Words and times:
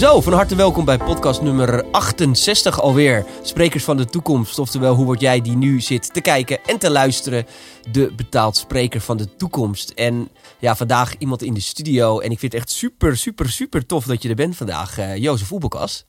Zo, 0.00 0.20
van 0.20 0.32
harte 0.32 0.54
welkom 0.54 0.84
bij 0.84 0.98
podcast 0.98 1.42
nummer 1.42 1.84
68 1.90 2.80
alweer. 2.80 3.24
Sprekers 3.42 3.84
van 3.84 3.96
de 3.96 4.04
toekomst, 4.04 4.58
oftewel 4.58 4.94
hoe 4.94 5.04
word 5.04 5.20
jij 5.20 5.40
die 5.40 5.56
nu 5.56 5.80
zit 5.80 6.14
te 6.14 6.20
kijken 6.20 6.58
en 6.64 6.78
te 6.78 6.90
luisteren. 6.90 7.46
De 7.90 8.12
betaald 8.16 8.56
spreker 8.56 9.00
van 9.00 9.16
de 9.16 9.36
toekomst. 9.36 9.90
En 9.90 10.28
ja, 10.58 10.76
vandaag 10.76 11.14
iemand 11.18 11.42
in 11.42 11.54
de 11.54 11.60
studio. 11.60 12.18
En 12.20 12.30
ik 12.30 12.38
vind 12.38 12.52
het 12.52 12.60
echt 12.60 12.70
super, 12.70 13.16
super, 13.16 13.50
super 13.50 13.86
tof 13.86 14.04
dat 14.04 14.22
je 14.22 14.28
er 14.28 14.34
bent 14.34 14.56
vandaag, 14.56 14.98
uh, 14.98 15.16
Jozef 15.16 15.52
Oebelkas. 15.52 16.04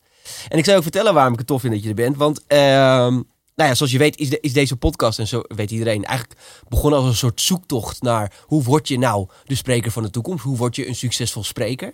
En 0.47 0.57
ik 0.57 0.65
zal 0.65 0.75
ook 0.75 0.81
vertellen 0.81 1.13
waarom 1.13 1.33
ik 1.33 1.39
het 1.39 1.47
tof 1.47 1.61
vind 1.61 1.73
dat 1.73 1.83
je 1.83 1.89
er 1.89 1.95
bent. 1.95 2.17
Want 2.17 2.41
uh, 2.47 3.17
nou 3.55 3.69
ja, 3.69 3.75
zoals 3.75 3.91
je 3.91 3.97
weet 3.97 4.17
is, 4.17 4.29
de, 4.29 4.39
is, 4.39 4.53
deze 4.53 4.75
podcast, 4.75 5.19
en 5.19 5.27
zo 5.27 5.41
weet 5.47 5.71
iedereen, 5.71 6.05
eigenlijk 6.05 6.39
begonnen 6.67 6.99
als 6.99 7.09
een 7.09 7.15
soort 7.15 7.41
zoektocht 7.41 8.01
naar 8.01 8.33
hoe 8.45 8.63
word 8.63 8.87
je 8.87 8.97
nou 8.97 9.27
de 9.45 9.55
spreker 9.55 9.91
van 9.91 10.03
de 10.03 10.09
toekomst? 10.09 10.43
Hoe 10.43 10.57
word 10.57 10.75
je 10.75 10.87
een 10.87 10.95
succesvol 10.95 11.43
spreker? 11.43 11.93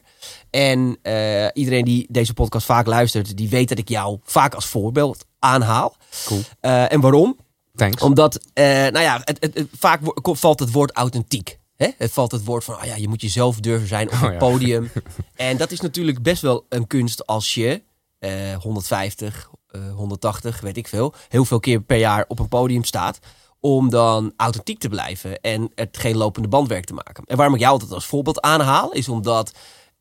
En 0.50 0.98
uh, 1.04 1.48
iedereen 1.54 1.86
die 1.86 2.06
deze 2.10 2.34
podcast 2.34 2.66
vaak 2.66 2.86
luistert, 2.86 3.38
die 3.38 3.50
weet 3.50 3.70
dat 3.70 3.78
ik 3.78 3.90
jou 3.90 4.20
vaak 4.24 4.54
als 4.54 4.66
voorbeeld 4.66 5.26
aanhaal. 5.40 5.96
Cool. 6.26 6.42
Uh, 6.62 6.92
en 6.92 7.02
waarom? 7.02 7.38
Thanks. 7.76 8.02
Omdat, 8.02 8.40
uh, 8.54 8.64
nou 8.64 9.00
ja, 9.00 9.22
het, 9.24 9.38
het, 9.40 9.54
het, 9.54 9.68
vaak 9.78 10.00
valt 10.22 10.60
het 10.60 10.72
woord 10.72 10.92
authentiek. 10.92 11.60
Hè? 11.76 11.88
Het 11.98 12.12
valt 12.12 12.32
het 12.32 12.46
woord 12.46 12.64
van, 12.64 12.76
oh 12.76 12.84
ja, 12.84 12.96
je 12.96 13.08
moet 13.08 13.22
jezelf 13.22 13.60
durven 13.60 13.88
zijn 13.88 14.08
op 14.08 14.14
Oh 14.14 14.32
ja. 14.32 14.38
podium. 14.38 14.92
en 15.36 15.58
dat 15.58 15.72
is 15.72 15.80
natuurlijk 15.80 16.22
best 16.22 16.42
wel 16.42 16.66
een 16.70 16.88
kunst 16.88 17.26
als 17.26 17.54
je 17.54 17.82
uh, 18.20 18.56
150, 18.56 19.36
uh, 19.36 19.54
180, 19.96 20.60
weet 20.60 20.78
ik 20.78 20.88
veel, 20.88 21.14
heel 21.28 21.46
veel 21.46 21.60
keer 21.60 21.82
per 21.82 21.98
jaar 21.98 22.26
op 22.28 22.40
een 22.40 22.48
podium 22.48 22.84
staat. 22.84 23.20
Om 23.60 23.90
dan 23.90 24.34
authentiek 24.36 24.80
te 24.80 24.90
blijven 24.90 25.42
en 25.42 25.72
het 25.76 25.98
geen 25.98 26.18
lopende 26.18 26.48
bandwerk 26.48 26.86
te 26.86 26.94
maken. 26.94 27.24
En 27.26 27.38
waarom 27.38 27.56
ik 27.56 27.62
jou 27.62 27.74
altijd 27.74 27.92
als 27.92 28.06
voorbeeld 28.06 28.42
aanhaal, 28.42 28.92
is 28.92 29.10
omdat, 29.10 29.52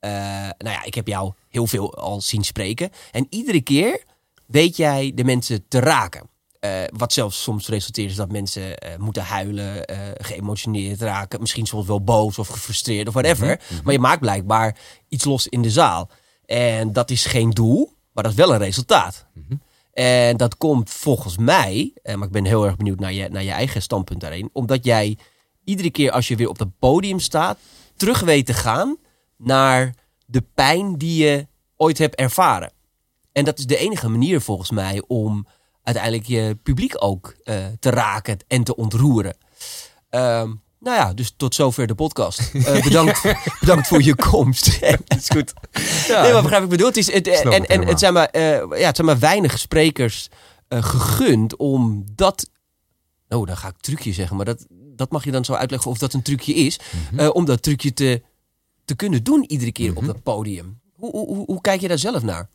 uh, 0.00 0.10
nou 0.58 0.74
ja, 0.74 0.84
ik 0.84 0.94
heb 0.94 1.06
jou 1.06 1.32
heel 1.48 1.66
veel 1.66 1.94
al 1.94 2.20
zien 2.20 2.44
spreken. 2.44 2.90
En 3.10 3.26
iedere 3.30 3.60
keer 3.60 4.04
weet 4.46 4.76
jij 4.76 5.12
de 5.14 5.24
mensen 5.24 5.64
te 5.68 5.78
raken. 5.78 6.28
Uh, 6.60 6.70
wat 6.96 7.12
zelfs 7.12 7.42
soms 7.42 7.68
resulteert 7.68 8.10
is 8.10 8.16
dat 8.16 8.30
mensen 8.30 8.62
uh, 8.62 8.96
moeten 8.98 9.22
huilen, 9.22 9.90
uh, 9.90 9.98
geëmotioneerd 10.14 11.00
raken, 11.00 11.40
misschien 11.40 11.66
soms 11.66 11.86
wel 11.86 12.02
boos 12.02 12.38
of 12.38 12.48
gefrustreerd 12.48 13.08
of 13.08 13.14
whatever. 13.14 13.46
Mm 13.46 13.56
-hmm. 13.68 13.80
Maar 13.84 13.92
je 13.92 13.98
maakt 13.98 14.20
blijkbaar 14.20 14.76
iets 15.08 15.24
los 15.24 15.46
in 15.46 15.62
de 15.62 15.70
zaal. 15.70 16.10
En 16.44 16.92
dat 16.92 17.10
is 17.10 17.24
geen 17.24 17.50
doel, 17.50 17.92
maar 18.12 18.22
dat 18.22 18.32
is 18.32 18.38
wel 18.38 18.52
een 18.52 18.58
resultaat. 18.58 19.26
Mm 19.34 19.44
-hmm. 19.48 19.60
En 19.96 20.36
dat 20.36 20.56
komt 20.56 20.90
volgens 20.90 21.36
mij, 21.36 21.92
maar 22.02 22.26
ik 22.26 22.30
ben 22.30 22.44
heel 22.44 22.64
erg 22.64 22.76
benieuwd 22.76 22.98
naar 22.98 23.12
je, 23.12 23.28
naar 23.28 23.42
je 23.42 23.50
eigen 23.50 23.82
standpunt 23.82 24.20
daarin, 24.20 24.50
omdat 24.52 24.84
jij 24.84 25.18
iedere 25.64 25.90
keer 25.90 26.10
als 26.10 26.28
je 26.28 26.36
weer 26.36 26.48
op 26.48 26.58
het 26.58 26.78
podium 26.78 27.18
staat, 27.18 27.58
terug 27.96 28.20
weet 28.20 28.46
te 28.46 28.54
gaan 28.54 28.96
naar 29.36 29.94
de 30.26 30.44
pijn 30.54 30.96
die 30.98 31.24
je 31.24 31.46
ooit 31.76 31.98
hebt 31.98 32.14
ervaren. 32.14 32.72
En 33.32 33.44
dat 33.44 33.58
is 33.58 33.66
de 33.66 33.76
enige 33.76 34.08
manier 34.08 34.40
volgens 34.40 34.70
mij 34.70 35.02
om 35.06 35.46
uiteindelijk 35.82 36.26
je 36.26 36.58
publiek 36.62 36.94
ook 36.98 37.36
uh, 37.44 37.66
te 37.78 37.90
raken 37.90 38.38
en 38.46 38.64
te 38.64 38.76
ontroeren. 38.76 39.36
Um, 40.10 40.62
nou 40.86 40.98
ja, 40.98 41.14
dus 41.14 41.34
tot 41.36 41.54
zover 41.54 41.86
de 41.86 41.94
podcast. 41.94 42.50
Uh, 42.52 42.82
bedankt, 42.82 43.22
bedankt 43.60 43.86
voor 43.86 44.02
je 44.02 44.14
komst. 44.14 44.80
dat 44.80 45.18
is 45.18 45.28
goed. 45.28 45.52
Ja. 46.08 46.22
Nee, 46.22 46.32
maar 46.32 46.42
begrijp 46.42 46.62
ik 46.62 46.68
bedoel. 46.68 46.86
Het, 46.86 46.96
is, 46.96 47.12
het, 47.12 47.26
en, 47.28 47.52
en, 47.52 47.66
en 47.66 47.86
het, 47.86 47.98
zijn 47.98 48.12
maar, 48.12 48.28
uh, 48.32 48.42
ja, 48.78 48.86
het 48.86 48.96
zijn 48.96 49.06
maar 49.06 49.18
weinig 49.18 49.58
sprekers 49.58 50.28
uh, 50.68 50.82
gegund 50.82 51.56
om 51.56 52.04
dat... 52.14 52.50
Oh, 53.28 53.46
dan 53.46 53.56
ga 53.56 53.68
ik 53.68 53.74
trucje 53.80 54.12
zeggen, 54.12 54.36
maar 54.36 54.44
dat, 54.44 54.66
dat 54.70 55.10
mag 55.10 55.24
je 55.24 55.30
dan 55.30 55.44
zo 55.44 55.52
uitleggen 55.52 55.90
of 55.90 55.98
dat 55.98 56.12
een 56.12 56.22
trucje 56.22 56.54
is. 56.54 56.78
Mm 56.78 57.18
-hmm. 57.18 57.28
om 57.28 57.44
dat 57.44 57.62
trucje 57.62 57.92
te, 57.92 58.22
te 58.84 58.94
kunnen 58.94 59.24
doen 59.24 59.44
iedere 59.46 59.72
keer 59.72 59.90
mm 59.90 59.96
-hmm. 59.96 60.08
op 60.08 60.14
dat 60.14 60.22
podium. 60.22 60.80
Hoe, 60.92 61.10
hoe, 61.10 61.44
hoe 61.44 61.60
kijk 61.60 61.80
je 61.80 61.88
daar 61.88 61.98
zelf 61.98 62.22
naar? 62.22 62.48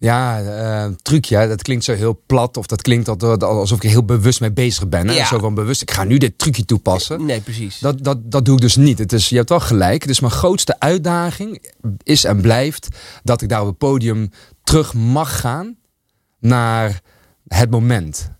Ja, 0.00 0.42
uh, 0.42 0.94
trucje, 1.02 1.48
dat 1.48 1.62
klinkt 1.62 1.84
zo 1.84 1.94
heel 1.94 2.22
plat. 2.26 2.56
Of 2.56 2.66
dat 2.66 2.82
klinkt 2.82 3.08
alsof 3.42 3.76
ik 3.76 3.84
er 3.84 3.90
heel 3.90 4.04
bewust 4.04 4.40
mee 4.40 4.52
bezig 4.52 4.88
ben. 4.88 5.08
Hè? 5.08 5.14
Ja. 5.14 5.26
Zo 5.26 5.38
van 5.38 5.54
bewust, 5.54 5.82
ik 5.82 5.90
ga 5.90 6.04
nu 6.04 6.18
dit 6.18 6.38
trucje 6.38 6.64
toepassen. 6.64 7.24
Nee, 7.24 7.40
precies. 7.40 7.78
Dat, 7.78 8.04
dat, 8.04 8.30
dat 8.30 8.44
doe 8.44 8.54
ik 8.54 8.60
dus 8.60 8.76
niet. 8.76 8.98
Het 8.98 9.12
is, 9.12 9.28
je 9.28 9.36
hebt 9.36 9.48
wel 9.48 9.60
gelijk. 9.60 10.06
Dus 10.06 10.20
mijn 10.20 10.32
grootste 10.32 10.78
uitdaging 10.78 11.72
is 12.02 12.24
en 12.24 12.40
blijft... 12.40 12.88
dat 13.22 13.42
ik 13.42 13.48
daar 13.48 13.60
op 13.60 13.66
het 13.66 13.78
podium 13.78 14.30
terug 14.62 14.94
mag 14.94 15.40
gaan 15.40 15.76
naar 16.38 17.00
het 17.46 17.70
moment. 17.70 18.30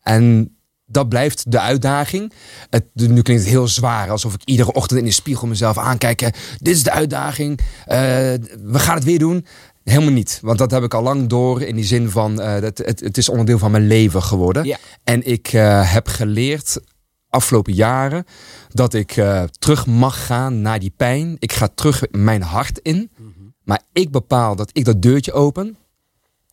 En 0.00 0.56
dat 0.86 1.08
blijft 1.08 1.50
de 1.50 1.60
uitdaging. 1.60 2.32
Het, 2.70 2.84
nu 2.94 3.22
klinkt 3.22 3.42
het 3.42 3.52
heel 3.52 3.68
zwaar, 3.68 4.10
alsof 4.10 4.34
ik 4.34 4.44
iedere 4.44 4.72
ochtend 4.72 5.00
in 5.00 5.06
de 5.06 5.12
spiegel 5.12 5.46
mezelf 5.46 5.78
aankijk. 5.78 6.18
Dit 6.58 6.74
is 6.74 6.82
de 6.82 6.90
uitdaging. 6.90 7.60
Uh, 7.60 7.66
we 7.86 8.78
gaan 8.78 8.94
het 8.94 9.04
weer 9.04 9.18
doen. 9.18 9.46
Helemaal 9.84 10.12
niet, 10.12 10.38
want 10.42 10.58
dat 10.58 10.70
heb 10.70 10.82
ik 10.82 10.94
al 10.94 11.02
lang 11.02 11.28
door 11.28 11.62
in 11.62 11.74
die 11.74 11.84
zin 11.84 12.10
van 12.10 12.40
uh, 12.40 12.52
het, 12.52 12.78
het, 12.78 13.00
het 13.00 13.16
is 13.16 13.28
onderdeel 13.28 13.58
van 13.58 13.70
mijn 13.70 13.86
leven 13.86 14.22
geworden. 14.22 14.64
Ja. 14.64 14.78
En 15.04 15.26
ik 15.26 15.52
uh, 15.52 15.92
heb 15.92 16.06
geleerd 16.08 16.80
afgelopen 17.28 17.72
jaren 17.72 18.24
dat 18.68 18.94
ik 18.94 19.16
uh, 19.16 19.42
terug 19.42 19.86
mag 19.86 20.26
gaan 20.26 20.62
naar 20.62 20.78
die 20.78 20.92
pijn. 20.96 21.36
Ik 21.38 21.52
ga 21.52 21.68
terug 21.74 22.04
mijn 22.10 22.42
hart 22.42 22.78
in, 22.78 22.96
mm 22.96 23.32
-hmm. 23.36 23.54
maar 23.64 23.82
ik 23.92 24.10
bepaal 24.10 24.56
dat 24.56 24.70
ik 24.72 24.84
dat 24.84 25.02
deurtje 25.02 25.32
open. 25.32 25.76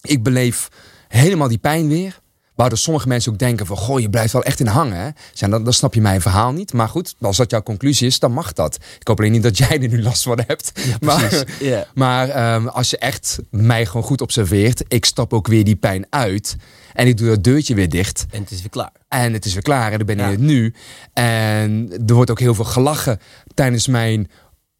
Ik 0.01 0.23
beleef 0.23 0.67
helemaal 1.07 1.47
die 1.47 1.57
pijn 1.57 1.87
weer. 1.87 2.19
Waardoor 2.59 2.77
sommige 2.77 3.07
mensen 3.07 3.31
ook 3.31 3.37
denken 3.37 3.65
van... 3.65 3.77
goh, 3.77 3.99
je 3.99 4.09
blijft 4.09 4.33
wel 4.33 4.43
echt 4.43 4.59
in 4.59 4.67
hangen. 4.67 4.97
Hè? 4.97 5.09
Zijn, 5.33 5.51
dan, 5.51 5.63
dan 5.63 5.73
snap 5.73 5.93
je 5.93 6.01
mijn 6.01 6.21
verhaal 6.21 6.51
niet. 6.51 6.73
Maar 6.73 6.89
goed, 6.89 7.15
als 7.21 7.37
dat 7.37 7.51
jouw 7.51 7.63
conclusie 7.63 8.07
is, 8.07 8.19
dan 8.19 8.31
mag 8.31 8.53
dat. 8.53 8.77
Ik 8.99 9.07
hoop 9.07 9.19
alleen 9.19 9.31
niet 9.31 9.43
dat 9.43 9.57
jij 9.57 9.81
er 9.81 9.87
nu 9.87 10.01
last 10.01 10.23
van 10.23 10.39
hebt. 10.47 10.71
Ja, 10.73 10.97
maar 11.07 11.43
yeah. 11.59 11.81
maar 11.93 12.55
um, 12.55 12.67
als 12.67 12.89
je 12.89 12.97
echt 12.97 13.39
mij 13.49 13.85
gewoon 13.85 14.03
goed 14.03 14.21
observeert... 14.21 14.83
ik 14.87 15.05
stap 15.05 15.33
ook 15.33 15.47
weer 15.47 15.63
die 15.63 15.75
pijn 15.75 16.05
uit... 16.09 16.55
en 16.93 17.07
ik 17.07 17.17
doe 17.17 17.27
dat 17.27 17.43
deurtje 17.43 17.75
weer 17.75 17.89
dicht. 17.89 18.25
En 18.31 18.41
het 18.41 18.51
is 18.51 18.59
weer 18.59 18.69
klaar. 18.69 18.91
En 19.07 19.33
het 19.33 19.45
is 19.45 19.53
weer 19.53 19.63
klaar 19.63 19.91
en 19.91 19.97
dan 19.97 20.07
ben 20.07 20.17
je 20.17 20.21
ja. 20.21 20.29
het 20.29 20.39
nu. 20.39 20.73
En 21.13 21.91
er 22.07 22.13
wordt 22.13 22.31
ook 22.31 22.39
heel 22.39 22.55
veel 22.55 22.65
gelachen 22.65 23.19
tijdens 23.53 23.87
mijn 23.87 24.29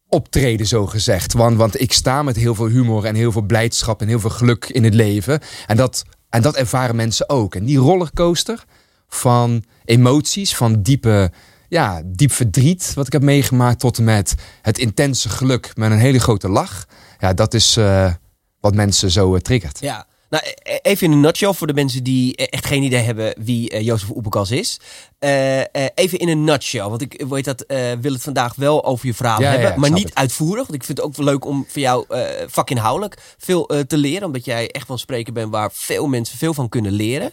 optreden, 0.08 0.66
zo 0.66 0.86
gezegd. 0.86 1.32
Want, 1.32 1.56
want 1.56 1.80
ik 1.80 1.92
sta 1.92 2.22
met 2.22 2.36
heel 2.36 2.54
veel 2.54 2.68
humor 2.68 3.04
en 3.04 3.14
heel 3.14 3.32
veel 3.32 3.42
blijdschap... 3.42 4.00
en 4.00 4.08
heel 4.08 4.20
veel 4.20 4.30
geluk 4.30 4.64
in 4.68 4.84
het 4.84 4.94
leven. 4.94 5.40
En 5.66 5.76
dat 5.76 6.04
en 6.30 6.42
dat 6.42 6.56
ervaren 6.56 6.96
mensen 6.96 7.28
ook. 7.28 7.54
En 7.54 7.64
die 7.64 7.78
rollercoaster 7.78 8.64
van 9.08 9.64
emoties, 9.84 10.56
van 10.56 10.82
diepe, 10.82 11.30
ja, 11.68 12.02
diep 12.04 12.32
verdriet, 12.32 12.92
wat 12.94 13.06
ik 13.06 13.12
heb 13.12 13.22
meegemaakt, 13.22 13.80
tot 13.80 13.98
en 13.98 14.04
met 14.04 14.34
het 14.62 14.78
intense 14.78 15.28
geluk 15.28 15.72
met 15.74 15.90
een 15.90 15.98
hele 15.98 16.20
grote 16.20 16.48
lach. 16.48 16.86
Ja, 17.18 17.34
dat 17.34 17.54
is 17.54 17.76
uh, 17.76 18.12
wat 18.60 18.74
mensen 18.74 19.10
zo 19.10 19.34
uh, 19.34 19.40
triggert. 19.40 19.80
Ja. 19.80 20.06
Nou, 20.30 20.44
even 20.82 21.06
in 21.06 21.12
een 21.12 21.20
nutshell 21.20 21.52
voor 21.52 21.66
de 21.66 21.74
mensen 21.74 22.02
die 22.02 22.36
echt 22.36 22.66
geen 22.66 22.82
idee 22.82 23.00
hebben 23.00 23.34
wie 23.38 23.72
uh, 23.72 23.80
Jozef 23.80 24.10
Oebekas 24.10 24.50
is. 24.50 24.80
Uh, 25.20 25.58
uh, 25.58 25.64
even 25.94 26.18
in 26.18 26.28
een 26.28 26.44
nutshell, 26.44 26.88
want 26.88 27.00
ik 27.00 27.24
weet 27.28 27.44
dat, 27.44 27.64
wil 28.00 28.12
het 28.12 28.22
vandaag 28.22 28.54
wel 28.54 28.84
over 28.84 29.06
je 29.06 29.14
verhaal 29.14 29.40
ja, 29.40 29.50
hebben, 29.50 29.70
ja, 29.70 29.76
maar 29.76 29.90
niet 29.92 30.08
het. 30.08 30.14
uitvoerig. 30.14 30.66
Want 30.66 30.74
ik 30.74 30.84
vind 30.84 30.98
het 30.98 31.06
ook 31.06 31.16
wel 31.16 31.26
leuk 31.26 31.44
om 31.44 31.66
van 31.68 31.82
jou 31.82 32.04
vakinhoudelijk 32.46 33.34
veel 33.38 33.66
te 33.86 33.96
leren, 33.96 34.26
omdat 34.26 34.44
jij 34.44 34.70
echt 34.70 34.86
van 34.86 34.98
spreken 34.98 35.34
bent 35.34 35.50
waar 35.50 35.70
veel 35.72 36.06
mensen 36.06 36.38
veel 36.38 36.54
van 36.54 36.68
kunnen 36.68 36.92
leren. 36.92 37.32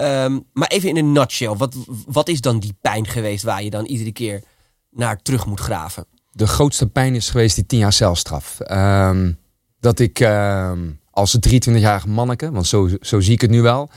Um, 0.00 0.44
maar 0.52 0.68
even 0.68 0.88
in 0.88 0.96
een 0.96 1.12
nutshell, 1.12 1.54
wat, 1.54 1.74
wat 2.06 2.28
is 2.28 2.40
dan 2.40 2.58
die 2.58 2.76
pijn 2.80 3.06
geweest 3.06 3.44
waar 3.44 3.62
je 3.62 3.70
dan 3.70 3.84
iedere 3.84 4.12
keer 4.12 4.42
naar 4.90 5.22
terug 5.22 5.46
moet 5.46 5.60
graven? 5.60 6.06
De 6.32 6.46
grootste 6.46 6.86
pijn 6.86 7.14
is 7.14 7.30
geweest 7.30 7.54
die 7.54 7.66
tien 7.66 7.78
jaar 7.78 7.92
celstraf. 7.92 8.58
Um, 8.70 9.38
dat 9.80 9.98
ik... 9.98 10.20
Um 10.20 10.97
als 11.18 11.38
23-jarig 11.48 12.06
manneke, 12.06 12.50
want 12.50 12.66
zo, 12.66 12.88
zo 13.00 13.20
zie 13.20 13.32
ik 13.32 13.40
het 13.40 13.50
nu 13.50 13.62
wel. 13.62 13.90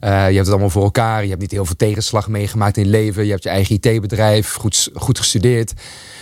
Uh, 0.00 0.10
je 0.10 0.14
hebt 0.14 0.36
het 0.36 0.48
allemaal 0.48 0.70
voor 0.70 0.82
elkaar. 0.82 1.22
Je 1.22 1.28
hebt 1.28 1.40
niet 1.40 1.50
heel 1.50 1.64
veel 1.64 1.76
tegenslag 1.76 2.28
meegemaakt 2.28 2.76
in 2.76 2.88
leven. 2.88 3.24
Je 3.24 3.30
hebt 3.30 3.42
je 3.42 3.48
eigen 3.48 3.74
IT-bedrijf, 3.80 4.54
goed, 4.54 4.90
goed 4.94 5.18
gestudeerd. 5.18 5.72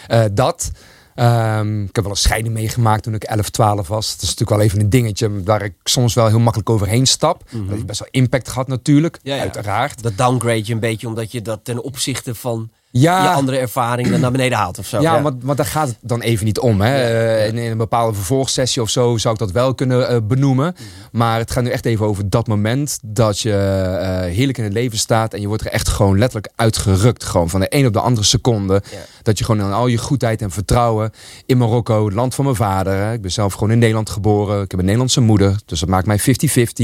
Uh, 0.09 0.25
dat. 0.33 0.71
Um, 1.19 1.83
ik 1.83 1.95
heb 1.95 2.05
wel 2.05 2.13
een 2.13 2.19
scheiding 2.19 2.55
meegemaakt 2.55 3.03
toen 3.03 3.15
ik 3.15 3.25
11, 3.25 3.51
12 3.51 3.89
was. 3.89 4.11
Dat 4.13 4.23
is 4.23 4.29
natuurlijk 4.29 4.51
wel 4.51 4.61
even 4.61 4.81
een 4.81 4.91
dingetje 4.91 5.43
waar 5.43 5.63
ik 5.63 5.75
soms 5.85 6.15
wel 6.15 6.27
heel 6.27 6.39
makkelijk 6.39 6.71
overheen 6.71 7.07
stap. 7.07 7.43
Mm 7.43 7.51
-hmm. 7.51 7.61
Dat 7.67 7.75
heeft 7.75 7.87
best 7.87 7.99
wel 7.99 8.09
impact 8.11 8.49
gehad 8.49 8.69
natuurlijk, 8.69 9.19
ja, 9.23 9.35
ja. 9.35 9.41
uiteraard. 9.41 10.03
Dat 10.03 10.17
downgrade 10.17 10.63
je 10.65 10.73
een 10.73 10.81
beetje 10.81 11.07
omdat 11.07 11.33
je 11.33 11.43
dat 11.43 11.61
ten 11.63 11.83
opzichte 11.83 12.35
van 12.35 12.71
ja. 12.91 13.23
je 13.23 13.29
andere 13.29 13.59
ervaring 13.59 14.09
dan 14.09 14.21
naar 14.21 14.31
beneden 14.31 14.59
haalt 14.59 14.79
of 14.79 14.87
zo. 14.87 15.01
Ja, 15.01 15.15
ja. 15.15 15.21
Maar, 15.21 15.33
maar 15.43 15.57
daar 15.57 15.67
gaat 15.67 15.89
het 15.89 15.99
dan 16.01 16.21
even 16.21 16.45
niet 16.45 16.59
om. 16.59 16.81
Hè. 16.81 17.09
Ja, 17.09 17.37
ja. 17.37 17.45
In, 17.45 17.59
in, 17.59 17.71
een 17.71 17.79
bepaalde 17.79 18.15
vervolgsessie 18.15 18.83
of 18.83 18.91
zo 18.91 19.17
zou 19.17 19.35
ik 19.35 19.41
dat 19.41 19.53
wel 19.53 19.75
kunnen 19.75 20.13
uh, 20.13 20.19
benoemen. 20.23 20.75
Mm. 20.79 20.87
Maar 21.13 21.39
het 21.39 21.51
gaat 21.51 21.63
nu 21.63 21.71
echt 21.71 21.87
even 21.87 22.07
over 22.07 22.31
dat 22.31 22.47
moment 22.47 22.99
dat 23.03 23.41
je 23.41 23.51
uh, 23.51 24.35
heerlijk 24.35 24.59
in 24.59 24.65
het 24.65 24.73
leven 24.73 24.99
staat 24.99 25.35
en 25.35 25.41
je 25.41 25.47
wordt 25.47 25.65
er 25.65 25.71
echt 25.71 25.89
gewoon 25.89 26.19
letterlijk 26.19 26.53
uitgerukt. 26.57 27.25
Gewoon 27.25 27.49
van 27.49 27.61
de 27.61 27.67
een 27.69 27.87
op 27.87 27.93
de 27.93 28.01
andere 28.01 28.27
seconde. 28.27 28.83
Dat 29.23 29.39
je 29.39 29.45
gewoon 29.45 29.63
aan 29.63 29.73
al 29.73 29.87
je 29.87 29.99
goedheid 29.99 30.43
en 30.43 30.51
vertrouwen 30.51 31.11
in 31.47 31.59
Marokko, 31.59 32.05
het 32.05 32.15
land 32.15 32.35
van 32.35 32.45
mijn 32.45 32.57
vader. 32.57 32.93
Hè. 32.93 33.13
Ik 33.13 33.21
ben 33.21 33.33
zelf 33.33 33.53
gewoon 33.53 33.71
in 33.71 33.79
Nederland 33.79 34.11
geboren. 34.11 34.63
Ik 34.63 34.71
heb 34.71 34.81
een 34.81 34.85
Nederlandse 34.85 35.21
moeder. 35.21 35.57
Dus 35.67 35.81
dat 35.81 35.89
maakt 35.89 36.07
mij 36.07 36.21
50-50 36.21 36.23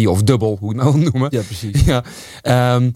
of 0.05 0.23
dubbel, 0.23 0.57
hoe 0.61 0.75
je 0.75 0.81
het 0.81 0.85
nou 0.85 0.99
wil 0.99 1.11
noemen. 1.11 1.29
Ja, 1.33 1.43
precies. 1.43 1.85
Ja. 1.93 2.05
Um, 2.75 2.95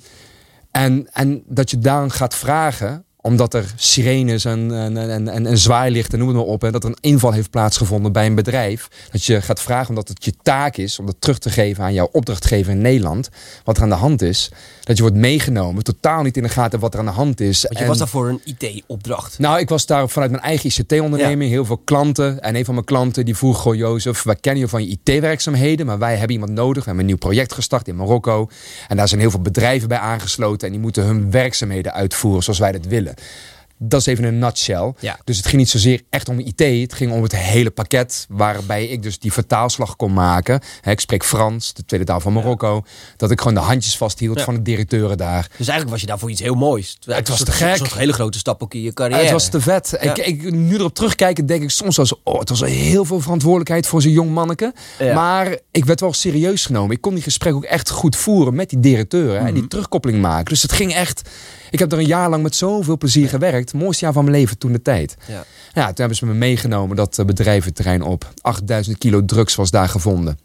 en, 0.76 1.06
en 1.12 1.42
dat 1.46 1.70
je 1.70 1.78
dan 1.78 2.10
gaat 2.10 2.34
vragen 2.34 3.05
omdat 3.26 3.54
er 3.54 3.72
sirenes 3.76 4.44
en, 4.44 4.74
en, 4.74 5.10
en, 5.10 5.28
en, 5.28 5.46
en 5.46 5.58
zwaailichten, 5.58 6.18
noem 6.18 6.28
het 6.28 6.36
maar 6.36 6.46
op. 6.46 6.64
En 6.64 6.72
dat 6.72 6.84
er 6.84 6.90
een 6.90 6.96
inval 7.00 7.32
heeft 7.32 7.50
plaatsgevonden 7.50 8.12
bij 8.12 8.26
een 8.26 8.34
bedrijf. 8.34 8.88
Dat 9.10 9.24
je 9.24 9.42
gaat 9.42 9.60
vragen 9.60 9.88
omdat 9.88 10.08
het 10.08 10.24
je 10.24 10.32
taak 10.42 10.76
is 10.76 10.98
om 10.98 11.06
dat 11.06 11.16
terug 11.18 11.38
te 11.38 11.50
geven 11.50 11.84
aan 11.84 11.94
jouw 11.94 12.08
opdrachtgever 12.12 12.72
in 12.72 12.80
Nederland. 12.80 13.28
Wat 13.64 13.76
er 13.76 13.82
aan 13.82 13.88
de 13.88 13.94
hand 13.94 14.22
is. 14.22 14.50
Dat 14.82 14.96
je 14.96 15.02
wordt 15.02 15.16
meegenomen. 15.16 15.84
Totaal 15.84 16.22
niet 16.22 16.36
in 16.36 16.42
de 16.42 16.48
gaten 16.48 16.80
wat 16.80 16.94
er 16.94 17.00
aan 17.00 17.06
de 17.06 17.10
hand 17.12 17.40
is. 17.40 17.62
Want 17.62 17.74
je 17.74 17.80
En- 17.80 17.88
was 17.88 17.98
daarvoor 17.98 18.28
een 18.28 18.40
IT-opdracht. 18.44 19.38
nou, 19.38 19.58
ik 19.58 19.68
was 19.68 19.86
daar 19.86 20.08
vanuit 20.08 20.30
mijn 20.30 20.42
eigen 20.42 20.70
ICT-onderneming. 20.70 21.50
Heel 21.50 21.64
veel 21.64 21.80
klanten. 21.84 22.40
En 22.40 22.56
een 22.56 22.64
van 22.64 22.74
mijn 22.74 22.86
klanten 22.86 23.24
die 23.24 23.36
vroeg 23.36 23.62
gewoon... 23.62 23.76
Jozef, 23.76 24.22
wij 24.22 24.36
kennen 24.36 24.62
je 24.62 24.68
van 24.68 24.86
je 24.88 24.98
IT-werkzaamheden... 25.02 25.86
maar 25.86 25.98
wij 25.98 26.16
hebben 26.16 26.30
iemand 26.30 26.52
nodig. 26.52 26.84
We 26.84 26.84
hebben 26.84 27.00
een 27.00 27.06
nieuw 27.06 27.16
project 27.16 27.52
gestart 27.52 27.88
in 27.88 27.96
Marokko. 27.96 28.48
En 28.88 28.96
daar 28.96 29.08
zijn 29.08 29.20
heel 29.20 29.30
veel 29.30 29.40
bedrijven 29.40 29.88
bij 29.88 29.98
aangesloten... 29.98 30.66
en 30.66 30.72
die 30.72 30.82
moeten 30.82 31.04
hun 31.04 31.30
werkzaamheden 31.30 31.92
uitvoeren 31.92 32.42
zoals 32.42 32.58
wij 32.58 32.72
dat 32.72 32.86
willen. 32.86 33.14
that. 33.16 33.55
Dat 33.78 34.00
is 34.00 34.06
even 34.06 34.24
een 34.24 34.38
nutshell. 34.38 34.92
Ja. 35.00 35.18
Dus 35.24 35.36
het 35.36 35.46
ging 35.46 35.56
niet 35.56 35.70
zozeer 35.70 36.02
echt 36.10 36.28
om 36.28 36.38
IT. 36.38 36.58
Het 36.58 36.92
ging 36.94 37.12
om 37.12 37.22
het 37.22 37.36
hele 37.36 37.70
pakket 37.70 38.26
waarbij 38.28 38.86
ik 38.86 39.02
dus 39.02 39.18
die 39.18 39.32
vertaalslag 39.32 39.96
kon 39.96 40.12
maken. 40.12 40.60
Ik 40.84 41.00
spreek 41.00 41.24
Frans, 41.24 41.74
de 41.74 41.84
tweede 41.84 42.06
taal 42.06 42.20
van 42.20 42.32
Marokko. 42.32 42.82
Dat 43.16 43.30
ik 43.30 43.38
gewoon 43.38 43.54
de 43.54 43.60
handjes 43.60 43.96
vasthield 43.96 44.38
Ja. 44.38 44.44
van 44.44 44.54
de 44.54 44.62
directeuren 44.62 45.16
daar. 45.16 45.42
Dus 45.42 45.56
eigenlijk 45.68 45.90
was 45.90 46.00
je 46.00 46.06
daar 46.06 46.18
voor 46.18 46.30
iets 46.30 46.40
heel 46.40 46.54
moois. 46.54 46.96
Het 47.04 47.28
was 47.28 47.42
te 47.44 47.52
gek. 47.52 47.78
Een 47.80 47.86
hele 47.98 48.12
grote 48.12 48.38
stap 48.38 48.62
ook 48.62 48.74
in 48.74 48.82
je 48.82 48.92
carrière. 48.92 49.22
Het 49.22 49.30
was 49.32 49.48
te 49.48 49.60
vet. 49.60 49.96
Ik, 50.00 50.18
ik, 50.18 50.52
nu 50.52 50.74
erop 50.74 50.94
terugkijken 50.94 51.46
denk 51.46 51.62
ik 51.62 51.70
soms 51.70 51.96
eens... 51.96 52.14
Oh, 52.22 52.38
het 52.38 52.48
was 52.48 52.60
heel 52.60 53.04
veel 53.04 53.20
verantwoordelijkheid 53.20 53.86
voor 53.86 54.02
zo'n 54.02 54.12
jong 54.12 54.30
manneke. 54.30 54.74
Maar 55.14 55.58
ik 55.70 55.84
werd 55.84 56.00
wel 56.00 56.12
serieus 56.12 56.66
genomen. 56.66 56.96
Ik 56.96 57.00
kon 57.00 57.14
die 57.14 57.22
gesprek 57.22 57.54
ook 57.54 57.64
echt 57.64 57.90
goed 57.90 58.16
voeren 58.16 58.54
met 58.54 58.70
die 58.70 58.80
directeuren. 58.80 59.38
En 59.38 59.44
Mhm. 59.44 59.54
die 59.54 59.68
terugkoppeling 59.68 60.20
maken. 60.20 60.44
Dus 60.44 60.62
het 60.62 60.72
ging 60.72 60.94
echt... 60.94 61.28
Ik 61.70 61.78
heb 61.78 61.92
er 61.92 61.98
een 61.98 62.06
jaar 62.06 62.30
lang 62.30 62.42
met 62.42 62.54
zoveel 62.56 62.96
plezier 62.98 63.28
gewerkt. 63.28 63.65
Het 63.72 63.80
mooiste 63.80 64.04
jaar 64.04 64.14
van 64.14 64.24
mijn 64.24 64.36
leven 64.36 64.58
toen 64.58 64.72
de 64.72 64.82
tijd. 64.82 65.16
Ja. 65.26 65.44
Ja, 65.72 65.86
toen 65.86 65.94
hebben 65.96 66.16
ze 66.16 66.26
me 66.26 66.34
meegenomen 66.34 66.96
dat 66.96 67.18
eh, 67.18 67.24
bedrijventerrein 67.24 68.02
op. 68.02 68.32
8000 68.40 68.98
kilo 68.98 69.24
drugs 69.24 69.54
was 69.54 69.70
daar 69.70 69.88
gevonden. 69.88 70.38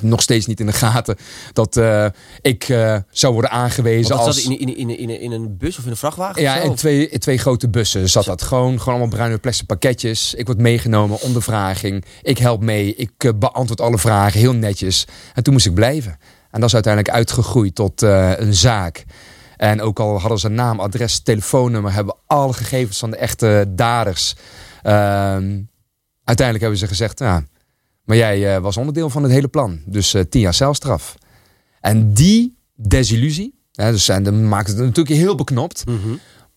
Nog 0.00 0.22
steeds 0.22 0.46
niet 0.46 0.60
in 0.60 0.66
de 0.66 0.72
gaten 0.72 1.16
dat 1.52 1.76
eh, 1.76 2.06
ik 2.40 2.68
eh, 2.68 2.96
zou 3.10 3.32
worden 3.32 3.50
aangewezen 3.50 4.16
als... 4.16 4.44
in, 4.44 4.58
in, 4.58 4.98
in, 4.98 5.20
in, 5.20 5.32
een 5.32 5.56
bus 5.56 5.78
of 5.78 5.84
in 5.84 5.90
een 5.90 5.96
vrachtwagen? 5.96 6.42
Ja, 6.42 6.54
of 6.54 6.62
zo? 6.62 6.68
in 6.68 6.74
twee, 6.74 7.08
in 7.08 7.18
twee 7.18 7.38
grote 7.38 7.68
bussen 7.68 8.08
zat 8.08 8.24
dat. 8.24 8.42
Gewoon, 8.42 8.78
gewoon 8.78 8.94
allemaal 8.94 9.08
bruine 9.16 9.38
plastic 9.38 9.66
pakketjes. 9.66 10.34
Ik 10.34 10.46
word 10.46 10.58
meegenomen, 10.58 11.20
ondervraging. 11.20 12.04
Ik 12.22 12.38
help 12.38 12.62
mee. 12.62 12.94
Ik 12.94 13.32
beantwoord 13.38 13.80
alle 13.80 13.98
vragen, 13.98 14.40
heel 14.40 14.54
netjes. 14.54 15.06
En 15.34 15.42
toen 15.42 15.52
moest 15.52 15.66
ik 15.66 15.74
blijven. 15.74 16.18
En 16.50 16.60
dat 16.60 16.68
is 16.68 16.74
uiteindelijk 16.74 17.14
uitgegroeid 17.14 17.74
tot 17.74 18.02
een 18.02 18.54
zaak. 18.54 19.04
En 19.56 19.80
ook 19.80 20.00
al 20.00 20.20
hadden 20.20 20.38
ze 20.38 20.48
naam, 20.48 20.80
adres, 20.80 21.20
telefoonnummer... 21.20 21.92
hebben 21.92 22.14
we 22.14 22.34
alle 22.34 22.52
gegevens 22.52 22.98
van 22.98 23.10
de 23.10 23.16
echte 23.16 23.64
daders. 23.68 24.34
Ehm, 24.82 25.60
uiteindelijk 26.24 26.60
hebben 26.60 26.78
ze 26.78 26.86
gezegd... 26.86 27.18
Ja, 27.18 27.44
maar 28.04 28.16
jij 28.16 28.54
eh, 28.54 28.62
was 28.62 28.76
onderdeel 28.76 29.10
van 29.10 29.22
het 29.22 29.32
hele 29.32 29.48
plan. 29.48 29.80
Dus 29.84 30.14
eh, 30.14 30.22
tien 30.22 30.40
jaar 30.40 30.54
celstraf. 30.54 31.14
En 31.80 32.12
die 32.14 32.58
desillusie... 32.74 33.54
Hè, 33.72 33.90
dus, 33.90 34.08
en 34.08 34.22
dan 34.22 34.48
maakt 34.48 34.68
het 34.68 34.76
natuurlijk 34.76 35.16
heel 35.16 35.34
beknopt... 35.34 35.86
Mhm. 35.86 36.14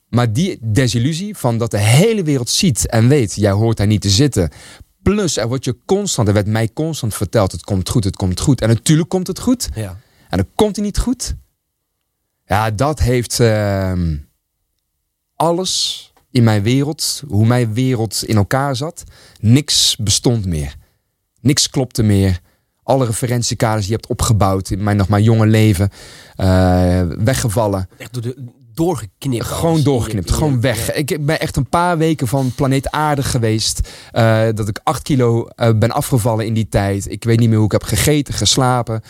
Maar 0.10 0.34
die 0.34 0.57
desillusie 0.62 1.38
van 1.38 1.57
dat 1.57 1.72
de 1.72 1.78
hele 1.78 2.24
wereld 2.24 2.50
ziet 2.50 2.88
en 2.88 3.07
weet, 3.07 3.36
jij 3.36 3.51
hoort 3.51 3.78
daar 3.78 3.88
niet 3.88 4.01
te 4.01 4.10
zitten. 4.10 4.50
Plus, 5.01 5.38
er 5.38 5.48
wordt 5.48 5.66
je 5.66 5.78
constant, 5.86 6.28
er 6.28 6.34
werd 6.34 6.48
mij 6.48 6.69
constant 6.74 7.13
verteld, 7.13 7.51
het 7.51 7.63
komt 7.63 7.90
goed, 7.90 8.04
het 8.04 8.16
komt 8.16 8.40
goed. 8.40 8.62
En 8.62 8.68
natuurlijk 8.68 9.10
komt 9.10 9.28
het 9.28 9.40
goed. 9.40 9.69
Ja. 9.75 9.98
En 10.30 10.38
dan 10.38 10.48
komt 10.56 10.75
hij 10.75 10.86
niet 10.86 10.98
goed. 10.98 11.36
Ja, 12.50 12.72
dat 12.72 13.00
heeft 13.00 13.40
ehm, 13.40 14.16
alles 15.36 16.12
in 16.31 16.44
mijn 16.44 16.63
wereld, 16.63 17.24
hoe 17.28 17.46
mijn 17.46 17.74
wereld 17.74 18.24
in 18.24 18.36
elkaar 18.36 18.75
zat. 18.75 19.04
Niks 19.40 19.96
bestond 19.96 20.46
meer. 20.46 20.75
Niks 21.42 21.69
klopte 21.69 22.04
meer. 22.04 22.40
Alle 22.84 23.06
referentiekaders 23.06 23.81
die 23.81 23.90
je 23.90 23.96
hebt 23.96 24.07
opgebouwd 24.07 24.69
in 24.69 24.84
mijn 24.84 24.98
nog 24.98 25.07
maar 25.07 25.22
jonge 25.22 25.48
leven, 25.48 25.90
eh, 26.36 27.01
weggevallen. 27.18 27.90
Echt 27.98 28.13
door 28.13 28.22
de, 28.22 28.46
doorgeknipt. 28.74 29.46
Gewoon 29.46 29.84
doorgeknipt, 29.84 30.31
gewoon 30.31 30.62
weg. 30.62 30.88
ja. 30.88 30.94
Ik 30.94 31.25
ben 31.25 31.40
echt 31.40 31.56
een 31.56 31.69
paar 31.69 31.98
weken 31.98 32.28
van 32.28 32.51
planeet 32.56 32.92
Aarde 32.92 33.24
geweest. 33.24 33.90
eh, 34.12 34.48
dat 34.56 34.68
ik 34.68 34.80
acht 34.84 35.01
kilo 35.01 35.48
eh, 35.48 35.78
ben 35.78 35.92
afgevallen 35.92 36.46
in 36.46 36.54
die 36.54 36.69
tijd. 36.69 37.12
Ik 37.12 37.24
weet 37.24 37.40
niet 37.40 37.50
meer 37.50 37.57
hoe 37.57 37.66
ik 37.66 37.72
heb 37.72 37.84
gegeten, 37.84 38.34
geslapen. 38.34 39.01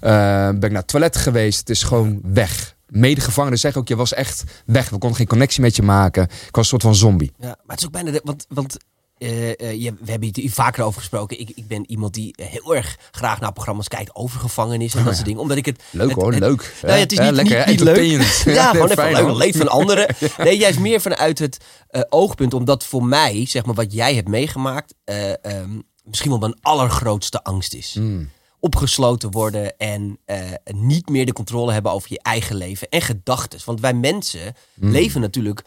Ben 0.00 0.54
ik 0.54 0.70
naar 0.70 0.80
het 0.80 0.88
toilet 0.88 1.16
geweest. 1.16 1.58
Het 1.58 1.70
is 1.70 1.82
gewoon 1.82 2.20
weg. 2.22 2.76
Medegevangenen 2.88 3.58
zeggen 3.58 3.80
ook, 3.80 3.88
je 3.88 3.96
was 3.96 4.12
echt 4.14 4.44
weg. 4.66 4.88
We 4.90 4.98
konden 4.98 5.18
geen 5.18 5.26
connectie 5.26 5.60
met 5.62 5.76
je 5.76 5.82
maken. 5.82 6.22
Ik 6.22 6.30
was 6.56 6.64
een 6.64 6.64
soort 6.64 6.82
van 6.82 6.94
zombie. 6.94 7.32
Ja, 7.38 7.46
maar 7.46 7.56
het 7.66 7.78
is 7.78 7.86
ook 7.86 7.92
bijna... 7.92 8.10
De, 8.10 8.20
want 8.24 8.46
want 8.48 8.76
eh, 9.18 9.48
eh, 9.60 9.82
je, 9.82 9.94
we 10.00 10.10
hebben 10.10 10.28
het 10.28 10.36
hier 10.36 10.50
vaker 10.50 10.84
over 10.84 11.00
gesproken. 11.00 11.40
Ik, 11.40 11.50
ik 11.54 11.66
ben 11.68 11.90
iemand 11.90 12.14
die 12.14 12.34
heel 12.42 12.74
erg 12.76 12.96
graag 13.10 13.40
naar 13.40 13.52
programma's 13.52 13.88
kijkt 13.88 14.14
over 14.14 14.40
gevangenis 14.40 14.94
en 14.94 15.04
dat 15.04 15.14
soort 15.14 15.26
dingen. 15.26 15.40
Omdat 15.40 15.56
ik 15.56 15.66
het... 15.66 15.82
Leuk 15.90 16.08
het- 16.08 16.16
hoor, 16.18 16.30
het- 16.30 16.40
leuk. 16.40 16.74
Nou 16.82 16.94
ja, 16.94 17.00
het 17.00 17.12
is 17.12 17.18
Ja, 17.18 17.24
niet, 17.24 17.34
lekker, 17.34 17.66
niet, 17.68 17.80
leuk. 17.80 18.22
Ja, 18.44 18.70
gewoon 18.70 18.88
even 18.90 19.12
leuk, 19.26 19.36
leed 19.36 19.56
van 19.56 19.68
anderen. 19.68 20.14
Nee, 20.38 20.56
juist 20.58 20.78
meer 20.78 21.00
vanuit 21.00 21.38
het 21.38 21.58
eh, 21.88 22.02
oogpunt. 22.08 22.54
Omdat 22.54 22.84
voor 22.84 23.04
mij, 23.04 23.46
zeg 23.46 23.64
maar, 23.64 23.74
wat 23.74 23.92
jij 23.92 24.14
hebt 24.14 24.28
meegemaakt... 24.28 24.94
eh, 25.04 25.44
ehm, 25.44 25.80
misschien 26.04 26.30
wel 26.30 26.38
mijn 26.38 26.56
allergrootste 26.62 27.42
angst 27.42 27.74
is. 27.74 27.96
Mm. 27.98 28.30
Opgesloten 28.60 29.30
worden 29.30 29.76
en 29.78 30.18
eh, 30.24 30.40
niet 30.74 31.08
meer 31.08 31.26
de 31.26 31.32
controle 31.32 31.72
hebben 31.72 31.92
over 31.92 32.12
je 32.12 32.20
eigen 32.22 32.56
leven 32.56 32.88
en 32.88 33.00
gedachten. 33.02 33.60
Want 33.64 33.80
wij 33.80 33.94
mensen 33.94 34.54
Mm. 34.74 34.90
leven 34.90 35.20
natuurlijk 35.20 35.62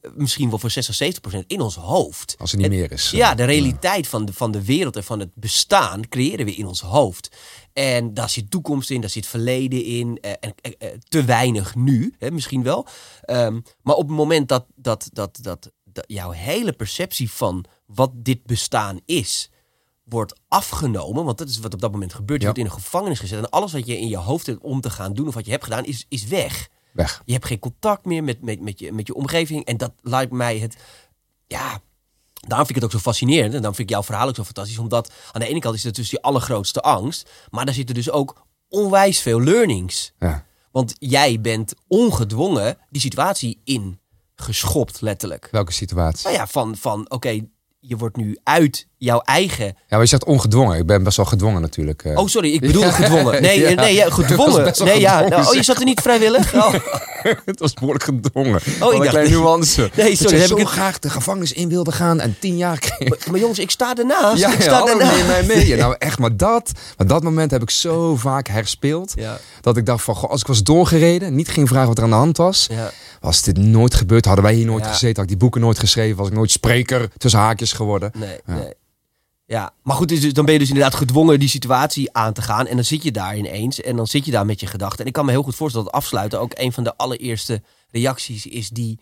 eh, 0.00 0.10
misschien 0.14 0.48
wel 0.50 0.58
voor 0.58 0.70
60, 0.70 0.94
70 0.94 1.22
procent 1.22 1.44
in 1.50 1.60
ons 1.60 1.74
hoofd. 1.76 2.34
Als 2.38 2.52
er 2.52 2.58
niet 2.58 2.66
Het- 2.66 2.76
meer 2.76 2.92
is. 2.92 3.10
Ja, 3.10 3.34
de 3.34 3.44
realiteit 3.44 4.06
van 4.08 4.24
de, 4.24 4.32
van 4.32 4.50
de 4.50 4.64
wereld 4.64 4.96
en 4.96 5.04
van 5.04 5.18
het 5.20 5.30
bestaan 5.34 6.08
creëren 6.08 6.44
we 6.46 6.54
in 6.54 6.66
ons 6.66 6.80
hoofd. 6.80 7.36
En 7.72 8.14
daar 8.14 8.30
zit 8.30 8.50
toekomst 8.50 8.90
in, 8.90 9.00
daar 9.00 9.10
zit 9.10 9.26
verleden 9.26 9.84
in. 9.84 10.18
eh, 10.20 10.30
en, 10.40 10.54
eh, 10.62 10.72
eh, 10.78 10.98
te 11.08 11.24
weinig 11.24 11.74
nu, 11.74 12.14
hè, 12.18 12.30
misschien 12.30 12.62
wel. 12.62 12.86
Ehm, 13.22 13.60
maar 13.82 13.94
op 13.94 14.08
het 14.08 14.16
moment 14.16 14.48
dat, 14.48 14.64
dat, 14.74 15.08
dat, 15.12 15.38
dat, 15.42 15.70
dat 15.84 16.04
jouw 16.08 16.30
hele 16.30 16.72
perceptie 16.72 17.30
van 17.30 17.64
wat 17.86 18.10
dit 18.14 18.44
bestaan 18.44 19.00
is, 19.04 19.50
wordt 20.08 20.40
afgenomen. 20.48 21.24
Want 21.24 21.38
dat 21.38 21.48
is 21.48 21.58
wat 21.58 21.74
op 21.74 21.80
dat 21.80 21.92
moment 21.92 22.14
gebeurt. 22.14 22.40
Je 22.40 22.46
Ja. 22.46 22.52
wordt 22.54 22.68
in 22.68 22.76
een 22.76 22.82
gevangenis 22.82 23.18
gezet. 23.18 23.38
En 23.38 23.50
alles 23.50 23.72
wat 23.72 23.86
je 23.86 23.98
in 23.98 24.08
je 24.08 24.16
hoofd 24.16 24.46
hebt 24.46 24.60
om 24.62 24.80
te 24.80 24.90
gaan 24.90 25.12
doen 25.14 25.28
of 25.28 25.34
wat 25.34 25.44
je 25.44 25.50
hebt 25.50 25.64
gedaan, 25.64 25.84
is, 25.84 26.06
is 26.08 26.26
weg. 26.26 26.68
Weg. 26.92 27.22
Je 27.24 27.32
hebt 27.32 27.46
geen 27.46 27.58
contact 27.58 28.04
meer 28.04 28.24
met, 28.24 28.42
met, 28.42 28.60
met, 28.60 28.78
je, 28.78 28.92
met 28.92 29.06
je 29.06 29.14
omgeving. 29.14 29.64
En 29.64 29.76
dat 29.76 29.92
lijkt 30.02 30.32
mij 30.32 30.58
het. 30.58 30.76
Ja, 31.46 31.80
daarom 32.32 32.66
vind 32.66 32.68
ik 32.68 32.74
het 32.74 32.84
ook 32.84 32.90
zo 32.90 32.98
fascinerend. 32.98 33.54
En 33.54 33.62
dan 33.62 33.74
vind 33.74 33.88
ik 33.88 33.94
jouw 33.94 34.02
verhaal 34.02 34.28
ook 34.28 34.34
zo 34.34 34.44
fantastisch. 34.44 34.78
Omdat 34.78 35.12
aan 35.32 35.40
de 35.40 35.46
ene 35.48 35.58
kant 35.60 35.74
is 35.74 35.84
het 35.84 35.94
dus 35.94 36.08
die 36.08 36.20
allergrootste 36.22 36.80
angst. 36.80 37.30
Maar 37.50 37.64
daar 37.64 37.74
zitten 37.74 37.94
dus 37.94 38.10
ook 38.10 38.46
onwijs 38.68 39.20
veel 39.20 39.40
learnings. 39.42 40.12
Ja. 40.18 40.44
Want 40.70 40.94
jij 40.98 41.40
bent 41.40 41.74
ongedwongen 41.88 42.78
die 42.90 43.00
situatie 43.00 43.60
ingeschopt, 44.36 45.00
letterlijk. 45.00 45.48
Welke 45.50 45.72
situatie? 45.72 46.24
Nou 46.24 46.36
ja, 46.36 46.46
van, 46.46 46.76
van 46.76 47.10
oké, 47.10 47.40
je 47.80 47.96
wordt 47.96 48.16
nu 48.16 48.38
uit 48.42 48.88
jouw 48.98 49.20
eigen. 49.20 49.64
Ja, 49.64 49.72
maar 49.88 50.00
je 50.00 50.06
zegt 50.06 50.24
ongedwongen. 50.24 50.78
Ik 50.78 50.86
ben 50.86 51.02
best 51.02 51.16
wel 51.16 51.26
gedwongen 51.26 51.60
natuurlijk. 51.60 52.04
eh. 52.04 52.18
Oh, 52.18 52.26
sorry, 52.26 52.52
ik 52.52 52.60
bedoelde 52.60 52.92
gedwongen. 52.92 53.42
Nee, 53.42 53.60
Ja. 53.60 53.68
eh, 53.68 53.76
nee, 53.76 53.94
ja, 53.94 54.10
gedwongen. 54.10 54.72
Nee, 54.84 55.00
ja. 55.00 55.28
Nou, 55.28 55.46
oh, 55.46 55.54
je 55.54 55.62
zat 55.62 55.78
er 55.78 55.84
niet 55.84 56.00
vrijwillig? 56.00 56.54
Oh. 56.54 56.74
het 57.44 57.60
was 57.60 57.74
behoorlijk 57.74 58.04
gedwongen. 58.04 58.60
ik 58.64 58.76
Oh, 58.84 58.92
een 58.92 58.98
dacht- 58.98 59.08
kleine 59.10 59.30
nuance. 59.36 59.90
Nee, 59.96 60.16
sorry, 60.16 60.38
heb 60.38 60.46
zo 60.48 60.54
ik 60.54 60.60
het- 60.60 60.68
graag 60.70 60.98
de 60.98 61.10
gevangenis 61.10 61.52
in 61.52 61.68
wilde 61.68 61.92
gaan 61.92 62.20
en 62.20 62.36
tien 62.40 62.56
jaar 62.56 62.78
kreeg. 62.78 63.08
Maar, 63.08 63.18
maar 63.30 63.40
jongens, 63.40 63.58
ik 63.58 63.70
sta 63.70 63.94
ernaast. 63.96 64.38
Ja, 64.38 64.52
ik 64.52 64.60
sta 64.62 64.86
ernaast. 64.86 65.16
neem 65.16 65.26
mij 65.26 65.42
mee. 65.42 65.66
Ja, 65.66 65.76
nou 65.76 65.94
echt, 65.98 66.18
maar 66.18 66.36
dat, 66.36 66.70
maar 66.96 67.06
dat 67.06 67.22
moment 67.22 67.50
heb 67.50 67.62
ik 67.62 67.70
zo 67.70 68.16
vaak 68.16 68.48
herspeeld. 68.48 69.14
Dat 69.60 69.76
ik 69.76 69.86
dacht 69.86 70.04
van, 70.04 70.14
goh, 70.14 70.30
als 70.30 70.40
ik 70.40 70.46
was 70.46 70.62
doorgereden, 70.62 71.34
niet 71.34 71.48
ging 71.48 71.68
vragen 71.68 71.88
wat 71.88 71.98
er 71.98 72.04
aan 72.04 72.10
de 72.10 72.16
hand 72.16 72.36
was. 72.36 72.66
Ja. 72.70 72.90
Was 73.20 73.42
dit 73.42 73.58
nooit 73.58 73.94
gebeurd, 73.94 74.24
hadden 74.24 74.44
wij 74.44 74.54
hier 74.54 74.66
nooit 74.66 74.86
gezeten, 74.86 75.14
had 75.14 75.22
ik 75.22 75.28
die 75.28 75.36
boeken 75.36 75.60
nooit 75.60 75.78
geschreven, 75.78 76.16
was 76.16 76.28
ik 76.28 76.32
nooit 76.34 76.50
spreker 76.50 77.08
tussen 77.16 77.40
haakjes 77.40 77.72
geworden. 77.72 78.10
Nee, 78.14 78.38
nee. 78.44 78.72
Ja, 79.48 79.72
maar 79.82 79.96
goed, 79.96 80.08
dus, 80.08 80.32
dan 80.32 80.44
ben 80.44 80.54
je 80.54 80.60
dus 80.60 80.68
inderdaad 80.68 80.94
gedwongen 80.94 81.38
die 81.38 81.48
situatie 81.48 82.12
aan 82.12 82.32
te 82.32 82.42
gaan. 82.42 82.66
En 82.66 82.74
dan 82.74 82.84
zit 82.84 83.02
je 83.02 83.12
daar 83.12 83.36
ineens 83.36 83.80
en 83.80 83.96
dan 83.96 84.06
zit 84.06 84.24
je 84.24 84.30
daar 84.30 84.46
met 84.46 84.60
je 84.60 84.66
gedachten. 84.66 85.00
En 85.00 85.06
ik 85.06 85.12
kan 85.12 85.24
me 85.24 85.30
heel 85.30 85.42
goed 85.42 85.54
voorstellen 85.54 85.86
dat 85.86 85.94
afsluiten 85.94 86.40
ook 86.40 86.52
een 86.54 86.72
van 86.72 86.84
de 86.84 86.96
allereerste 86.96 87.62
reacties 87.90 88.46
is 88.46 88.68
die, 88.68 89.00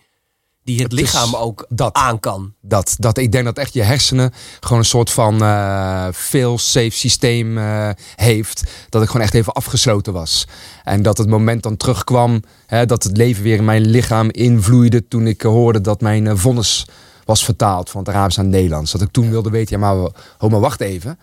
die 0.64 0.82
het, 0.82 0.92
lichaam 0.92 1.34
ook 1.34 1.66
dat. 1.68 1.94
aan 1.94 2.20
kan. 2.20 2.54
Dat, 2.60 2.94
dat, 2.98 3.18
ik 3.18 3.32
denk 3.32 3.44
dat 3.44 3.58
echt 3.58 3.72
je 3.72 3.82
hersenen 3.82 4.32
gewoon 4.60 4.78
een 4.78 4.84
soort 4.84 5.10
van 5.10 5.42
eh 5.42 6.08
fail-safe 6.12 6.90
systeem 6.90 7.58
eh, 7.58 7.90
heeft. 8.14 8.62
Dat 8.88 9.02
ik 9.02 9.08
gewoon 9.08 9.22
echt 9.22 9.34
even 9.34 9.52
afgesloten 9.52 10.12
was. 10.12 10.46
En 10.82 11.02
dat 11.02 11.18
het 11.18 11.28
moment 11.28 11.62
dan 11.62 11.76
terugkwam, 11.76 12.42
hè, 12.66 12.86
dat 12.86 13.02
het 13.02 13.16
leven 13.16 13.42
weer 13.42 13.56
in 13.56 13.64
mijn 13.64 13.86
lichaam 13.86 14.30
invloeide 14.30 15.08
toen 15.08 15.26
ik 15.26 15.42
hoorde 15.42 15.80
dat 15.80 16.00
mijn 16.00 16.26
eh, 16.26 16.36
vonnis 16.36 16.86
was 17.24 17.44
vertaald 17.44 17.90
van 17.90 18.00
het 18.00 18.14
Arabisch 18.14 18.36
naar 18.36 18.46
het 18.46 18.54
Nederlands. 18.54 18.92
Dat 18.92 19.00
ik 19.00 19.10
toen 19.10 19.30
wilde 19.30 19.50
weten, 19.50 19.80
ja 19.80 19.86
maar, 19.86 20.10
ho, 20.38 20.48
maar 20.48 20.60
wacht 20.60 20.80
even. 20.80 21.18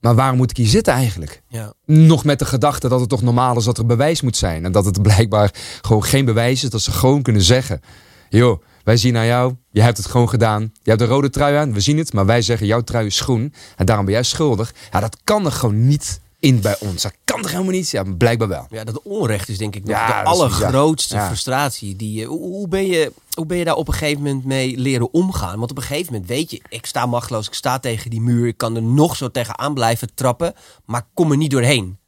Maar 0.00 0.14
waarom 0.14 0.36
moet 0.36 0.50
ik 0.50 0.56
hier 0.56 0.66
zitten 0.66 0.92
eigenlijk? 0.92 1.42
Ja. 1.48 1.72
Nog 1.84 2.24
met 2.24 2.38
de 2.38 2.44
gedachte 2.44 2.88
dat 2.88 3.00
het 3.00 3.08
toch 3.08 3.22
normaal 3.22 3.56
is 3.56 3.64
dat 3.64 3.78
er 3.78 3.86
bewijs 3.86 4.20
moet 4.20 4.36
zijn. 4.36 4.64
En 4.64 4.72
dat 4.72 4.84
het 4.84 5.02
blijkbaar 5.02 5.50
gewoon 5.82 6.04
geen 6.04 6.24
bewijs 6.24 6.64
is. 6.64 6.70
Dat 6.70 6.80
ze 6.80 6.92
gewoon 6.92 7.22
kunnen 7.22 7.42
zeggen. 7.42 7.80
Joh, 8.28 8.62
wij 8.84 8.96
zien 8.96 9.12
naar 9.12 9.26
jou. 9.26 9.54
Je 9.70 9.82
hebt 9.82 9.96
het 9.96 10.06
gewoon 10.06 10.28
gedaan. 10.28 10.62
Je 10.82 10.90
hebt 10.90 10.98
de 10.98 11.06
rode 11.06 11.30
trui 11.30 11.56
aan. 11.56 11.72
We 11.72 11.80
zien 11.80 11.98
het. 11.98 12.12
Maar 12.12 12.26
wij 12.26 12.42
zeggen, 12.42 12.66
jouw 12.66 12.80
trui 12.80 13.06
is 13.06 13.20
groen. 13.20 13.54
En 13.76 13.86
daarom 13.86 14.04
ben 14.04 14.14
jij 14.14 14.22
schuldig. 14.22 14.74
Ja, 14.90 15.00
dat 15.00 15.16
kan 15.24 15.44
er 15.44 15.52
gewoon 15.52 15.86
niet 15.86 16.20
in 16.40 16.60
bij 16.60 16.76
ons. 16.80 17.02
Dat 17.02 17.12
kan 17.24 17.42
toch 17.42 17.50
helemaal 17.50 17.72
niet? 17.72 17.90
Ja, 17.90 18.02
blijkbaar 18.02 18.48
wel. 18.48 18.66
Ja, 18.70 18.84
dat 18.84 19.02
onrecht 19.02 19.48
is 19.48 19.58
denk 19.58 19.74
ik 19.74 19.84
nog 19.84 19.96
Ja, 19.96 20.22
de 20.22 20.28
allergrootste. 20.28 21.14
Ja. 21.14 21.26
frustratie. 21.26 21.96
Die, 21.96 22.24
hoe, 22.24 22.68
ben 22.68 22.86
je, 22.86 23.12
hoe 23.32 23.46
ben 23.46 23.56
je 23.56 23.64
daar 23.64 23.74
op 23.74 23.88
een 23.88 23.94
gegeven 23.94 24.22
moment 24.22 24.44
mee 24.44 24.76
leren 24.76 25.12
omgaan? 25.12 25.58
Want 25.58 25.70
op 25.70 25.76
een 25.76 25.82
gegeven 25.82 26.12
moment 26.12 26.30
weet 26.30 26.50
je, 26.50 26.60
ik 26.68 26.86
sta 26.86 27.06
machteloos, 27.06 27.46
ik 27.46 27.54
sta 27.54 27.78
tegen 27.78 28.10
die 28.10 28.20
muur. 28.20 28.46
Ik 28.46 28.56
kan 28.56 28.76
er 28.76 28.82
nog 28.82 29.16
zo 29.16 29.30
tegenaan 29.30 29.74
blijven 29.74 30.14
trappen, 30.14 30.54
maar 30.84 31.00
ik 31.00 31.06
kom 31.14 31.30
er 31.30 31.36
niet 31.36 31.50
doorheen. 31.50 31.98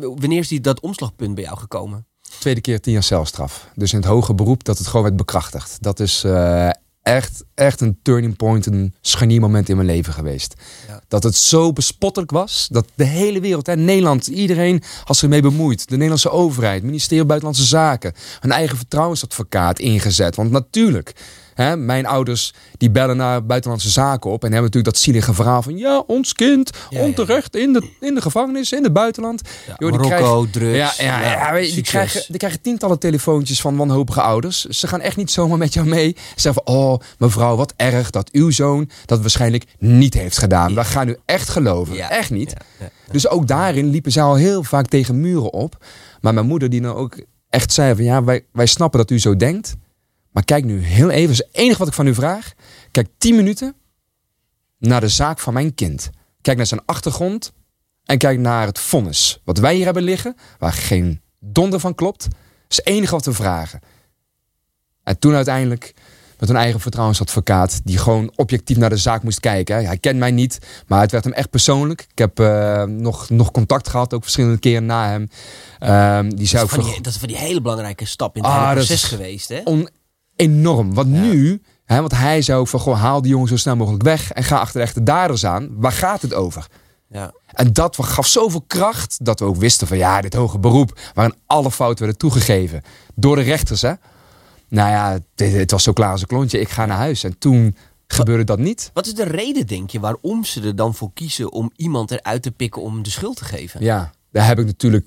Wanneer 0.00 0.38
is 0.38 0.48
die, 0.48 0.60
dat 0.60 0.80
omslagpunt 0.80 1.34
bij 1.34 1.44
jou 1.44 1.58
gekomen? 1.58 2.06
Tweede 2.38 2.60
keer 2.60 2.80
tien 2.80 2.92
jaar 2.92 3.02
celstraf. 3.02 3.68
Dus 3.74 3.92
in 3.92 3.98
het 3.98 4.08
hoger 4.08 4.34
beroep 4.34 4.64
dat 4.64 4.78
het 4.78 4.86
gewoon 4.86 5.02
werd 5.02 5.16
bekrachtigd. 5.16 5.76
Dat 5.80 6.00
is 6.00 6.24
eh, 6.24 6.70
echt, 7.04 7.44
echt 7.54 7.80
een 7.80 7.98
turning 8.02 8.36
point, 8.36 8.66
een 8.66 8.94
scharniermoment 9.00 9.68
in 9.68 9.76
mijn 9.76 9.88
leven 9.88 10.12
geweest. 10.12 10.54
Ja. 10.88 11.00
Dat 11.08 11.22
het 11.22 11.34
zo 11.34 11.72
bespottelijk 11.72 12.30
was, 12.30 12.68
dat 12.70 12.86
de 12.94 13.04
hele 13.04 13.40
wereld, 13.40 13.66
hè, 13.66 13.76
Nederland, 13.76 14.26
iedereen 14.26 14.82
had 15.04 15.16
zich 15.16 15.24
ermee 15.24 15.42
bemoeid. 15.42 15.88
De 15.88 15.94
Nederlandse 15.94 16.30
overheid, 16.30 16.82
ministerie 16.82 17.18
van 17.18 17.26
Buitenlandse 17.26 17.66
Zaken, 17.66 18.12
een 18.40 18.52
eigen 18.52 18.76
vertrouwensadvocaat 18.76 19.78
ingezet. 19.78 20.36
Want 20.36 20.50
natuurlijk, 20.50 21.14
hè, 21.54 21.76
mijn 21.76 22.06
ouders 22.06 22.54
die 22.76 22.90
bellen 22.90 23.16
naar 23.16 23.46
Buitenlandse 23.46 23.90
Zaken 23.90 24.30
op 24.30 24.44
en 24.44 24.52
hebben 24.52 24.62
natuurlijk 24.70 24.94
dat 24.94 25.02
zielige 25.02 25.34
verhaal 25.34 25.62
van 25.62 25.76
ja, 25.76 26.02
ons 26.06 26.32
kind, 26.32 26.70
Ja, 26.90 26.98
ja. 26.98 27.04
onterecht 27.04 27.56
in 27.56 27.72
de, 27.72 27.90
in 28.00 28.14
de 28.14 28.20
gevangenis, 28.20 28.72
in 28.72 28.82
het 28.82 28.92
buitenland. 28.92 29.40
Ja, 29.66 29.74
Joh, 29.78 29.90
die 29.90 30.00
Marokko, 30.00 30.46
drugs. 30.50 30.96
ja, 30.96 31.22
ja, 31.22 31.52
weet 31.52 31.74
die, 31.74 31.82
krijgen, 31.82 32.24
die 32.28 32.36
krijgen 32.38 32.60
tientallen 32.60 32.98
telefoontjes 32.98 33.60
van 33.60 33.76
wanhopige 33.76 34.20
ouders. 34.20 34.64
Ze 34.64 34.86
gaan 34.88 35.00
echt 35.00 35.16
niet 35.16 35.30
zomaar 35.30 35.58
met 35.58 35.74
jou 35.74 35.86
mee. 35.86 36.12
Ze 36.16 36.40
zeggen 36.40 36.62
van, 36.64 36.74
oh 36.74 36.98
mevrouw, 37.18 37.56
wat 37.56 37.72
erg 37.76 38.10
dat 38.10 38.30
uw 38.30 38.50
zoon 38.50 38.90
dat 39.06 39.20
waarschijnlijk 39.20 39.64
niet 39.78 40.14
heeft 40.14 40.38
gedaan. 40.38 40.74
We 40.74 40.84
gaan 40.84 41.08
u 41.08 41.16
echt 41.24 41.48
geloven. 41.48 41.94
Ja, 41.94 42.10
Echt 42.10 42.30
niet. 42.30 42.54
Dus 43.10 43.28
ook 43.28 43.46
daarin 43.46 43.86
liepen 43.90 44.12
zij 44.12 44.22
al 44.22 44.34
heel 44.34 44.62
vaak 44.62 44.86
tegen 44.86 45.20
muren 45.20 45.52
op. 45.52 45.84
Maar 46.20 46.34
mijn 46.34 46.46
moeder 46.46 46.70
die 46.70 46.80
dan 46.80 46.94
ook 46.94 47.18
echt 47.50 47.72
zei 47.72 47.94
van, 47.94 48.04
ja, 48.04 48.24
wij, 48.24 48.44
wij 48.52 48.66
snappen 48.66 48.98
dat 48.98 49.10
u 49.10 49.18
zo 49.18 49.36
denkt. 49.36 49.74
Maar 50.34 50.44
kijk 50.44 50.64
nu 50.64 50.80
heel 50.84 51.10
even, 51.10 51.26
dat 51.26 51.30
is 51.30 51.46
het 51.46 51.56
enige 51.56 51.78
wat 51.78 51.88
ik 51.88 51.94
van 51.94 52.06
u 52.06 52.14
vraag. 52.14 52.52
Kijk 52.90 53.08
10 53.18 53.36
minuten 53.36 53.74
naar 54.78 55.00
de 55.00 55.08
zaak 55.08 55.40
van 55.40 55.52
mijn 55.52 55.74
kind. 55.74 56.10
Kijk 56.40 56.56
naar 56.56 56.66
zijn 56.66 56.82
achtergrond 56.86 57.52
en 58.04 58.18
kijk 58.18 58.38
naar 58.38 58.66
het 58.66 58.78
vonnis. 58.78 59.40
Wat 59.44 59.58
wij 59.58 59.74
hier 59.74 59.84
hebben 59.84 60.02
liggen, 60.02 60.36
waar 60.58 60.72
geen 60.72 61.20
donder 61.38 61.80
van 61.80 61.94
klopt, 61.94 62.28
is 62.68 62.76
het 62.76 62.86
enige 62.86 63.14
wat 63.14 63.24
we 63.24 63.32
vragen. 63.32 63.80
En 65.02 65.18
toen 65.18 65.34
uiteindelijk 65.34 65.94
met 66.38 66.48
een 66.48 66.56
eigen 66.56 66.80
vertrouwensadvocaat, 66.80 67.80
die 67.84 67.98
gewoon 67.98 68.32
objectief 68.36 68.76
naar 68.76 68.90
de 68.90 68.96
zaak 68.96 69.22
moest 69.22 69.40
kijken. 69.40 69.86
Hij 69.86 69.98
kent 69.98 70.18
mij 70.18 70.30
niet, 70.30 70.58
maar 70.86 71.00
het 71.00 71.10
werd 71.10 71.24
hem 71.24 71.32
echt 71.32 71.50
persoonlijk. 71.50 72.06
Ik 72.10 72.18
heb 72.18 72.40
eh, 72.40 72.82
nog, 72.82 73.30
nog 73.30 73.50
contact 73.50 73.88
gehad, 73.88 74.14
ook 74.14 74.22
verschillende 74.22 74.58
keren 74.58 74.86
na 74.86 75.08
hem. 75.08 75.28
Ehm, 75.78 76.28
die 76.28 76.50
Dat 76.52 76.64
is, 76.64 76.70
van 76.70 76.84
die, 76.84 77.00
dat 77.00 77.12
is 77.12 77.18
van 77.18 77.28
die 77.28 77.36
hele 77.36 77.60
belangrijke 77.60 78.04
stap 78.04 78.36
in 78.36 78.42
het 78.42 78.50
Ah, 78.50 78.62
hele 78.62 78.74
dat 78.74 78.86
proces 78.86 79.02
geweest. 79.04 79.48
Hè? 79.48 79.60
Enorm. 80.36 80.94
Want 80.94 81.08
nu, 81.08 81.62
hè, 81.84 82.00
want 82.00 82.12
hij 82.12 82.42
zei 82.42 82.58
ook 82.58 82.68
van, 82.68 82.80
goh, 82.80 83.00
haal 83.00 83.22
die 83.22 83.30
jongen 83.30 83.48
zo 83.48 83.56
snel 83.56 83.76
mogelijk 83.76 84.02
weg 84.02 84.32
en 84.32 84.44
ga 84.44 84.58
achter 84.58 84.80
de 84.80 84.86
echte 84.86 85.02
daders 85.02 85.46
aan. 85.46 85.68
Waar 85.76 85.92
gaat 85.92 86.22
het 86.22 86.34
over? 86.34 86.66
Ja. 87.08 87.32
En 87.46 87.72
dat 87.72 87.96
gaf 88.00 88.26
zoveel 88.26 88.64
kracht 88.66 89.24
dat 89.24 89.38
we 89.38 89.44
ook 89.44 89.56
wisten 89.56 89.86
van 89.86 89.96
ja, 89.96 90.20
dit 90.20 90.34
hoge 90.34 90.58
beroep 90.58 91.00
waarin 91.14 91.34
alle 91.46 91.70
fouten 91.70 92.04
werden 92.04 92.18
toegegeven 92.18 92.82
door 93.14 93.36
de 93.36 93.42
rechters. 93.42 93.82
Hè? 93.82 93.92
Nou 94.68 94.90
ja, 94.90 95.12
het, 95.12 95.52
het 95.52 95.70
was 95.70 95.82
zo 95.82 95.92
klaar 95.92 96.10
als 96.10 96.20
een 96.20 96.26
klontje. 96.26 96.60
Ik 96.60 96.68
ga 96.68 96.86
naar 96.86 96.96
huis. 96.96 97.24
En 97.24 97.38
toen 97.38 97.76
gebeurde 98.06 98.44
dat 98.44 98.58
niet. 98.58 98.90
Wat 98.92 99.06
is 99.06 99.14
de 99.14 99.24
reden, 99.24 99.66
denk 99.66 99.90
je, 99.90 100.00
waarom 100.00 100.44
ze 100.44 100.62
er 100.62 100.76
dan 100.76 100.94
voor 100.94 101.10
kiezen 101.14 101.52
om 101.52 101.72
iemand 101.76 102.10
eruit 102.10 102.42
te 102.42 102.50
pikken 102.50 102.82
om 102.82 103.02
de 103.02 103.10
schuld 103.10 103.36
te 103.36 103.44
geven? 103.44 103.82
Ja, 103.82 104.12
daar 104.30 104.46
heb 104.46 104.58
ik 104.58 104.66
natuurlijk 104.66 105.06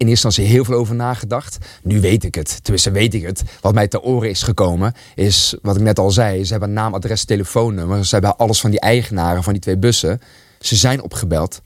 in 0.00 0.08
eerste 0.08 0.26
instantie 0.26 0.54
heel 0.54 0.64
veel 0.64 0.74
over 0.74 0.94
nagedacht. 0.94 1.56
Nu 1.82 2.00
weet 2.00 2.24
ik 2.24 2.34
het. 2.34 2.58
Tenminste 2.62 2.90
weet 2.90 3.14
ik 3.14 3.22
het. 3.22 3.42
Wat 3.60 3.74
mij 3.74 3.88
ter 3.88 4.00
oren 4.00 4.30
is 4.30 4.42
gekomen 4.42 4.92
is, 5.14 5.54
wat 5.62 5.76
ik 5.76 5.82
net 5.82 5.98
al 5.98 6.10
zei. 6.10 6.44
Ze 6.44 6.50
hebben 6.52 6.72
naam, 6.72 6.94
adres, 6.94 7.24
telefoonnummer. 7.24 8.04
Ze 8.06 8.14
hebben 8.14 8.36
alles 8.36 8.60
van 8.60 8.70
die 8.70 8.80
eigenaren 8.80 9.42
van 9.42 9.52
die 9.52 9.62
twee 9.62 9.78
bussen. 9.78 10.20
Ze 10.60 10.76
zijn 10.76 11.02
opgebeld. 11.02 11.60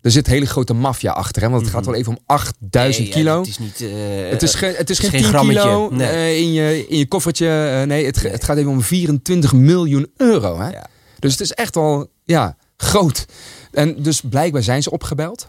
Er 0.00 0.10
zit 0.10 0.26
hele 0.26 0.46
grote 0.46 0.72
maffia 0.74 1.12
achter. 1.12 1.42
Hè? 1.42 1.48
Want 1.48 1.62
het 1.62 1.70
gaat 1.70 1.84
wel 1.86 1.94
even 1.94 2.12
om 2.12 2.18
8000 2.26 3.08
Mhm. 3.08 3.16
Nee, 3.16 3.24
ja, 3.24 3.30
kilo. 3.30 3.38
Het 3.38 3.48
is 3.48 3.58
niet. 3.58 3.80
eh, 3.80 4.30
Het 4.30 4.42
is, 4.42 4.54
geen, 4.54 4.74
het 4.76 4.90
is 4.90 4.98
geen 4.98 5.10
geen 5.10 5.20
10 5.20 5.28
grammetje. 5.28 5.60
kilo 5.62 5.88
Nee. 5.90 6.08
eh, 6.08 6.38
in, 6.40 6.52
je, 6.52 6.86
in 6.88 6.98
je 6.98 7.06
koffertje. 7.08 7.46
Eh, 7.48 7.86
nee, 7.86 8.04
het, 8.06 8.22
Nee. 8.22 8.32
het 8.32 8.44
gaat 8.44 8.56
even 8.56 8.70
om 8.70 8.82
24 8.82 9.52
miljoen 9.52 10.10
euro. 10.16 10.58
Hè? 10.60 10.68
Ja. 10.70 10.86
Dus 11.18 11.32
het 11.32 11.40
is 11.40 11.52
echt 11.52 11.74
wel 11.74 12.10
ja, 12.24 12.56
groot. 12.76 13.24
En 13.72 14.02
dus 14.02 14.20
blijkbaar 14.20 14.62
zijn 14.62 14.82
ze 14.82 14.90
opgebeld. 14.90 15.46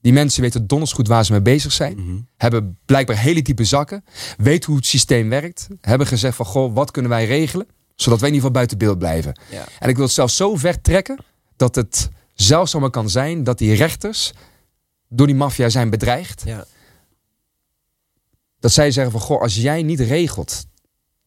Die 0.00 0.12
mensen 0.12 0.42
weten 0.42 0.66
donders 0.66 0.92
goed 0.92 1.08
waar 1.08 1.24
ze 1.24 1.32
mee 1.32 1.42
bezig 1.42 1.72
zijn. 1.72 1.94
Mhm. 2.04 2.16
Hebben 2.36 2.78
blijkbaar 2.84 3.16
hele 3.18 3.42
diepe 3.42 3.64
zakken. 3.64 4.04
Weten 4.36 4.66
hoe 4.68 4.76
het 4.76 4.86
systeem 4.86 5.28
werkt. 5.28 5.68
Hebben 5.80 6.06
gezegd 6.06 6.36
van, 6.36 6.46
goh, 6.46 6.74
wat 6.74 6.90
kunnen 6.90 7.10
wij 7.10 7.26
regelen? 7.26 7.66
Zodat 7.94 8.20
wij 8.20 8.28
in 8.28 8.34
ieder 8.34 8.48
geval 8.48 8.50
buiten 8.50 8.78
beeld 8.78 8.98
blijven. 8.98 9.40
Ja. 9.50 9.64
En 9.78 9.88
ik 9.88 9.96
wil 9.96 10.04
het 10.04 10.14
zelfs 10.14 10.36
zo 10.36 10.56
ver 10.56 10.80
trekken 10.80 11.18
dat 11.56 11.74
het 11.74 12.08
zelfs 12.34 12.70
zomaar 12.70 12.90
kan 12.90 13.10
zijn 13.10 13.44
dat 13.44 13.58
die 13.58 13.74
rechters 13.74 14.32
door 15.08 15.26
die 15.26 15.36
maffia 15.36 15.68
zijn 15.68 15.90
bedreigd. 15.90 16.42
Ja. 16.44 16.64
Dat 18.60 18.72
zij 18.72 18.90
zeggen 18.90 19.12
van, 19.12 19.20
goh, 19.20 19.40
als 19.40 19.54
jij 19.54 19.82
niet 19.82 20.00
regelt 20.00 20.64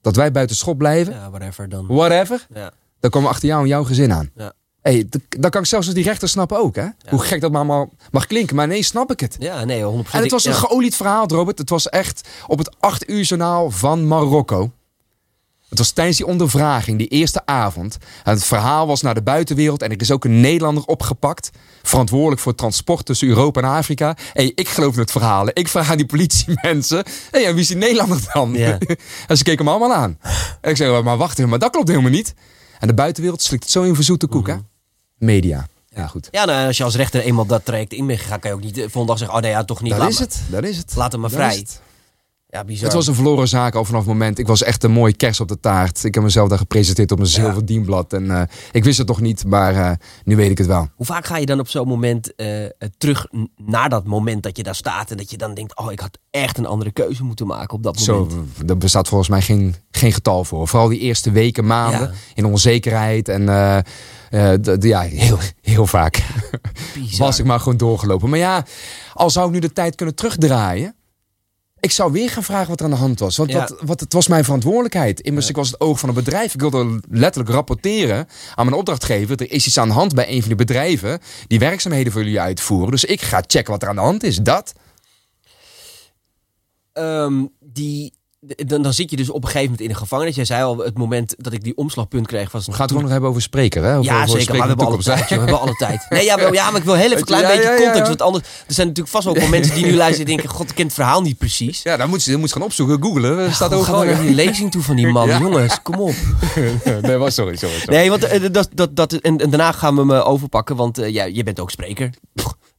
dat 0.02 0.16
wij 0.16 0.32
buiten 0.32 0.56
schot 0.56 0.78
blijven, 0.78 1.14
ja, 1.14 1.30
whatever 1.30 1.70
dan. 1.70 1.88
whatever, 1.88 2.48
Ja. 2.54 2.72
dan 3.00 3.10
komen 3.12 3.28
we 3.28 3.34
achter 3.34 3.48
jou 3.50 3.62
en 3.62 3.68
jouw 3.68 3.84
gezin 3.84 4.14
aan. 4.14 4.32
Ja. 4.36 4.54
Hey, 4.84 5.10
dan 5.40 5.50
kan 5.50 5.62
ik 5.62 5.68
zelfs 5.68 5.86
als 5.86 5.96
die 5.96 6.04
rechters 6.04 6.32
snappen 6.32 6.58
ook, 6.58 6.76
hè? 6.76 6.88
Hoe 7.10 7.20
gek 7.24 7.42
dat 7.42 7.52
maar 7.52 7.60
allemaal 7.60 7.90
mag 8.12 8.28
klinken, 8.28 8.56
maar 8.56 8.68
nee, 8.68 8.84
snap 8.84 9.12
ik 9.12 9.20
het. 9.20 9.36
ja, 9.40 9.64
nee, 9.64 9.82
100%. 9.82 9.86
En 10.12 10.22
het 10.22 10.32
was 10.32 10.46
een 10.46 10.52
ja. 10.52 10.58
geolied 10.58 10.96
verhaal, 10.96 11.28
Robert. 11.28 11.58
Het 11.58 11.70
was 11.70 11.90
echt 11.90 12.28
op 12.48 12.58
het 12.58 12.76
8 12.80 13.10
uur 13.10 13.22
journaal 13.22 13.72
van 13.72 14.08
Marokko. 14.08 14.72
Het 15.70 15.78
was 15.78 15.92
tijdens 15.92 16.18
die 16.18 16.26
ondervraging, 16.26 16.98
die 16.98 17.08
eerste 17.08 17.46
avond. 17.46 17.98
En 18.24 18.34
het 18.34 18.44
verhaal 18.44 18.88
was 18.88 19.02
naar 19.02 19.14
de 19.14 19.22
buitenwereld. 19.22 19.82
En 19.82 19.92
er 19.92 20.02
is 20.02 20.12
ook 20.12 20.26
een 20.26 20.42
Nederlander 20.42 20.84
opgepakt. 20.86 21.50
Verantwoordelijk 21.82 22.42
voor 22.42 22.56
transport 22.56 23.06
tussen 23.06 23.28
Europa 23.28 23.62
en 23.62 23.68
Afrika. 23.68 24.16
hey, 24.34 24.52
ik 24.56 24.68
geloof 24.68 24.94
in 24.94 25.00
het 25.00 25.12
verhaal. 25.12 25.48
Ik 25.54 25.68
vraag 25.68 25.92
aan 25.92 25.98
die 25.98 26.06
politiemensen. 26.06 27.04
hey, 27.32 27.46
en 27.46 27.52
wie 27.52 27.62
is 27.62 27.68
die 27.68 27.78
Nederlander 27.78 28.20
dan? 28.34 28.54
Ja. 28.54 28.78
en 29.28 29.38
ze 29.38 29.44
keken 29.44 29.66
me 29.66 29.72
allemaal 29.72 29.94
aan. 29.94 30.18
En 30.62 30.70
ik 30.70 30.78
zei, 30.78 31.02
maar 31.02 31.18
wacht 31.18 31.38
even, 31.38 31.50
maar 31.50 31.60
dat 31.60 31.72
klopt 31.72 31.88
helemaal 31.88 32.12
niet. 32.12 32.34
En 32.80 32.88
de 32.88 32.94
buitenwereld 32.94 33.42
slikt 33.42 33.64
het 33.64 33.72
zo 33.72 33.84
in 33.84 33.96
verzoete 33.96 34.28
koek, 34.28 34.48
hè? 34.48 34.56
Media. 35.24 35.68
Ja, 35.96 36.08
goed. 36.08 36.28
Ja, 36.32 36.46
nou, 36.46 36.68
als 36.68 36.78
je 36.78 36.84
als 36.84 36.96
rechter 36.96 37.22
eenmaal 37.22 37.46
dat 37.46 37.66
traject 37.66 37.94
in 37.94 38.08
bent 38.08 38.20
gegaan, 38.20 38.40
kan 38.40 38.50
je 38.50 38.56
ook 38.56 38.64
niet 38.64 38.76
de 38.76 38.82
volgende 38.82 39.08
dag 39.08 39.18
zeggen: 39.18 39.38
Oh 39.38 39.42
nee, 39.44 39.52
ja, 39.52 39.64
toch 39.64 39.82
niet. 39.82 39.98
Dat 39.98 40.10
is 40.10 40.20
het. 40.20 40.42
Dat 40.50 40.64
is 40.64 40.78
het. 40.78 40.96
Laat 40.96 41.12
hem 41.12 41.22
maar 41.22 41.30
Dat 41.30 41.40
vrij. 41.40 41.66
Ja, 42.54 42.64
bizar. 42.64 42.84
Het 42.86 42.94
was 42.94 43.08
een 43.08 43.16
verloren 43.16 43.48
zaak 43.48 43.76
al 43.76 43.86
vanaf 43.86 44.02
het 44.02 44.10
moment. 44.10 44.40
Ik 44.40 44.48
was 44.48 44.64
echt 44.64 44.84
een 44.84 44.92
mooie 44.92 45.14
kers 45.14 45.40
op 45.40 45.48
de 45.48 45.60
taart. 45.60 46.04
Ik 46.04 46.14
heb 46.14 46.24
mezelf 46.24 46.50
daar 46.50 46.58
gepresenteerd 46.58 47.12
op 47.12 47.20
een 47.20 47.28
zilver 47.28 47.66
dienblad. 47.66 48.14
En 48.14 48.32
eh, 48.32 48.42
ik 48.72 48.84
wist 48.84 48.98
het 48.98 49.08
nog 49.08 49.22
niet, 49.22 49.46
maar 49.46 49.76
eh, 49.76 49.92
nu 50.24 50.36
weet 50.36 50.52
ik 50.52 50.58
het 50.58 50.68
wel. 50.68 50.88
Hoe 50.96 51.06
vaak 51.06 51.26
ga 51.26 51.38
je 51.38 51.46
dan 51.46 51.60
op 51.60 51.68
zo'n 51.68 51.88
moment 51.88 52.36
eh, 52.36 52.48
terug 52.98 53.28
naar 53.56 53.90
dat 53.90 54.06
moment 54.06 54.44
dat 54.44 54.58
je 54.58 54.64
daar 54.64 54.76
staat 54.76 55.12
en 55.12 55.18
dat 55.18 55.32
je 55.32 55.38
dan 55.38 55.54
denkt: 55.54 55.78
Oh, 55.78 55.92
ik 55.92 56.00
had 56.00 56.18
echt 56.30 56.58
een 56.58 56.66
andere 56.66 56.92
keuze 56.92 57.24
moeten 57.24 57.48
maken 57.48 57.74
op 57.76 57.84
dat 57.84 58.08
moment. 58.08 58.32
Zo, 58.32 58.46
er 58.68 58.78
bestaat 58.78 59.08
volgens 59.08 59.30
mij 59.30 59.42
geen, 59.42 59.76
geen 59.92 60.14
getal 60.14 60.44
voor. 60.44 60.68
Vooral 60.68 60.90
die 60.90 61.00
eerste 61.00 61.32
weken, 61.32 61.66
maanden 61.66 62.00
Ja. 62.00 62.12
in 62.34 62.46
onzekerheid. 62.46 63.30
En 63.30 63.44
ja, 64.80 65.02
heel, 65.02 65.38
heel 65.62 65.88
vaak 65.88 66.24
Bizar. 66.94 67.26
was 67.26 67.40
ik 67.40 67.46
maar 67.46 67.60
gewoon 67.60 67.78
doorgelopen. 67.78 68.30
Maar 68.30 68.40
ja, 68.40 68.66
al 69.14 69.30
zou 69.30 69.48
ik 69.48 69.54
nu 69.54 69.60
de 69.60 69.74
tijd 69.74 69.96
kunnen 69.96 70.16
terugdraaien. 70.16 70.96
Ik 71.84 71.92
zou 71.92 72.12
weer 72.12 72.30
gaan 72.30 72.44
vragen 72.44 72.68
wat 72.70 72.80
er 72.80 72.86
aan 72.86 72.92
de 72.92 72.98
hand 72.98 73.20
was. 73.20 73.38
Want 73.38 73.52
Ja. 73.52 73.60
wat, 73.60 73.76
wat, 73.82 74.00
het 74.00 74.14
was 74.14 74.28
mijn 74.28 74.44
verantwoordelijkheid. 74.44 75.20
Immers, 75.22 75.50
ik 75.50 75.56
was 75.56 75.68
het 75.72 75.80
oog 75.80 76.00
van 76.00 76.10
het 76.10 76.18
bedrijf. 76.18 76.54
Ik 76.54 76.60
wilde 76.60 77.00
letterlijk 77.10 77.54
rapporteren 77.54 78.28
aan 78.56 78.66
mijn 78.66 78.78
opdrachtgever. 78.78 79.42
Er 79.42 79.52
is 79.52 79.68
iets 79.68 79.78
aan 79.78 79.88
de 79.88 79.94
hand 79.94 80.14
bij 80.16 80.30
een 80.30 80.40
van 80.40 80.48
die 80.48 80.58
bedrijven 80.58 81.20
die 81.48 81.60
werkzaamheden 81.60 82.12
voor 82.12 82.24
jullie 82.24 82.40
uitvoeren. 82.42 82.92
Dus 82.92 83.04
ik 83.06 83.22
ga 83.22 83.44
checken 83.48 83.72
wat 83.72 83.82
er 83.82 83.90
aan 83.90 83.96
de 83.96 84.02
hand 84.02 84.24
is. 84.24 84.38
Dat. 84.38 84.74
Ehm, 86.94 87.46
die, 87.60 88.14
dan, 88.66 88.82
dan 88.82 88.94
zit 88.94 89.10
je 89.10 89.16
dus 89.16 89.30
op 89.30 89.36
een 89.44 89.50
gegeven 89.50 89.64
moment 89.64 89.82
in 89.82 89.90
een 89.90 89.96
gevangenis. 89.96 90.36
Jij 90.36 90.46
zei 90.46 90.64
al, 90.64 90.78
het 90.78 90.98
moment 90.98 91.36
dat 91.38 91.54
ik 91.54 91.64
die 91.64 91.78
omslagpunt 91.78 92.28
kreeg 92.28 92.52
was... 92.52 92.66
We 92.66 92.72
gaan 92.72 92.80
het 92.82 92.90
gewoon 92.90 93.04
nog 93.04 93.12
hebben 93.12 93.30
over 93.30 93.42
spreker. 93.42 93.84
Hè? 93.84 93.98
Over, 93.98 94.12
Ja, 94.12 94.24
over 94.24 94.40
zeker. 94.40 94.54
Maar 94.56 94.62
we 94.62 94.68
hebben 94.68 94.86
alle 94.86 95.02
spreken 95.02 95.20
tijd. 95.28 95.30
We 95.30 95.36
hebben 95.36 95.60
alle 95.60 95.76
tijd. 95.76 96.06
Nee, 96.10 96.26
ja, 96.26 96.36
wel- 96.36 96.54
ja, 96.54 96.72
maar 96.72 96.80
ik 96.80 96.86
wil 96.86 96.94
heel 96.94 97.06
even 97.06 97.18
een 97.18 97.24
klein 97.24 97.44
Ja, 97.44 97.48
beetje 97.50 97.70
ja, 97.70 97.76
context. 97.76 98.08
Want 98.08 98.22
anders, 98.22 98.44
er 98.68 98.74
zijn 98.74 98.88
natuurlijk 98.88 99.16
vast 99.16 99.28
ook 99.28 99.38
wel 99.38 99.48
mensen 99.58 99.76
die 99.76 99.86
nu 99.86 99.96
luisteren 99.96 100.30
en 100.32 100.36
denken... 100.36 100.56
God, 100.56 100.70
ik 100.70 100.76
ken 100.76 100.86
het 100.86 100.94
verhaal 100.94 101.22
niet 101.22 101.38
precies. 101.38 101.82
Ja, 101.84 101.98
dan 101.98 102.10
moet 102.10 102.24
je, 102.24 102.32
dan 102.32 102.40
moet 102.40 102.50
je 102.50 102.56
gaan 102.56 102.64
opzoeken, 102.64 103.04
googlen. 103.04 103.38
Er 103.38 103.54
staat 103.54 103.74
gaan 103.74 104.00
we 104.00 104.06
naar 104.06 104.22
die 104.22 104.36
lezing 104.36 104.72
toe 104.72 104.82
van 104.82 104.96
die 104.96 105.08
man? 105.08 105.30
Jongens, 105.40 105.82
kom 105.82 105.96
op. 105.96 106.14
nee, 107.02 107.18
was 107.18 107.34
sorry, 107.34 107.56
sorry. 107.56 107.80
sorry. 107.80 107.96
Nee, 107.96 108.10
want 108.10 108.24
eh, 108.24 108.42
dat, 108.52 108.70
dat, 108.74 108.96
dat, 108.96 109.14
en, 109.14 109.38
en 109.38 109.50
daarna 109.50 109.72
gaan 109.72 109.96
we 109.96 110.06
me 110.06 110.24
overpakken, 110.24 110.76
want 110.76 110.98
eh, 110.98 111.10
ja, 111.14 111.24
je 111.24 111.44
bent 111.44 111.60
ook 111.60 111.72
spreker. 111.72 112.10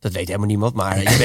Dat 0.04 0.12
weet 0.12 0.26
helemaal 0.26 0.48
niemand, 0.48 0.74
maar 0.74 0.98
je 0.98 1.16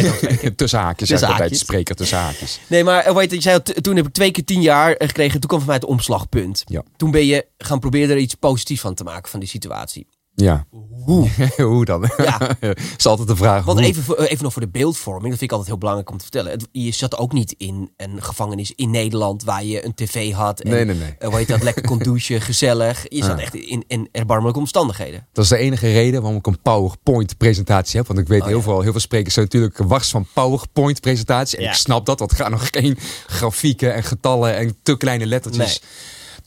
bent 0.41 0.57
tussen 0.57 0.79
haakjes, 0.79 1.09
Tussen 1.09 1.27
tussen 1.27 1.27
altijd 1.27 1.57
spreker 1.57 1.95
tussen 1.95 2.17
haakjes. 2.17 2.59
Nee, 2.67 2.83
maar 2.83 3.03
eh, 3.05 3.15
weet 3.15 3.29
je, 3.29 3.35
je 3.35 3.41
zei, 3.41 3.61
toen 3.61 3.95
heb 3.95 4.07
ik 4.07 4.13
twee 4.13 4.31
keer 4.31 4.45
tien 4.45 4.61
jaar 4.61 4.93
eh, 4.93 5.07
gekregen. 5.07 5.39
Toen 5.39 5.49
kwam 5.49 5.59
voor 5.59 5.67
mij 5.67 5.77
het 5.77 5.85
omslagpunt. 5.85 6.63
Ja. 6.65 6.83
Toen 6.97 7.11
ben 7.11 7.25
je 7.25 7.45
gaan 7.57 7.79
proberen 7.79 8.09
er 8.09 8.21
iets 8.21 8.35
positiefs 8.35 8.81
van 8.81 8.93
te 8.93 9.03
maken 9.03 9.29
van 9.29 9.39
die 9.39 9.49
situatie. 9.49 10.07
Ja. 10.45 10.65
Hoe? 11.05 11.29
Hoe 11.57 11.85
dan? 11.85 12.09
Ja. 12.17 12.57
is 12.97 13.05
altijd 13.05 13.27
de 13.27 13.35
vraag. 13.35 13.65
Want 13.65 13.79
hoe. 13.79 13.87
even, 13.87 14.17
eh, 14.17 14.31
even 14.31 14.43
nog 14.43 14.53
voor 14.53 14.61
de 14.61 14.67
beeldvorming. 14.67 15.29
Dat 15.29 15.37
vind 15.39 15.51
ik 15.51 15.51
altijd 15.51 15.67
heel 15.69 15.77
belangrijk 15.77 16.09
om 16.11 16.17
te 16.17 16.23
vertellen. 16.23 16.51
Het- 16.51 16.67
Je 16.71 16.91
zat 16.91 17.17
ook 17.17 17.31
niet 17.33 17.55
in 17.57 17.91
een 17.97 18.23
gevangenis 18.23 18.73
in 18.75 18.89
Nederland 18.89 19.43
waar 19.43 19.63
je 19.63 19.85
een 19.85 19.93
tv 19.93 20.31
had. 20.33 20.59
En, 20.61 20.69
Nee, 20.71 20.85
nee, 20.85 20.95
nee. 20.95 21.15
eh, 21.19 21.27
hoe 21.27 21.37
heet 21.37 21.47
dat? 21.47 21.63
Lekker 21.63 21.83
kon 21.85 21.97
douchen, 21.97 22.41
gezellig. 22.51 23.05
Je 23.09 23.23
zat 23.23 23.39
echt 23.39 23.55
in, 23.55 23.83
in 23.87 24.09
erbarmelijke 24.11 24.59
omstandigheden. 24.59 25.27
Dat 25.33 25.43
is 25.43 25.49
de 25.49 25.57
enige 25.57 25.91
reden 25.91 26.21
waarom 26.21 26.39
ik 26.39 26.47
een 26.47 26.61
PowerPoint-presentatie 26.61 27.97
heb. 27.97 28.07
Want 28.07 28.19
ik 28.19 28.27
weet 28.27 28.41
Oh, 28.41 28.47
heel, 28.47 28.57
ja. 28.57 28.63
veel, 28.63 28.81
heel 28.81 28.91
veel 28.91 29.01
sprekers 29.01 29.33
zijn 29.33 29.45
natuurlijk 29.45 29.77
wars 29.77 30.09
van 30.09 30.27
PowerPoint-presentaties. 30.33 31.55
En 31.57 31.63
Ja. 31.63 31.69
ik 31.69 31.75
snap 31.75 32.05
dat, 32.05 32.21
er 32.21 32.29
gaan 32.29 32.51
nog 32.51 32.67
geen 32.71 32.97
grafieken 33.27 33.93
en 33.93 34.03
getallen 34.03 34.55
en 34.55 34.77
te 34.83 34.97
kleine 34.97 35.25
lettertjes. 35.25 35.81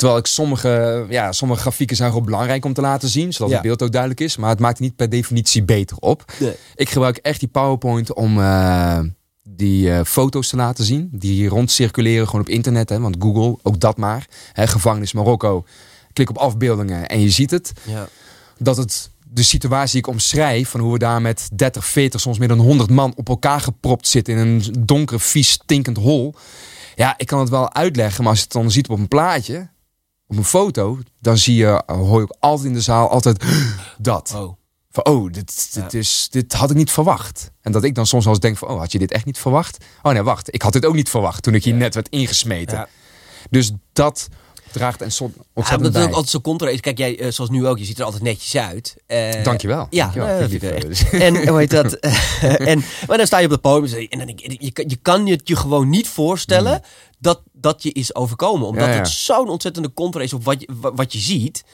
Terwijl 0.02 0.20
ik 0.22 0.26
sommige, 0.30 1.06
ja, 1.08 1.32
sommige 1.32 1.60
grafieken 1.60 1.96
zijn 1.96 2.10
gewoon 2.10 2.24
belangrijk 2.24 2.64
om 2.64 2.72
te 2.72 2.80
laten 2.80 3.08
zien. 3.08 3.32
Zodat 3.32 3.48
Ja. 3.48 3.54
het 3.54 3.64
beeld 3.66 3.82
ook 3.82 3.92
duidelijk 3.92 4.20
is. 4.20 4.36
Maar 4.36 4.50
het 4.50 4.58
maakt 4.58 4.80
niet 4.80 4.96
per 4.96 5.08
definitie 5.08 5.62
beter 5.62 5.96
op. 6.00 6.32
Nee. 6.40 6.54
Ik 6.74 6.90
gebruik 6.90 7.16
echt 7.16 7.40
die 7.40 7.48
PowerPoint 7.48 8.12
om 8.12 8.40
eh, 8.40 8.98
die 9.42 9.92
eh, 9.92 10.04
foto's 10.04 10.48
te 10.48 10.56
laten 10.56 10.84
zien. 10.84 11.08
Die 11.12 11.48
rondcirculeren 11.48 12.26
gewoon 12.26 12.40
op 12.40 12.48
internet. 12.48 12.88
Hè, 12.88 13.00
want 13.00 13.16
Google, 13.18 13.58
ook 13.62 13.80
dat 13.80 13.96
maar. 13.96 14.26
Hè, 14.52 14.66
gevangenis 14.66 15.12
Marokko. 15.12 15.64
Klik 16.12 16.30
op 16.30 16.36
afbeeldingen 16.38 17.06
en 17.08 17.20
je 17.20 17.30
ziet 17.30 17.50
het 17.50 17.72
Ja. 17.86 18.08
dat 18.58 18.76
het 18.76 19.10
de 19.28 19.42
situatie 19.42 19.92
die 19.92 20.00
ik 20.00 20.06
omschrijf, 20.06 20.68
van 20.68 20.80
hoe 20.80 20.92
we 20.92 20.98
daar 20.98 21.20
met 21.22 21.48
30, 21.52 21.84
40, 21.86 22.20
soms 22.20 22.38
meer 22.38 22.48
dan 22.48 22.58
100 22.58 22.90
man 22.90 23.12
op 23.16 23.28
elkaar 23.28 23.60
gepropt 23.60 24.08
zitten 24.08 24.34
in 24.36 24.46
een 24.46 24.64
donker, 24.78 25.20
vies, 25.20 25.50
stinkend 25.50 25.96
hol. 25.96 26.34
Ja, 26.94 27.14
ik 27.16 27.26
kan 27.26 27.40
het 27.40 27.48
wel 27.48 27.74
uitleggen, 27.74 28.20
maar 28.22 28.30
als 28.30 28.38
je 28.38 28.44
het 28.44 28.54
dan 28.54 28.70
ziet 28.70 28.88
op 28.88 28.98
een 28.98 29.08
plaatje, 29.08 29.70
op 30.32 30.38
een 30.38 30.44
foto, 30.44 30.98
dan 31.20 31.38
zie 31.38 31.56
je, 31.56 31.82
hoor 31.86 32.16
je 32.16 32.22
ook 32.22 32.36
altijd 32.40 32.66
in 32.68 32.74
de 32.74 32.80
zaal 32.80 33.08
altijd 33.08 33.44
dat. 33.98 34.32
Oh. 34.36 34.56
Van, 34.90 35.04
oh, 35.04 35.32
dit, 35.32 35.74
dit, 35.74 35.92
Ja. 35.92 35.98
is, 35.98 36.28
dit 36.30 36.52
had 36.52 36.70
ik 36.70 36.76
niet 36.76 36.90
verwacht. 36.90 37.50
En 37.60 37.72
dat 37.72 37.84
ik 37.84 37.94
dan 37.94 38.06
soms 38.06 38.24
wel 38.24 38.32
eens 38.32 38.42
denk 38.42 38.56
van, 38.58 38.68
oh, 38.68 38.78
had 38.78 38.92
je 38.92 38.98
dit 38.98 39.12
echt 39.12 39.24
niet 39.24 39.38
verwacht? 39.38 39.84
Oh 40.02 40.12
nee, 40.12 40.22
wacht, 40.22 40.54
ik 40.54 40.62
had 40.62 40.72
dit 40.72 40.84
ook 40.86 40.94
niet 40.94 41.08
verwacht 41.10 41.42
toen 41.42 41.54
ik 41.54 41.64
hier 41.64 41.72
Ja. 41.72 41.78
net 41.78 41.94
werd 41.94 42.08
ingesmeten. 42.08 42.76
Ja. 42.76 42.88
Dus 43.50 43.72
dat 43.92 44.28
draagt 44.72 45.02
en 45.02 45.12
stond 45.12 45.34
Ja, 45.36 45.42
ontzettend 45.54 45.88
het 45.88 45.96
ook 45.96 46.02
bij. 46.08 46.12
altijd 46.14 46.32
zo 46.32 46.40
contra 46.40 46.68
is. 46.68 46.80
Kijk, 46.80 46.98
jij, 46.98 47.18
eh, 47.18 47.30
zoals 47.30 47.50
nu 47.50 47.66
ook, 47.66 47.78
je 47.78 47.84
ziet 47.84 47.98
er 47.98 48.04
altijd 48.04 48.22
netjes 48.22 48.56
uit. 48.56 48.96
Eh, 49.06 49.44
Dankjewel. 49.44 49.86
Ja, 49.90 50.02
Dankjewel. 50.02 50.38
dat 50.40 50.50
ik 50.52 50.62
lief, 50.62 51.02
ik 51.02 51.12
eh, 51.12 51.26
En 51.26 51.48
hoe 51.48 51.58
heet 51.58 51.70
dat? 51.70 51.94
en, 52.72 52.84
maar 53.06 53.16
dan 53.16 53.26
sta 53.26 53.38
je 53.38 53.44
op 53.44 53.50
het 53.50 53.60
podium 53.60 54.06
en 54.10 54.18
dan 54.18 54.26
denk 54.26 54.40
ik, 54.40 54.60
je, 54.62 54.70
kan- 54.72 54.88
je 54.88 54.96
kan 54.96 55.26
het 55.28 55.48
je 55.48 55.56
gewoon 55.56 55.88
niet 55.88 56.08
voorstellen 56.08 56.82
dat 57.18 57.42
dat 57.62 57.82
je 57.82 57.92
is 57.92 58.14
overkomen. 58.14 58.66
Omdat. 58.66 58.84
Ja, 58.86 58.90
ja. 58.92 58.98
het 58.98 59.08
zo'n 59.08 59.48
ontzettende 59.48 59.92
contra 59.94 60.22
is 60.22 60.32
op 60.32 60.44
wat 60.44 60.60
je, 60.60 60.68
wa- 60.80 60.92
wat 60.94 61.12
je 61.12 61.18
ziet. 61.18 61.64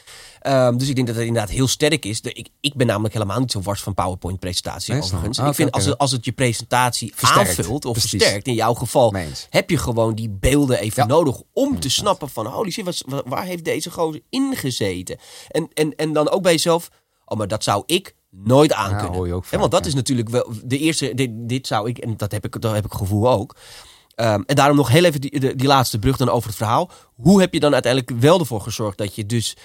Ehm, 0.40 0.76
dus 0.76 0.88
ik 0.88 0.94
denk 0.94 1.06
dat 1.06 1.16
het 1.16 1.24
inderdaad 1.26 1.50
heel 1.50 1.68
sterk 1.68 2.04
is. 2.04 2.20
De- 2.20 2.32
ik, 2.32 2.48
ik 2.60 2.74
ben 2.74 2.86
namelijk 2.86 3.14
helemaal 3.14 3.40
niet 3.40 3.50
zo 3.52 3.60
wars 3.60 3.80
van 3.82 3.94
PowerPoint-presentatie 3.94 4.92
Nee, 4.92 5.02
overigens. 5.02 5.38
ik. 5.38 5.44
Ah, 5.44 5.50
ik 5.50 5.56
vind 5.56 5.70
als, 5.72 5.84
het, 5.84 5.98
als 5.98 6.12
het 6.12 6.24
je 6.24 6.32
presentatie 6.32 7.12
Versterkt. 7.14 7.58
aanvult 7.58 7.84
of 7.84 7.92
Precies. 7.92 8.10
versterkt, 8.10 8.46
in 8.46 8.54
jouw 8.54 8.74
geval, 8.74 9.14
heb 9.50 9.70
je 9.70 9.78
gewoon 9.78 10.14
die 10.14 10.30
beelden 10.30 10.78
even 10.80 11.02
Ja. 11.02 11.08
nodig 11.08 11.40
om 11.52 11.80
te 11.80 11.90
snappen 11.90 12.28
van, 12.28 12.46
holy 12.46 12.70
shit, 12.70 12.84
wat, 12.84 13.02
wa- 13.06 13.22
waar 13.24 13.44
heeft 13.44 13.64
deze 13.64 13.90
gozer 13.90 14.20
ingezeten? 14.30 15.18
En, 15.48 15.68
en, 15.74 15.94
en 15.96 16.12
dan 16.12 16.28
ook 16.30 16.42
bij 16.42 16.52
jezelf, 16.52 16.88
oh, 17.24 17.38
maar 17.38 17.48
dat 17.48 17.64
zou 17.64 17.82
ik 17.86 18.14
nooit 18.30 18.72
aankunnen. 18.72 19.12
hoor 19.16 19.26
je 19.26 19.34
ook 19.34 19.42
Hè, 19.42 19.48
vaak, 19.48 19.60
want 19.60 19.72
dat 19.72 19.82
ja. 19.82 19.88
is 19.88 19.94
natuurlijk 19.94 20.28
wel 20.28 20.52
de 20.64 20.78
eerste, 20.78 21.14
dit, 21.14 21.30
dit 21.32 21.66
zou 21.66 21.88
ik, 21.88 21.98
en 21.98 22.16
dat 22.16 22.32
heb 22.32 22.44
ik, 22.44 22.60
dat 22.60 22.74
heb 22.74 22.84
ik 22.84 22.92
gevoel 22.92 23.30
ook. 23.30 23.56
Ehm, 24.18 24.40
en 24.46 24.54
daarom 24.54 24.76
nog 24.76 24.88
heel 24.88 25.04
even 25.04 25.20
die, 25.20 25.64
laatste 25.66 25.98
brug 25.98 26.16
dan 26.16 26.28
over 26.30 26.48
het 26.48 26.56
verhaal. 26.58 26.90
Hoe 27.14 27.40
heb 27.40 27.52
je 27.52 27.60
dan 27.60 27.72
uiteindelijk 27.72 28.20
wel 28.20 28.38
ervoor 28.38 28.60
gezorgd 28.60 28.98
dat 28.98 29.14
je 29.14 29.26
dus 29.26 29.56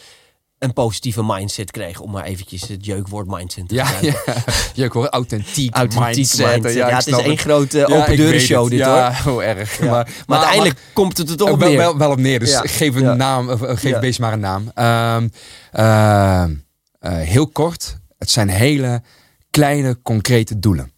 een 0.59 0.73
positieve 0.73 1.23
mindset 1.23 1.71
kreeg? 1.71 1.99
Om 1.99 2.11
maar 2.11 2.23
eventjes 2.23 2.67
het 2.67 2.85
jeukwoord 2.85 3.27
mindset 3.27 3.67
te 3.67 3.75
Ja, 3.75 3.85
gebruiken. 3.85 4.43
ja. 4.73 4.87
hoor 4.93 5.07
authentiek, 5.07 5.75
Authentiek 5.75 6.15
mindset. 6.15 6.51
mindset. 6.51 6.73
Ja, 6.73 6.89
het 6.95 7.07
is 7.07 7.17
één 7.17 7.37
grote 7.37 7.85
open 7.87 8.15
deuren 8.17 8.41
show 8.41 8.69
dit 8.69 8.79
ja, 8.79 9.13
hoor. 9.23 9.43
erg. 9.53 9.79
Maar, 9.79 10.23
Maar, 10.27 10.37
uiteindelijk 10.37 10.79
komt 10.93 11.17
het 11.17 11.29
er 11.29 11.37
toch 11.37 11.45
maar- 11.47 11.53
op 11.55 11.59
wel, 11.59 11.69
neer. 11.69 11.77
wel, 11.77 11.97
wel 11.97 12.11
op 12.11 12.19
neer. 12.19 12.39
Dus 12.39 12.59
geef 12.63 12.95
een 12.95 13.17
naam, 13.17 13.49
eh, 13.49 13.77
geef 13.77 13.99
beest 13.99 14.19
maar 14.19 14.33
een 14.33 14.39
naam. 14.39 14.71
Ehm, 14.73 15.27
ehm, 15.71 16.55
eh, 16.99 17.15
heel 17.15 17.47
kort. 17.47 17.97
Het 18.17 18.29
zijn 18.29 18.49
hele 18.49 19.01
kleine, 19.49 20.01
concrete 20.01 20.59
doelen. 20.59 20.91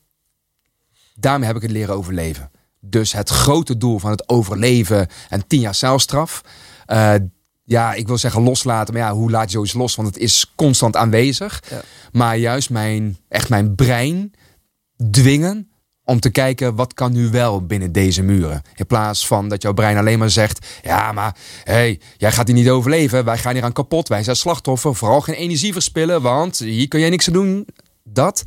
Daarmee 1.15 1.47
heb 1.47 1.55
ik 1.55 1.61
het 1.61 1.71
leren 1.71 1.95
overleven. 1.95 2.51
Dus 2.89 3.13
het 3.13 3.29
grote 3.29 3.77
doel 3.77 3.99
van 3.99 4.11
het 4.11 4.29
overleven 4.29 5.07
en 5.29 5.47
tien 5.47 5.59
jaar 5.59 5.75
celstraf. 5.75 6.41
eh, 6.85 7.13
ja, 7.67 7.93
ik 7.93 8.07
wil 8.07 8.17
zeggen 8.17 8.41
loslaten. 8.41 8.93
Maar 8.93 9.03
ja, 9.03 9.13
hoe 9.13 9.31
laat 9.31 9.45
je 9.45 9.51
zoiets 9.51 9.73
los? 9.73 9.95
Want 9.95 10.07
het 10.07 10.17
is 10.17 10.53
constant 10.55 10.95
aanwezig. 10.95 11.63
Ja. 11.69 11.81
Maar 12.11 12.37
juist 12.37 12.69
mijn, 12.69 13.17
echt 13.29 13.49
mijn 13.49 13.75
brein 13.75 14.33
dwingen 15.11 15.69
om 16.03 16.19
te 16.19 16.29
kijken 16.29 16.75
wat 16.75 16.93
kan 16.93 17.11
nu 17.11 17.29
wel 17.29 17.65
binnen 17.65 17.91
deze 17.91 18.23
muren. 18.23 18.61
In 18.75 18.85
plaats 18.85 19.27
van 19.27 19.49
dat 19.49 19.61
jouw 19.61 19.73
brein 19.73 19.97
alleen 19.97 20.19
maar 20.19 20.29
zegt: 20.29 20.65
ja, 20.83 21.11
maar 21.11 21.35
hey, 21.63 21.99
jij 22.17 22.31
gaat 22.31 22.47
hier 22.47 22.55
niet 22.55 22.69
overleven. 22.69 23.25
Wij 23.25 23.37
gaan 23.37 23.53
hier 23.53 23.63
aan 23.63 23.73
kapot. 23.73 24.07
Wij 24.07 24.23
zijn 24.23 24.35
slachtoffer. 24.35 24.95
Vooral 24.95 25.21
geen 25.21 25.35
energie 25.35 25.73
verspillen, 25.73 26.21
want 26.21 26.57
hier 26.57 26.87
kun 26.87 26.99
jij 26.99 27.09
niks 27.09 27.27
aan 27.27 27.33
doen. 27.33 27.67
Dat. 28.03 28.43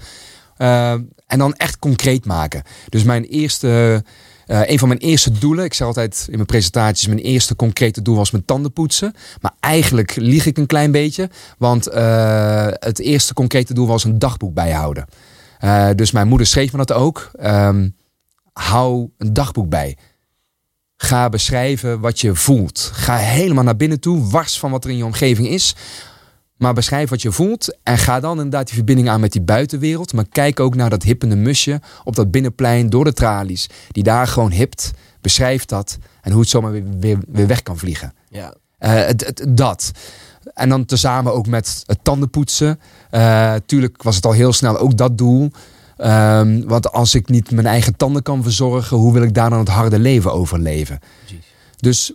Eh, 0.56 0.92
en 1.26 1.38
dan 1.38 1.54
echt 1.54 1.78
concreet 1.78 2.24
maken. 2.24 2.62
Dus 2.88 3.02
mijn 3.02 3.24
eerste, 3.24 4.04
eh, 4.48 4.60
een 4.64 4.78
van 4.78 4.88
mijn 4.88 5.00
eerste 5.00 5.30
doelen, 5.30 5.64
ik 5.64 5.74
zeg 5.74 5.86
altijd 5.86 6.24
in 6.26 6.34
mijn 6.34 6.46
presentaties, 6.46 7.06
mijn 7.06 7.18
eerste 7.18 7.56
concrete 7.56 8.02
doel 8.02 8.16
was 8.16 8.30
mijn 8.30 8.44
tanden 8.44 8.72
poetsen. 8.72 9.14
Maar 9.40 9.52
eigenlijk 9.60 10.16
lieg 10.16 10.46
ik 10.46 10.58
een 10.58 10.66
klein 10.66 10.90
beetje, 10.90 11.30
want 11.58 11.86
eh, 11.86 12.66
het 12.70 12.98
eerste 12.98 13.34
concrete 13.34 13.74
doel 13.74 13.86
was 13.86 14.04
een 14.04 14.18
dagboek 14.18 14.54
bijhouden. 14.54 15.06
Eh, 15.58 15.88
dus 15.94 16.10
mijn 16.10 16.28
moeder 16.28 16.46
schreef 16.46 16.72
me 16.72 16.78
dat 16.78 16.92
ook. 16.92 17.30
Ehm, 17.38 17.88
hou 18.52 19.08
een 19.18 19.32
dagboek 19.32 19.68
bij. 19.68 19.96
Ga 20.96 21.28
beschrijven 21.28 22.00
wat 22.00 22.20
je 22.20 22.34
voelt. 22.34 22.90
Ga 22.92 23.16
helemaal 23.16 23.64
naar 23.64 23.76
binnen 23.76 24.00
toe, 24.00 24.30
wars 24.30 24.58
van 24.58 24.70
wat 24.70 24.84
er 24.84 24.90
in 24.90 24.96
je 24.96 25.04
omgeving 25.04 25.48
is. 25.48 25.74
Maar 26.58 26.74
beschrijf 26.74 27.10
wat 27.10 27.22
je 27.22 27.32
voelt 27.32 27.76
en 27.82 27.98
ga 27.98 28.20
dan 28.20 28.36
inderdaad 28.36 28.66
die 28.66 28.74
verbinding 28.74 29.08
aan 29.08 29.20
met 29.20 29.32
die 29.32 29.40
buitenwereld. 29.42 30.12
Maar 30.12 30.24
kijk 30.28 30.60
ook 30.60 30.74
naar 30.74 30.90
dat 30.90 31.02
hippende 31.02 31.36
musje 31.36 31.80
op 32.04 32.16
dat 32.16 32.30
binnenplein 32.30 32.90
door 32.90 33.04
de 33.04 33.12
tralies. 33.12 33.68
Die 33.90 34.02
daar 34.02 34.26
gewoon 34.26 34.50
hipt. 34.50 34.90
Beschrijf 35.20 35.64
dat 35.64 35.98
en 36.22 36.30
hoe 36.32 36.40
het 36.40 36.50
zomaar 36.50 36.72
weer, 36.72 36.84
weer, 37.00 37.18
weer 37.28 37.46
weg 37.46 37.62
kan 37.62 37.78
vliegen. 37.78 38.12
Ja. 38.28 38.54
Eh, 38.78 38.90
het, 38.94 39.26
het- 39.26 39.44
dat. 39.48 39.90
En 40.54 40.68
dan 40.68 40.84
tezamen 40.84 41.34
ook 41.34 41.46
met 41.46 41.82
het 41.86 41.98
tandenpoetsen. 42.02 42.80
Eh 43.10 43.54
tuurlijk 43.66 44.02
was 44.02 44.16
het 44.16 44.26
al 44.26 44.32
heel 44.32 44.52
snel 44.52 44.78
ook 44.78 44.96
dat 44.96 45.18
doel. 45.18 45.50
Ehm, 45.96 46.62
want 46.66 46.92
als 46.92 47.14
ik 47.14 47.28
niet 47.28 47.50
mijn 47.50 47.66
eigen 47.66 47.96
tanden 47.96 48.22
kan 48.22 48.42
verzorgen, 48.42 48.96
hoe 48.96 49.12
wil 49.12 49.22
ik 49.22 49.34
daar 49.34 49.50
dan 49.50 49.58
het 49.58 49.68
harde 49.68 49.98
leven 49.98 50.32
overleven? 50.32 50.98
Precies. 51.24 51.46
Dus 51.76 52.12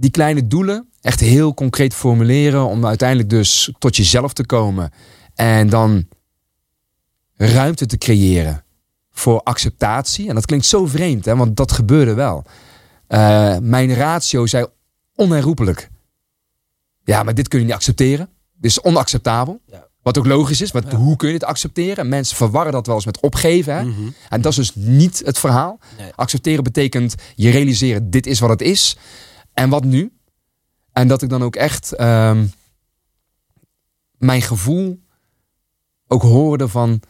die 0.00 0.10
kleine 0.10 0.46
doelen 0.46 0.88
echt 1.00 1.20
heel 1.20 1.54
concreet 1.54 1.94
formuleren 1.94 2.64
om 2.66 2.86
uiteindelijk 2.86 3.30
dus 3.30 3.72
tot 3.78 3.96
jezelf 3.96 4.32
te 4.32 4.46
komen. 4.46 4.90
En 5.34 5.68
dan 5.68 6.06
ruimte 7.36 7.86
te 7.86 7.98
creëren 7.98 8.64
voor 9.10 9.42
acceptatie. 9.42 10.28
En 10.28 10.34
dat 10.34 10.46
klinkt 10.46 10.66
zo 10.66 10.86
vreemd, 10.86 11.24
hè, 11.24 11.36
want 11.36 11.56
dat 11.56 11.72
gebeurde 11.72 12.14
wel. 12.14 12.44
Eh, 13.06 13.56
mijn 13.58 13.94
ratio 13.94 14.46
zei 14.46 14.66
onherroepelijk. 15.14 15.88
Ja, 17.04 17.22
maar 17.22 17.34
dit 17.34 17.48
kun 17.48 17.58
je 17.58 17.64
niet 17.64 17.74
accepteren. 17.74 18.28
Dit 18.54 18.70
is 18.70 18.80
onacceptabel. 18.80 19.60
Ja. 19.66 19.88
Wat 20.02 20.18
ook 20.18 20.26
logisch 20.26 20.60
is, 20.60 20.70
want 20.70 20.90
Ja. 20.90 20.96
hoe 20.96 21.16
kun 21.16 21.26
je 21.28 21.38
dit 21.38 21.44
accepteren? 21.44 22.08
Mensen 22.08 22.36
verwarren 22.36 22.72
dat 22.72 22.86
wel 22.86 22.94
eens 22.96 23.04
met 23.04 23.20
opgeven. 23.20 23.74
Hè? 23.76 23.84
Mhm. 23.84 24.00
En 24.28 24.40
dat 24.40 24.50
is 24.52 24.56
dus 24.56 24.72
niet 24.74 25.22
het 25.24 25.38
verhaal. 25.38 25.78
Nee. 25.98 26.10
Accepteren 26.14 26.64
betekent 26.64 27.14
je 27.34 27.50
realiseren, 27.50 28.10
dit 28.10 28.26
is 28.26 28.38
wat 28.40 28.50
het 28.50 28.60
is. 28.62 28.96
En 29.60 29.68
wat 29.68 29.84
nu? 29.84 30.12
En 30.92 31.08
dat 31.08 31.22
ik 31.22 31.28
dan 31.28 31.42
ook 31.42 31.56
echt 31.56 31.92
ehm, 31.92 32.46
mijn 34.18 34.42
gevoel 34.42 35.00
ook 36.06 36.22
hoorde 36.22 36.68
van 36.68 37.00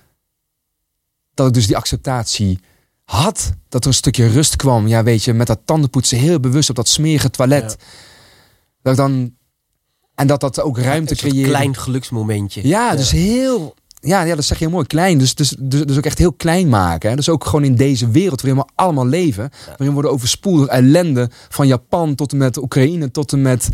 dat 1.35 1.47
ik 1.47 1.53
dus 1.55 1.67
die 1.67 1.77
acceptatie 1.77 2.59
had. 3.05 3.53
Dat 3.69 3.83
er 3.83 3.89
een 3.89 3.95
stukje 3.95 4.27
rust 4.27 4.57
kwam. 4.57 4.87
Ja, 4.87 5.03
weet 5.03 5.25
je, 5.25 5.33
met 5.33 5.47
dat 5.47 5.61
tandenpoetsen 5.65 6.19
heel 6.19 6.41
bewust 6.41 6.71
op 6.71 6.77
dat 6.77 6.89
smerige 6.89 7.31
toilet. 7.31 7.77
Dat 8.83 8.93
ik 8.93 8.99
dan 8.99 9.37
en 10.15 10.27
dat 10.27 10.41
dat 10.41 10.61
ook 10.61 10.79
ruimte 10.79 11.13
Een 11.13 11.31
creëert. 11.31 11.49
klein 11.49 11.77
geluksmomentje. 11.77 12.69
Ja, 12.69 12.95
dus 12.97 13.11
heel. 13.11 13.75
Ja, 14.01 14.23
ja, 14.23 14.35
dat 14.35 14.45
zeg 14.45 14.59
je 14.59 14.65
heel 14.65 14.73
mooi. 14.73 14.87
Klein. 14.87 15.19
Dus, 15.19 15.35
dus, 15.35 15.55
dus, 15.59 15.83
dus 15.85 15.97
ook 15.97 16.05
echt 16.05 16.19
heel 16.19 16.33
klein 16.33 16.69
maken. 16.69 17.11
Hè? 17.11 17.17
Dus 17.17 17.29
ook 17.29 17.45
gewoon 17.45 17.65
in 17.65 17.75
deze 17.75 18.11
wereld 18.11 18.41
waarin 18.43 18.61
we 18.63 18.69
allemaal 18.75 19.07
leven. 19.07 19.51
Waarin 19.67 19.87
we 19.87 19.93
worden 19.93 20.11
overspoeld 20.11 20.59
door 20.59 20.69
ellende. 20.69 21.31
Van 21.49 21.67
Japan 21.67 22.15
tot 22.15 22.33
en 22.33 22.39
met 22.39 22.57
Oekraïne 22.57 23.11
tot 23.11 23.33
en 23.33 23.43
met 23.43 23.69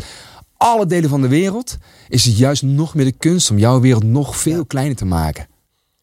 alle 0.57 0.85
delen 0.85 1.09
van 1.09 1.21
de 1.21 1.27
wereld. 1.27 1.77
Is 2.07 2.25
het 2.25 2.37
juist 2.37 2.61
nog 2.63 2.93
meer 2.95 3.05
de 3.05 3.11
kunst 3.11 3.51
om 3.51 3.57
jouw 3.57 3.79
wereld 3.79 4.03
nog 4.03 4.37
veel 4.37 4.65
kleiner 4.65 4.95
te 4.95 5.05
maken. 5.05 5.47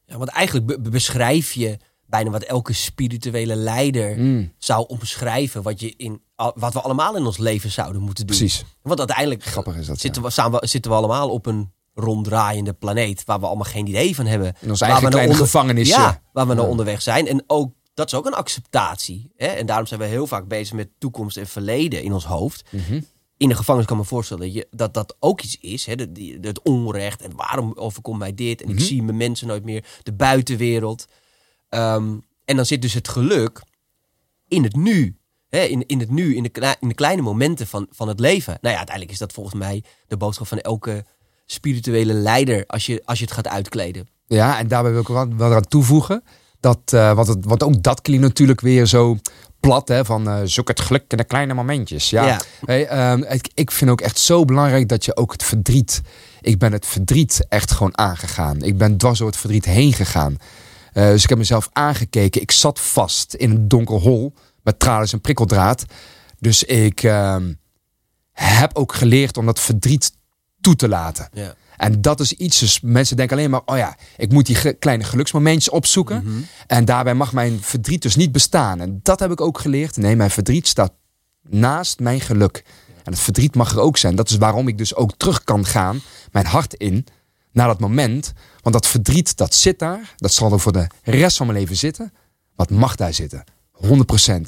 Ja, 0.06 0.16
want 0.18 0.30
eigenlijk 0.30 0.66
be- 0.66 0.80
be- 0.80 0.90
beschrijf 0.90 1.52
je 1.52 1.76
bijna 2.06 2.30
wat 2.30 2.42
elke 2.42 2.72
spirituele 2.72 3.54
leider 3.56 4.18
Mm, 4.18 4.52
zou 4.58 4.84
omschrijven. 4.88 5.62
Wat, 5.62 5.80
je 5.80 5.94
in, 5.96 6.20
wat 6.54 6.72
we 6.72 6.80
allemaal 6.80 7.16
in 7.16 7.24
ons 7.26 7.38
leven 7.38 7.70
zouden 7.70 8.02
moeten 8.02 8.26
doen. 8.26 8.36
precies. 8.36 8.64
Want 8.82 8.98
uiteindelijk 8.98 9.44
Grappig 9.44 9.76
is 9.76 9.86
dat. 9.86 10.00
zitten, 10.00 10.22
we, 10.22 10.58
zitten 10.60 10.90
we 10.90 10.96
allemaal 10.96 11.30
op 11.30 11.46
een 11.46 11.72
ronddraaiende 11.94 12.72
planeet. 12.72 13.24
Waar 13.24 13.40
we 13.40 13.46
allemaal 13.46 13.64
geen 13.64 13.86
idee 13.86 14.14
van 14.14 14.26
hebben. 14.26 14.54
In 14.60 14.70
onze 14.70 14.84
waar 14.84 14.92
eigen 14.92 14.96
we 14.96 15.00
nou 15.02 15.10
kleine 15.10 15.32
onder- 15.32 15.46
gevangenisje. 15.46 16.00
Ja, 16.00 16.22
waar 16.32 16.46
we 16.46 16.52
nou 16.54 16.64
Ja. 16.64 16.70
onderweg 16.70 17.02
zijn. 17.02 17.26
En 17.26 17.44
ook, 17.46 17.72
dat 17.94 18.06
is 18.06 18.14
ook 18.14 18.26
een 18.26 18.34
acceptatie. 18.34 19.30
Hè? 19.36 19.46
En 19.46 19.66
daarom 19.66 19.86
zijn 19.86 20.00
we 20.00 20.06
heel 20.06 20.26
vaak 20.26 20.48
bezig 20.48 20.74
met 20.74 20.88
toekomst 20.98 21.36
en 21.36 21.46
verleden 21.46 22.02
in 22.02 22.12
ons 22.12 22.24
hoofd. 22.26 22.64
Mhm. 22.70 23.00
In 23.36 23.48
de 23.48 23.54
gevangenis 23.54 23.86
kan 23.88 23.96
ik 23.96 24.02
me 24.02 24.08
voorstellen 24.08 24.42
dat 24.44 24.54
je, 24.54 24.66
dat, 24.70 24.94
dat 24.94 25.16
ook 25.20 25.40
iets 25.42 25.58
is. 25.60 25.86
Hè? 25.86 25.94
De- 25.96 26.12
die- 26.12 26.38
Het 26.40 26.62
onrecht 26.62 27.22
en 27.22 27.36
waarom 27.36 27.72
overkomt 27.74 28.18
mij 28.18 28.34
dit. 28.34 28.62
En 28.62 28.68
Mhm. 28.68 28.78
ik 28.78 28.84
zie 28.84 29.02
mijn 29.02 29.16
mensen 29.16 29.46
nooit 29.46 29.64
meer. 29.64 29.84
De 30.02 30.12
buitenwereld. 30.12 31.06
Ehm, 31.68 32.16
en 32.44 32.56
dan 32.56 32.66
zit 32.66 32.82
dus 32.82 32.94
het 32.94 33.08
geluk 33.08 33.62
in 34.48 34.62
het 34.62 34.76
nu. 34.76 35.16
Hè? 35.48 35.60
In, 35.60 35.86
in 35.86 36.00
het 36.00 36.10
nu, 36.10 36.36
in 36.36 36.42
de, 36.42 36.76
in 36.80 36.88
de 36.88 36.94
kleine 36.94 37.22
momenten 37.22 37.66
van, 37.66 37.86
van 37.90 38.08
het 38.08 38.20
leven. 38.20 38.52
Nou 38.60 38.72
ja, 38.72 38.76
uiteindelijk 38.76 39.10
is 39.10 39.18
dat 39.18 39.32
volgens 39.32 39.54
mij 39.54 39.84
de 40.06 40.16
boodschap 40.16 40.46
van 40.46 40.58
elke 40.58 41.04
spirituele 41.46 42.12
leider. 42.12 42.64
Als 42.66 42.86
je, 42.86 43.02
als 43.04 43.18
je 43.18 43.24
het 43.24 43.34
gaat 43.34 43.48
uitkleden. 43.48 44.08
Ja, 44.26 44.58
en 44.58 44.68
daarbij 44.68 44.92
wil 44.92 45.00
ik 45.00 45.08
wel, 45.08 45.36
wel 45.36 45.50
eraan 45.50 45.68
toevoegen. 45.68 46.22
Dat, 46.60 46.80
eh, 46.84 47.12
want, 47.12 47.28
het, 47.28 47.44
want 47.44 47.62
ook 47.62 47.82
dat 47.82 48.00
klinkt 48.00 48.22
natuurlijk 48.22 48.60
weer 48.60 48.86
zo 48.86 49.18
plat. 49.60 49.88
Hè, 49.88 50.04
van 50.04 50.28
eh, 50.28 50.40
zoek 50.44 50.68
het 50.68 50.80
geluk 50.80 51.04
in 51.08 51.16
de 51.16 51.24
kleine 51.24 51.54
momentjes. 51.54 52.10
Ja, 52.10 52.26
Ja. 52.26 52.40
Hey, 52.64 52.86
ehm, 52.86 53.22
ik, 53.22 53.50
ik 53.54 53.70
vind 53.70 53.90
ook 53.90 54.00
echt 54.00 54.18
zo 54.18 54.44
belangrijk 54.44 54.88
dat 54.88 55.04
je 55.04 55.16
ook 55.16 55.32
het 55.32 55.42
verdriet... 55.42 56.02
Ik 56.40 56.58
ben 56.58 56.72
het 56.72 56.86
verdriet 56.86 57.46
echt 57.48 57.70
gewoon 57.70 57.98
aangegaan. 57.98 58.62
Ik 58.62 58.78
ben 58.78 58.96
dwars 58.96 59.18
door 59.18 59.26
het 59.28 59.36
verdriet 59.36 59.64
heen 59.64 59.92
gegaan. 59.92 60.36
Eh, 60.92 61.06
dus 61.06 61.22
ik 61.22 61.28
heb 61.28 61.38
mezelf 61.38 61.68
aangekeken. 61.72 62.40
Ik 62.40 62.50
zat 62.50 62.80
vast 62.80 63.34
in 63.34 63.50
een 63.50 63.68
donker 63.68 63.96
hol 63.96 64.34
met 64.62 64.78
tralies 64.78 65.12
en 65.12 65.20
prikkeldraad. 65.20 65.84
Dus 66.38 66.64
ik 66.64 67.02
ehm, 67.02 67.52
heb 68.32 68.76
ook 68.76 68.94
geleerd 68.94 69.36
om 69.36 69.46
dat 69.46 69.60
verdriet 69.60 70.12
toe 70.64 70.76
te 70.76 70.88
laten. 70.88 71.28
Ja. 71.32 71.54
En 71.76 72.00
dat 72.00 72.20
is 72.20 72.32
iets, 72.32 72.58
dus 72.58 72.80
mensen 72.80 73.16
denken 73.16 73.36
alleen 73.36 73.50
maar, 73.50 73.62
oh 73.64 73.76
ja, 73.76 73.96
ik 74.16 74.32
moet 74.32 74.46
die 74.46 74.54
ge- 74.56 74.72
kleine 74.72 75.04
geluksmomentjes 75.04 75.68
opzoeken. 75.74 76.22
Mhm. 76.24 76.40
En 76.66 76.84
daarbij 76.84 77.14
mag 77.14 77.32
mijn 77.32 77.62
verdriet 77.62 78.02
dus 78.02 78.16
niet 78.16 78.32
bestaan. 78.32 78.80
En 78.80 79.00
dat 79.02 79.20
heb 79.20 79.30
ik 79.30 79.40
ook 79.40 79.58
geleerd. 79.58 79.96
Nee, 79.96 80.16
mijn 80.16 80.30
verdriet 80.30 80.66
staat 80.68 80.92
naast 81.48 81.98
mijn 82.00 82.20
geluk. 82.20 82.64
En 83.04 83.12
het 83.12 83.20
verdriet 83.20 83.54
mag 83.54 83.72
er 83.72 83.80
ook 83.80 83.96
zijn. 83.96 84.14
Dat 84.16 84.30
is 84.30 84.36
waarom 84.36 84.68
ik 84.68 84.78
dus 84.78 84.94
ook 84.94 85.12
terug 85.16 85.44
kan 85.44 85.64
gaan, 85.66 86.00
mijn 86.32 86.46
hart 86.46 86.74
in, 86.74 87.06
naar 87.52 87.66
dat 87.66 87.80
moment. 87.80 88.32
Want 88.60 88.74
dat 88.74 88.86
verdriet, 88.86 89.36
dat 89.36 89.54
zit 89.54 89.78
daar. 89.78 90.14
Dat 90.16 90.32
zal 90.32 90.52
er 90.52 90.60
voor 90.60 90.72
de 90.72 90.86
rest 91.02 91.36
van 91.36 91.46
mijn 91.46 91.58
leven 91.58 91.76
zitten. 91.76 92.12
Wat 92.54 92.70
mag 92.70 92.96
daar 92.96 93.14
zitten? 93.14 93.44
100%. 93.72 93.86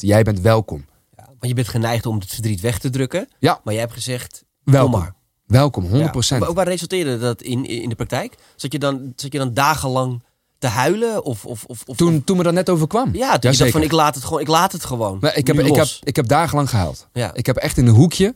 Jij 0.01 0.23
bent 0.23 0.41
welkom. 0.41 0.85
Ja, 1.17 1.25
want 1.27 1.39
je 1.41 1.55
bent 1.55 1.69
geneigd 1.69 2.07
om 2.07 2.19
het 2.19 2.29
verdriet 2.29 2.61
weg 2.61 2.79
te 2.79 2.91
drukken. 2.91 3.29
Ja, 3.39 3.61
Maar 3.65 3.73
jij 3.75 3.83
hebt 3.83 3.95
gezegd, 3.95 4.45
welkom. 4.65 4.91
kom 4.93 5.01
maar. 5.01 5.15
Welkom, 5.47 5.87
100%. 5.87 5.89
Ja. 5.93 6.39
Waar, 6.39 6.53
waar 6.53 6.69
resulteerde 6.69 7.19
dat 7.19 7.43
in, 7.43 7.65
in 7.65 7.89
de 7.89 7.95
praktijk? 7.95 8.35
Zat 8.57 8.73
je 8.73 8.79
dan, 8.79 9.13
zat 9.17 9.33
je 9.33 9.39
dan 9.39 9.55
dagenlang 9.55 10.23
te 10.59 10.67
huilen? 10.67 11.25
Of, 11.25 11.45
of, 11.45 11.65
of, 11.65 11.83
of, 11.87 11.97
Toen, 11.97 12.25
toen 12.25 12.37
me 12.37 12.43
dat 12.43 12.53
net 12.53 12.71
overkwam. 12.71 13.15
ja, 13.15 13.39
toen 13.39 13.51
je 13.51 13.57
dacht 13.57 13.71
van 13.71 13.83
ik 13.83 13.93
laat 13.93 14.15
het 14.15 14.25
gewoon, 14.25 14.41
ik 14.41 14.49
laat 14.49 14.73
het 14.73 14.85
gewoon. 14.85 15.19
Maar 15.21 15.37
ik, 15.37 15.47
heb, 15.47 15.59
ik, 15.59 15.75
heb, 15.75 15.87
ik 16.03 16.17
heb 16.17 16.29
dagenlang 16.29 16.71
gehuild. 16.71 17.09
Ja. 17.13 17.35
Ik 17.35 17.47
heb 17.47 17.57
echt 17.57 17.77
in 17.79 17.87
een 17.87 17.95
hoekje 17.95 18.35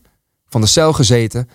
van 0.48 0.60
de 0.60 0.66
cel 0.66 0.92
gezeten. 0.92 1.48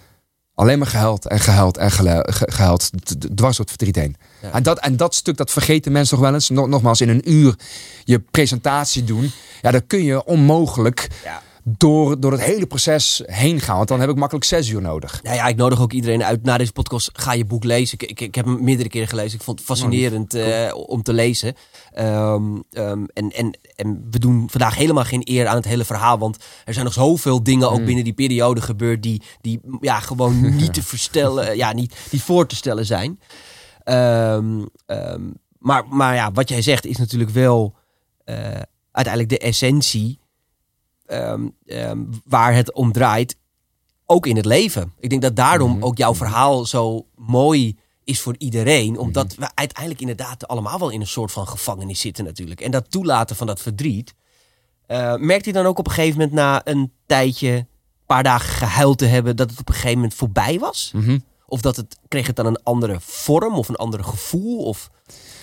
Alleen 0.54 0.78
maar 0.78 0.88
gehuild 0.88 1.28
en 1.28 1.40
gehuild 1.40 1.78
en 1.78 1.92
gehuild. 1.92 2.90
Dwars 3.36 3.58
door 3.58 3.66
het 3.66 3.70
verdriet 3.70 3.96
heen. 3.96 4.16
Ja. 4.42 4.52
En, 4.52 4.64
dat, 4.64 4.80
en 4.80 4.98
dat 4.98 5.16
stuk, 5.16 5.38
dat 5.38 5.52
vergeten 5.52 5.92
mensen 5.92 6.16
nog 6.16 6.26
wel 6.26 6.34
eens. 6.34 6.50
Nog, 6.50 6.68
nogmaals, 6.68 7.02
in 7.02 7.10
een 7.10 7.32
uur 7.32 7.56
je 8.04 8.20
presentatie 8.20 9.04
doen. 9.04 9.32
Ja, 9.62 9.72
dan 9.72 9.88
kun 9.88 10.04
je 10.04 10.26
onmogelijk 10.26 11.08
Ja. 11.24 11.42
Door, 11.68 12.20
door 12.20 12.32
het 12.32 12.42
hele 12.42 12.66
proces 12.66 13.22
heen 13.26 13.60
gaan. 13.60 13.76
Want 13.76 13.88
dan 13.88 14.00
heb 14.00 14.10
ik 14.10 14.16
makkelijk 14.16 14.46
zes 14.46 14.70
uur 14.70 14.82
nodig. 14.82 15.24
Nou 15.24 15.36
ja, 15.36 15.48
ik 15.48 15.56
nodig 15.56 15.82
ook 15.82 15.94
iedereen 15.94 16.24
uit 16.24 16.44
na 16.44 16.58
deze 16.58 16.72
podcast. 16.72 17.10
Ga 17.14 17.34
je 17.34 17.46
boek 17.46 17.64
lezen. 17.64 17.98
Ik, 18.00 18.10
ik, 18.10 18.22
ik 18.22 18.36
heb 18.36 18.46
hem 18.46 18.64
meerdere 18.64 18.90
keren 18.90 19.08
gelezen. 19.08 19.38
Ik 19.38 19.44
vond 19.44 19.58
het 19.58 19.68
fascinerend 19.68 20.34
eh, 20.34 20.74
om 20.76 21.04
te 21.04 21.14
lezen. 21.14 21.56
Ehm, 21.92 22.44
ehm, 22.72 23.04
en, 23.14 23.32
en, 23.32 23.58
en 23.76 24.08
we 24.12 24.20
doen 24.20 24.50
vandaag 24.50 24.76
helemaal 24.76 25.04
geen 25.04 25.22
eer 25.24 25.48
aan 25.48 25.56
het 25.56 25.66
hele 25.66 25.86
verhaal. 25.86 26.18
Want 26.18 26.38
er 26.66 26.74
zijn 26.74 26.86
nog 26.86 26.94
zoveel 26.94 27.44
dingen 27.44 27.72
ook 27.72 27.86
binnen 27.86 28.04
die 28.04 28.14
periode 28.14 28.62
gebeurd. 28.62 29.04
die, 29.04 29.22
die 29.42 29.60
ja, 29.82 30.00
gewoon 30.00 30.56
niet 30.56 30.74
te 30.74 30.84
verstellen. 30.84 31.58
Ja, 31.58 31.74
niet, 31.74 31.96
niet 32.12 32.22
voor 32.22 32.48
te 32.48 32.56
stellen 32.56 32.86
zijn. 32.86 33.20
Ehm, 33.84 34.64
maar, 35.58 35.88
maar 35.88 36.16
ja, 36.16 36.32
wat 36.32 36.50
jij 36.50 36.62
zegt 36.62 36.86
is 36.86 36.98
natuurlijk 36.98 37.32
wel 37.32 37.76
eh, 38.24 38.36
uiteindelijk 38.92 39.30
de 39.30 39.48
essentie. 39.48 40.20
Ehm, 41.06 41.48
ehm, 41.66 42.00
waar 42.26 42.54
het 42.54 42.74
om 42.74 42.92
draait 42.92 43.38
ook 44.06 44.26
in 44.28 44.36
het 44.36 44.46
leven. 44.46 44.94
Ik 45.00 45.10
denk 45.10 45.22
dat 45.22 45.36
daarom 45.36 45.72
Mhm. 45.76 45.84
ook 45.84 45.98
jouw 45.98 46.16
verhaal 46.16 46.66
zo 46.66 47.06
mooi 47.16 47.78
is 48.04 48.22
voor 48.22 48.36
iedereen. 48.38 48.98
Omdat 48.98 49.36
we 49.36 49.50
uiteindelijk 49.54 50.02
inderdaad 50.02 50.48
allemaal 50.48 50.80
wel 50.80 50.90
in 50.90 51.02
een 51.02 51.08
soort 51.08 51.32
van 51.32 51.48
gevangenis 51.48 52.00
zitten 52.00 52.24
natuurlijk. 52.26 52.62
En 52.62 52.72
dat 52.72 52.92
toelaten 52.92 53.36
van 53.36 53.48
dat 53.48 53.62
verdriet. 53.62 54.14
eh 54.86 55.16
merkt 55.16 55.44
hij 55.46 55.54
dan 55.54 55.66
ook 55.66 55.80
op 55.80 55.88
een 55.88 55.94
gegeven 55.94 56.18
moment 56.20 56.36
na 56.36 56.62
een 56.64 56.92
tijdje, 57.06 57.50
een 57.52 57.68
paar 58.06 58.24
dagen 58.24 58.50
gehuild 58.50 58.98
te 58.98 59.06
hebben, 59.06 59.36
dat 59.36 59.50
het 59.50 59.60
op 59.60 59.68
een 59.68 59.74
gegeven 59.74 59.96
moment 59.98 60.14
voorbij 60.14 60.60
was? 60.60 60.92
Mhm. 60.96 61.20
Of 61.48 61.62
dat 61.62 61.76
het, 61.76 61.98
kreeg 62.08 62.28
het 62.28 62.36
dan 62.36 62.46
een 62.46 62.64
andere 62.64 62.98
vorm 63.00 63.54
of 63.58 63.70
een 63.70 63.76
ander 63.76 64.04
gevoel? 64.04 64.58
Of, 64.64 64.90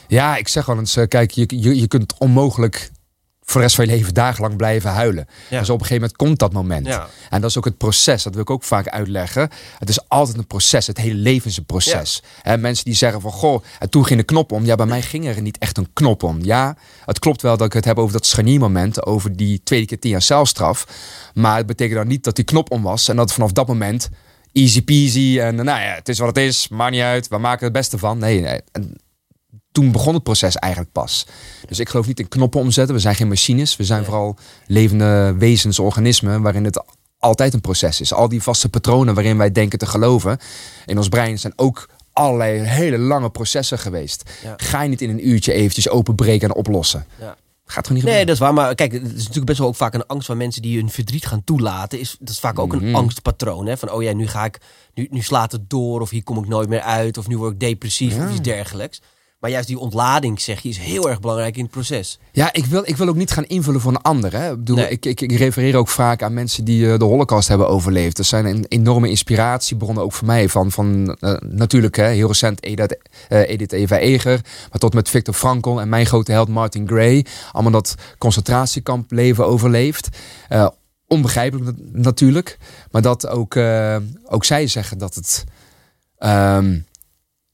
Ja, 0.09 0.37
ik 0.37 0.49
zeg 0.49 0.67
wel 0.67 0.79
eens, 0.79 0.97
eh, 0.97 1.07
kijk, 1.09 1.31
je, 1.31 1.45
je, 1.49 1.77
je 1.81 1.87
kunt 1.87 2.19
onmogelijk 2.19 2.91
voor 3.45 3.61
de 3.61 3.67
rest 3.67 3.75
van 3.75 3.87
je 3.87 3.91
leven 3.91 4.15
dagenlang 4.15 4.57
blijven 4.57 4.91
huilen. 4.91 5.27
Ja. 5.49 5.59
Dus 5.59 5.71
op 5.71 5.81
een 5.81 5.87
gegeven 5.87 6.03
moment 6.03 6.17
komt 6.17 6.39
dat 6.39 6.53
moment. 6.53 6.87
Ja. 6.87 7.09
En 7.31 7.41
dat 7.41 7.51
is 7.51 7.59
ook 7.59 7.65
het 7.65 7.77
proces, 7.77 8.23
dat 8.23 8.33
wil 8.33 8.43
ik 8.43 8.51
ook 8.51 8.65
vaak 8.65 8.89
uitleggen. 8.89 9.49
Het 9.79 9.89
is 9.89 10.09
altijd 10.09 10.39
een 10.39 10.47
proces, 10.47 10.87
het 10.87 10.99
hele 10.99 11.15
leven 11.15 11.51
is 11.51 11.57
een 11.57 11.65
proces. 11.65 12.23
En 12.43 12.61
mensen 12.61 12.85
die 12.85 12.95
zeggen 12.95 13.21
van, 13.21 13.31
goh, 13.31 13.65
en 13.79 13.91
toen 13.91 14.07
ging 14.07 14.19
de 14.19 14.25
knop 14.25 14.53
om. 14.53 14.65
Ja, 14.65 14.75
bij 14.75 14.87
mij 14.87 15.03
ging 15.03 15.27
er 15.27 15.43
niet 15.43 15.59
echt 15.59 15.79
een 15.79 15.89
knop 15.93 16.23
om. 16.23 16.45
Ja, 16.45 16.77
het 17.05 17.19
klopt 17.19 17.43
wel 17.43 17.57
dat 17.57 17.67
ik 17.67 17.73
het 17.73 17.85
heb 17.85 17.99
over 17.99 18.13
dat 18.13 18.27
scharniermoment, 18.27 19.07
over 19.07 19.37
die 19.37 19.61
tweede 19.65 19.87
keer 19.87 19.99
tien 19.99 20.11
jaar 20.11 20.23
celstraf. 20.23 20.87
Maar 21.35 21.57
het 21.57 21.67
betekent 21.67 21.99
dan 21.99 22.09
niet 22.09 22.25
dat 22.25 22.37
die 22.37 22.45
knop 22.45 22.71
om 22.71 22.83
was 22.83 23.09
en 23.09 23.17
dat 23.17 23.33
vanaf 23.33 23.53
dat 23.53 23.67
moment 23.67 24.09
easy 24.53 24.83
peasy 24.83 25.39
en 25.41 25.55
nou 25.55 25.81
ja, 25.81 25.95
het 25.95 26.09
is 26.09 26.19
wat 26.19 26.29
het 26.29 26.37
is, 26.37 26.69
maakt 26.69 26.93
niet 26.93 27.01
uit, 27.01 27.29
we 27.29 27.39
maken 27.39 27.65
het 27.65 27.73
beste 27.73 27.99
van. 27.99 28.19
Nee, 28.19 28.41
nee. 28.41 28.61
En 28.73 28.97
toen 29.73 29.93
begon 29.93 30.15
het 30.15 30.23
proces 30.23 30.57
eigenlijk 30.57 30.93
pas. 30.93 31.27
Dus 31.69 31.79
ik 31.79 31.89
geloof 31.89 32.07
niet 32.07 32.21
in 32.21 32.29
knoppen 32.29 32.61
omzetten. 32.61 32.95
We 32.95 33.01
zijn 33.01 33.15
geen 33.15 33.29
machines. 33.29 33.77
We 33.77 33.85
zijn 33.85 33.99
Nee. 34.01 34.09
vooral 34.09 34.37
levende 34.67 35.35
wezens, 35.39 35.79
organismen, 35.79 36.43
waarin 36.43 36.65
het 36.65 36.85
altijd 37.19 37.55
een 37.55 37.61
proces 37.61 38.01
is. 38.01 38.13
Al 38.13 38.29
die 38.29 38.43
vaste 38.43 38.69
patronen 38.69 39.15
waarin 39.15 39.37
wij 39.37 39.53
denken 39.53 39.79
te 39.79 39.87
geloven 39.87 40.39
in 40.87 40.97
ons 40.97 41.09
brein 41.09 41.39
zijn 41.39 41.53
ook 41.57 41.89
allerlei 42.13 42.61
hele 42.61 42.99
lange 42.99 43.31
processen 43.31 43.79
geweest. 43.79 44.31
Ja. 44.43 44.55
Ga 44.57 44.83
je 44.83 44.89
niet 44.89 45.01
in 45.01 45.11
een 45.11 45.29
uurtje 45.29 45.53
eventjes 45.53 45.89
openbreken 45.89 46.49
en 46.49 46.55
oplossen. 46.55 47.07
Ja. 47.21 47.37
Gaat 47.67 47.87
gewoon 47.87 48.03
niet 48.03 48.13
Nee, 48.13 48.25
dat 48.25 48.35
is 48.35 48.41
waar. 48.41 48.55
Maar 48.55 48.75
kijk, 48.75 48.93
het 48.93 49.03
is 49.03 49.17
natuurlijk 49.19 49.47
best 49.47 49.59
wel 49.59 49.69
ook 49.69 49.77
vaak 49.77 49.95
een 49.95 50.07
angst 50.07 50.27
van 50.27 50.37
mensen 50.37 50.63
die 50.63 50.77
hun 50.79 50.91
verdriet 50.91 51.27
gaan 51.27 51.45
toelaten. 51.45 52.01
Is, 52.01 52.17
dat 52.19 52.29
is 52.29 52.39
vaak 52.41 52.59
ook 52.59 52.73
een 52.73 52.85
Mhm. 52.87 52.95
angstpatroon. 52.95 53.67
Hè? 53.67 53.77
Van, 53.77 53.91
oh 53.91 54.03
ja, 54.03 54.13
nu 54.13 54.27
ga 54.29 54.45
ik, 54.45 54.59
nu, 54.95 55.07
nu 55.11 55.21
slaat 55.23 55.53
het 55.53 55.71
door. 55.71 56.01
Of 56.01 56.11
hier 56.11 56.23
kom 56.23 56.39
ik 56.39 56.49
nooit 56.49 56.69
meer 56.69 56.81
uit. 56.81 57.19
Of 57.19 57.27
nu 57.29 57.39
word 57.39 57.53
ik 57.53 57.61
depressief 57.61 58.15
Ja. 58.15 58.25
of 58.25 58.31
iets 58.31 58.41
dergelijks. 58.41 59.01
Maar 59.43 59.51
juist 59.51 59.67
die 59.69 59.79
ontlading, 59.79 60.41
zeg 60.41 60.61
je, 60.61 60.69
is 60.69 60.79
heel 60.79 61.09
erg 61.11 61.21
belangrijk 61.21 61.57
in 61.57 61.63
het 61.63 61.71
proces. 61.71 62.19
Ja, 62.33 62.53
ik 62.53 62.65
wil, 62.67 62.83
ik 62.85 62.97
wil 62.97 63.09
ook 63.09 63.15
niet 63.17 63.31
gaan 63.31 63.45
invullen 63.45 63.81
voor 63.81 63.91
een 63.93 64.03
ander. 64.03 64.33
Hè. 64.33 64.51
Ik, 64.51 64.57
bedoel, 64.57 64.77
Nee. 64.77 64.89
ik, 64.89 65.07
ik, 65.07 65.21
ik 65.21 65.33
refereer 65.33 65.77
ook 65.77 65.89
vaak 65.89 66.23
aan 66.23 66.35
mensen 66.35 66.65
die 66.65 66.93
eh, 66.93 66.99
de 66.99 67.05
holocaust 67.05 67.49
hebben 67.49 67.69
overleefd. 67.69 68.17
Dat 68.17 68.27
zijn 68.27 68.45
een 68.47 68.65
enorme 68.69 69.09
inspiratiebronnen 69.09 70.03
ook 70.05 70.13
voor 70.13 70.27
mij. 70.27 70.49
Van, 70.49 70.71
van 70.71 71.17
eh, 71.21 71.35
natuurlijk 71.41 71.97
hè, 71.97 72.07
heel 72.07 72.27
recent 72.27 72.63
Edith, 72.63 72.99
eh, 73.29 73.49
Edith 73.49 73.73
Eva 73.73 73.99
Eger. 73.99 74.41
Maar 74.71 74.79
tot 74.79 74.95
met 74.95 75.09
Victor 75.09 75.35
Frankl 75.35 75.79
en 75.81 75.89
mijn 75.89 76.07
grote 76.07 76.33
held 76.33 76.49
Martin 76.49 76.89
Gray. 76.89 77.27
Allemaal 77.53 77.73
dat 77.73 77.95
concentratiekamp-leven 78.19 79.47
overleefd. 79.47 80.09
Onbegrijpelijk 81.07 81.67
nat- 81.67 81.93
natuurlijk. 81.93 82.59
Maar 82.91 83.03
dat 83.03 83.27
ook, 83.29 83.57
ook 84.27 84.45
zij 84.45 84.67
zeggen 84.67 84.99
dat 84.99 85.15
het... 85.15 85.45
ehm, 86.19 86.79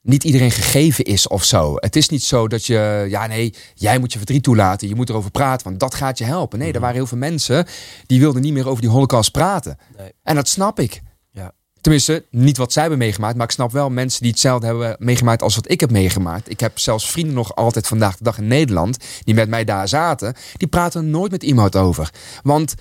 niet 0.09 0.25
iedereen 0.25 0.51
gegeven 0.51 1.05
is 1.05 1.29
of 1.29 1.45
zo. 1.45 1.75
Het 1.75 1.97
is 1.97 2.09
niet 2.09 2.23
zo 2.23 2.49
dat 2.49 2.67
je, 2.67 3.07
ja 3.09 3.27
nee, 3.27 3.55
jij 3.75 3.99
moet 3.99 4.13
je 4.13 4.19
verdriet 4.19 4.43
toelaten. 4.43 4.89
Je 4.89 4.95
moet 4.95 5.09
erover 5.09 5.31
praten, 5.31 5.67
want 5.67 5.81
dat 5.81 5.95
gaat 5.95 6.19
je 6.19 6.25
helpen. 6.25 6.59
Nee, 6.59 6.73
er 6.73 6.81
waren 6.81 6.95
heel 6.95 7.07
veel 7.07 7.19
mensen 7.19 7.67
die 8.07 8.21
wilden 8.21 8.43
niet 8.43 8.53
meer 8.53 8.69
over 8.69 8.81
die 8.81 8.91
holocaust 8.91 9.31
praten. 9.31 9.79
Nee. 9.97 10.13
En 10.23 10.35
dat 10.35 10.49
snap 10.49 10.81
ik. 10.81 11.01
Ja. 11.31 11.53
Tenminste, 11.81 12.27
niet 12.31 12.57
wat 12.57 12.73
zij 12.73 12.83
hebben 12.83 13.01
meegemaakt, 13.01 13.37
maar 13.37 13.47
ik 13.47 13.53
snap 13.53 13.73
wel 13.73 13.91
mensen 13.91 14.23
die 14.23 14.31
hetzelfde 14.31 14.67
hebben 14.67 14.97
meegemaakt 14.99 15.43
als 15.43 15.55
wat 15.55 15.71
ik 15.71 15.81
heb 15.81 15.91
meegemaakt. 15.91 16.51
Ik 16.51 16.61
heb 16.61 16.79
zelfs 16.79 17.11
vrienden 17.11 17.35
nog 17.35 17.55
altijd 17.55 17.87
vandaag 17.87 18.17
de 18.17 18.25
dag 18.25 18.39
in 18.39 18.47
Nederland, 18.47 18.97
die 19.25 19.35
met 19.35 19.49
mij 19.49 19.65
daar 19.65 19.89
zaten, 19.89 20.35
die 20.57 20.69
praten 20.69 21.11
nooit 21.11 21.31
met 21.31 21.43
iemand 21.43 21.77
over. 21.77 22.11
Want 22.43 22.75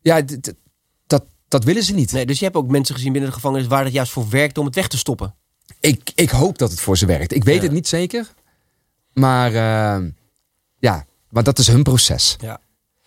ja, 0.00 0.22
dat, 1.06 1.24
dat 1.48 1.64
willen 1.64 1.82
ze 1.82 1.94
niet. 1.94 2.12
Nee, 2.12 2.26
dus 2.26 2.38
je 2.38 2.44
hebt 2.44 2.56
ook 2.56 2.70
mensen 2.70 2.94
gezien 2.94 3.12
binnen 3.12 3.30
de 3.30 3.36
gevangenis 3.36 3.66
waar 3.66 3.84
het 3.84 3.92
juist 3.92 4.12
voor 4.12 4.28
werkt 4.28 4.58
om 4.58 4.64
het 4.64 4.74
weg 4.74 4.88
te 4.88 4.98
stoppen. 4.98 5.34
Ik, 5.80 6.12
ik 6.14 6.30
hoop 6.30 6.58
dat 6.58 6.70
het 6.70 6.80
voor 6.80 6.98
ze 6.98 7.06
werkt. 7.06 7.34
Ik 7.34 7.44
weet 7.44 7.56
Ja. 7.56 7.62
het 7.62 7.72
niet 7.72 7.88
zeker. 7.88 8.32
Maar 9.12 9.46
eh, 9.54 10.04
ja, 10.78 11.06
maar 11.30 11.42
dat 11.42 11.58
is 11.58 11.66
hun 11.66 11.82
proces. 11.82 12.36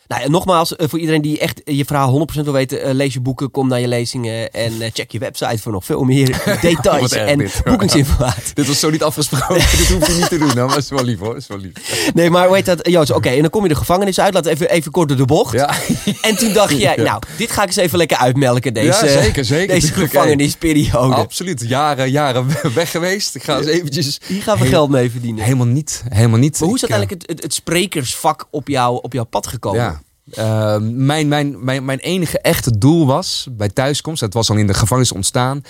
Nou, 0.09 0.21
en 0.21 0.31
nogmaals, 0.31 0.75
eh, 0.75 0.87
voor 0.89 0.99
iedereen 0.99 1.21
die 1.21 1.39
echt 1.39 1.61
je 1.65 1.85
verhaal 1.85 2.09
100% 2.09 2.43
wil 2.43 2.53
weten, 2.53 2.83
eh, 2.83 2.93
lees 2.93 3.13
je 3.13 3.19
boeken, 3.19 3.51
kom 3.51 3.67
naar 3.67 3.79
je 3.79 3.87
lezingen 3.87 4.51
en 4.51 4.81
eh, 4.81 4.89
check 4.93 5.11
je 5.11 5.19
website 5.19 5.57
voor 5.61 5.71
nog 5.71 5.85
veel 5.85 6.03
meer 6.03 6.43
details 6.61 7.11
en 7.11 7.37
dit. 7.37 7.61
boekingsinformatie. 7.65 8.53
Dit 8.59 8.67
was 8.67 8.79
zo 8.79 8.89
niet 8.89 9.03
afgesproken. 9.03 9.55
dit 9.77 9.87
hoef 9.87 10.07
je 10.07 10.13
niet 10.13 10.29
te 10.29 10.37
doen. 10.37 10.55
Dat 10.55 10.77
is 10.77 10.89
wel 10.89 11.03
lief 11.03 11.19
hoor. 11.19 11.35
Is 11.35 11.47
wel 11.47 11.57
lief. 11.57 12.11
Nee, 12.13 12.29
maar 12.29 12.49
heet 12.49 12.65
dat? 12.65 12.87
Joost, 12.87 13.11
oké, 13.11 13.29
en 13.29 13.41
dan 13.41 13.49
kom 13.49 13.63
je 13.63 13.69
de 13.69 13.75
gevangenis 13.75 14.19
uit. 14.19 14.33
We 14.43 14.49
even, 14.49 14.69
even 14.69 14.91
kort 14.91 15.07
door 15.07 15.17
de 15.17 15.25
bocht. 15.25 15.53
Ja, 15.53 15.73
En 16.21 16.35
toen 16.35 16.53
dacht 16.53 16.77
jij, 16.77 16.95
nou, 16.95 17.21
dit 17.37 17.51
ga 17.51 17.61
ik 17.61 17.67
eens 17.67 17.75
even 17.77 17.97
lekker 17.97 18.17
uitmelken, 18.17 18.73
deze, 18.73 19.05
ja 19.05 19.21
zeker, 19.21 19.45
zeker. 19.45 19.67
deze 19.75 19.87
Tuurlijk, 19.87 20.11
gevangenisperiode. 20.11 21.13
hey. 21.13 21.23
Absoluut. 21.23 21.63
Jaren, 21.67 22.11
jaren 22.11 22.47
weg 22.73 22.91
geweest. 22.91 23.35
Ik 23.35 23.43
ga 23.43 23.57
eens 23.57 23.65
eventjes... 23.67 24.19
Hier 24.27 24.41
gaan 24.41 24.55
we 24.57 24.61
Heel- 24.61 24.71
geld 24.71 24.89
mee 24.89 25.11
verdienen. 25.11 25.43
Helemaal 25.43 25.65
niet. 25.65 26.03
Helemaal 26.09 26.39
niet. 26.39 26.59
Maar 26.59 26.67
hoe 26.67 26.77
is 26.77 26.85
uiteindelijk 26.85 27.21
het, 27.21 27.31
het, 27.31 27.43
het 27.43 27.53
sprekersvak 27.53 28.47
op, 28.51 28.67
jou, 28.67 28.99
op 29.01 29.13
jouw 29.13 29.23
pad 29.23 29.47
gekomen? 29.47 29.79
Ja. 29.81 29.98
Eh, 30.31 30.77
mijn, 30.79 31.27
mijn, 31.27 31.63
mijn, 31.63 31.85
mijn 31.85 31.99
enige 31.99 32.39
echte 32.39 32.77
doel 32.77 33.05
was 33.05 33.47
bij 33.51 33.69
thuiskomst, 33.69 34.21
dat 34.21 34.33
was 34.33 34.49
al 34.49 34.57
in 34.57 34.67
de 34.67 34.73
gevangenis 34.73 35.11
ontstaan. 35.11 35.61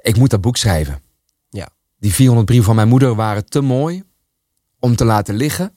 Ik 0.00 0.16
moet 0.16 0.30
dat 0.30 0.40
boek 0.40 0.56
schrijven. 0.56 1.02
Ja. 1.48 1.68
Die 1.98 2.14
400 2.14 2.46
brieven 2.46 2.66
van 2.66 2.76
mijn 2.76 2.88
moeder 2.88 3.14
waren 3.14 3.48
te 3.48 3.60
mooi 3.60 4.02
om 4.78 4.96
te 4.96 5.04
laten 5.04 5.34
liggen. 5.34 5.72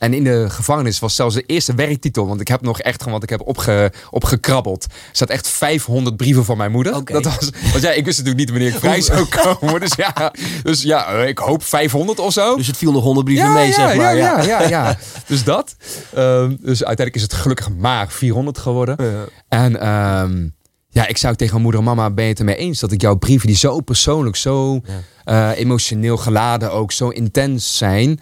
En 0.00 0.14
in 0.14 0.24
de 0.24 0.50
gevangenis 0.50 0.98
was 0.98 1.14
zelfs 1.14 1.34
de 1.34 1.42
eerste 1.46 1.74
werktitel. 1.74 2.26
Want 2.26 2.40
ik 2.40 2.48
heb 2.48 2.60
nog 2.60 2.80
echt 2.80 2.98
gewoon 2.98 3.12
wat 3.14 3.22
ik 3.22 3.28
heb 3.30 3.40
opge, 3.46 3.92
opgekrabbeld. 4.10 4.84
Er 4.84 4.90
staat 5.12 5.28
echt 5.28 5.48
500 5.48 6.16
brieven 6.16 6.44
van 6.44 6.56
mijn 6.56 6.70
moeder. 6.70 6.96
Oké. 6.96 7.12
Dat 7.12 7.24
was, 7.24 7.50
want 7.72 7.82
ja, 7.82 7.90
ik 7.90 8.04
wist 8.04 8.18
natuurlijk 8.18 8.36
niet 8.36 8.50
wanneer 8.50 8.68
ik 8.74 8.78
vrij 8.80 9.00
zou 9.00 9.24
komen. 9.24 9.80
Dus 9.80 9.92
ja, 9.96 10.32
dus 10.62 10.82
ja 10.82 11.06
eh, 11.06 11.28
ik 11.28 11.38
hoop 11.38 11.64
500 11.64 12.18
of 12.18 12.32
zo. 12.32 12.56
Dus 12.56 12.66
het 12.66 12.76
viel 12.76 12.92
nog 12.92 13.02
honderd 13.02 13.26
brieven 13.26 13.52
mee, 13.52 13.72
zeg 13.72 13.96
maar. 13.96 14.16
Ja, 14.16 14.40
ja, 14.42 14.42
ja, 14.42 14.68
ja. 14.68 14.98
Dus 15.26 15.44
dat. 15.44 15.76
Ehm, 16.14 16.48
dus 16.60 16.84
uiteindelijk 16.84 17.16
is 17.16 17.22
het 17.22 17.32
gelukkig 17.32 17.68
maar 17.76 18.10
400 18.10 18.58
geworden. 18.58 18.96
Ja. 18.98 19.24
En 19.48 19.80
ehm, 19.80 20.48
ja, 20.88 21.06
ik 21.06 21.16
zou 21.18 21.34
tegen 21.34 21.52
mijn 21.52 21.62
moeder 21.62 21.80
en 21.80 21.86
mama, 21.86 22.10
ben 22.10 22.24
je 22.24 22.30
het 22.30 22.38
ermee 22.38 22.56
eens 22.56 22.80
dat 22.80 22.92
ik 22.92 23.00
jouw 23.00 23.14
brieven 23.16 23.46
die 23.46 23.56
zo 23.56 23.80
persoonlijk, 23.80 24.36
zo 24.36 24.80
Ja. 25.24 25.50
eh, 25.52 25.58
emotioneel 25.58 26.16
geladen 26.16 26.72
ook, 26.72 26.92
zo 26.92 27.08
intens 27.08 27.76
zijn. 27.76 28.20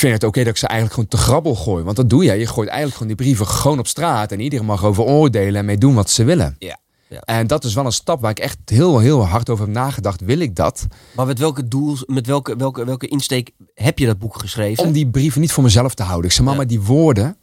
Vind 0.00 0.12
het 0.12 0.24
oké 0.24 0.38
dat 0.38 0.48
ik 0.48 0.56
ze 0.56 0.66
eigenlijk 0.66 0.94
gewoon 0.94 1.08
te 1.10 1.16
grabbel 1.16 1.54
gooi? 1.54 1.84
Want 1.84 1.96
dat 1.96 2.10
doe 2.10 2.24
je. 2.24 2.32
Je 2.32 2.46
gooit 2.46 2.68
eigenlijk 2.68 2.92
gewoon 2.92 3.08
die 3.16 3.16
brieven 3.26 3.46
gewoon 3.46 3.78
op 3.78 3.86
straat. 3.86 4.32
En 4.32 4.40
iedereen 4.40 4.66
mag 4.66 4.84
over 4.84 5.04
oordelen 5.04 5.56
en 5.56 5.64
mee 5.64 5.78
doen 5.78 5.94
wat 5.94 6.10
ze 6.10 6.24
willen. 6.24 6.56
Ja, 6.58 6.78
ja. 7.08 7.20
En 7.20 7.46
dat 7.46 7.64
is 7.64 7.74
wel 7.74 7.84
een 7.84 7.92
stap 7.92 8.20
waar 8.20 8.30
ik 8.30 8.38
echt 8.38 8.58
heel, 8.64 8.98
heel 8.98 9.26
hard 9.26 9.50
over 9.50 9.64
heb 9.64 9.74
nagedacht. 9.74 10.20
Wil 10.20 10.38
ik 10.38 10.56
dat? 10.56 10.86
Maar 11.16 11.26
met 11.26 11.38
welke 11.38 11.68
doel, 11.68 11.96
met 12.06 12.26
welke, 12.26 12.56
welke, 12.56 12.84
welke 12.84 13.08
insteek 13.08 13.50
heb 13.74 13.98
je 13.98 14.06
dat 14.06 14.18
boek 14.18 14.38
geschreven? 14.38 14.84
Om 14.84 14.92
die 14.92 15.10
brieven 15.10 15.40
niet 15.40 15.52
voor 15.52 15.62
mezelf 15.62 15.94
te 15.94 16.02
houden. 16.02 16.26
Ik 16.30 16.36
zei, 16.36 16.46
mama, 16.48 16.60
Ja. 16.60 16.66
die 16.66 16.80
woorden, 16.82 17.36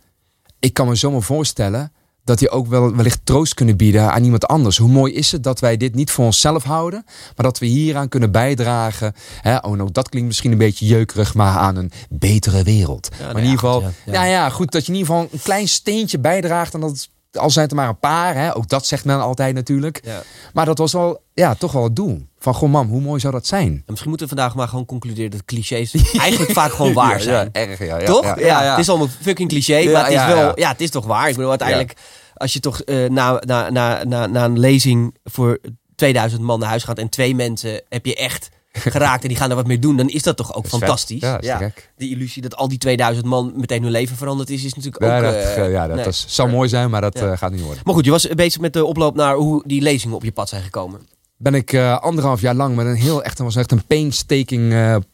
ik 0.59 0.73
kan 0.73 0.87
me 0.87 0.95
zomaar 0.95 1.21
voorstellen 1.21 1.91
dat 2.27 2.39
die 2.39 2.49
ook 2.49 2.67
wel 2.67 2.95
wellicht 2.95 3.19
troost 3.23 3.53
kunnen 3.53 3.77
bieden 3.77 4.11
aan 4.11 4.23
iemand 4.23 4.47
anders. 4.47 4.77
Hoe 4.77 4.89
mooi 4.89 5.13
is 5.13 5.31
het 5.31 5.43
dat 5.43 5.59
wij 5.59 5.77
dit 5.77 5.95
niet 5.95 6.11
voor 6.11 6.25
onszelf 6.25 6.63
houden, 6.63 7.03
maar 7.05 7.45
dat 7.45 7.59
we 7.59 7.65
hieraan 7.65 8.09
kunnen 8.09 8.31
bijdragen. 8.31 9.13
Hè, 9.41 9.57
oh, 9.57 9.71
nou, 9.71 9.91
dat 9.91 10.09
klinkt 10.09 10.27
misschien 10.27 10.51
een 10.51 10.57
beetje 10.57 10.85
jeukerig, 10.85 11.33
maar 11.33 11.57
aan 11.57 11.75
een 11.75 11.91
betere 12.09 12.63
wereld. 12.63 13.09
maar 13.09 13.19
nou 13.19 13.37
in 13.37 13.43
ieder 13.43 13.59
geval, 13.59 13.81
ja, 13.81 13.91
ja. 14.05 14.23
ja. 14.23 14.49
goed, 14.49 14.71
dat 14.71 14.85
je 14.85 14.91
in 14.91 14.97
ieder 14.97 15.13
geval 15.13 15.29
een 15.31 15.41
klein 15.41 15.67
steentje 15.67 16.19
bijdraagt 16.19 16.73
en 16.73 16.79
dat 16.79 17.09
al 17.37 17.49
zijn 17.49 17.63
het 17.65 17.73
er 17.73 17.79
maar 17.79 17.89
een 17.89 17.99
paar, 17.99 18.35
hè, 18.35 18.55
ook 18.55 18.69
dat 18.69 18.85
zegt 18.85 19.05
men 19.05 19.21
altijd 19.21 19.53
natuurlijk. 19.55 19.99
Ja. 20.03 20.21
Maar 20.53 20.65
dat 20.65 20.77
was 20.77 20.93
wel, 20.93 21.21
ja, 21.33 21.55
toch 21.55 21.71
wel 21.71 21.83
het 21.83 21.95
doel. 21.95 22.27
Van, 22.39 22.53
goh 22.53 22.69
mam, 22.69 22.87
hoe 22.87 23.01
mooi 23.01 23.19
zou 23.19 23.33
dat 23.33 23.47
zijn? 23.47 23.71
En 23.71 23.83
misschien 23.85 24.09
moeten 24.09 24.27
we 24.27 24.35
vandaag 24.35 24.55
maar 24.55 24.67
gewoon 24.67 24.85
concluderen 24.85 25.31
dat 25.31 25.45
clichés 25.45 25.93
eigenlijk 26.19 26.51
vaak 26.51 26.71
gewoon 26.71 26.93
waar 26.93 27.21
zijn. 27.21 27.49
erg, 27.51 27.85
ja. 27.85 28.03
toch? 28.03 28.39
Ja, 28.39 28.69
Het 28.69 28.79
is 28.79 28.89
allemaal 28.89 29.07
fucking 29.21 29.49
cliché, 29.49 29.75
Ja, 29.77 29.91
maar 29.91 30.03
het 30.03 30.13
is 30.13 30.25
wel, 30.25 30.59
ja. 30.59 30.69
het 30.69 30.81
is 30.81 30.89
toch 30.89 31.05
waar. 31.05 31.29
Ik 31.29 31.35
bedoel, 31.35 31.49
uiteindelijk, 31.49 31.93
als 32.33 32.53
je 32.53 32.59
toch 32.59 32.81
na, 32.85 33.41
na, 33.45 33.69
na, 33.69 34.03
na, 34.03 34.25
na 34.25 34.45
een 34.45 34.59
lezing 34.59 35.15
voor 35.23 35.59
2000 35.95 36.41
man 36.41 36.59
naar 36.59 36.69
huis 36.69 36.83
gaat 36.83 36.97
en 36.97 37.09
twee 37.09 37.35
mensen 37.35 37.81
heb 37.89 38.05
je 38.05 38.15
echt 38.15 38.49
geraakt 38.95 39.21
en 39.23 39.27
die 39.27 39.37
gaan 39.37 39.49
er 39.49 39.55
wat 39.55 39.67
mee 39.67 39.79
doen, 39.79 39.97
dan 39.97 40.09
is 40.09 40.23
dat 40.23 40.37
toch 40.37 40.55
ook 40.55 40.67
vet. 40.67 40.79
fantastisch. 40.79 41.21
Ja, 41.21 41.57
gek. 41.57 41.91
De 41.97 42.09
illusie 42.09 42.41
dat 42.41 42.55
al 42.55 42.67
die 42.67 42.77
2000 42.77 43.25
man 43.25 43.53
meteen 43.55 43.81
hun 43.83 43.91
leven 43.91 44.17
veranderd 44.17 44.49
is, 44.49 44.63
is 44.63 44.73
natuurlijk 44.73 45.03
Ja, 45.03 45.17
ook... 45.17 45.23
dat, 45.23 45.33
eh, 45.33 45.71
ja, 45.71 45.87
dat 45.87 45.95
nee. 45.95 46.05
zou 46.09 46.49
mooi 46.49 46.69
zijn, 46.69 46.89
maar 46.89 47.01
dat 47.01 47.19
Ja. 47.19 47.31
eh, 47.31 47.37
gaat 47.37 47.51
niet 47.51 47.61
worden. 47.61 47.81
Maar 47.85 47.93
goed, 47.93 48.05
je 48.05 48.11
was 48.11 48.27
bezig 48.27 48.61
met 48.61 48.73
de 48.73 48.85
oploop 48.85 49.15
naar 49.15 49.35
hoe 49.35 49.63
die 49.65 49.81
lezingen 49.81 50.15
op 50.15 50.23
je 50.23 50.31
pad 50.31 50.49
zijn 50.49 50.63
gekomen. 50.63 51.01
Ben 51.37 51.53
ik 51.55 51.73
eh, 51.73 51.97
anderhalf 51.99 52.41
jaar 52.41 52.55
lang 52.55 52.75
met 52.75 52.85
een 52.85 52.95
heel 52.95 53.23
echt, 53.23 53.39
was 53.39 53.55
echt 53.55 53.71
een 53.71 53.85
painstaking 53.85 54.73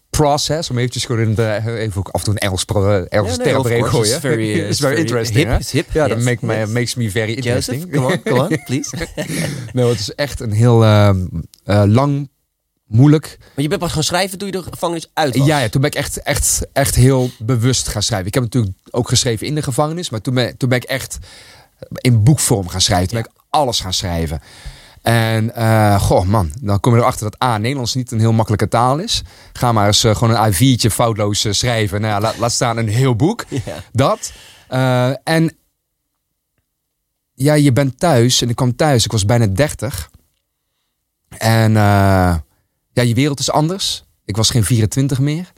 process. 0.09 0.69
Om 0.69 0.77
eventjes 0.77 1.05
gewoon 1.05 1.21
in 1.21 1.35
de, 1.35 1.59
even 1.77 1.99
ook 1.99 2.09
af 2.09 2.19
en 2.19 2.25
toe 2.25 2.33
een 2.33 2.39
Engels, 2.39 2.65
Engels 2.65 3.35
Ja, 3.35 3.43
nee, 3.43 3.83
gooien. 3.83 4.05
It's 4.11 4.19
very, 4.19 4.49
uh, 4.49 4.67
It's 4.69 4.79
very 4.79 4.95
interesting. 4.99 5.47
hip, 5.49 5.61
hip. 5.71 5.85
Ja, 5.91 6.07
dat 6.07 6.17
Yes, 6.17 6.25
make 6.25 6.45
yes. 6.59 6.69
makes 6.69 6.95
me 6.95 7.11
very 7.11 7.31
interesting. 7.33 7.77
Joseph, 7.83 7.95
come 7.95 8.13
on, 8.13 8.21
come 8.23 8.39
on, 8.49 8.63
please. 8.65 9.07
Nee, 9.73 9.85
het 9.85 9.99
is 9.99 10.15
echt 10.15 10.39
een 10.39 10.51
heel 10.51 10.83
eh, 10.83 11.09
eh, 11.63 11.83
lang, 11.85 12.29
moeilijk. 12.93 13.37
Maar 13.39 13.63
je 13.63 13.67
bent 13.67 13.81
pas 13.81 13.91
gaan 13.91 14.03
schrijven 14.03 14.37
toen 14.37 14.47
je 14.47 14.53
de 14.53 14.63
gevangenis 14.63 15.09
uit 15.13 15.37
was. 15.37 15.47
Ja, 15.47 15.59
ja, 15.59 15.69
toen 15.69 15.81
ben 15.81 15.89
ik 15.89 15.97
echt, 15.97 16.21
echt, 16.21 16.67
echt 16.73 16.95
heel 16.95 17.29
bewust 17.39 17.87
gaan 17.87 18.03
schrijven. 18.03 18.27
Ik 18.27 18.33
heb 18.33 18.43
natuurlijk 18.43 18.75
ook 18.91 19.09
geschreven 19.09 19.47
in 19.47 19.55
de 19.55 19.61
gevangenis, 19.61 20.09
maar 20.09 20.21
toen 20.21 20.33
ben, 20.33 20.57
toen 20.57 20.69
ben 20.69 20.77
ik 20.77 20.83
echt 20.83 21.17
in 21.91 22.23
boekvorm 22.23 22.67
gaan 22.67 22.81
schrijven. 22.81 23.07
Toen 23.07 23.21
ben 23.21 23.31
ik 23.31 23.41
alles 23.49 23.79
gaan 23.79 23.93
schrijven. 23.93 24.41
En 25.01 25.55
eh, 25.55 26.01
goh 26.01 26.25
man, 26.25 26.51
dan 26.61 26.79
kom 26.79 26.93
je 26.93 26.99
erachter 26.99 27.29
dat 27.29 27.43
A, 27.43 27.57
Nederlands 27.57 27.95
niet 27.95 28.11
een 28.11 28.19
heel 28.19 28.31
makkelijke 28.31 28.67
taal 28.67 28.97
is. 28.97 29.21
Ga 29.53 29.71
maar 29.71 29.87
eens 29.87 30.03
eh, 30.03 30.15
gewoon 30.15 30.35
een 30.35 30.53
A4'tje 30.53 30.91
foutloos 30.91 31.45
eh, 31.45 31.51
schrijven. 31.51 32.01
Nou 32.01 32.13
ja, 32.13 32.19
laat, 32.19 32.37
laat 32.37 32.51
staan 32.51 32.77
een 32.77 32.87
heel 32.87 33.15
boek. 33.15 33.45
Dat. 33.91 34.33
En 35.23 35.57
ja, 37.33 37.53
je 37.53 37.71
bent 37.71 37.99
thuis. 37.99 38.41
En 38.41 38.49
ik 38.49 38.55
kwam 38.55 38.75
thuis. 38.75 39.05
Ik 39.05 39.11
was 39.11 39.25
bijna 39.25 39.47
30. 39.47 40.09
En 41.37 41.75
ja, 42.93 43.03
je 43.03 43.13
wereld 43.13 43.39
is 43.39 43.51
anders. 43.51 44.03
Ik 44.25 44.35
was 44.35 44.49
geen 44.49 44.63
24 44.63 45.19
meer. 45.19 45.51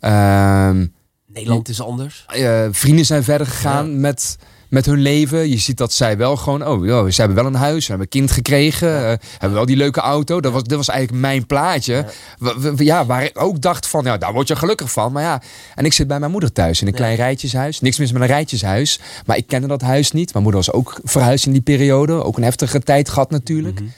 Ehm, 0.00 0.86
Nederland 1.26 1.68
is 1.68 1.80
anders. 1.80 2.24
eh, 2.26 2.66
vrienden 2.70 3.04
zijn 3.06 3.24
verder 3.24 3.46
gegaan 3.46 4.00
met, 4.00 4.36
met 4.68 4.86
hun 4.86 4.98
leven. 4.98 5.48
Je 5.48 5.58
ziet 5.58 5.76
dat 5.76 5.92
zij 5.92 6.16
wel 6.16 6.36
gewoon, 6.36 6.66
oh, 6.66 6.84
joh, 6.86 7.10
ze 7.10 7.20
hebben 7.20 7.38
wel 7.38 7.46
een 7.46 7.54
huis, 7.54 7.84
ze 7.84 7.90
hebben 7.90 8.06
een 8.12 8.18
kind 8.20 8.30
gekregen, 8.30 8.96
eh, 8.96 9.14
hebben 9.32 9.52
wel 9.52 9.66
die 9.66 9.76
leuke 9.76 10.00
auto. 10.00 10.40
Dat 10.40 10.52
was, 10.52 10.62
dat 10.62 10.76
was 10.76 10.88
eigenlijk 10.88 11.20
mijn 11.20 11.46
plaatje. 11.46 12.06
Ja. 12.38 12.72
Ja, 12.76 13.06
waar 13.06 13.24
ik 13.24 13.40
ook 13.42 13.60
dacht 13.60 13.86
van, 13.86 14.04
ja, 14.04 14.18
daar 14.18 14.32
word 14.32 14.48
je 14.48 14.56
gelukkig 14.56 14.92
van. 14.92 15.12
Maar 15.12 15.22
ja, 15.22 15.42
en 15.74 15.84
ik 15.84 15.92
zit 15.92 16.06
bij 16.06 16.18
mijn 16.18 16.30
moeder 16.30 16.52
thuis 16.52 16.80
in 16.80 16.86
een 16.86 16.92
klein 16.94 17.16
rijtjeshuis. 17.16 17.80
Niks 17.80 17.98
mis 17.98 18.12
met 18.12 18.22
een 18.22 18.28
rijtjeshuis, 18.28 19.00
maar 19.26 19.36
ik 19.36 19.46
kende 19.46 19.66
dat 19.66 19.80
huis 19.80 20.12
niet. 20.12 20.32
Mijn 20.32 20.44
moeder 20.44 20.62
was 20.64 20.72
ook 20.74 21.00
verhuisd 21.04 21.46
in 21.46 21.52
die 21.52 21.60
periode. 21.60 22.12
Ook 22.24 22.36
een 22.36 22.42
heftige 22.42 22.80
tijd 22.80 23.08
gehad 23.08 23.30
natuurlijk. 23.30 23.80
Mhm. 23.80 23.88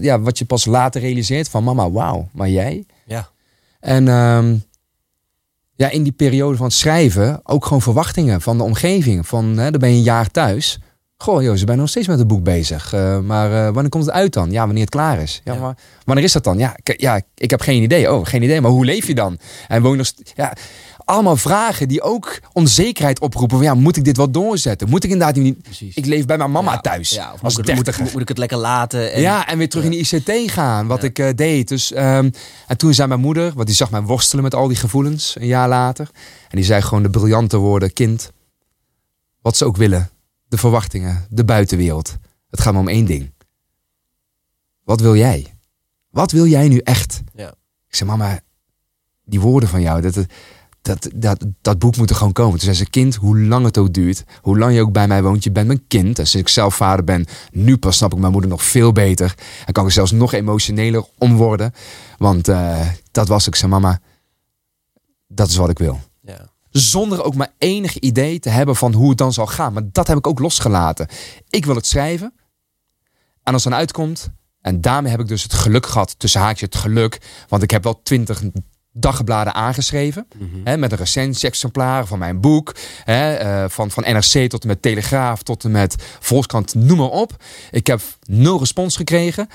Ja, 0.00 0.20
wat 0.20 0.38
je 0.38 0.44
pas 0.44 0.64
later 0.64 1.00
realiseert 1.00 1.48
van, 1.48 1.64
mama, 1.64 1.90
wauw, 1.90 2.28
maar 2.32 2.48
jij? 2.48 2.84
Ja. 3.06 3.28
En 3.80 4.08
ehm, 4.08 4.54
ja, 5.74 5.90
in 5.90 6.02
die 6.02 6.12
periode 6.12 6.56
van 6.56 6.66
het 6.66 6.74
schrijven 6.74 7.40
ook 7.44 7.64
gewoon 7.64 7.82
verwachtingen 7.82 8.40
van 8.40 8.56
de 8.56 8.62
omgeving. 8.64 9.26
Van, 9.26 9.58
hè, 9.58 9.70
dan 9.70 9.80
ben 9.80 9.90
je 9.90 9.96
een 9.96 10.02
jaar 10.02 10.30
thuis. 10.30 10.78
Goh, 11.16 11.42
joh, 11.42 11.52
ze 11.56 11.64
zijn 11.66 11.78
nog 11.78 11.88
steeds 11.88 12.06
met 12.06 12.18
het 12.18 12.26
boek 12.28 12.42
bezig. 12.42 12.92
Eh, 12.92 13.18
maar 13.20 13.52
eh, 13.52 13.64
wanneer 13.72 13.88
komt 13.88 14.04
het 14.04 14.14
uit 14.14 14.32
dan? 14.32 14.50
Ja, 14.50 14.64
wanneer 14.64 14.80
het 14.82 14.90
klaar 14.90 15.20
is. 15.20 15.40
Ja, 15.44 15.52
Ja. 15.54 15.60
maar 15.60 15.76
wanneer 16.04 16.24
is 16.24 16.32
dat 16.32 16.44
dan? 16.44 16.58
Ja, 16.58 16.76
ik, 16.82 17.00
ja, 17.00 17.20
ik 17.34 17.50
heb 17.50 17.60
geen 17.60 17.82
idee. 17.82 18.12
Oh, 18.12 18.26
geen 18.26 18.42
idee. 18.42 18.60
Maar 18.60 18.70
hoe 18.70 18.84
leef 18.84 19.06
je 19.06 19.14
dan? 19.14 19.38
En 19.68 19.82
woon 19.82 19.90
je 19.90 19.96
nog... 19.98 20.12
Ja, 20.34 20.52
allemaal 21.08 21.36
vragen 21.36 21.88
die 21.88 22.02
ook 22.02 22.40
onzekerheid 22.52 23.20
oproepen. 23.20 23.56
Van, 23.56 23.66
ja, 23.66 23.74
moet 23.74 23.96
ik 23.96 24.04
dit 24.04 24.16
wel 24.16 24.30
doorzetten? 24.30 24.88
Moet 24.88 25.04
ik 25.04 25.10
inderdaad 25.10 25.36
niet... 25.36 25.62
Precies. 25.62 25.94
Ik 25.94 26.06
leef 26.06 26.26
bij 26.26 26.36
mijn 26.36 26.50
mama 26.50 26.72
Ja, 26.72 26.80
thuis. 26.80 27.10
Ja, 27.10 27.32
of 27.32 27.42
als 27.42 27.56
moet, 27.56 27.68
ik, 27.68 27.98
moet, 27.98 28.12
moet 28.12 28.22
ik 28.22 28.28
het 28.28 28.38
lekker 28.38 28.58
laten? 28.58 29.12
En, 29.12 29.20
Ja, 29.20 29.46
en 29.48 29.58
weer 29.58 29.68
terug 29.68 29.84
in 29.84 29.90
de 29.90 29.96
ICT 29.96 30.50
gaan, 30.50 30.86
wat 30.86 31.02
ik 31.02 31.18
eh, 31.18 31.28
deed. 31.34 31.68
Dus, 31.68 31.92
ehm, 31.92 32.30
en 32.66 32.76
toen 32.76 32.94
zei 32.94 33.08
mijn 33.08 33.20
moeder, 33.20 33.52
want 33.54 33.66
die 33.66 33.76
zag 33.76 33.90
mij 33.90 34.02
worstelen 34.02 34.44
met 34.44 34.54
al 34.54 34.68
die 34.68 34.76
gevoelens, 34.76 35.36
een 35.38 35.46
jaar 35.46 35.68
later. 35.68 36.10
En 36.48 36.56
die 36.56 36.64
zei 36.64 36.82
gewoon 36.82 37.02
de 37.02 37.10
briljante 37.10 37.56
woorden, 37.56 37.92
kind, 37.92 38.30
wat 39.40 39.56
ze 39.56 39.64
ook 39.64 39.76
willen. 39.76 40.10
De 40.48 40.56
verwachtingen, 40.56 41.26
de 41.30 41.44
buitenwereld. 41.44 42.16
Het 42.50 42.60
gaat 42.60 42.72
maar 42.72 42.82
om 42.82 42.88
één 42.88 43.04
ding. 43.04 43.32
Wat 44.84 45.00
wil 45.00 45.16
jij? 45.16 45.54
Wat 46.10 46.32
wil 46.32 46.46
jij 46.46 46.68
nu 46.68 46.78
echt? 46.78 47.20
Ja. 47.34 47.48
Ik 47.88 47.94
zei, 47.94 48.10
mama, 48.10 48.40
die 49.24 49.40
woorden 49.40 49.68
van 49.68 49.80
jou, 49.80 50.00
dat, 50.00 50.26
dat, 50.88 51.10
dat, 51.14 51.44
dat 51.60 51.78
boek 51.78 51.96
moet 51.96 52.10
er 52.10 52.16
gewoon 52.16 52.32
komen. 52.32 52.52
Toen 52.52 52.60
zei 52.60 52.76
ze, 52.76 52.90
kind, 52.90 53.14
hoe 53.14 53.38
lang 53.38 53.64
het 53.64 53.78
ook 53.78 53.92
duurt, 53.92 54.24
hoe 54.40 54.58
lang 54.58 54.74
je 54.74 54.80
ook 54.80 54.92
bij 54.92 55.08
mij 55.08 55.22
woont, 55.22 55.44
je 55.44 55.50
bent 55.50 55.66
mijn 55.66 55.86
kind. 55.86 56.16
Sinds 56.16 56.34
ik 56.34 56.48
zelf 56.48 56.74
vader 56.74 57.04
ben, 57.04 57.26
nu 57.52 57.76
pas 57.76 57.96
snap 57.96 58.12
ik 58.12 58.18
mijn 58.18 58.32
moeder 58.32 58.50
nog 58.50 58.62
veel 58.62 58.92
beter. 58.92 59.34
En 59.66 59.72
kan 59.72 59.86
ik 59.86 59.92
zelfs 59.92 60.10
nog 60.10 60.32
emotioneler 60.32 61.04
om 61.18 61.36
worden. 61.36 61.72
Want 62.16 62.48
eh, 62.48 62.88
dat 63.10 63.28
was 63.28 63.46
ik, 63.46 63.54
zei 63.54 63.70
mama, 63.70 64.00
dat 65.26 65.48
is 65.48 65.56
wat 65.56 65.70
ik 65.70 65.78
wil. 65.78 66.00
Ja. 66.20 66.48
Zonder 66.70 67.24
ook 67.24 67.34
maar 67.34 67.52
enig 67.58 67.98
idee 67.98 68.38
te 68.38 68.48
hebben 68.48 68.76
van 68.76 68.92
hoe 68.92 69.08
het 69.08 69.18
dan 69.18 69.32
zal 69.32 69.46
gaan. 69.46 69.72
Maar 69.72 69.82
dat 69.92 70.06
heb 70.06 70.16
ik 70.16 70.26
ook 70.26 70.38
losgelaten. 70.38 71.08
Ik 71.48 71.64
wil 71.64 71.74
het 71.74 71.86
schrijven. 71.86 72.32
En 73.42 73.52
als 73.52 73.64
het 73.64 73.72
dan 73.72 73.80
uitkomt. 73.80 74.30
En 74.60 74.80
daarmee 74.80 75.10
heb 75.10 75.20
ik 75.20 75.28
dus 75.28 75.42
het 75.42 75.52
geluk 75.52 75.86
gehad. 75.86 76.18
Tussen 76.18 76.40
haakjes 76.40 76.60
het 76.60 76.76
geluk. 76.76 77.20
Want 77.48 77.62
ik 77.62 77.70
heb 77.70 77.82
wel 77.82 78.02
20 78.02 78.42
dagbladen 79.00 79.54
aangeschreven. 79.54 80.26
Mhm. 80.38 80.46
Hè, 80.64 80.76
met 80.76 80.92
een 80.92 80.98
recensie-exemplaar 80.98 82.06
van 82.06 82.18
mijn 82.18 82.40
boek. 82.40 82.74
Hè, 83.04 83.34
eh, 83.34 83.64
van, 83.68 83.90
van 83.90 84.02
NRC 84.06 84.48
tot 84.48 84.62
en 84.62 84.68
met 84.68 84.82
Telegraaf, 84.82 85.42
tot 85.42 85.64
en 85.64 85.70
met 85.70 85.94
Volkskrant, 86.20 86.74
noem 86.74 86.98
maar 86.98 87.06
op. 87.08 87.32
Ik 87.70 87.86
heb 87.86 88.00
nul 88.26 88.58
respons 88.58 88.96
gekregen. 88.96 89.48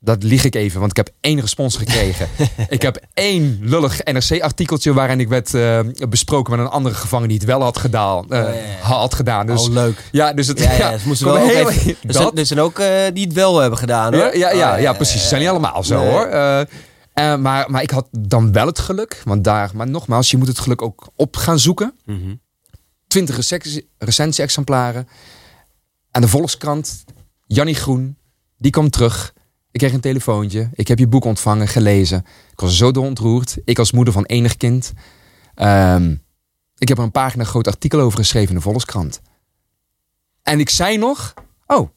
Dat 0.00 0.22
lieg 0.22 0.44
ik 0.44 0.54
even, 0.54 0.78
want 0.80 0.90
ik 0.90 0.96
heb 0.96 1.10
één 1.20 1.40
respons 1.40 1.76
gekregen. 1.76 2.28
ik 2.68 2.82
heb 2.82 2.98
één 3.14 3.58
lullig 3.62 4.04
NRC-artikeltje 4.04 4.92
waarin 4.92 5.20
ik 5.20 5.28
werd 5.28 5.54
eh, 5.54 5.78
besproken 6.08 6.56
met 6.56 6.66
een 6.66 6.72
andere 6.72 6.94
gevangen 6.94 7.28
die 7.28 7.36
het 7.36 7.46
wel 7.46 7.62
had 7.62 7.78
gedaan. 7.78 8.30
eh, 8.30 8.38
Oh, 8.40 8.44
ja, 8.46 8.50
ja, 8.54 8.62
ja. 8.62 8.76
Had 8.80 9.14
gedaan. 9.14 9.46
Dus, 9.46 9.68
oh, 9.68 9.74
leuk. 9.74 10.08
ja, 10.12 10.32
dus 10.32 10.46
het 10.46 10.58
Ja, 10.60 10.72
ja, 10.72 10.90
dus 10.90 11.04
moesten 11.04 11.26
wel 11.26 11.36
heel- 11.36 11.70
even- 11.70 11.96
dat- 12.12 12.38
er 12.38 12.46
zijn 12.46 12.60
ook 12.60 12.78
eh, 12.78 12.88
die 13.12 13.24
het 13.24 13.32
wel 13.34 13.58
hebben 13.58 13.78
gedaan, 13.78 14.14
hoor. 14.14 14.22
ja, 14.36 14.50
ja, 14.50 14.50
ja, 14.58 14.74
Oh, 14.74 14.80
ja, 14.80 14.92
precies. 14.92 15.20
Ze 15.22 15.26
zijn 15.28 15.40
niet 15.40 15.50
allemaal 15.50 15.84
zo 15.84 15.96
hoor. 15.98 16.26
Eh, 17.16 17.36
maar, 17.36 17.70
maar 17.70 17.82
ik 17.82 17.90
had 17.90 18.08
dan 18.10 18.52
wel 18.52 18.66
het 18.66 18.78
geluk. 18.78 19.22
Want 19.24 19.44
daar, 19.44 19.70
maar 19.74 19.88
nogmaals, 19.88 20.30
je 20.30 20.36
moet 20.36 20.46
het 20.48 20.58
geluk 20.58 20.82
ook 20.82 21.08
op 21.14 21.36
gaan 21.36 21.58
zoeken. 21.58 21.94
Mhm. 22.04 22.34
20 23.06 23.36
recensie- 23.36 23.88
recensie-exemplaren. 23.98 25.08
En 26.10 26.20
de 26.20 26.28
Volkskrant, 26.28 27.04
Jannie 27.46 27.74
Groen, 27.74 28.18
die 28.56 28.70
kwam 28.70 28.90
terug. 28.90 29.32
Ik 29.70 29.78
kreeg 29.80 29.92
een 29.92 30.00
telefoontje. 30.00 30.70
Ik 30.72 30.88
heb 30.88 30.98
je 30.98 31.06
boek 31.08 31.24
ontvangen, 31.24 31.68
gelezen. 31.68 32.24
Ik 32.52 32.60
was 32.60 32.76
zo 32.76 32.90
ontroerd. 32.90 33.56
Ik 33.64 33.78
als 33.78 33.92
moeder 33.92 34.12
van 34.12 34.24
enig 34.24 34.56
kind. 34.56 34.92
Ehm, 35.54 36.16
ik 36.78 36.88
heb 36.88 36.98
er 36.98 37.04
een 37.04 37.10
pagina 37.10 37.44
groot 37.44 37.66
artikel 37.66 38.00
over 38.00 38.18
geschreven 38.18 38.48
in 38.48 38.54
de 38.54 38.60
Volkskrant. 38.60 39.20
En 40.42 40.60
ik 40.60 40.70
zei 40.70 40.96
nog, 40.96 41.34
oh, 41.66 41.88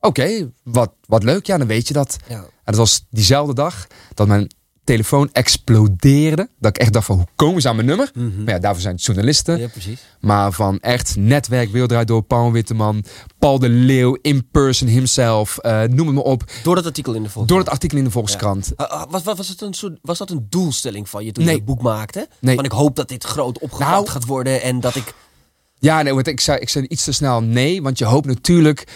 oké, 0.00 0.52
wat, 0.62 0.92
wat 1.06 1.22
leuk. 1.22 1.46
Ja, 1.46 1.58
dan 1.58 1.66
weet 1.66 1.88
je 1.88 1.94
dat. 1.94 2.16
Ja. 2.28 2.36
En 2.38 2.48
dat 2.64 2.76
was 2.76 3.06
diezelfde 3.10 3.54
dag 3.54 3.86
dat 4.14 4.26
mijn 4.26 4.58
telefoon 4.84 5.28
explodeerde. 5.32 6.48
Dat 6.58 6.76
ik 6.76 6.82
echt 6.82 6.92
dacht 6.92 7.06
van, 7.06 7.16
hoe 7.16 7.26
komen 7.36 7.62
ze 7.62 7.68
aan 7.68 7.74
mijn 7.74 7.86
nummer? 7.86 8.10
Mhm. 8.14 8.44
Maar 8.44 8.54
ja, 8.54 8.60
daarvoor 8.60 8.82
zijn 8.82 8.94
het 8.94 9.04
journalisten. 9.04 9.58
ja, 9.58 9.68
precies. 9.68 10.00
Maar 10.20 10.52
van 10.52 10.78
echt 10.80 11.16
netwerk, 11.16 11.70
Wereld 11.70 12.06
door 12.06 12.22
Paul 12.22 12.52
Witteman, 12.52 13.04
Paul 13.38 13.58
de 13.58 13.68
Leeuw, 13.68 14.18
in 14.22 14.48
person 14.50 14.88
himself, 14.88 15.58
eh, 15.58 15.82
noem 15.82 16.06
het 16.06 16.14
maar 16.16 16.24
op. 16.24 16.50
Door 16.62 16.74
dat 16.74 16.84
artikel 16.86 17.12
in 17.14 17.22
de 17.22 17.28
Volkskrant. 17.28 17.48
Door 17.48 17.58
het 17.58 17.68
artikel 17.68 17.98
in 17.98 18.04
de 18.04 18.10
Volkskrant. 18.10 18.72
Ah, 18.76 18.90
ah, 18.90 19.10
was, 19.10 19.22
was, 19.22 19.36
was, 19.36 19.48
het 19.48 19.60
een 19.60 19.74
soort, 19.74 19.98
was 20.02 20.18
dat 20.18 20.30
een 20.30 20.46
doelstelling 20.48 21.08
van 21.08 21.24
je 21.24 21.32
toen 21.32 21.44
Nee. 21.44 21.52
je 21.52 21.58
het 21.60 21.68
boek 21.68 21.82
maakte? 21.82 22.28
Nee. 22.38 22.54
Van 22.54 22.64
ik 22.64 22.72
hoop 22.72 22.96
dat 22.96 23.08
dit 23.08 23.24
groot 23.24 23.58
opgepakt 23.58 23.90
Nou. 23.90 24.08
gaat 24.08 24.24
worden 24.24 24.62
en 24.62 24.80
dat 24.80 24.94
ik... 24.96 25.14
Ja, 25.78 26.02
nee, 26.02 26.14
want 26.14 26.26
ik 26.26 26.40
zei, 26.40 26.58
ik 26.58 26.68
zei 26.68 26.86
iets 26.86 27.04
te 27.04 27.12
snel 27.12 27.42
nee, 27.42 27.82
want 27.82 27.98
je 27.98 28.04
hoopt 28.04 28.26
natuurlijk 28.26 28.86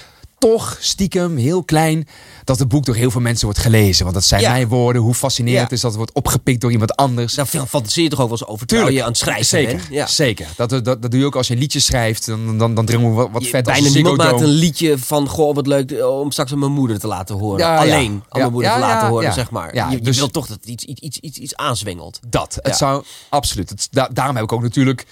toch 0.49 0.77
stiekem, 0.81 1.37
heel 1.37 1.65
klein, 1.65 2.07
dat 2.45 2.59
het 2.59 2.69
boek 2.69 2.85
door 2.85 2.95
heel 2.95 3.11
veel 3.11 3.21
mensen 3.21 3.45
wordt 3.45 3.61
gelezen. 3.61 4.03
Want 4.03 4.15
dat 4.15 4.25
zijn 4.25 4.41
Ja. 4.41 4.51
mijn 4.53 4.69
woorden, 4.69 5.03
hoe 5.03 5.15
fascinerend 5.15 5.69
Ja. 5.71 5.75
is 5.75 5.81
dat 5.81 5.91
het 5.91 5.99
wordt 6.01 6.13
opgepikt 6.15 6.61
door 6.61 6.73
iemand 6.73 6.97
anders. 6.97 7.35
Daar 7.35 7.49
Nou, 7.53 7.67
fantaseer 7.67 8.03
je 8.03 8.09
toch 8.11 8.21
ook 8.21 8.29
wel 8.29 8.39
eens 8.39 8.47
over 8.49 8.67
terwijl 8.67 8.91
je 8.91 9.03
aan 9.03 9.09
het 9.09 9.17
schrijven 9.19 9.45
zeker, 9.45 9.77
bent? 9.77 9.89
Ja. 9.91 10.07
zeker. 10.07 10.47
Dat, 10.57 10.71
dat, 10.71 10.85
dat 10.85 11.11
doe 11.11 11.21
je 11.21 11.27
ook 11.27 11.37
als 11.37 11.47
je 11.47 11.55
een 11.55 11.61
liedje 11.61 11.81
schrijft, 11.81 12.27
dan, 12.27 12.59
dan, 12.59 12.75
dan 12.75 12.85
dringen 12.85 13.09
we 13.09 13.15
wat, 13.15 13.29
wat 13.33 13.43
Je- 13.45 13.49
vet 13.51 13.67
als 13.69 13.79
bijna 13.79 13.95
niemand 13.95 14.17
maakt 14.17 14.41
een 14.41 14.47
liedje 14.47 14.99
van 14.99 15.29
goh 15.29 15.55
wat 15.55 15.67
leuk 15.67 15.91
eh, 15.91 16.19
om 16.21 16.31
straks 16.31 16.53
aan 16.53 16.59
mijn 16.59 16.73
moeder 16.73 16.99
te 16.99 17.07
laten 17.07 17.37
horen. 17.37 17.67
Alleen 17.67 18.23
aan 18.29 18.41
mijn 18.41 18.53
moeder 18.53 18.73
te 18.73 18.79
laten 18.79 19.09
horen, 19.09 19.33
zeg 19.33 19.51
maar. 19.51 19.75
Ja, 19.75 19.91
je, 19.91 19.97
je 19.97 20.03
dus- 20.03 20.17
wilt 20.19 20.33
toch 20.33 20.47
dat 20.47 20.57
het 20.57 20.67
iets, 20.69 20.85
iets, 20.85 21.19
iets, 21.19 21.39
iets, 21.39 21.57
aanzwengelt. 21.57 22.21
Dat. 22.29 22.59
Het 22.63 22.77
zou 22.77 23.05
absoluut. 23.29 23.69
Het, 23.71 23.89
da- 23.91 24.09
daarom 24.13 24.35
heb 24.37 24.45
ik 24.45 24.53
ook 24.53 24.63
natuurlijk 24.63 25.07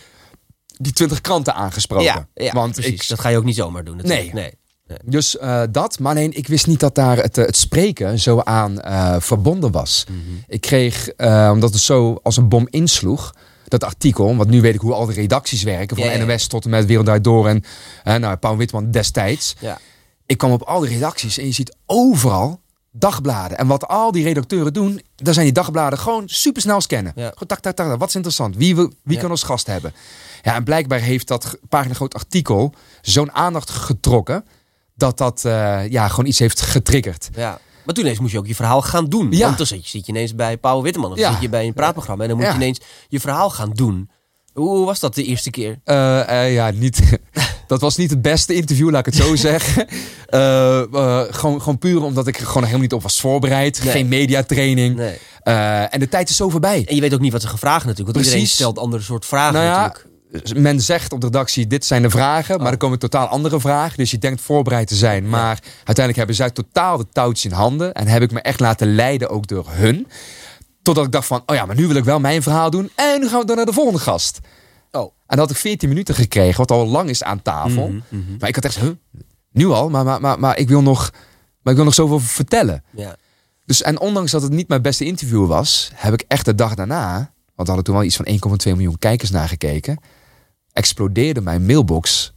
die 0.77 0.92
20 0.92 1.21
kranten 1.21 1.55
aangesproken. 1.55 2.05
Ja, 2.05 2.27
ja 2.35 2.53
Want 2.53 2.73
precies. 2.75 2.92
ik, 3.03 3.09
dat 3.09 3.21
ga 3.21 3.29
je 3.29 3.37
ook 3.37 3.45
niet 3.45 3.57
zomaar 3.57 3.85
doen 3.85 3.97
natuurlijk. 3.97 4.33
Nee. 4.35 4.42
nee. 4.42 4.61
Dus 5.05 5.38
eh, 5.38 5.62
dat, 5.70 5.98
maar 5.98 6.11
alleen 6.12 6.37
ik 6.37 6.48
wist 6.48 6.66
niet 6.66 6.81
dat 6.81 6.94
daar 6.94 7.16
het, 7.16 7.38
eh, 7.38 7.44
het 7.46 7.57
spreken 7.57 8.18
zo 8.18 8.40
aan 8.40 8.81
eh, 8.81 9.16
verbonden 9.18 9.70
was. 9.70 10.05
Mhm. 10.09 10.18
Ik 10.46 10.61
kreeg, 10.61 11.11
omdat 11.50 11.72
het 11.72 11.81
zo 11.83 12.18
als 12.22 12.37
een 12.37 12.48
bom 12.48 12.66
insloeg, 12.70 13.35
dat 13.68 13.85
artikel, 13.85 14.37
want 14.37 14.50
nu 14.50 14.61
weet 14.61 14.74
ik 14.74 14.81
hoe 14.81 14.92
al 14.92 15.07
de 15.07 15.12
redacties 15.12 15.62
werken, 15.62 15.96
van. 15.96 16.26
NOS 16.26 16.46
tot 16.46 16.64
en 16.64 16.70
met 16.70 16.87
Wereld 16.87 17.24
Door 17.24 17.48
en 17.48 17.62
nou, 18.20 18.37
Paul 18.37 18.57
Witman 18.57 18.90
destijds. 18.90 19.55
Ja. 19.59 19.78
Ik 20.26 20.38
kwam 20.38 20.50
op 20.52 20.62
al 20.62 20.81
die 20.81 20.88
redacties 20.90 21.38
en 21.38 21.46
je 21.46 21.52
ziet 21.52 21.76
overal 21.87 22.61
dagbladen. 22.90 23.59
En 23.59 23.66
wat 23.66 23.88
al 23.88 24.12
die 24.12 24.24
redacteuren 24.24 24.72
doen, 24.72 25.00
daar 25.16 25.35
zijn 25.35 25.46
die 25.46 25.55
dagbladen 25.55 25.98
gewoon 25.98 26.22
supersnel 26.26 26.81
scannen. 26.81 27.12
Ja. 27.16 27.22
Gewoon 27.22 27.46
tak, 27.46 27.61
tak, 27.61 27.76
tak, 27.76 27.98
wat 27.98 28.09
is 28.09 28.14
interessant? 28.14 28.57
Wie, 28.57 28.74
wil- 28.74 28.92
wie 29.02 29.14
Ja. 29.14 29.20
kan 29.20 29.31
als 29.31 29.42
gast 29.42 29.66
hebben? 29.66 29.92
Ja, 30.42 30.55
en 30.55 30.64
blijkbaar 30.64 31.00
heeft 31.00 31.28
dat 31.28 31.59
pagina 31.68 31.94
groot 31.94 32.14
artikel 32.14 32.74
zo'n 33.00 33.33
aandacht 33.33 33.70
getrokken, 33.70 34.44
dat 34.94 35.18
dat 35.18 35.44
eh, 35.44 35.88
ja, 35.88 36.09
gewoon 36.09 36.26
iets 36.26 36.38
heeft 36.38 36.61
getriggerd. 36.61 37.28
Ja. 37.37 37.59
Maar 37.85 37.94
toen 37.94 38.05
ineens 38.05 38.18
moest 38.20 38.33
je 38.33 38.38
ook 38.38 38.46
je 38.46 38.55
verhaal 38.55 38.83
gaan 38.83 39.05
doen. 39.07 39.33
Ja. 39.33 39.44
Want 39.46 39.57
dan 39.57 39.66
zit 39.66 39.83
je, 39.85 39.88
zit 39.90 40.07
je 40.07 40.12
ineens 40.12 40.35
bij 40.35 40.57
Paul 40.57 40.83
Witteman 40.83 41.11
of 41.12 41.18
Ja. 41.18 41.33
zit 41.33 41.40
je 41.40 41.48
bij 41.48 41.66
een 41.66 41.72
praatprogramma. 41.74 42.22
En 42.22 42.28
dan 42.28 42.38
moet 42.38 42.46
Ja. 42.46 42.52
je 42.52 42.59
ineens 42.61 42.81
je 43.09 43.20
verhaal 43.20 43.50
gaan 43.50 43.70
doen. 43.70 44.11
Hoe 44.52 44.85
was 44.87 45.00
dat 45.00 45.14
de 45.14 45.24
eerste 45.24 45.50
keer? 45.50 45.81
Eh, 45.85 46.44
eh, 46.44 46.55
ja, 46.55 46.70
niet, 46.70 47.18
dat 47.66 47.81
was 47.81 47.96
niet 47.96 48.11
het 48.11 48.22
beste 48.22 48.55
interview, 48.55 48.90
laat 48.90 49.07
ik 49.07 49.12
het 49.14 49.22
zo 49.24 49.37
zeggen. 49.50 49.87
Gewoon, 51.35 51.61
gewoon 51.61 51.78
puur 51.78 52.02
omdat 52.02 52.26
ik 52.26 52.37
er 52.37 52.46
gewoon 52.46 52.62
helemaal 52.62 52.81
niet 52.83 52.92
op 52.92 53.02
was 53.02 53.20
voorbereid. 53.20 53.83
Nee. 53.83 53.92
Geen 53.92 54.09
mediatraining. 54.09 54.96
Nee. 54.96 55.18
En 55.88 56.00
de 56.00 56.09
tijd 56.09 56.28
is 56.31 56.37
zo 56.37 56.48
voorbij. 56.48 56.85
En 56.87 56.94
je 56.94 57.00
weet 57.00 57.14
ook 57.14 57.20
niet 57.20 57.33
wat 57.33 57.42
ze 57.42 57.48
gevraagd 57.48 57.85
natuurlijk. 57.87 58.07
Want 58.14 58.16
iedereen 58.16 58.38
Precies. 58.38 58.55
stelt 58.55 58.78
andere 58.78 59.02
soort 59.02 59.26
vragen 59.26 59.52
Nou 59.55 59.64
ja, 59.66 59.83
natuurlijk. 59.83 60.07
Men 60.57 60.81
zegt 60.81 61.12
op 61.12 61.21
de 61.21 61.27
redactie, 61.27 61.66
dit 61.66 61.85
zijn 61.85 62.03
de 62.03 62.11
vragen. 62.11 62.57
Maar 62.57 62.66
Oh. 62.66 62.73
er 62.73 62.79
komen 62.79 62.99
totaal 62.99 63.27
andere 63.27 63.61
vragen. 63.61 63.97
Dus 63.97 64.11
je 64.11 64.18
denkt 64.18 64.40
voorbereid 64.40 64.88
te 64.88 64.95
zijn. 64.95 65.29
Maar 65.29 65.59
uiteindelijk 65.77 66.16
hebben 66.16 66.37
zij 66.37 66.51
totaal 66.51 66.97
de 66.97 67.07
touwtjes 67.12 67.45
in 67.53 67.57
handen. 67.59 67.92
En 67.92 68.07
heb 68.07 68.23
ik 68.23 68.33
me 68.33 68.40
echt 68.40 68.61
laten 68.61 68.95
leiden 68.95 69.29
ook 69.31 69.47
door 69.47 69.66
hun. 69.68 70.07
Totdat 70.83 71.05
ik 71.05 71.12
dacht 71.12 71.27
van, 71.27 71.42
oh 71.47 71.57
ja, 71.57 71.66
maar 71.66 71.77
nu 71.77 71.87
wil 71.87 71.97
ik 71.97 72.05
wel 72.05 72.21
mijn 72.21 72.42
verhaal 72.42 72.71
doen. 72.71 72.90
En 72.95 73.21
nu 73.21 73.29
gaan 73.29 73.40
we 73.40 73.47
door 73.47 73.57
naar 73.57 73.66
de 73.66 73.73
volgende 73.73 73.99
gast. 73.99 74.38
Oh. 74.90 75.03
En 75.03 75.12
dan 75.27 75.38
had 75.38 75.51
ik 75.51 75.57
14 75.57 75.88
minuten 75.88 76.14
gekregen, 76.14 76.57
wat 76.59 76.71
al 76.71 76.87
lang 76.87 77.09
is 77.09 77.23
aan 77.23 77.42
tafel. 77.42 77.88
Mhm, 77.88 78.01
mhm. 78.09 78.37
Maar 78.38 78.49
ik 78.49 78.55
had 78.55 78.64
echt, 78.64 78.79
huh, 78.79 78.90
nu 79.53 79.66
al? 79.66 79.90
Maar, 79.90 80.05
maar, 80.05 80.21
maar, 80.21 80.38
maar, 80.38 80.59
ik 80.59 80.68
wil 80.68 80.83
nog, 80.83 81.11
maar 81.62 81.73
ik 81.73 81.77
wil 81.77 81.85
nog 81.85 81.95
zoveel 81.95 82.21
vertellen. 82.21 82.85
Ja. 82.90 83.16
Dus, 83.64 83.83
en 83.83 84.01
ondanks 84.01 84.31
dat 84.31 84.42
het 84.42 84.53
niet 84.53 84.68
mijn 84.68 84.83
beste 84.83 85.05
interview 85.05 85.47
was, 85.47 85.90
heb 85.95 86.12
ik 86.12 86.25
echt 86.29 86.45
de 86.45 86.55
dag 86.55 86.75
daarna, 86.75 87.14
want 87.55 87.68
we 87.68 87.75
hadden 87.75 87.85
toen 87.85 87.95
wel 87.95 88.05
iets 88.05 88.16
van 88.16 88.27
1,2 88.71 88.77
miljoen 88.77 88.99
kijkers 88.99 89.31
naar 89.31 89.49
gekeken, 89.49 89.99
explodeerde 90.72 91.40
mijn 91.40 91.66
mailbox 91.66 92.32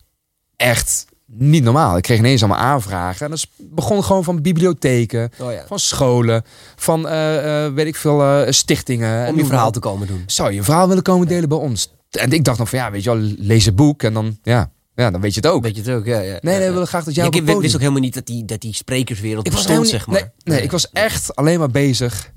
echt 0.56 1.06
niet 1.26 1.63
normaal. 1.63 1.98
Ik 1.98 2.04
kreeg 2.04 2.17
ineens 2.17 2.43
allemaal 2.43 2.62
aanvragen. 2.63 3.26
En 3.26 3.32
dat 3.32 3.48
begon 3.58 4.04
gewoon 4.04 4.24
van 4.24 4.41
bibliotheken, 4.41 5.32
Oh 5.41 5.52
ja. 5.52 5.63
van 5.67 5.80
scholen, 5.80 6.43
van 6.76 7.08
eh, 7.08 7.65
eh, 7.65 7.74
weet 7.74 7.88
ik 7.88 7.95
veel, 7.95 8.24
eh, 8.24 8.52
stichtingen. 8.52 9.26
En 9.26 9.32
Om 9.32 9.38
je 9.38 9.45
verhaal 9.45 9.71
te 9.71 9.80
komen 9.80 10.08
doen. 10.08 10.24
Zou 10.26 10.52
je 10.52 10.63
verhaal 10.63 10.88
willen 10.88 11.04
komen 11.04 11.28
delen 11.28 11.50
bij 11.50 11.58
ons? 11.58 11.93
En 12.10 12.32
ik 12.32 12.43
dacht 12.43 12.58
nog 12.58 12.69
van 12.69 12.80
ja, 12.80 12.91
weet 12.91 13.04
je 13.04 13.10
wel, 13.15 13.30
lees 13.38 13.65
het 13.65 13.76
boek 13.76 14.04
en 14.04 14.13
dan, 14.13 14.38
ja, 14.43 14.71
ja 14.95 15.12
dan 15.12 15.21
weet 15.21 15.34
je 15.34 15.39
het 15.41 15.50
ook. 15.50 15.63
Weet 15.63 15.76
je 15.76 15.82
het 15.82 15.91
ook? 15.91 16.06
Ja, 16.06 16.19
ja. 16.19 16.38
Nee, 16.41 16.58
nee, 16.58 16.67
we 16.67 16.74
willen 16.74 16.88
graag 16.88 17.04
dat 17.04 17.15
jij 17.15 17.24
Ja, 17.24 17.32
ik 17.32 17.60
wist 17.62 17.74
ook 17.74 17.80
helemaal 17.80 18.02
niet 18.02 18.13
dat 18.13 18.26
die, 18.26 18.45
dat 18.45 18.62
die 18.62 18.74
sprekerswereld 18.74 19.45
ik 19.45 19.52
was 19.52 19.63
bestond, 19.63 19.91
helemaal 19.91 20.06
zeg 20.06 20.21
maar. 20.21 20.34
Nee, 20.43 20.56
nee, 20.56 20.63
ik 20.63 20.71
was 20.71 20.91
echt 20.91 21.36
alleen 21.36 21.60
maar 21.60 21.71
bezig 21.71 22.34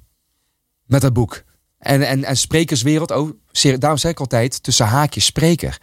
met 0.86 1.00
dat 1.00 1.12
boek. 1.12 1.42
En, 1.78 2.06
en, 2.06 2.24
en 2.24 2.36
sprekerswereld, 2.36 3.10
oh, 3.10 3.30
daarom 3.78 3.98
zeg 3.98 4.10
ik 4.10 4.20
altijd, 4.20 4.62
tussen 4.62 4.86
haakjes 4.86 5.24
spreker. 5.24 5.78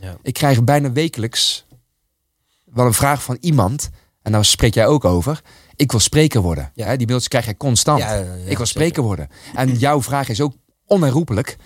Ja. 0.00 0.16
Ik 0.22 0.34
krijg 0.34 0.64
bijna 0.64 0.92
wekelijks 0.92 1.66
wel 2.64 2.86
een 2.86 2.92
vraag 2.92 3.22
van 3.22 3.36
iemand, 3.40 3.90
en 4.22 4.32
daar 4.32 4.44
spreek 4.44 4.74
jij 4.74 4.86
ook 4.86 5.04
over. 5.04 5.40
Ik 5.76 5.90
wil 5.90 6.00
spreker 6.00 6.40
worden. 6.40 6.70
Ja. 6.74 6.96
Die 6.96 7.06
mailtjes 7.06 7.28
krijg 7.28 7.44
jij 7.44 7.56
constant. 7.56 7.98
Ja, 7.98 8.14
ik 8.14 8.26
wil 8.26 8.44
zeker. 8.46 8.66
spreker 8.66 9.02
worden. 9.02 9.28
En 9.54 9.74
jouw 9.74 10.02
vraag 10.02 10.28
is 10.28 10.40
ook 10.40 10.54
onherroepelijk. 10.86 11.56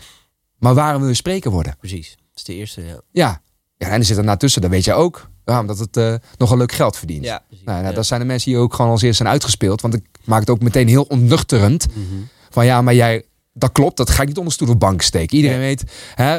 Maar 0.59 0.75
waarom 0.75 1.01
wil 1.01 1.11
je 1.11 1.17
spreker 1.17 1.51
worden? 1.51 1.77
Precies. 1.79 2.11
Dat 2.11 2.37
is 2.37 2.45
de 2.45 2.55
eerste, 2.55 2.83
ja. 2.83 3.01
Ja. 3.11 3.43
ja 3.77 3.89
en 3.89 3.99
er 3.99 4.05
zit 4.05 4.17
er 4.17 4.25
naartussen, 4.25 4.63
dat 4.63 4.71
weet 4.71 4.85
jij 4.85 4.95
ook. 4.95 5.31
Ja, 5.45 5.61
omdat 5.61 5.79
het 5.79 5.97
eh, 5.97 6.15
nogal 6.37 6.57
leuk 6.57 6.73
geld 6.73 6.97
verdient. 6.97 7.25
Ja, 7.25 7.45
precies. 7.49 7.67
Nou, 7.67 7.83
nou, 7.83 7.95
dat 7.95 8.07
zijn 8.07 8.21
de 8.21 8.27
mensen 8.27 8.51
die 8.51 8.61
ook 8.61 8.75
gewoon 8.75 8.91
als 8.91 9.03
eerst 9.03 9.17
zijn 9.17 9.29
uitgespeeld. 9.29 9.81
Want 9.81 9.95
ik 9.95 10.05
maak 10.25 10.41
het 10.41 10.51
ook 10.51 10.63
meteen 10.63 10.89
heel 10.89 11.03
onnuchterend. 11.03 11.87
Mhm. 11.89 12.21
Van 12.51 12.65
ja, 12.65 12.83
maar 12.83 12.95
jij, 12.95 13.25
dat 13.53 13.73
klopt, 13.73 13.97
dat 13.97 14.11
ga 14.11 14.23
ik 14.23 14.29
niet 14.29 14.39
onder 14.39 14.53
stoel 14.53 14.69
of 14.69 14.79
bank 14.79 15.03
steken. 15.03 15.37
Iedereen 15.37 15.59
weet, 15.59 15.85
hè, 16.15 16.39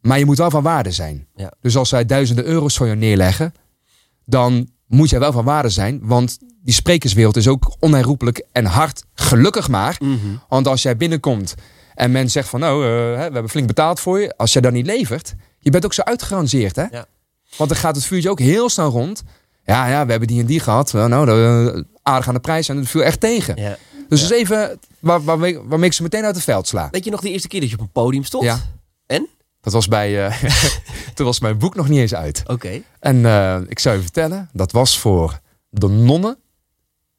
maar 0.00 0.18
je 0.18 0.24
moet 0.24 0.38
wel 0.38 0.50
van 0.50 0.62
waarde 0.62 0.90
zijn. 0.90 1.26
Ja. 1.34 1.52
Dus 1.60 1.76
als 1.76 1.88
zij 1.88 2.06
duizenden 2.06 2.44
euro's 2.44 2.76
voor 2.76 2.86
je 2.86 2.94
neerleggen, 2.94 3.54
dan 4.24 4.68
moet 4.86 5.10
jij 5.10 5.18
wel 5.18 5.32
van 5.32 5.44
waarde 5.44 5.68
zijn. 5.68 6.00
Want 6.02 6.38
die 6.62 6.74
sprekerswereld 6.74 7.36
is 7.36 7.48
ook 7.48 7.76
onherroepelijk 7.78 8.46
en 8.52 8.64
hard. 8.64 9.04
Gelukkig 9.14 9.68
maar. 9.68 9.96
Mhm. 10.00 10.16
Want 10.48 10.68
als 10.68 10.82
jij 10.82 10.96
binnenkomt 10.96 11.54
en 11.94 12.10
men 12.10 12.30
zegt 12.30 12.48
van 12.48 12.60
nou, 12.60 12.84
eh, 12.84 12.88
we 13.14 13.20
hebben 13.20 13.48
flink 13.48 13.66
betaald 13.66 14.00
voor 14.00 14.20
je. 14.20 14.36
Als 14.36 14.52
jij 14.52 14.62
dat 14.62 14.72
niet 14.72 14.86
levert, 14.86 15.34
je 15.58 15.70
bent 15.70 15.84
ook 15.84 15.92
zo 15.92 16.02
uitgerangeerd 16.02 16.76
hè. 16.76 16.84
Ja. 16.90 17.06
Want 17.56 17.70
dan 17.70 17.78
gaat 17.78 17.96
het 17.96 18.04
vuurtje 18.04 18.30
ook 18.30 18.38
heel 18.38 18.68
snel 18.68 18.90
rond. 18.90 19.22
Ja, 19.64 19.88
ja, 19.88 20.04
we 20.04 20.10
hebben 20.10 20.28
die 20.28 20.40
en 20.40 20.46
die 20.46 20.60
gehad. 20.60 20.92
Nou, 20.92 21.08
nou 21.08 21.30
eh, 21.30 21.82
aardig 22.02 22.28
aan 22.28 22.34
de 22.34 22.40
prijs 22.40 22.68
en 22.68 22.76
het 22.76 22.88
viel 22.88 23.02
echt 23.02 23.20
tegen. 23.20 23.56
Ja. 23.56 23.76
Dus 24.14 24.22
Ja. 24.22 24.28
dat 24.28 24.36
is 24.36 24.42
even 24.42 24.78
waar, 24.98 25.24
waarmee, 25.24 25.58
waarmee 25.58 25.88
ik 25.88 25.94
ze 25.94 26.02
meteen 26.02 26.24
uit 26.24 26.34
het 26.34 26.44
veld 26.44 26.68
sla. 26.68 26.88
Weet 26.90 27.04
je 27.04 27.10
nog 27.10 27.20
de 27.20 27.30
eerste 27.30 27.48
keer 27.48 27.60
dat 27.60 27.68
je 27.70 27.76
op 27.76 27.82
een 27.82 27.90
podium 27.92 28.24
stond? 28.24 28.44
Ja. 28.44 28.60
En? 29.06 29.28
Dat 29.60 29.72
was 29.72 29.88
bij. 29.88 30.26
eh 30.26 30.44
toen 31.14 31.26
was 31.26 31.40
mijn 31.40 31.58
boek 31.58 31.74
nog 31.74 31.88
niet 31.88 31.98
eens 31.98 32.14
uit. 32.14 32.42
Oké. 32.46 32.82
En 33.00 33.26
eh, 33.26 33.60
ik 33.68 33.78
zou 33.78 33.96
je 33.96 34.02
vertellen, 34.02 34.48
dat 34.52 34.72
was 34.72 34.98
voor 34.98 35.40
de 35.68 35.88
nonnen, 35.88 36.38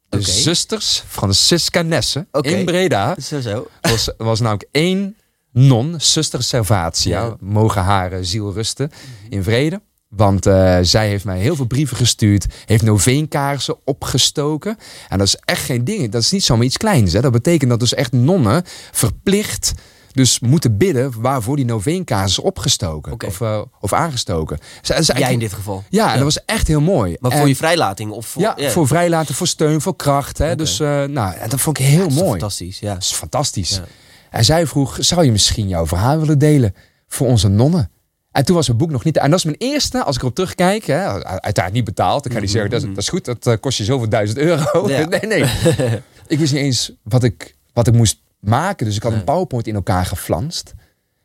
de 0.09 0.21
zusters 0.21 1.03
Franciscanessen 1.07 2.27
Oké. 2.31 2.49
in 2.49 2.65
Breda. 2.65 3.15
Zo 3.21 3.39
zo. 3.41 3.67
Was, 3.81 4.09
was 4.17 4.39
namelijk 4.39 4.67
één 4.71 5.15
non, 5.51 5.95
zuster 5.97 6.43
Servatia. 6.43 7.23
Ja. 7.23 7.35
Mogen 7.39 7.81
haar 7.83 8.11
eh, 8.11 8.19
ziel 8.21 8.53
rusten 8.53 8.91
in 9.29 9.43
vrede. 9.43 9.81
Want 10.15 10.45
eh, 10.45 10.77
zij 10.81 11.07
heeft 11.07 11.25
mij 11.25 11.39
heel 11.39 11.55
veel 11.55 11.65
brieven 11.65 11.97
gestuurd. 11.97 12.45
Heeft 12.65 12.83
noveenkaarsen 12.83 13.75
opgestoken. 13.83 14.77
En 15.09 15.17
dat 15.17 15.27
is 15.27 15.35
echt 15.45 15.63
geen 15.63 15.83
ding. 15.83 16.11
Dat 16.11 16.21
is 16.21 16.31
niet 16.31 16.43
zomaar 16.43 16.65
iets 16.65 16.77
kleins. 16.77 17.13
Hè. 17.13 17.21
Dat 17.21 17.31
betekent 17.31 17.69
dat 17.69 17.79
dus 17.79 17.93
echt 17.93 18.11
nonnen 18.11 18.63
verplicht 18.91 19.73
dus 20.11 20.39
moeten 20.39 20.77
bidden 20.77 21.21
waarvoor 21.21 21.55
die 21.55 21.65
noveenkaarsen 21.65 22.29
is 22.43 22.49
opgestoken. 22.49 23.21
Of, 23.27 23.41
eh, 23.41 23.61
of 23.79 23.93
aangestoken. 23.93 24.57
Zij- 24.81 25.01
Jij 25.03 25.33
in 25.33 25.39
dit 25.39 25.53
geval. 25.53 25.83
Ja, 25.89 26.07
en 26.09 26.13
dat 26.15 26.23
was 26.23 26.45
echt 26.45 26.67
heel 26.67 26.81
mooi. 26.81 27.15
Maar 27.19 27.31
En- 27.31 27.37
voor 27.37 27.47
je 27.47 27.55
vrijlating 27.55 28.11
of 28.11 28.25
voor... 28.25 28.41
ja, 28.41 28.55
voor 28.69 28.87
vrijlaten, 28.87 29.35
voor 29.35 29.47
steun, 29.47 29.81
voor 29.81 29.95
kracht. 29.95 30.37
Hè? 30.37 30.55
Dus 30.55 30.79
eh, 30.79 31.03
nou, 31.03 31.33
en 31.35 31.49
dat 31.49 31.59
vond 31.61 31.79
ik 31.79 31.85
heel 31.85 32.09
mooi. 32.09 32.29
Fantastisch, 32.29 32.79
ja. 32.79 32.93
Dat 32.93 33.03
is 33.03 33.11
fantastisch. 33.11 33.69
Ja. 33.69 33.83
En 34.29 34.45
zij 34.45 34.67
vroeg, 34.67 34.97
zou 34.99 35.25
je 35.25 35.31
misschien 35.31 35.67
jouw 35.67 35.87
verhaal 35.87 36.19
willen 36.19 36.39
delen 36.39 36.75
voor 37.07 37.27
onze 37.27 37.47
nonnen? 37.47 37.89
En 38.35 38.45
toen 38.45 38.55
was 38.55 38.67
het 38.67 38.77
boek 38.77 38.91
nog 38.91 39.03
niet... 39.03 39.17
En 39.17 39.29
dat 39.29 39.39
is 39.39 39.45
mijn 39.45 39.57
eerste, 39.57 40.03
als 40.03 40.15
ik 40.15 40.21
erop 40.21 40.35
terugkijk. 40.35 40.85
Hè, 40.85 41.23
uiteraard 41.23 41.73
niet 41.73 41.83
betaald. 41.83 42.23
Dan 42.23 42.31
kan 42.31 42.41
je 42.41 42.47
zeggen, 42.47 42.69
dat 42.69 42.81
is, 42.81 42.87
dat 42.87 42.97
is 42.97 43.09
goed. 43.09 43.25
Dat 43.25 43.47
eh, 43.47 43.53
kost 43.59 43.77
je 43.77 43.83
zoveel 43.83 44.09
duizend 44.09 44.37
euro. 44.37 44.81
Mhm. 44.81 44.91
Ja. 44.91 45.05
Nee, 45.19 45.21
nee. 45.21 45.41
ik 46.27 46.39
wist 46.39 46.53
niet 46.53 46.61
eens 46.61 46.91
wat 47.03 47.23
ik, 47.23 47.55
wat 47.73 47.87
ik 47.87 47.93
moest 47.93 48.21
maken. 48.39 48.85
Dus 48.85 48.95
ik 48.95 49.03
had 49.03 49.11
een. 49.11 49.23
PowerPoint 49.23 49.67
in 49.67 49.75
elkaar 49.75 50.05
geflanst. 50.05 50.73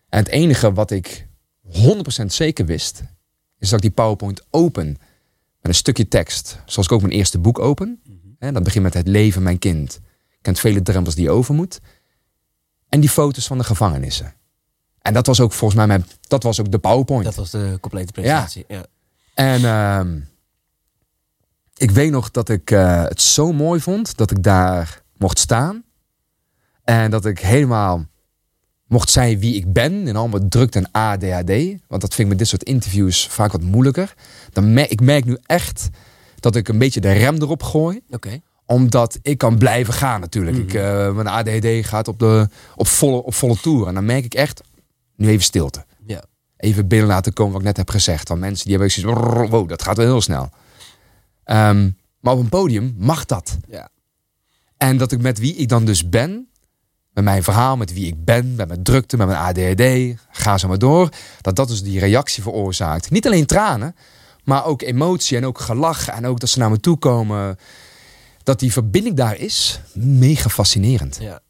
En 0.08 0.18
het 0.18 0.28
enige 0.28 0.72
wat 0.72 0.90
ik 0.90 1.26
100% 2.22 2.26
zeker 2.26 2.66
wist... 2.66 3.02
is 3.58 3.68
dat 3.68 3.78
ik 3.78 3.84
die 3.84 4.04
PowerPoint 4.04 4.42
open 4.50 4.86
met 4.86 4.98
een 5.60 5.74
stukje 5.74 6.08
tekst. 6.08 6.58
Zoals 6.64 6.88
ik 6.88 6.94
ook 6.94 7.00
mijn 7.00 7.12
eerste 7.12 7.38
boek 7.38 7.58
open. 7.58 8.00
Mhm. 8.04 8.16
Hè, 8.38 8.52
dat 8.52 8.62
begint 8.62 8.84
met 8.84 8.94
het 8.94 9.08
leven 9.08 9.42
mijn 9.42 9.58
kind. 9.58 10.00
Kent 10.40 10.60
vele 10.60 10.82
drempels 10.82 11.14
die 11.14 11.24
je 11.24 11.30
over 11.30 11.54
moet. 11.54 11.80
En 12.88 13.00
die 13.00 13.10
foto's 13.10 13.46
van 13.46 13.58
de 13.58 13.64
gevangenissen. 13.64 14.34
En 15.02 15.12
dat 15.12 15.26
was 15.26 15.40
ook 15.40 15.52
volgens 15.52 15.78
mij 15.78 15.86
mijn, 15.88 16.06
dat 16.20 16.42
was 16.42 16.60
ook 16.60 16.70
de 16.70 16.78
PowerPoint. 16.78 17.24
Dat 17.24 17.34
was 17.34 17.50
de 17.50 17.78
complete 17.80 18.12
presentatie. 18.12 18.64
Ja. 18.68 18.84
En 19.34 19.64
ehm, 19.64 20.18
ik 21.76 21.90
weet 21.90 22.10
nog 22.10 22.30
dat 22.30 22.48
ik 22.48 22.70
eh, 22.70 23.02
het 23.04 23.22
zo 23.22 23.52
mooi 23.52 23.80
vond 23.80 24.16
dat 24.16 24.30
ik 24.30 24.42
daar 24.42 25.02
mocht 25.16 25.38
staan. 25.38 25.82
En 26.84 27.10
dat 27.10 27.26
ik 27.26 27.38
helemaal 27.38 28.04
mocht 28.86 29.10
zijn 29.10 29.38
wie 29.38 29.54
ik 29.54 29.72
ben. 29.72 30.08
In 30.08 30.16
allemaal 30.16 30.48
drukte 30.48 30.78
en 30.78 30.90
ADHD. 30.92 31.50
Want 31.88 32.00
dat 32.00 32.14
vind 32.14 32.18
ik 32.18 32.26
met 32.28 32.38
dit 32.38 32.48
soort 32.48 32.62
interviews 32.62 33.26
vaak 33.26 33.52
wat 33.52 33.62
moeilijker. 33.62 34.14
Dan 34.52 34.72
mer- 34.72 34.90
ik 34.90 35.00
merk 35.00 35.24
nu 35.24 35.38
echt 35.46 35.88
dat 36.40 36.56
ik 36.56 36.68
een 36.68 36.78
beetje 36.78 37.00
de 37.00 37.12
rem 37.12 37.34
erop 37.34 37.62
gooi 37.62 38.00
Oké. 38.10 38.40
omdat 38.66 39.18
ik 39.22 39.38
kan 39.38 39.58
blijven 39.58 39.94
gaan 39.94 40.20
natuurlijk. 40.20 40.56
ik, 40.56 40.74
eh, 40.74 41.12
mijn 41.14 41.26
ADHD 41.26 41.86
gaat 41.86 42.08
op, 42.08 42.18
de, 42.18 42.48
op, 42.76 42.86
volle, 42.86 43.22
op 43.22 43.34
volle 43.34 43.56
toer. 43.56 43.86
En 43.88 43.94
dan 43.94 44.04
merk 44.04 44.24
ik 44.24 44.34
echt, 44.34 44.60
nu 45.20 45.28
even 45.28 45.44
stilte. 45.44 45.84
Ja. 46.06 46.24
Even 46.56 46.88
binnen 46.88 47.08
laten 47.08 47.32
komen 47.32 47.52
wat 47.52 47.60
ik 47.60 47.66
net 47.66 47.76
heb 47.76 47.90
gezegd. 47.90 48.28
Want 48.28 48.40
mensen 48.40 48.64
die 48.66 48.76
hebben 48.76 48.92
zoiets 48.92 49.50
wow, 49.50 49.68
dat 49.68 49.82
gaat 49.82 49.96
wel 49.96 50.06
heel 50.06 50.20
snel. 50.20 50.50
Ehm, 51.44 51.90
maar 52.20 52.32
op 52.32 52.38
een 52.38 52.48
podium 52.48 52.94
mag 52.98 53.24
dat. 53.24 53.56
Ja. 53.68 53.88
En 54.76 54.96
dat 54.96 55.12
ik 55.12 55.20
met 55.20 55.38
wie 55.38 55.54
ik 55.54 55.68
dan 55.68 55.84
dus 55.84 56.08
ben, 56.08 56.48
met 57.12 57.24
mijn 57.24 57.42
verhaal, 57.42 57.76
met 57.76 57.92
wie 57.92 58.06
ik 58.06 58.24
ben, 58.24 58.54
met 58.54 58.68
mijn 58.68 58.82
drukte, 58.82 59.16
met 59.16 59.26
mijn 59.26 59.38
ADHD, 59.38 60.16
ga 60.30 60.58
zo 60.58 60.68
maar 60.68 60.78
door, 60.78 61.08
dat 61.40 61.56
dat 61.56 61.68
dus 61.68 61.82
die 61.82 61.98
reactie 61.98 62.42
veroorzaakt. 62.42 63.10
Niet 63.10 63.26
alleen 63.26 63.46
tranen, 63.46 63.96
maar 64.44 64.64
ook 64.64 64.82
emotie 64.82 65.36
en 65.36 65.46
ook 65.46 65.60
gelach 65.60 66.08
en 66.08 66.26
ook 66.26 66.40
dat 66.40 66.48
ze 66.48 66.58
naar 66.58 66.70
me 66.70 66.80
toe 66.80 66.96
komen. 66.96 67.58
Dat 68.42 68.60
die 68.60 68.72
verbinding 68.72 69.16
daar 69.16 69.36
is, 69.36 69.80
mega 69.94 70.48
fascinerend. 70.48 71.18
Ja. 71.20 71.40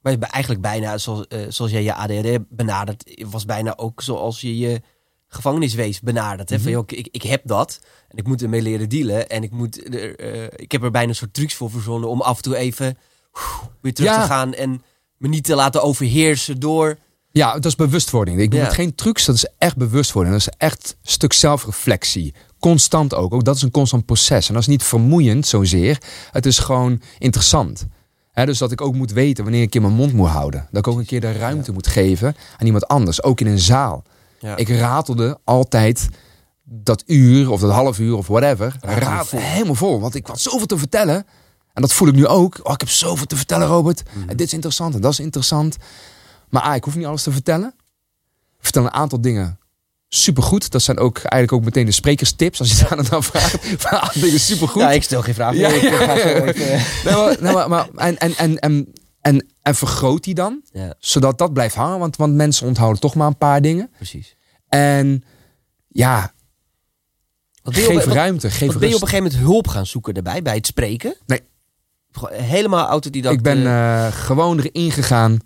Maar 0.00 0.12
je 0.12 0.18
bent 0.18 0.32
eigenlijk 0.32 0.62
bijna, 0.62 0.98
zoals, 0.98 1.26
eh, 1.26 1.40
zoals 1.48 1.70
jij 1.70 1.82
je 1.82 1.94
ADHD 1.94 2.38
benadert, 2.48 3.22
was 3.30 3.44
bijna 3.44 3.76
ook 3.76 4.02
zoals 4.02 4.40
je 4.40 4.58
je 4.58 4.80
gevangeniswees 5.28 6.00
benadert. 6.00 6.48
Hè? 6.48 6.54
Mhm. 6.54 6.64
Van, 6.64 6.72
joh, 6.72 6.82
ik, 6.86 7.08
ik 7.10 7.22
heb 7.22 7.42
dat 7.44 7.80
en 8.08 8.16
ik 8.18 8.26
moet 8.26 8.42
ermee 8.42 8.62
leren 8.62 8.88
dealen. 8.88 9.28
En 9.28 9.42
ik, 9.42 9.50
moet 9.50 9.94
er, 9.94 10.16
eh, 10.16 10.42
ik 10.56 10.72
heb 10.72 10.82
er 10.82 10.90
bijna 10.90 11.08
een 11.08 11.14
soort 11.14 11.34
trucs 11.34 11.54
voor 11.54 11.70
verzonnen 11.70 12.08
om 12.08 12.20
af 12.20 12.36
en 12.36 12.42
toe 12.42 12.56
even 12.56 12.98
weer 13.80 13.94
terug 13.94 14.10
Ja. 14.10 14.20
te 14.22 14.26
gaan 14.28 14.54
en 14.54 14.82
me 15.16 15.28
niet 15.28 15.44
te 15.44 15.54
laten 15.54 15.82
overheersen 15.82 16.60
door... 16.60 16.98
Ja, 17.30 17.52
dat 17.52 17.64
is 17.64 17.74
bewustwording. 17.76 18.40
Ik 18.40 18.52
Ja. 18.52 18.64
het 18.64 18.72
geen 18.74 18.94
trucs, 18.94 19.24
dat 19.24 19.34
is 19.34 19.46
echt 19.58 19.76
bewustwording. 19.76 20.34
Dat 20.36 20.46
is 20.46 20.54
echt 20.58 20.96
een 21.02 21.10
stuk 21.10 21.32
zelfreflectie. 21.32 22.34
Constant 22.58 23.14
ook. 23.14 23.34
Ook 23.34 23.44
dat 23.44 23.56
is 23.56 23.62
een 23.62 23.70
constant 23.70 24.04
proces. 24.06 24.48
En 24.48 24.52
dat 24.54 24.62
is 24.62 24.68
niet 24.68 24.82
vermoeiend 24.82 25.46
zozeer. 25.46 25.98
Het 26.32 26.46
is 26.46 26.58
gewoon 26.58 27.00
interessant. 27.18 27.86
Dus 28.46 28.58
dat 28.58 28.72
ik 28.72 28.80
ook 28.80 28.94
moet 28.94 29.12
weten 29.12 29.44
wanneer 29.44 29.62
ik 29.62 29.74
in 29.74 29.82
mijn 29.82 29.94
mond 29.94 30.12
moet 30.12 30.28
houden. 30.28 30.68
Dat 30.70 30.86
ik 30.86 30.92
ook 30.92 30.98
een 30.98 31.06
keer 31.06 31.20
de 31.20 31.32
ruimte 31.32 31.72
moet 31.72 31.86
geven 31.86 32.36
aan 32.56 32.66
iemand 32.66 32.88
anders. 32.88 33.22
Ook 33.22 33.40
in 33.40 33.46
een 33.46 33.58
zaal. 33.58 34.02
Ja. 34.38 34.56
Ik 34.56 34.68
ratelde 34.68 35.38
altijd 35.44 36.08
dat 36.64 37.02
uur 37.06 37.50
of 37.50 37.60
dat 37.60 37.70
half 37.70 37.98
uur 37.98 38.16
of 38.16 38.26
whatever. 38.26 38.76
Raad, 38.80 39.30
helemaal 39.30 39.74
vol. 39.74 40.00
Want 40.00 40.14
ik 40.14 40.26
had 40.26 40.40
zoveel 40.40 40.66
te 40.66 40.78
vertellen. 40.78 41.26
En 41.72 41.82
dat 41.82 41.92
voel 41.92 42.08
ik 42.08 42.14
nu 42.14 42.26
ook. 42.26 42.60
Oh, 42.62 42.72
ik 42.72 42.80
heb 42.80 42.88
zoveel 42.88 43.26
te 43.26 43.36
vertellen, 43.36 43.66
Robert. 43.66 44.02
Mhm. 44.12 44.28
En 44.28 44.36
dit 44.36 44.46
is 44.46 44.52
interessant 44.52 44.94
en 44.94 45.00
dat 45.00 45.12
is 45.12 45.20
interessant. 45.20 45.76
Maar 46.48 46.62
ah, 46.62 46.74
ik 46.74 46.84
hoef 46.84 46.96
niet 46.96 47.06
alles 47.06 47.22
te 47.22 47.32
vertellen. 47.32 47.74
Ik 48.58 48.64
vertel 48.64 48.84
een 48.84 48.92
aantal 48.92 49.20
dingen 49.20 49.58
supergoed. 50.08 50.70
Dat 50.70 50.82
zijn 50.82 50.98
ook 50.98 51.16
eigenlijk 51.16 51.52
ook 51.52 51.64
meteen 51.64 51.86
de 51.86 51.92
sprekerstips. 51.92 52.58
Als 52.60 52.78
je 52.78 52.86
daar 52.88 53.08
dan 53.10 53.22
vraagt. 53.22 53.58
Van, 53.82 54.00
ah, 54.00 54.12
dingen 54.14 54.40
supergoed. 54.40 54.82
Ja, 54.82 54.90
ik 54.90 55.02
stel 55.02 55.22
geen 55.22 55.34
vraag. 55.34 55.54
Ja. 55.54 55.70
maar, 57.40 57.68
maar, 57.68 57.68
maar- 57.68 57.88
en, 57.94 58.18
en, 58.18 58.36
en, 58.36 58.58
en, 59.20 59.46
en, 59.62 59.74
vergroot 59.74 60.24
die 60.24 60.34
dan. 60.34 60.62
Ja, 60.72 60.94
Zodat 60.98 61.38
dat 61.38 61.52
blijft 61.52 61.74
hangen. 61.74 61.98
Want, 61.98 62.16
want 62.16 62.34
mensen 62.34 62.66
onthouden 62.66 63.00
toch 63.00 63.14
maar 63.14 63.26
een 63.26 63.36
paar 63.38 63.62
dingen. 63.62 63.90
precies. 63.96 64.36
En 64.68 65.24
ja, 65.88 66.32
op- 67.62 67.74
geef 67.74 68.04
wat- 68.04 68.14
ruimte. 68.14 68.50
Geef 68.50 68.68
wat 68.68 68.78
ben 68.78 68.88
je 68.88 68.94
op 68.94 69.02
een 69.02 69.08
gegeven 69.08 69.30
moment 69.30 69.48
hulp 69.50 69.68
gaan 69.68 69.86
zoeken 69.86 70.14
daarbij, 70.14 70.42
bij 70.42 70.54
het 70.54 70.66
spreken? 70.66 71.16
Nee. 71.26 71.40
Helemaal 72.30 72.86
autodidact. 72.86 73.34
Ik 73.34 73.42
ben 73.42 73.66
eh, 73.66 74.06
eh, 74.06 74.12
gewoon 74.12 74.60
erin 74.60 74.90
gegaan. 74.92 75.38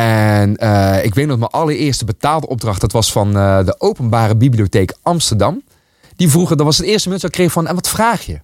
En 0.00 0.56
eh, 0.56 1.04
ik 1.04 1.14
weet 1.14 1.26
nog, 1.26 1.38
mijn 1.38 1.50
allereerste 1.50 2.04
betaalde 2.04 2.48
opdracht, 2.48 2.80
dat 2.80 2.92
was 2.92 3.12
van 3.12 3.36
eh, 3.36 3.64
de 3.64 3.80
Openbare 3.80 4.36
Bibliotheek 4.36 4.94
Amsterdam. 5.02 5.62
Die 6.16 6.30
vroegen, 6.30 6.56
dat 6.56 6.66
was 6.66 6.78
het 6.78 6.86
eerste 6.86 7.04
moment 7.04 7.22
dat 7.22 7.30
ik 7.30 7.36
kreeg 7.36 7.52
van, 7.52 7.66
en 7.66 7.74
wat 7.74 7.88
vraag 7.88 8.22
je? 8.22 8.40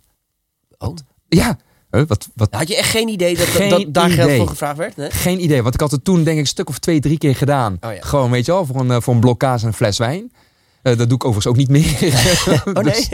oh. 0.79 0.95
Ja, 1.29 1.57
Huh, 1.91 2.07
wat, 2.07 2.29
wat, 2.35 2.49
Had 2.51 2.69
je 2.69 2.77
echt 2.77 2.91
geen 2.91 3.09
idee 3.09 3.37
dat, 3.37 3.47
Geen 3.47 3.71
dat 3.71 3.85
daar 3.89 4.11
geld 4.11 4.31
voor 4.31 4.49
gevraagd 4.49 4.77
werd? 4.77 4.97
Nee? 4.97 5.11
geen 5.11 5.43
idee. 5.43 5.63
Want 5.63 5.75
ik 5.75 5.81
had 5.81 5.91
het 5.91 6.05
toen 6.05 6.25
denk 6.25 6.37
ik 6.37 6.43
een 6.43 6.47
stuk 6.47 6.69
of 6.69 6.79
twee, 6.79 7.01
drie 7.01 7.19
keer 7.19 7.37
gedaan. 7.37 7.77
Oh 7.81 7.93
ja. 7.93 8.01
Gewoon, 8.01 8.31
weet 8.31 8.47
je 8.47 8.53
wel, 8.53 8.67
voor 8.67 8.81
een, 8.81 8.91
eh, 8.91 9.01
voor 9.01 9.15
een 9.15 9.21
blok 9.21 9.39
kaas 9.39 9.63
en 9.63 9.69
een 9.69 9.75
fles 9.75 9.99
wijn. 9.99 10.33
Eh, 10.87 10.97
dat 10.97 11.09
doe 11.09 11.19
ik 11.19 11.25
overigens 11.25 11.47
ook 11.47 11.57
niet 11.57 11.69
meer. 11.69 11.95
Oh 12.75 12.83
nee? 12.83 12.85
Dus- 12.93 13.09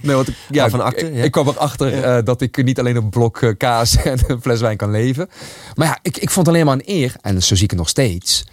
nee, 0.00 0.14
want 0.14 0.28
ik, 0.28 0.34
ja, 0.50 0.66
acte, 0.66 1.06
ik, 1.06 1.14
ja. 1.14 1.22
ik 1.22 1.30
kwam 1.30 1.48
erachter 1.48 2.02
eh, 2.02 2.24
dat 2.24 2.40
ik 2.40 2.64
niet 2.64 2.78
alleen 2.78 2.96
op 2.96 3.02
een 3.02 3.10
blok 3.10 3.42
eh, 3.42 3.50
kaas 3.56 3.96
en 4.02 4.18
een 4.26 4.40
fles 4.40 4.60
wijn 4.60 4.76
kan 4.76 4.90
leven. 4.90 5.28
Maar 5.74 5.86
ja, 5.86 5.98
ik, 6.02 6.16
ik 6.16 6.30
vond 6.30 6.46
het 6.46 6.54
alleen 6.54 6.66
maar 6.66 6.74
een 6.74 6.94
eer. 6.94 7.14
En 7.20 7.42
zo 7.42 7.54
zie 7.54 7.64
ik 7.64 7.70
het 7.70 7.78
nog 7.78 7.88
steeds. 7.88 8.44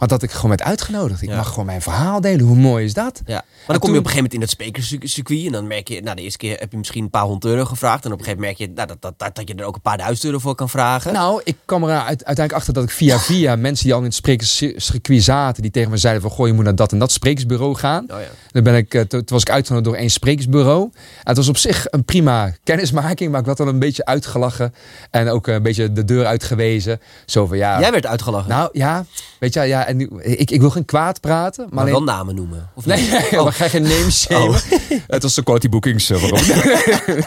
Maar 0.00 0.08
dat 0.08 0.22
ik 0.22 0.30
gewoon 0.30 0.48
werd 0.50 0.62
uitgenodigd. 0.62 1.22
Ik 1.22 1.28
Ja. 1.28 1.36
mag 1.36 1.48
gewoon 1.48 1.66
mijn 1.66 1.82
verhaal 1.82 2.20
delen. 2.20 2.46
Hoe 2.46 2.56
mooi 2.56 2.84
is 2.84 2.94
dat? 2.94 3.20
Ja. 3.26 3.34
Maar 3.34 3.44
dan 3.66 3.78
kom 3.78 3.92
je 3.92 3.98
op 3.98 4.04
een 4.04 4.10
gegeven 4.10 4.16
moment 4.16 4.32
in 4.32 4.40
dat 4.40 4.50
sprekerscircuit 4.50 5.46
en 5.46 5.52
dan 5.52 5.66
merk 5.66 5.88
je, 5.88 6.00
nou 6.02 6.16
de 6.16 6.22
eerste 6.22 6.38
keer 6.38 6.58
heb 6.58 6.70
je 6.72 6.78
misschien 6.78 7.02
een 7.02 7.10
paar 7.10 7.22
honderd 7.22 7.44
euro 7.52 7.64
gevraagd 7.64 8.04
en 8.04 8.12
op 8.12 8.18
een 8.18 8.24
gegeven 8.24 8.40
moment 8.44 8.58
merk 8.58 8.70
je 8.70 8.76
nou, 8.76 8.88
dat, 8.88 9.02
dat, 9.02 9.14
dat, 9.18 9.34
dat 9.36 9.48
je 9.48 9.54
er 9.54 9.64
ook 9.64 9.74
een 9.74 9.80
paar 9.80 9.96
duizend 9.98 10.24
euro 10.24 10.38
voor 10.38 10.54
kan 10.54 10.68
vragen. 10.68 11.12
Nou, 11.12 11.40
ik 11.44 11.56
kwam 11.64 11.82
er 11.84 11.90
uit- 11.90 12.06
uiteindelijk 12.06 12.52
achter 12.52 12.72
dat 12.74 12.84
ik 12.84 12.90
via 12.90 13.18
via 13.18 13.56
mensen 13.56 13.84
die 13.84 13.92
al 13.94 13.98
in 14.00 14.04
het 14.04 14.14
sprekerscircuit 14.14 15.22
zaten, 15.22 15.62
die 15.62 15.70
tegen 15.70 15.90
me 15.90 15.96
zeiden 15.96 16.22
van, 16.22 16.30
goh, 16.30 16.46
je 16.46 16.52
moet 16.52 16.64
naar 16.64 16.74
dat 16.74 16.92
en 16.92 16.98
dat 16.98 17.12
sprekersbureau 17.12 17.74
gaan. 17.74 18.04
Oh 18.12 18.20
ja. 18.20 18.26
Dan 18.50 18.62
ben 18.62 18.74
ik, 18.74 18.94
eh, 18.94 19.00
toen 19.02 19.22
was 19.26 19.40
ik 19.42 19.50
uitgenodigd 19.50 19.88
door 19.90 19.98
één 20.00 20.10
sprekersbureau. 20.10 20.90
Het 21.22 21.36
was 21.36 21.48
op 21.48 21.56
zich 21.56 21.86
een 21.90 22.04
prima 22.04 22.52
kennismaking, 22.64 23.30
maar 23.30 23.40
ik 23.40 23.46
werd 23.46 23.58
dan 23.58 23.68
een 23.68 23.78
beetje 23.78 24.04
uitgelachen 24.04 24.74
en 25.10 25.28
ook 25.28 25.46
een 25.46 25.62
beetje 25.62 25.92
de 25.92 26.04
deur 26.04 26.26
uitgewezen. 26.26 27.00
Zo 27.26 27.46
van, 27.46 27.56
ja, 27.56 27.80
Jij 27.80 27.90
werd 27.92 28.06
uitgelachen, 28.06 28.48
nou 28.48 28.68
ja, 28.72 29.04
weet 29.38 29.54
je, 29.54 29.60
ja, 29.60 29.86
en 29.90 29.96
nu, 29.96 30.10
ik, 30.22 30.50
ik 30.50 30.60
wil 30.60 30.70
geen 30.70 30.84
kwaad 30.84 31.20
praten, 31.20 31.64
maar, 31.64 31.74
maar 31.74 31.82
alleen, 31.82 31.92
wel 32.04 32.14
namen 32.14 32.34
noemen. 32.34 32.70
Of 32.74 32.86
Nee, 32.86 33.08
nee, 33.10 33.44
we 33.44 33.52
gaan 33.52 33.70
geen 33.70 33.82
name 33.82 34.10
shamen. 34.10 34.60
Het 35.06 35.22
was 35.22 35.34
de 35.34 35.42
quality 35.42 35.68
bookings. 35.68 36.10
eh, 36.10 36.20
waarom? 36.20 36.40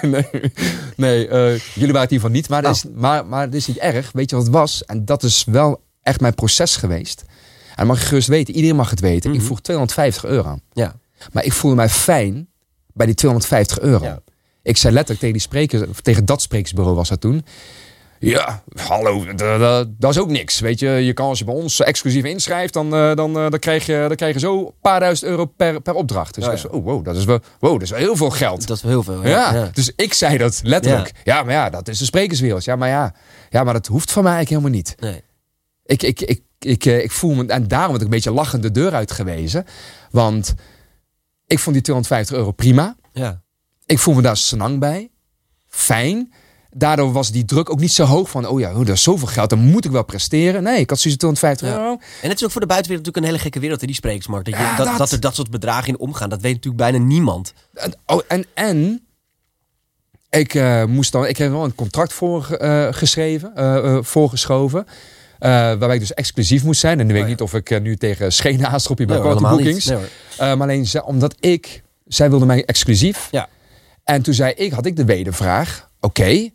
nee, 0.12 0.26
nee 0.96 1.28
eh, 1.28 1.60
jullie 1.60 1.86
waren 1.86 2.02
het 2.02 2.10
hiervan 2.10 2.32
niet. 2.32 2.50
Maar 2.50 2.62
dat, 2.62 2.76
is, 2.76 2.84
maar, 2.96 3.26
maar 3.26 3.46
dat 3.46 3.56
is 3.56 3.68
niet 3.68 3.78
erg. 3.78 4.12
Weet 4.12 4.30
je 4.30 4.36
wat 4.36 4.46
het 4.46 4.54
was? 4.54 4.84
En 4.86 5.06
dat 5.06 5.24
is 5.24 5.44
wel 5.48 5.82
echt 6.02 6.20
mijn 6.22 6.34
proces 6.36 6.76
geweest. 6.76 7.22
En 7.70 7.76
dat 7.76 7.86
mag 7.88 8.00
je 8.00 8.06
gerust 8.06 8.28
weten. 8.28 8.56
Iedereen 8.56 8.76
mag 8.76 8.90
het 8.90 9.00
weten. 9.00 9.30
Ik 9.32 9.36
Mhm. 9.38 9.46
vroeg 9.46 9.62
250 9.62 10.26
euro 10.26 10.48
aan. 10.50 10.62
Ja. 10.74 10.96
Maar 11.32 11.44
ik 11.46 11.54
voelde 11.54 11.76
mij 11.76 11.90
fijn 11.90 12.48
bij 12.94 13.06
die 13.06 13.16
250 13.16 13.80
euro. 13.80 14.06
Ja. 14.06 14.20
Ik 14.64 14.78
zei 14.78 14.94
letterlijk 14.94 15.20
tegen 15.20 15.34
die 15.38 15.44
sprekers, 15.48 15.88
of 15.90 16.02
tegen 16.02 16.26
dat 16.26 16.42
sprekersbureau 16.42 16.96
was 16.96 17.10
dat 17.10 17.22
toen. 17.22 17.46
Ja, 18.26 18.64
hallo, 18.76 19.26
dat 19.98 20.12
is 20.12 20.18
ook 20.18 20.30
niks. 20.30 20.60
Weet 20.60 20.80
je, 20.80 20.90
je 20.90 21.14
kan 21.14 21.28
als 21.28 21.40
je 21.40 21.46
bij 21.46 21.54
ons 21.54 21.80
exclusief 21.80 22.24
inschrijft, 22.24 22.74
dan, 22.74 22.96
eh, 22.96 23.16
dan, 23.16 23.38
eh, 23.38 23.50
dan, 23.50 23.60
krijg, 23.60 23.86
je, 23.86 24.06
dan 24.08 24.16
krijg 24.16 24.34
je 24.34 24.40
zo 24.40 24.60
een 24.66 24.74
paar 24.82 25.00
duizend 25.00 25.30
euro 25.30 25.46
per, 25.46 25.82
per 25.82 25.94
opdracht. 25.94 26.36
Dus 26.36 26.62
Ja, 26.62 26.70
oh, 26.70 26.84
wow, 26.84 27.06
dat 27.06 27.16
is 27.16 27.26
wel, 27.26 27.40
wow, 27.60 27.72
dat 27.74 27.82
is 27.82 27.90
wel 27.90 28.00
heel 28.00 28.16
veel 28.16 28.30
geld. 28.30 28.68
Dat 28.68 28.78
is 28.78 28.84
wel 28.84 28.92
heel 28.92 29.04
veel. 29.04 29.28
Ja, 29.28 29.54
Ja. 29.54 29.70
dus 29.74 29.92
ik 29.96 30.14
zei 30.14 30.38
dat 30.38 30.62
letterlijk. 30.64 31.12
Ja. 31.24 31.44
maar 31.44 31.54
ja, 31.54 31.70
dat 31.70 31.88
is 31.88 31.98
de 32.00 32.06
sprekerswereld. 32.06 32.64
Ja, 32.64 32.76
maar 32.76 32.90
ja, 32.90 33.16
ja, 33.50 33.64
maar 33.64 33.74
dat 33.74 33.88
hoeft 33.88 34.12
van 34.12 34.24
mij 34.24 34.34
eigenlijk 34.34 34.64
helemaal 34.64 34.84
niet. 34.84 34.96
Nee. 35.00 35.24
Ik, 35.86 36.04
ik, 36.04 36.22
ik, 36.22 36.42
ik, 36.60 36.86
eh, 36.86 37.04
ik 37.04 37.12
voel 37.12 37.34
me, 37.34 37.46
en 37.46 37.68
daarom 37.68 37.90
werd 37.90 38.02
ik 38.02 38.08
een 38.08 38.14
beetje 38.14 38.32
lachend 38.32 38.62
de 38.64 38.72
deur 38.72 38.94
uitgewezen. 38.94 39.66
Want 40.12 40.54
ik 41.48 41.60
vond 41.60 41.76
die 41.76 41.84
250 41.84 42.38
euro 42.38 42.52
prima. 42.52 42.96
Ja. 43.14 43.42
Ik 43.86 44.00
voel 44.00 44.14
me 44.14 44.22
daar 44.22 44.38
snang 44.38 44.80
bij. 44.80 45.12
Fijn. 45.68 46.34
Daardoor 46.76 47.12
was 47.12 47.32
die 47.32 47.46
druk 47.46 47.70
ook 47.70 47.80
niet 47.80 47.92
zo 47.94 48.04
hoog 48.04 48.30
van, 48.30 48.48
oh 48.48 48.60
ja, 48.60 48.70
oh, 48.72 48.78
dat 48.78 48.90
is 48.96 49.04
zoveel 49.04 49.28
geld, 49.28 49.50
dan 49.50 49.60
moet 49.60 49.86
ik 49.86 49.92
wel 49.92 50.04
presteren. 50.06 50.64
Nee, 50.64 50.80
ik 50.80 50.90
had 50.90 51.00
zoiets 51.00 51.20
250 51.20 51.68
Ja. 51.68 51.74
euro. 51.84 51.92
En 52.22 52.30
het 52.30 52.38
is 52.38 52.44
ook 52.46 52.52
voor 52.52 52.62
de 52.62 52.68
buitenwereld 52.68 53.06
natuurlijk 53.06 53.18
een 53.18 53.24
hele 53.24 53.40
gekke 53.40 53.60
wereld, 53.60 53.80
hè, 53.82 53.88
die 53.88 53.96
spreeksmarkt. 53.96 54.46
Dat, 54.46 54.56
je, 54.56 54.62
Ja, 54.62 54.76
dat, 54.76 54.86
dat. 54.88 54.98
dat 54.98 55.12
er 55.12 55.20
dat 55.20 55.36
soort 55.36 55.50
bedragen 55.50 55.88
in 55.88 56.00
omgaan, 56.00 56.30
dat 56.30 56.42
weet 56.42 56.54
natuurlijk 56.54 56.84
bijna 56.84 56.98
niemand. 57.06 57.54
En, 57.74 57.94
oh, 58.06 58.22
en, 58.28 58.46
en 58.54 59.06
ik 60.30 60.54
eh, 60.54 60.86
moest 60.86 61.12
dan, 61.12 61.26
ik 61.28 61.38
heb 61.38 61.52
wel 61.52 61.64
een 61.64 61.76
contract 61.76 62.14
voor 62.14 62.52
eh, 62.52 62.88
geschreven, 62.92 63.56
eh, 63.56 63.98
voorgeschoven. 64.02 64.86
waarbij 65.40 65.94
ik 65.94 66.00
dus 66.00 66.14
exclusief 66.14 66.64
moest 66.64 66.80
zijn. 66.80 67.00
En 67.00 67.08
nu 67.08 67.14
weet 67.14 67.22
ik 67.22 67.28
Oh, 67.30 67.38
ja. 67.40 67.44
niet 67.44 67.54
of 67.54 67.54
ik 67.54 67.82
nu 67.82 67.96
tegen 67.98 68.34
schenen 68.34 68.68
aanschop 68.70 68.98
hier 68.98 69.08
bij 69.08 69.16
Nee, 69.16 69.26
hoor, 69.26 69.36
helemaal 69.36 69.58
Bookings. 69.58 69.86
Nee, 69.86 69.98
maar 70.38 70.62
alleen 70.62 70.86
ze- 70.86 71.04
omdat 71.04 71.36
ik, 71.40 71.84
zij 72.08 72.30
wilde 72.30 72.46
mij 72.46 72.66
exclusief. 72.66 73.28
Ja. 73.32 73.48
En 74.04 74.22
toen 74.22 74.34
zei 74.34 74.54
ik, 74.54 74.72
had 74.72 74.86
ik 74.86 74.96
de 74.96 75.06
wedervraag. 75.06 75.90
Oké, 76.00 76.50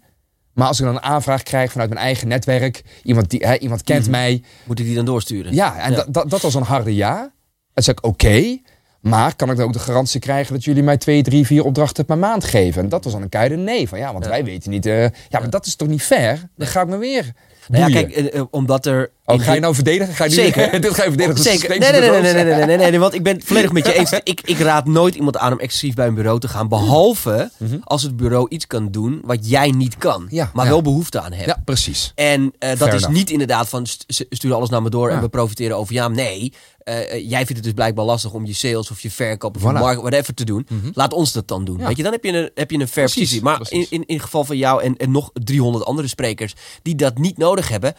maar 0.59 0.67
als 0.69 0.79
ik 0.79 0.85
dan 0.85 0.95
een 0.95 1.03
aanvraag 1.03 1.43
krijg 1.43 1.73
vanuit 1.73 1.91
mijn 1.91 2.01
eigen 2.05 2.29
netwerk. 2.29 2.83
Iemand, 3.03 3.31
die, 3.31 3.47
hè, 3.47 3.57
iemand 3.59 3.83
kent 3.85 4.09
mij. 4.09 4.43
Moet 4.65 4.79
ik 4.79 4.85
die 4.87 4.95
dan 4.95 5.05
doorsturen? 5.05 5.55
Ja, 5.55 5.79
en 5.79 5.93
Ja. 5.93 6.05
Dat, 6.11 6.41
was 6.43 6.55
een 6.55 6.63
harde 6.63 6.95
ja. 6.95 7.33
En 7.75 7.83
zei 7.83 7.97
ik, 7.99 8.05
oké. 8.07 8.59
maar 9.01 9.37
kan 9.37 9.51
ik 9.51 9.57
dan 9.57 9.67
ook 9.67 9.73
de 9.73 9.79
garantie 9.79 10.21
krijgen 10.21 10.53
dat 10.55 10.65
jullie 10.65 10.83
mij 10.83 10.97
twee, 10.97 11.23
drie, 11.23 11.47
vier 11.47 11.65
opdrachten 11.65 12.05
per 12.05 12.19
maand 12.19 12.45
geven? 12.45 12.83
En 12.83 12.89
dat 12.89 13.05
was 13.05 13.13
dan 13.13 13.23
een 13.23 13.29
keiharde 13.29 13.57
nee. 13.63 13.89
Van 13.89 13.99
ja, 13.99 14.13
want 14.13 14.25
Ja. 14.25 14.31
wij 14.31 14.45
weten 14.45 14.71
niet. 14.71 14.87
eh, 14.87 15.03
ja, 15.03 15.39
maar 15.39 15.51
dat 15.51 15.67
is 15.67 15.77
toch 15.77 15.89
niet 15.89 16.03
fair? 16.03 16.49
Dan 16.57 16.67
ga 16.67 16.81
ik 16.81 16.89
me 16.89 16.97
weer. 16.97 17.33
Nou 17.69 17.93
ja, 17.93 18.01
kijk, 18.01 18.13
eh, 18.13 18.39
eh, 18.39 18.45
omdat 18.51 18.87
er... 18.87 19.11
Oh, 19.25 19.41
ga 19.41 19.53
je 19.53 19.61
nou 19.61 19.75
verdedigen? 19.75 20.15
Ga 20.15 20.25
je 20.25 20.31
nu, 20.31 20.37
Zeker. 20.37 20.71
dit 20.81 20.95
ga 20.95 21.03
je 21.05 21.09
verdedigen. 21.09 21.43
Zeker. 21.43 21.69
Nee, 21.69 21.79
nee, 21.79 21.91
nee, 22.01 22.21
nee, 22.21 22.45
nee, 22.45 22.77
nee, 22.77 22.91
nee, 22.91 22.99
want 22.99 23.15
ik 23.15 23.23
ben 23.23 23.35
het 23.37 23.45
volledig 23.49 23.73
met 23.73 23.87
je 23.87 23.93
eens. 23.95 24.13
Ik, 24.23 24.41
ik 24.45 24.59
raad 24.59 24.87
nooit 24.87 25.15
iemand 25.15 25.37
aan 25.37 25.53
om 25.53 25.59
exclusief 25.59 25.95
bij 25.97 26.07
een 26.07 26.15
bureau 26.15 26.41
te 26.41 26.49
gaan. 26.49 26.69
Behalve 26.69 27.51
als 27.85 28.03
het 28.03 28.17
bureau 28.17 28.47
iets 28.49 28.67
kan 28.67 28.91
doen 28.91 29.21
wat 29.25 29.49
jij 29.49 29.71
niet 29.71 29.97
kan. 29.97 30.23
Mhm. 30.25 30.35
Ja, 30.35 30.51
maar 30.55 30.69
wel 30.69 30.83
behoefte 30.83 31.21
aan 31.21 31.33
hebt. 31.33 31.47
Ja, 31.47 31.63
precies. 31.65 32.13
En 32.15 32.53
eh, 32.59 32.79
dat 32.79 32.93
is 32.93 33.07
niet 33.07 33.31
inderdaad 33.31 33.69
van 33.69 33.87
st- 33.87 34.05
st- 34.07 34.27
stuur 34.31 34.55
alles 34.55 34.69
naar 34.69 34.83
me 34.83 34.91
door 34.91 35.11
en 35.11 35.21
we 35.21 35.29
profiteren 35.29 35.77
over 35.77 35.95
ja. 35.95 36.09
Nee, 36.09 36.53
eh, 36.89 37.13
eh, 37.15 37.29
jij 37.29 37.39
vindt 37.39 37.55
het 37.55 37.63
dus 37.63 37.73
blijkbaar 37.73 38.05
lastig 38.05 38.33
om 38.33 38.47
je 38.47 38.53
sales 38.53 38.91
of 38.91 39.01
je 39.01 39.11
verkoop 39.11 39.57
of 39.57 39.63
je 39.63 39.69
Voilà. 39.69 39.73
Mhm. 39.73 39.83
markt, 39.83 40.01
whatever 40.01 40.35
te 40.35 40.45
doen. 40.45 40.67
Laat 40.93 41.13
ons 41.13 41.33
dat 41.33 41.49
dan 41.49 41.65
doen. 41.65 41.79
Ja. 41.79 41.87
Weet 41.87 41.97
je, 41.97 42.03
dan 42.03 42.13
heb 42.13 42.25
je 42.25 42.33
een, 42.33 42.51
heb 42.55 42.71
je 42.71 42.79
een 42.79 42.89
fair 42.89 43.07
Precies, 43.07 43.23
positie. 43.23 43.43
Maar 43.43 43.57
precies. 43.57 43.89
In, 43.89 44.01
in, 44.01 44.07
in 44.07 44.15
het 44.15 44.25
geval 44.25 44.45
van 44.45 44.57
jou 44.57 44.83
en, 44.83 44.97
en 44.97 45.11
nog 45.11 45.31
300 45.33 45.85
andere 45.85 46.09
sprekers 46.09 46.55
die 46.83 46.95
dat 46.95 47.19
niet 47.19 47.39
nodig 47.39 47.69
hebben. 47.69 47.95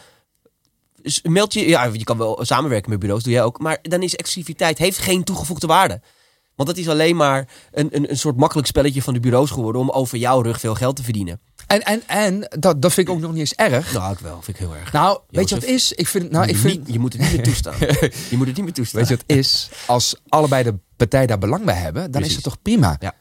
Meld 1.22 1.54
je, 1.54 1.68
ja, 1.68 1.84
je 1.84 2.04
kan 2.04 2.18
wel 2.18 2.38
samenwerken 2.42 2.90
met 2.90 2.98
bureaus, 2.98 3.22
doe 3.22 3.32
jij 3.32 3.42
ook. 3.42 3.58
Maar 3.58 3.78
dan 3.82 4.02
is 4.02 4.16
exclusiviteit, 4.16 4.78
heeft 4.78 4.98
geen 4.98 5.24
toegevoegde 5.24 5.66
waarde. 5.66 6.00
Want 6.54 6.68
dat 6.68 6.78
is 6.78 6.88
alleen 6.88 7.16
maar 7.16 7.48
een, 7.70 7.88
een, 7.90 8.10
een 8.10 8.18
soort 8.18 8.36
makkelijk 8.36 8.68
spelletje 8.68 9.02
van 9.02 9.14
de 9.14 9.20
bureaus 9.20 9.50
geworden 9.50 9.80
om 9.80 9.90
over 9.90 10.18
jouw 10.18 10.40
rug 10.40 10.60
veel 10.60 10.74
geld 10.74 10.96
te 10.96 11.02
verdienen. 11.02 11.40
En, 11.70 11.82
en, 11.82 12.02
en 12.06 12.48
dat, 12.58 12.82
dat 12.82 12.92
vind 12.92 13.08
ik 13.08 13.14
ook 13.14 13.20
nog 13.20 13.30
niet 13.30 13.40
eens 13.40 13.54
erg. 13.54 13.92
Nou, 13.92 14.12
ik 14.12 14.18
wel, 14.18 14.42
vind 14.42 14.48
ik 14.48 14.66
heel 14.66 14.74
erg. 14.74 14.92
Nou, 14.92 15.20
weet 15.28 15.48
je 15.48 15.54
wat 15.54 15.64
is? 15.64 15.92
Ik 15.92 16.08
vind, 16.08 16.30
nou, 16.30 16.44
ik 16.44 16.50
je, 16.50 16.56
vind, 16.56 16.78
niet, 16.78 16.92
je 16.92 16.98
moet 16.98 17.12
het 17.12 17.22
niet 17.22 17.32
meer 17.32 17.42
toestaan. 17.42 17.74
je 18.30 18.36
moet 18.36 18.46
het 18.46 18.56
niet 18.56 18.64
meer 18.64 18.74
toestaan. 18.74 19.00
weet 19.00 19.08
je 19.08 19.16
wat 19.16 19.36
is? 19.38 19.68
Als 19.86 20.14
allebei 20.28 20.62
de 20.62 20.74
partijen 20.96 21.28
daar 21.28 21.38
belang 21.38 21.64
bij 21.64 21.74
hebben, 21.74 22.10
dan 22.10 22.22
is 22.22 22.34
het 22.34 22.42
toch 22.42 22.62
prima. 22.62 22.96
Ja. 22.98 23.14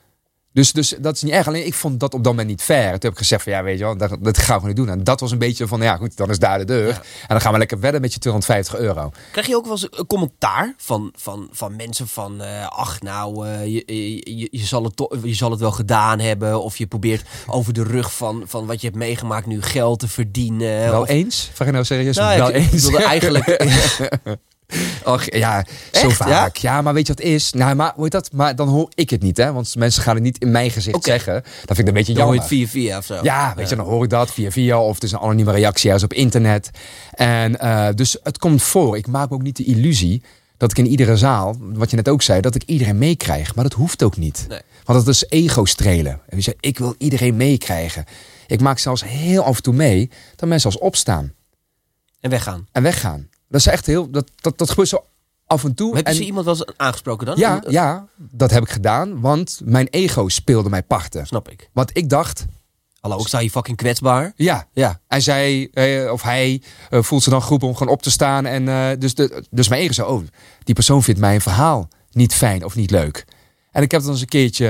Dus, 0.54 0.72
dus 0.72 0.95
dat 1.00 1.16
is 1.16 1.22
niet 1.22 1.34
erg. 1.34 1.47
Alleen 1.47 1.66
ik 1.66 1.74
vond 1.74 2.00
dat 2.00 2.14
op 2.14 2.24
dat 2.24 2.32
moment 2.32 2.50
niet 2.50 2.62
fair. 2.62 2.91
Toen 2.91 3.00
heb 3.00 3.12
ik 3.12 3.18
gezegd 3.18 3.43
van 3.43 3.52
ja, 3.52 3.64
weet 3.64 3.78
je 3.78 3.84
wel, 3.84 3.97
dat, 3.97 4.18
dat 4.20 4.38
gaan 4.38 4.62
we 4.62 4.68
niet 4.68 4.76
doen. 4.76 4.89
En 4.89 5.04
dat 5.04 5.20
was 5.20 5.32
een 5.32 5.38
beetje 5.38 5.68
van 5.68 5.82
ja, 5.82 5.95
goed, 5.95 6.18
dan 6.18 6.30
is 6.30 6.39
daar 6.39 6.58
de 6.58 6.66
deur. 6.66 6.88
Ja. 6.88 6.93
En 6.93 7.28
dan 7.28 7.41
gaan 7.41 7.52
we 7.52 7.58
lekker 7.58 7.80
wedden 7.80 8.02
met 8.02 8.14
je 8.14 8.20
250 8.20 8.76
euro. 8.76 9.12
Krijg 9.32 9.47
je 9.47 9.56
ook 9.56 9.64
wel 9.64 9.72
eens 9.72 9.88
een 9.91 10.08
commentaar 10.08 10.74
van, 10.78 11.14
van, 11.16 11.50
van 11.52 11.76
mensen 11.76 12.08
van... 12.08 12.41
eh, 12.41 12.68
ach, 12.68 13.02
nou, 13.02 13.47
eh, 13.47 13.66
je, 13.66 14.50
je, 14.52 14.66
zal 14.66 14.84
het 14.84 15.08
je 15.24 15.34
zal 15.34 15.52
het 15.52 15.60
wel 15.60 15.72
gedaan 15.72 16.20
hebben. 16.20 16.62
Of 16.62 16.78
je 16.78 16.88
probeert 16.88 17.28
over 17.47 17.74
de 17.74 17.84
rug 17.84 18.16
van, 18.16 18.43
van 18.45 18.66
wat 18.66 18.82
je 18.82 18.88
hebt 18.88 19.00
meegemaakt 19.00 19.45
nu 19.45 19.62
geld 19.62 20.00
te 20.00 20.08
verdienen. 20.08 20.89
Wel 20.91 21.02
of, 21.02 21.10
eens? 21.10 21.50
Vraag 21.54 21.68
je 21.68 21.74
nou 21.74 21.86
serieus? 21.86 22.16
Nou, 22.16 22.38
wel 22.38 22.50
ik, 22.50 22.56
ik 22.56 22.72
eens? 22.72 22.82
wilde 22.82 23.04
eigenlijk... 23.04 23.47
Och, 25.05 25.36
ja, 25.36 25.65
zo 25.91 26.07
Echt, 26.07 26.17
vaak. 26.17 26.55
Ja? 26.57 26.82
maar 26.82 26.93
weet 26.93 27.07
je 27.07 27.13
wat 27.13 27.24
is? 27.24 27.51
Nou, 27.53 27.76
maar, 27.76 27.93
hoe 27.95 28.09
dat? 28.09 28.32
maar 28.32 28.55
dan 28.55 28.67
hoor 28.67 28.91
ik 28.95 29.09
het 29.09 29.22
niet, 29.22 29.38
hè? 29.38 29.53
Want 29.53 29.76
mensen 29.76 30.03
gaan 30.03 30.15
het 30.15 30.24
niet 30.24 30.38
in 30.38 30.51
mijn 30.51 30.72
gezicht 30.72 31.03
zeggen. 31.03 31.34
Dat 31.34 31.76
vind 31.76 31.80
ik 31.80 31.88
een 31.88 31.93
beetje 31.93 32.13
Dan 32.13 32.24
hoor 32.24 32.34
je 32.34 32.39
jammer. 32.39 32.59
het 32.59 32.70
via 32.72 32.82
via 32.82 32.97
of 32.97 33.05
zo. 33.05 33.20
Ja, 33.22 33.53
weet 33.55 33.70
je, 33.70 33.76
dan 33.76 33.86
hoor 33.86 34.03
ik 34.03 34.09
dat 34.09 34.32
via 34.32 34.51
via 34.51 34.80
of 34.80 34.93
het 34.93 35.03
is 35.03 35.11
een 35.11 35.20
anonieme 35.20 35.51
reactie 35.51 35.86
ergens 35.86 36.03
op 36.03 36.13
internet. 36.13 36.70
En 37.11 37.59
eh, 37.59 37.88
dus 37.95 38.17
het 38.24 38.38
komt 38.38 38.63
voor. 38.63 38.97
Ik 38.97 39.07
maak 39.07 39.30
me 39.30 39.36
ook 39.36 39.41
niet 39.41 39.57
de 39.57 39.63
illusie 39.63 40.24
dat 40.57 40.72
ik 40.72 40.78
in 40.78 40.88
iedere 40.88 41.17
zaal, 41.17 41.55
wat 41.59 41.89
je 41.89 41.95
net 41.95 42.09
ook 42.09 42.22
zei, 42.22 42.41
dat 42.41 42.55
ik 42.55 42.63
iedereen 42.65 42.97
meekrijg. 42.97 43.55
Maar 43.55 43.63
dat 43.63 43.74
hoeft 43.74 44.03
ook 44.03 44.17
niet. 44.17 44.45
Nee. 44.49 44.59
Want 44.84 45.05
dat 45.05 45.15
is 45.15 45.26
ego 45.30 45.65
strelen. 45.65 46.11
En 46.28 46.38
je 46.38 46.41
zegt, 46.43 46.57
ik 46.59 46.78
wil 46.78 46.95
iedereen 46.97 47.38
meekrijgen. 47.38 48.05
Ik 48.47 48.61
maak 48.61 48.78
zelfs 48.80 49.03
heel 49.03 49.43
af 49.43 49.55
en 49.57 49.63
toe 49.63 49.74
mee 49.74 50.09
dat 50.36 50.49
mensen 50.49 50.70
als 50.72 50.80
opstaan 50.80 51.34
En 52.20 52.30
weggaan. 52.30 52.67
en 52.72 52.84
weggaan. 52.84 53.28
Dat 53.50 53.60
is 53.60 53.68
echt 53.68 53.86
heel, 53.86 54.10
dat, 54.12 54.30
dat, 54.36 54.58
dat 54.58 54.70
gebeurt 54.70 54.88
zo 54.88 55.04
af 55.45 55.64
en 55.64 55.74
toe. 55.74 55.95
Heb 55.95 56.08
je 56.08 56.14
en, 56.14 56.24
iemand 56.24 56.45
wel 56.45 56.54
eens 56.56 56.78
aangesproken 56.78 57.26
dan? 57.26 57.38
ja, 57.38 57.64
ja, 57.68 58.08
dat 58.18 58.52
heb 58.52 58.64
ik 58.64 58.70
gedaan, 58.70 59.22
want 59.22 59.62
mijn 59.64 59.88
ego 59.88 60.28
speelde 60.28 60.70
mij 60.70 60.84
parten. 60.84 61.28
Snap 61.28 61.50
ik. 61.50 61.70
Want 61.74 61.97
ik 61.97 62.10
dacht, 62.10 62.45
Hallo, 63.00 63.20
ik 63.20 63.28
sta 63.28 63.39
hier 63.39 63.50
fucking 63.50 63.78
kwetsbaar. 63.78 64.34
ja, 64.36 64.68
Ja. 64.74 65.00
En 65.08 65.22
zij, 65.22 65.70
eh, 65.74 66.12
of 66.12 66.22
hij, 66.22 66.62
eh, 66.89 67.02
voelt 67.02 67.24
ze 67.24 67.30
dan 67.30 67.41
groep 67.41 67.64
om 67.64 67.76
gewoon 67.76 67.93
op 67.93 68.02
te 68.02 68.12
staan. 68.12 68.45
En 68.45 68.68
eh, 68.68 68.88
dus, 69.00 69.16
de, 69.16 69.43
dus 69.50 69.68
mijn 69.68 69.82
ego 69.82 69.93
zo, 69.93 70.06
oh, 70.06 70.24
die 70.64 70.76
persoon 70.76 71.04
vindt 71.04 71.20
mijn 71.20 71.41
verhaal 71.41 71.88
niet 72.12 72.34
fijn 72.34 72.64
of 72.66 72.76
niet 72.76 72.91
leuk. 72.91 73.26
En 73.72 73.82
ik 73.84 73.91
heb 73.91 74.02
dan 74.02 74.12
eens 74.12 74.22
een 74.22 74.28
keertje, 74.28 74.66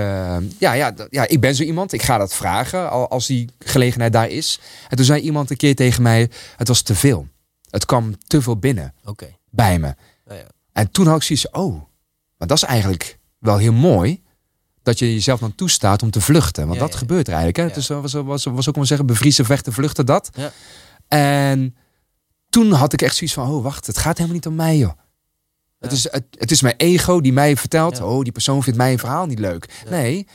ja, 0.58 0.74
ja, 0.74 0.94
ja, 1.10 1.28
ik 1.28 1.40
ben 1.40 1.56
zo 1.56 1.64
iemand. 1.64 1.94
Ik 1.94 2.02
ga 2.02 2.18
dat 2.18 2.34
vragen 2.34 2.90
al- 2.90 3.10
als 3.10 3.28
die 3.28 3.50
gelegenheid 3.60 4.14
daar 4.14 4.30
is. 4.30 4.60
En 4.90 4.98
toen 4.98 5.06
zei 5.06 5.22
iemand 5.22 5.50
een 5.50 5.58
keer 5.58 5.76
tegen 5.76 6.02
mij, 6.04 6.30
het 6.58 6.68
was 6.68 6.82
te 6.82 6.96
veel. 6.96 7.28
Het 7.70 7.86
kwam 7.86 8.18
te 8.28 8.42
veel 8.42 8.58
binnen 8.58 8.94
bij 9.50 9.80
me. 9.80 9.96
Ja. 10.26 10.48
En 10.72 10.92
toen 10.92 11.08
had 11.08 11.16
ik 11.16 11.24
zoiets, 11.24 11.50
oh, 11.50 11.74
maar 12.38 12.48
dat 12.48 12.58
is 12.58 12.64
eigenlijk 12.64 13.20
wel 13.40 13.58
heel 13.58 13.74
mooi. 13.74 14.24
Dat 14.84 15.00
je 15.00 15.14
jezelf 15.14 15.40
dan 15.40 15.56
toestaat 15.56 16.04
om 16.04 16.12
te 16.12 16.22
vluchten. 16.22 16.68
Want 16.68 16.80
Ja, 16.80 16.86
dat 16.86 16.96
gebeurt 16.96 17.28
er 17.28 17.34
eigenlijk. 17.34 17.58
Hè? 17.58 17.64
Ja. 17.64 17.70
Het 17.70 17.78
is, 17.78 17.88
was, 17.88 18.44
was, 18.44 18.44
was 18.44 18.70
ook 18.70 18.76
maar 18.76 18.86
zeggen, 18.86 19.06
bevriezen, 19.08 19.46
vechten, 19.46 19.74
vluchten, 19.74 20.06
dat. 20.06 20.30
Ja. 20.34 20.52
En 21.08 21.76
toen 22.50 22.72
had 22.72 22.94
ik 22.94 23.02
echt 23.02 23.16
zoiets 23.16 23.36
van, 23.36 23.50
oh 23.50 23.64
wacht, 23.64 23.88
het 23.88 23.98
gaat 23.98 24.18
helemaal 24.18 24.36
niet 24.36 24.48
om 24.48 24.56
mij 24.56 24.78
joh. 24.78 24.92
Het, 25.80 25.92
is, 25.92 26.12
het, 26.12 26.26
het 26.32 26.52
is 26.52 26.62
mijn 26.62 26.76
ego 26.78 27.22
die 27.22 27.34
mij 27.34 27.56
vertelt, 27.56 28.02
oh 28.02 28.24
die 28.24 28.32
persoon 28.32 28.64
vindt 28.64 28.78
mijn 28.78 29.00
verhaal 29.00 29.26
niet 29.26 29.40
leuk. 29.40 29.84
Nee, 29.90 30.28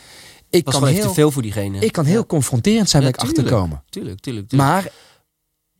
ik 0.51 0.65
was 0.65 0.79
kan, 0.79 0.87
heel, 0.87 1.09
te 1.09 1.15
veel 1.15 1.31
voor 1.31 1.43
diegene. 1.43 1.79
ik 1.79 1.93
kan 1.93 2.05
heel 2.05 2.27
confronterend 2.27 2.89
zijn 2.89 3.03
bij 3.03 3.13
ik 3.13 3.17
achterkomen. 3.21 3.83
Tuurlijk, 3.89 4.21
tuurlijk, 4.21 4.49
tuurlijk. 4.49 4.71
Maar 4.71 4.93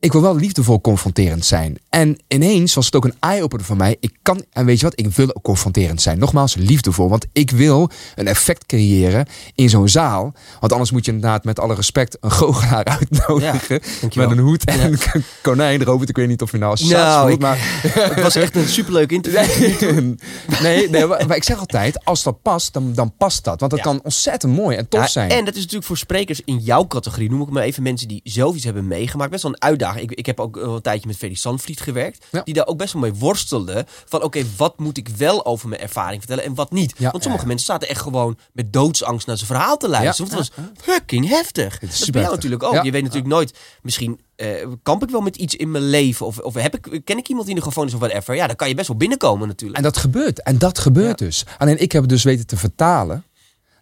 ik 0.05 0.11
wil 0.11 0.21
wel 0.21 0.35
liefdevol 0.35 0.81
confronterend 0.81 1.45
zijn. 1.45 1.77
En 1.89 2.17
ineens 2.27 2.73
was 2.73 2.85
het 2.85 2.95
ook 2.95 3.05
een 3.05 3.13
eye-opener 3.19 3.65
voor 3.65 3.75
mij. 3.77 3.97
Ik 3.99 4.17
kan, 4.21 4.43
en 4.51 4.65
weet 4.65 4.79
je 4.79 4.85
wat, 4.85 4.99
ik 4.99 5.07
wil 5.11 5.35
ook 5.35 5.43
confronterend 5.43 6.01
zijn. 6.01 6.19
Nogmaals, 6.19 6.55
liefdevol. 6.55 7.09
Want 7.09 7.25
ik 7.33 7.51
wil 7.51 7.89
een 8.15 8.27
effect 8.27 8.65
creëren 8.65 9.25
in 9.55 9.69
zo'n 9.69 9.87
zaal. 9.89 10.33
Want 10.59 10.71
anders 10.71 10.91
moet 10.91 11.05
je 11.05 11.11
inderdaad 11.11 11.43
met 11.43 11.59
alle 11.59 11.75
respect 11.75 12.17
een 12.19 12.31
goochelaar 12.31 12.83
uitnodigen. 12.99 13.81
met 14.15 14.31
een 14.31 14.39
hoed 14.39 14.65
en 14.65 14.79
een 14.91 14.97
konijn 15.41 15.81
erover. 15.81 16.09
Ik 16.09 16.15
weet 16.15 16.27
niet 16.27 16.41
of 16.41 16.51
je 16.51 16.57
nou 16.57 16.71
associatie 16.71 17.05
Nou, 17.05 17.27
voelt, 17.27 17.41
maar... 17.41 17.57
het 18.15 18.21
was 18.21 18.35
echt 18.35 18.55
een 18.55 18.67
superleuk 18.67 19.11
interview. 19.11 19.73
Nee, 19.91 20.15
nee, 20.61 20.89
nee 20.89 21.05
maar, 21.05 21.27
maar 21.27 21.35
ik 21.37 21.43
zeg 21.43 21.59
altijd, 21.59 22.05
als 22.05 22.23
dat 22.23 22.41
past, 22.41 22.73
dan, 22.73 22.93
dan 22.93 23.13
past 23.17 23.43
dat. 23.43 23.59
Want 23.59 23.71
dat 23.71 23.79
Ja. 23.83 23.85
kan 23.91 23.99
ontzettend 24.03 24.55
mooi 24.55 24.77
en 24.77 24.87
tof 24.87 24.99
Ja, 25.01 25.07
zijn. 25.07 25.29
En 25.29 25.45
dat 25.45 25.53
is 25.53 25.59
natuurlijk 25.59 25.85
voor 25.87 25.97
sprekers 25.97 26.41
in 26.45 26.57
jouw 26.57 26.87
categorie, 26.87 27.29
noem 27.29 27.41
ik 27.41 27.49
maar 27.49 27.63
even 27.63 27.83
mensen 27.83 28.07
die 28.07 28.21
zelf 28.23 28.55
iets 28.55 28.63
hebben 28.63 28.87
meegemaakt. 28.87 29.31
Best 29.31 29.43
wel 29.43 29.51
een 29.51 29.61
uitdaging. 29.61 29.94
Ik, 29.97 30.11
ik 30.11 30.25
heb 30.25 30.39
ook 30.39 30.55
een 30.55 30.81
tijdje 30.81 31.07
met 31.07 31.17
Freddy 31.17 31.37
Sandvliet 31.37 31.81
gewerkt. 31.81 32.25
Ja. 32.31 32.41
Die 32.43 32.53
daar 32.53 32.67
ook 32.67 32.77
best 32.77 32.93
wel 32.93 33.01
mee 33.01 33.13
worstelde. 33.13 33.85
Van 34.05 34.23
oké, 34.23 34.43
wat 34.57 34.79
moet 34.79 34.97
ik 34.97 35.07
wel 35.07 35.45
over 35.45 35.69
mijn 35.69 35.81
ervaring 35.81 36.19
vertellen 36.19 36.43
en 36.43 36.55
wat 36.55 36.71
niet? 36.71 36.93
Ja, 36.97 37.11
Want 37.11 37.23
sommige 37.23 37.43
ja. 37.43 37.49
mensen 37.49 37.67
zaten 37.67 37.89
echt 37.89 38.01
gewoon 38.01 38.37
met 38.53 38.73
doodsangst 38.73 39.27
naar 39.27 39.37
zijn 39.37 39.49
verhaal 39.49 39.77
te 39.77 39.89
luisteren. 39.89 40.31
Want 40.31 40.47
het 40.47 40.55
was 40.55 40.67
fucking 40.83 41.27
heftig. 41.27 41.79
Dat 41.79 41.89
is 41.89 41.97
super 41.97 42.11
bij 42.11 42.21
jou 42.21 42.33
heftig. 42.33 42.51
natuurlijk 42.51 42.63
ook. 42.63 42.85
Je 42.85 42.91
weet 42.91 43.03
natuurlijk 43.03 43.33
nooit, 43.33 43.57
misschien 43.81 44.19
eh, 44.35 44.67
kamp 44.83 45.03
ik 45.03 45.09
wel 45.09 45.21
met 45.21 45.35
iets 45.35 45.55
in 45.55 45.71
mijn 45.71 45.89
leven. 45.89 46.25
Of, 46.25 46.39
of 46.39 46.53
heb 46.53 46.75
ik, 46.75 47.01
ken 47.05 47.17
ik 47.17 47.27
iemand 47.27 47.45
die 47.45 47.55
in 47.55 47.61
de 47.61 47.67
gevangenis 47.67 47.93
of 47.93 47.99
whatever. 47.99 48.35
Ja, 48.35 48.47
dan 48.47 48.55
kan 48.55 48.67
je 48.67 48.75
best 48.75 48.87
wel 48.87 48.97
binnenkomen 48.97 49.47
natuurlijk. 49.47 49.77
En 49.77 49.83
dat 49.83 49.97
gebeurt. 49.97 50.41
En 50.41 50.57
dat 50.57 50.79
gebeurt 50.79 51.17
dus. 51.17 51.45
Alleen 51.57 51.81
ik 51.81 51.91
heb 51.91 52.01
het 52.01 52.11
dus 52.11 52.23
weten 52.23 52.47
te 52.47 52.57
vertalen 52.57 53.25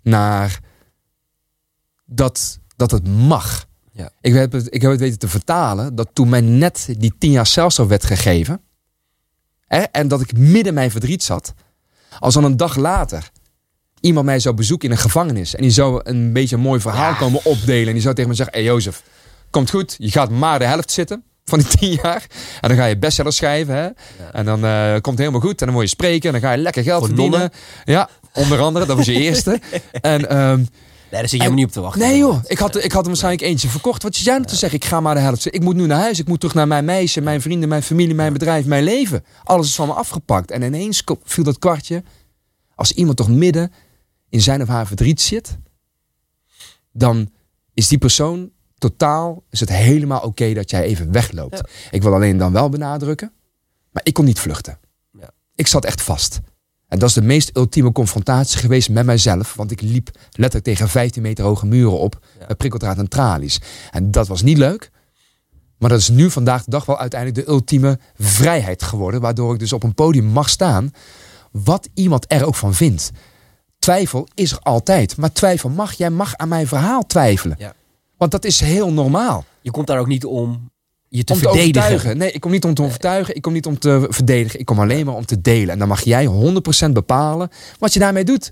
naar 0.01 0.59
dat, 2.05 2.59
dat 2.75 2.91
het 2.91 3.07
mag. 3.07 3.65
Ja. 3.95 4.09
Ik, 4.21 4.33
heb 4.33 4.51
het, 4.51 4.67
ik 4.75 4.81
heb 4.81 4.91
het 4.91 4.99
weten 4.99 5.19
te 5.19 5.27
vertalen 5.27 5.95
dat 5.95 6.09
toen 6.13 6.29
mij 6.29 6.41
net 6.41 6.87
die 6.97 7.13
tien 7.17 7.31
jaar 7.31 7.45
celstraf 7.47 7.87
werd 7.87 8.05
gegeven. 8.05 8.61
Hè, 9.67 9.79
en 9.81 10.07
dat 10.07 10.21
ik 10.21 10.37
midden 10.37 10.73
mijn 10.73 10.91
verdriet 10.91 11.23
zat. 11.23 11.53
Als 12.19 12.33
dan 12.33 12.43
een 12.43 12.57
dag 12.57 12.75
later 12.75 13.29
iemand 13.99 14.25
mij 14.25 14.39
zou 14.39 14.55
bezoeken 14.55 14.89
in 14.89 14.95
een 14.95 15.01
gevangenis. 15.01 15.55
En 15.55 15.61
die 15.61 15.71
zou 15.71 16.01
een 16.03 16.33
beetje 16.33 16.55
een 16.55 16.61
mooi 16.61 16.79
verhaal 16.79 17.11
Ja. 17.11 17.17
komen 17.17 17.45
opdelen. 17.45 17.87
En 17.87 17.93
die 17.93 18.01
zou 18.01 18.15
tegen 18.15 18.29
me 18.29 18.35
zeggen, 18.35 18.55
hé 18.55 18.63
hey 18.63 18.71
Jozef, 18.73 19.03
komt 19.49 19.69
goed. 19.69 19.95
Je 19.97 20.11
gaat 20.11 20.29
maar 20.29 20.59
de 20.59 20.65
helft 20.65 20.91
zitten. 20.91 21.23
van 21.45 21.59
die 21.59 21.67
tien 21.77 21.99
jaar. 22.03 22.27
En 22.61 22.69
dan 22.69 22.77
ga 22.77 22.85
je 22.85 22.97
bestseller 22.97 23.33
schrijven. 23.33 23.75
Hè? 23.75 23.87
En 24.31 24.45
dan 24.45 24.65
eh, 24.65 24.91
komt 24.91 25.05
het 25.05 25.17
helemaal 25.17 25.39
goed. 25.41 25.59
En 25.59 25.65
dan 25.65 25.75
word 25.75 25.89
je 25.89 25.95
spreken. 25.95 26.25
En 26.33 26.41
dan 26.41 26.49
ga 26.49 26.55
je 26.55 26.61
lekker 26.61 26.83
geld 26.83 26.99
Voor 26.99 27.07
verdienen. 27.07 27.39
nonnen. 27.39 27.57
Ja, 27.85 28.09
onder 28.33 28.59
andere. 28.59 28.85
Dat 28.85 28.97
was 28.97 29.05
je 29.05 29.13
eerste. 29.13 29.59
En 30.01 30.29
ehm, 30.29 30.63
Nee, 31.13 31.21
daar 31.21 31.31
zit 31.31 31.41
je 31.41 31.45
helemaal 31.45 31.65
niet 31.65 31.75
op 31.75 31.81
te 31.81 31.81
wachten. 31.81 32.01
Nee 32.01 32.17
joh, 32.17 32.43
ik 32.45 32.57
had, 32.57 32.83
ik 32.83 32.91
had 32.91 33.01
er 33.01 33.07
waarschijnlijk 33.07 33.43
eentje 33.43 33.67
verkocht. 33.67 34.03
Wat 34.03 34.15
zit 34.15 34.25
jij 34.25 34.35
nou 34.35 34.47
te 34.47 34.55
zeggen? 34.55 34.79
Ik 34.79 34.85
ga 34.85 34.99
maar 34.99 35.15
de 35.15 35.21
helft. 35.21 35.53
Ik 35.53 35.61
moet 35.61 35.75
nu 35.75 35.85
naar 35.85 35.99
huis. 35.99 36.19
Ik 36.19 36.27
moet 36.27 36.39
terug 36.39 36.55
naar 36.55 36.67
mijn 36.67 36.85
meisje, 36.85 37.21
mijn 37.21 37.41
vrienden, 37.41 37.69
mijn 37.69 37.83
familie, 37.83 38.15
mijn 38.15 38.33
bedrijf, 38.33 38.65
mijn 38.65 38.83
leven. 38.83 39.23
Alles 39.43 39.67
is 39.67 39.75
van 39.75 39.87
me 39.87 39.93
afgepakt. 39.93 40.51
En 40.51 40.61
ineens 40.61 41.03
viel 41.23 41.43
dat 41.43 41.59
kwartje. 41.59 42.03
Als 42.75 42.91
iemand 42.91 43.17
toch 43.17 43.29
midden 43.29 43.71
in 44.29 44.41
zijn 44.41 44.61
of 44.61 44.67
haar 44.67 44.87
verdriet 44.87 45.21
zit, 45.21 45.57
dan 46.91 47.29
is 47.73 47.87
die 47.87 47.97
persoon 47.97 48.51
totaal, 48.77 49.43
is 49.49 49.59
het 49.59 49.69
helemaal 49.69 50.21
oké 50.21 50.53
dat 50.53 50.69
jij 50.69 50.83
even 50.83 51.11
wegloopt. 51.11 51.57
Ja. 51.57 51.65
Ik 51.91 52.01
wil 52.01 52.13
alleen 52.13 52.37
dan 52.37 52.53
wel 52.53 52.69
benadrukken, 52.69 53.31
maar 53.91 54.03
ik 54.05 54.13
kon 54.13 54.25
niet 54.25 54.39
vluchten. 54.39 54.79
Ja. 55.19 55.29
Ik 55.55 55.67
zat 55.67 55.85
echt 55.85 56.01
vast. 56.01 56.39
En 56.93 56.99
dat 56.99 57.09
is 57.09 57.15
de 57.15 57.21
meest 57.21 57.57
ultieme 57.57 57.91
confrontatie 57.91 58.59
geweest 58.59 58.89
met 58.89 59.05
mijzelf. 59.05 59.53
Want 59.55 59.71
ik 59.71 59.81
liep 59.81 60.09
letterlijk 60.31 60.63
tegen 60.63 60.89
15 60.89 61.21
meter 61.21 61.45
hoge 61.45 61.65
muren 61.65 61.99
op. 61.99 62.19
Ja. 62.39 62.55
Prikkeldraad 62.55 62.97
en 62.97 63.07
tralies. 63.07 63.61
En 63.91 64.11
dat 64.11 64.27
was 64.27 64.41
niet 64.41 64.57
leuk. 64.57 64.91
Maar 65.77 65.89
dat 65.89 65.99
is 65.99 66.09
nu 66.09 66.31
vandaag 66.31 66.63
de 66.63 66.71
dag 66.71 66.85
wel 66.85 66.99
uiteindelijk 66.99 67.45
de 67.45 67.51
ultieme 67.51 67.99
vrijheid 68.17 68.83
geworden. 68.83 69.21
Waardoor 69.21 69.53
ik 69.53 69.59
dus 69.59 69.73
op 69.73 69.83
een 69.83 69.93
podium 69.93 70.25
mag 70.25 70.49
staan. 70.49 70.91
Wat 71.51 71.89
iemand 71.93 72.25
er 72.27 72.45
ook 72.45 72.55
van 72.55 72.73
vindt. 72.73 73.11
Twijfel 73.79 74.27
is 74.33 74.51
er 74.51 74.59
altijd. 74.59 75.17
Maar 75.17 75.31
twijfel 75.31 75.69
mag. 75.69 75.93
Jij 75.93 76.09
mag 76.09 76.35
aan 76.35 76.49
mijn 76.49 76.67
verhaal 76.67 77.05
twijfelen. 77.05 77.55
Ja. 77.59 77.73
Want 78.17 78.31
dat 78.31 78.45
is 78.45 78.59
heel 78.59 78.91
normaal. 78.91 79.45
Je 79.61 79.71
komt 79.71 79.87
daar 79.87 79.99
ook 79.99 80.07
niet 80.07 80.25
om 80.25 80.71
je 81.17 81.23
te 81.23 81.33
om 81.33 81.39
te 81.39 81.45
verdedigen. 81.45 81.81
overtuigen. 81.81 82.17
Nee, 82.17 82.31
ik 82.31 82.41
kom 82.41 82.51
niet 82.51 82.65
om 82.65 82.73
te 82.73 82.81
overtuigen. 82.83 83.35
Ik 83.35 83.41
kom 83.41 83.53
niet 83.53 83.65
om 83.65 83.79
te 83.79 84.05
verdedigen. 84.09 84.59
Ik 84.59 84.65
kom 84.65 84.79
alleen 84.79 85.05
maar 85.05 85.15
om 85.15 85.25
te 85.25 85.41
delen. 85.41 85.69
En 85.69 85.79
dan 85.79 85.87
mag 85.87 86.01
jij 86.03 86.25
100% 86.87 86.91
bepalen 86.91 87.49
wat 87.79 87.93
je 87.93 87.99
daarmee 87.99 88.23
doet. 88.23 88.51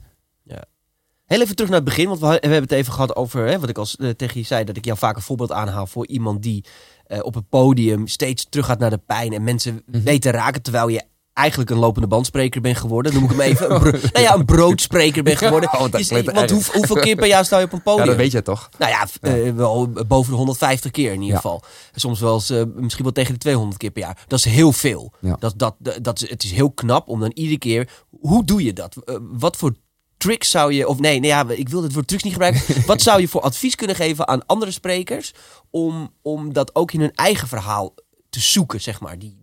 Heel 1.25 1.41
even 1.41 1.55
terug 1.55 1.71
naar 1.71 1.79
het 1.79 1.89
begin, 1.89 2.07
want 2.07 2.19
we, 2.19 2.25
we 2.27 2.31
hebben 2.31 2.61
het 2.61 2.71
even 2.71 2.93
gehad 2.93 3.15
over, 3.15 3.47
hè, 3.47 3.59
wat 3.59 3.69
ik 3.69 3.77
als 3.77 3.95
eh, 3.95 4.09
tegen 4.09 4.39
je 4.39 4.45
zei, 4.45 4.63
dat 4.63 4.77
ik 4.77 4.85
jou 4.85 4.97
vaak 4.97 5.15
een 5.15 5.21
voorbeeld 5.21 5.51
aanhaal 5.51 5.87
voor 5.87 6.07
iemand 6.07 6.43
die 6.43 6.63
eh, 7.05 7.19
op 7.23 7.33
het 7.33 7.49
podium 7.49 8.07
steeds 8.07 8.45
terug 8.49 8.65
gaat 8.65 8.79
naar 8.79 8.89
de 8.89 8.97
pijn 9.05 9.33
en 9.33 9.43
mensen 9.43 9.81
Mhm. 9.85 10.03
weten 10.03 10.31
raken 10.31 10.61
terwijl 10.61 10.87
je 10.87 11.01
eigenlijk 11.33 11.69
een 11.69 11.77
lopende 11.77 12.07
bandspreker 12.07 12.61
bent 12.61 12.77
geworden. 12.77 13.13
Noem 13.13 13.23
ik 13.23 13.29
hem 13.29 13.39
even. 13.39 13.71
Een, 13.75 13.81
nou 14.13 14.25
ja, 14.25 14.35
een 14.35 14.45
broodspreker 14.45 15.23
bent 15.23 15.37
geworden. 15.37 15.73
Oh, 15.73 15.91
dat 15.91 16.07
klinkt 16.07 16.31
want 16.31 16.49
hoe, 16.49 16.63
hoeveel 16.73 16.95
keer 16.95 17.15
per 17.15 17.27
jaar 17.27 17.45
sta 17.45 17.59
je 17.59 17.65
op 17.65 17.73
een 17.73 17.81
podium? 17.81 18.21
je 18.21 18.41
toch? 18.41 18.69
Nou 18.77 18.91
ja, 18.91 19.07
eh, 19.21 19.53
wel 19.53 19.89
boven 20.07 20.31
de 20.31 20.37
150 20.37 20.91
keer 20.91 21.07
in 21.11 21.21
ieder 21.21 21.29
Ja. 21.29 21.35
geval. 21.35 21.63
Soms 21.95 22.19
wel 22.19 22.33
eens, 22.33 22.49
eh, 22.49 22.63
misschien 22.75 23.03
wel 23.03 23.13
tegen 23.13 23.33
de 23.33 23.39
200 23.39 23.77
keer 23.77 23.91
per 23.91 24.01
jaar. 24.01 24.23
Dat 24.27 24.39
is 24.39 24.45
heel 24.45 24.71
veel. 24.71 25.13
Ja. 25.19 25.35
Dat, 25.39 25.53
dat, 25.57 25.75
dat 26.01 26.21
is, 26.21 26.29
het 26.29 26.43
is 26.43 26.51
heel 26.51 26.71
knap 26.71 27.07
om 27.07 27.19
dan 27.19 27.31
iedere 27.33 27.57
keer... 27.57 27.89
Hoe 28.19 28.43
doe 28.43 28.63
je 28.63 28.73
dat? 28.73 28.95
Eh, 28.95 29.15
wat 29.21 29.55
voor 29.57 29.73
tricks 30.17 30.49
zou 30.49 30.73
je... 30.73 30.87
Of 30.87 30.99
nee, 30.99 31.19
nee 31.19 31.29
ja, 31.29 31.49
ik 31.49 31.69
wil 31.69 31.83
het 31.83 31.93
woord 31.93 32.07
trucs 32.07 32.23
niet 32.23 32.33
gebruiken. 32.33 32.61
wat 32.85 33.01
zou 33.01 33.21
je 33.21 33.27
voor 33.27 33.41
advies 33.41 33.75
kunnen 33.75 33.95
geven 33.95 34.27
aan 34.27 34.45
andere 34.45 34.71
sprekers... 34.71 35.33
om, 35.69 36.13
om 36.21 36.53
dat 36.53 36.75
ook 36.75 36.91
in 36.91 36.99
hun 36.99 37.15
eigen 37.15 37.47
verhaal 37.47 37.93
te 38.29 38.39
zoeken, 38.39 38.81
zeg 38.81 38.99
maar. 38.99 39.19
Die, 39.19 39.37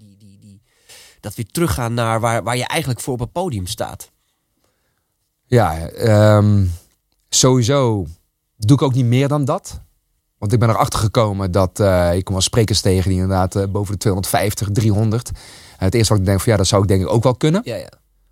dat 1.21 1.35
weer 1.35 1.47
teruggaan 1.47 1.95
naar 1.95 2.21
waar, 2.21 2.43
waar 2.43 2.57
je 2.57 2.67
eigenlijk 2.67 3.01
voor 3.01 3.13
op 3.13 3.21
het 3.21 3.33
podium 3.33 3.67
staat. 3.67 4.11
Ja, 5.45 5.89
ehm, 5.89 6.65
sowieso 7.29 8.07
doe 8.57 8.77
ik 8.77 8.83
ook 8.83 8.95
niet 8.95 9.05
meer 9.05 9.29
dan 9.29 9.45
dat. 9.45 9.81
Want 10.39 10.53
ik 10.53 10.59
ben 10.59 10.69
erachter 10.69 10.99
gekomen 10.99 11.51
dat 11.51 11.81
eh, 11.81 12.15
ik 12.15 12.25
kom 12.25 12.35
wel 12.35 12.43
sprekers 12.43 12.81
tegen 12.81 13.11
die 13.11 13.21
inderdaad 13.21 13.57
eh, 13.57 13.67
boven 13.67 13.93
de 13.93 13.99
250, 13.99 14.69
300. 14.73 15.29
En 15.29 15.85
het 15.85 15.95
eerste 15.95 16.13
wat 16.13 16.23
ik 16.23 16.29
denk 16.29 16.41
van 16.41 16.53
ja, 16.53 16.59
dat 16.59 16.67
zou 16.67 16.83
ik 16.83 16.89
denk 16.89 17.03
ik 17.03 17.09
ook 17.09 17.23
wel 17.23 17.35
kunnen. 17.35 17.61
Ja, 17.65 17.77
ja. 17.77 17.89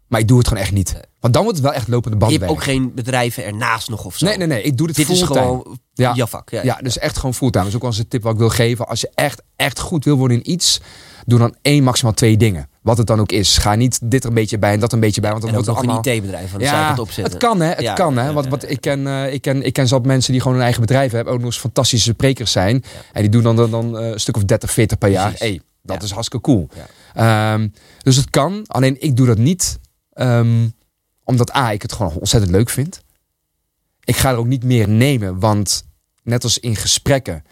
Maar 0.08 0.20
ik 0.20 0.28
doe 0.28 0.38
het 0.38 0.48
gewoon 0.48 0.62
echt 0.62 0.72
niet. 0.72 0.94
Want 1.20 1.34
dan 1.34 1.42
wordt 1.42 1.58
het 1.58 1.66
wel 1.68 1.76
echt 1.76 1.88
lopende 1.88 2.26
Je 2.26 2.38
hebt 2.38 2.50
ook 2.50 2.62
geen 2.62 2.94
bedrijven 2.94 3.44
ernaast 3.44 3.88
nog 3.88 4.04
of 4.04 4.16
zo. 4.16 4.26
Nee, 4.26 4.36
nee, 4.36 4.46
nee. 4.46 4.62
Ik 4.62 4.76
doe 4.76 4.86
dit, 4.86 4.96
Dit 4.96 5.08
is 5.08 5.18
fulltime. 5.18 5.40
gewoon 5.46 5.78
Ja. 5.94 6.12
jouw 6.14 6.26
vak. 6.26 6.50
Ja, 6.50 6.62
Ja, 6.62 6.78
dus 6.82 6.98
echt 6.98 7.16
gewoon 7.16 7.34
fulltime. 7.34 7.58
Dat 7.64 7.68
is 7.68 7.74
ook 7.74 7.82
wel 7.82 7.90
eens 7.90 8.00
een 8.00 8.08
tip 8.08 8.22
wat 8.22 8.32
ik 8.32 8.38
wil 8.38 8.48
geven. 8.48 8.86
Als 8.88 9.00
je 9.00 9.10
echt, 9.14 9.42
echt 9.56 9.78
goed 9.80 10.04
wil 10.04 10.16
worden 10.16 10.36
in 10.42 10.50
iets, 10.50 10.80
doe 11.24 11.38
dan 11.38 11.54
één, 11.62 11.82
maximaal 11.84 12.14
twee 12.14 12.36
dingen. 12.36 12.68
Wat 12.82 12.98
het 12.98 13.06
dan 13.06 13.20
ook 13.20 13.32
is. 13.32 13.58
Ga 13.58 13.74
niet 13.74 13.98
dit 14.10 14.22
er 14.22 14.28
een 14.28 14.34
beetje 14.34 14.58
bij 14.58 14.72
en 14.72 14.80
dat 14.80 14.92
een 14.92 15.00
beetje 15.00 15.20
bij. 15.20 15.30
Want 15.30 15.42
dan 15.42 15.50
En 15.50 15.56
wordt 15.56 15.70
het 15.70 15.78
allemaal... 15.78 16.06
een 16.06 16.14
IT-bedrijf 16.14 16.52
de 16.52 16.64
zijkant 16.66 16.98
opzetten. 16.98 17.32
Het 17.32 17.42
kan, 17.42 17.60
hè? 17.60 17.68
Het 17.68 17.80
Ja, 17.80 17.92
kan, 17.94 18.16
hè? 18.16 18.26
ja, 18.26 18.32
Want, 18.32 18.44
ja, 18.44 18.50
wat 18.50 18.70
ik 18.70 18.80
ken, 18.80 19.06
eh, 19.06 19.32
ik 19.32 19.42
ken, 19.42 19.62
ik 19.62 19.72
ken 19.72 19.88
zat 19.88 20.04
mensen 20.06 20.32
die 20.32 20.40
gewoon 20.40 20.56
een 20.56 20.62
eigen 20.62 20.80
bedrijf 20.80 21.12
hebben, 21.12 21.32
ook 21.32 21.38
nog 21.38 21.48
eens 21.48 21.58
fantastische 21.58 22.10
sprekers 22.12 22.52
zijn. 22.52 22.84
En 23.12 23.20
die 23.22 23.30
doen 23.30 23.42
dan, 23.42 23.56
dan, 23.56 23.70
dan 23.70 23.98
eh, 23.98 24.08
een 24.10 24.20
stuk 24.20 24.36
of 24.36 24.44
30, 24.44 24.70
40 24.70 24.98
per 24.98 25.10
jaar. 25.10 25.32
Hey, 25.36 25.60
dat 25.82 25.96
Ja. 25.96 26.02
is 26.04 26.10
hartstikke 26.10 26.44
cool. 26.50 26.68
Ja. 26.74 27.52
Ehm, 27.54 27.68
dus 28.02 28.16
het 28.16 28.30
kan. 28.30 28.62
Alleen 28.66 28.96
ik 29.02 29.16
doe 29.16 29.26
dat 29.26 29.38
niet. 29.38 29.78
Ehm, 30.16 30.68
omdat 31.24 31.54
A, 31.56 31.70
ik 31.70 31.82
het 31.82 31.92
gewoon 31.92 32.12
ontzettend 32.12 32.52
leuk 32.52 32.70
vind. 32.70 33.00
Ik 34.04 34.16
ga 34.16 34.30
er 34.30 34.36
ook 34.36 34.46
niet 34.46 34.64
meer 34.64 34.88
nemen. 34.88 35.40
Want 35.40 35.84
net 36.22 36.42
als 36.44 36.58
in 36.58 36.76
gesprekken 36.76 37.44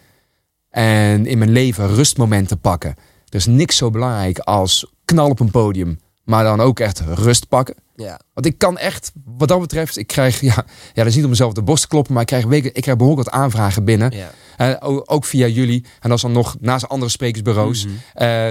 en 0.69 1.25
in 1.25 1.37
mijn 1.37 1.51
leven 1.51 1.87
rustmomenten 1.95 2.59
pakken. 2.59 2.89
Er 3.29 3.35
is 3.35 3.45
niks 3.45 3.77
zo 3.77 3.89
belangrijk 3.89 4.39
als 4.39 4.91
knal 5.05 5.29
op 5.29 5.39
een 5.39 5.51
podium. 5.51 5.99
Maar 6.23 6.43
dan 6.43 6.61
ook 6.61 6.79
echt 6.79 6.99
rust 6.99 7.47
pakken. 7.47 7.75
Ja. 7.95 8.19
Want 8.33 8.45
ik 8.45 8.57
kan 8.57 8.77
echt, 8.77 9.11
wat 9.25 9.47
dat 9.47 9.59
betreft, 9.59 9.97
ik 9.97 10.07
krijg, 10.07 10.41
ja, 10.41 10.53
ja 10.55 10.65
dat 10.93 11.05
is 11.05 11.15
niet 11.15 11.23
om 11.23 11.29
mezelf 11.29 11.49
op 11.49 11.55
de 11.55 11.61
borst 11.61 11.81
te 11.83 11.87
kloppen, 11.89 12.13
maar 12.13 12.21
ik 12.21 12.27
krijg, 12.27 12.45
weken, 12.45 12.73
ik 12.75 12.81
krijg 12.81 12.97
behoorlijk 12.97 13.29
wat 13.29 13.39
aanvragen 13.39 13.83
binnen. 13.83 14.11
Ja. 14.57 14.77
O- 14.79 15.01
ook 15.05 15.25
via 15.25 15.47
jullie. 15.47 15.85
En 15.99 16.09
dat 16.09 16.17
is 16.17 16.21
dan 16.23 16.31
nog 16.31 16.55
naast 16.59 16.87
andere 16.87 17.11
sprekersbureaus. 17.11 17.85
Mhm. 17.85 17.93
eh, 18.13 18.47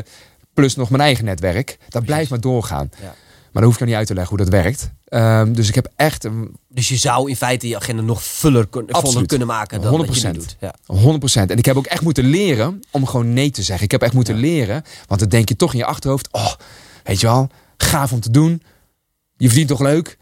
plus 0.54 0.74
nog 0.76 0.90
mijn 0.90 1.02
eigen 1.02 1.24
netwerk. 1.24 1.78
Dat 1.88 2.04
blijft 2.04 2.30
maar 2.30 2.40
doorgaan. 2.40 2.90
Ja. 3.02 3.14
Maar 3.54 3.62
dan 3.62 3.72
hoef 3.72 3.72
ik 3.72 3.78
jou 3.78 3.90
niet 3.90 3.98
uit 3.98 4.06
te 4.06 4.14
leggen 4.14 4.36
hoe 4.36 4.44
dat 4.44 4.62
werkt. 4.62 4.90
Ehm, 5.04 5.52
dus 5.52 5.68
ik 5.68 5.74
heb 5.74 5.92
echt 5.96 6.24
een 6.24 6.56
Dus 6.68 6.88
je 6.88 6.96
zou 6.96 7.28
in 7.28 7.36
feite 7.36 7.68
je 7.68 7.76
agenda 7.76 8.02
nog 8.02 8.22
fuller, 8.24 8.66
kun- 8.66 8.82
voller 8.86 9.02
Absoluut. 9.04 9.28
kunnen 9.28 9.46
maken 9.46 9.80
dan 9.80 9.90
wat 9.96 10.14
je 10.14 10.28
nu 10.28 10.34
100%. 10.34 10.34
doet. 10.34 10.56
Ja. 10.60 10.74
100%. 10.86 11.50
En 11.50 11.58
ik 11.58 11.64
heb 11.64 11.76
ook 11.76 11.86
echt 11.86 12.02
moeten 12.02 12.24
leren 12.24 12.80
om 12.90 13.06
gewoon 13.06 13.32
nee 13.32 13.50
te 13.50 13.62
zeggen. 13.62 13.84
Ik 13.84 13.90
heb 13.90 14.02
echt 14.02 14.12
moeten 14.12 14.34
leren. 14.34 14.82
Want 15.06 15.20
dan 15.20 15.28
denk 15.28 15.48
je 15.48 15.56
toch 15.56 15.72
in 15.72 15.78
je 15.78 15.84
achterhoofd. 15.84 16.28
Oh, 16.32 16.52
weet 17.04 17.20
je 17.20 17.26
wel, 17.26 17.48
gaaf 17.76 18.12
om 18.12 18.20
te 18.20 18.30
doen. 18.30 18.62
Je 19.36 19.46
verdient 19.46 19.68
toch 19.68 19.80
leuk. 19.80 20.18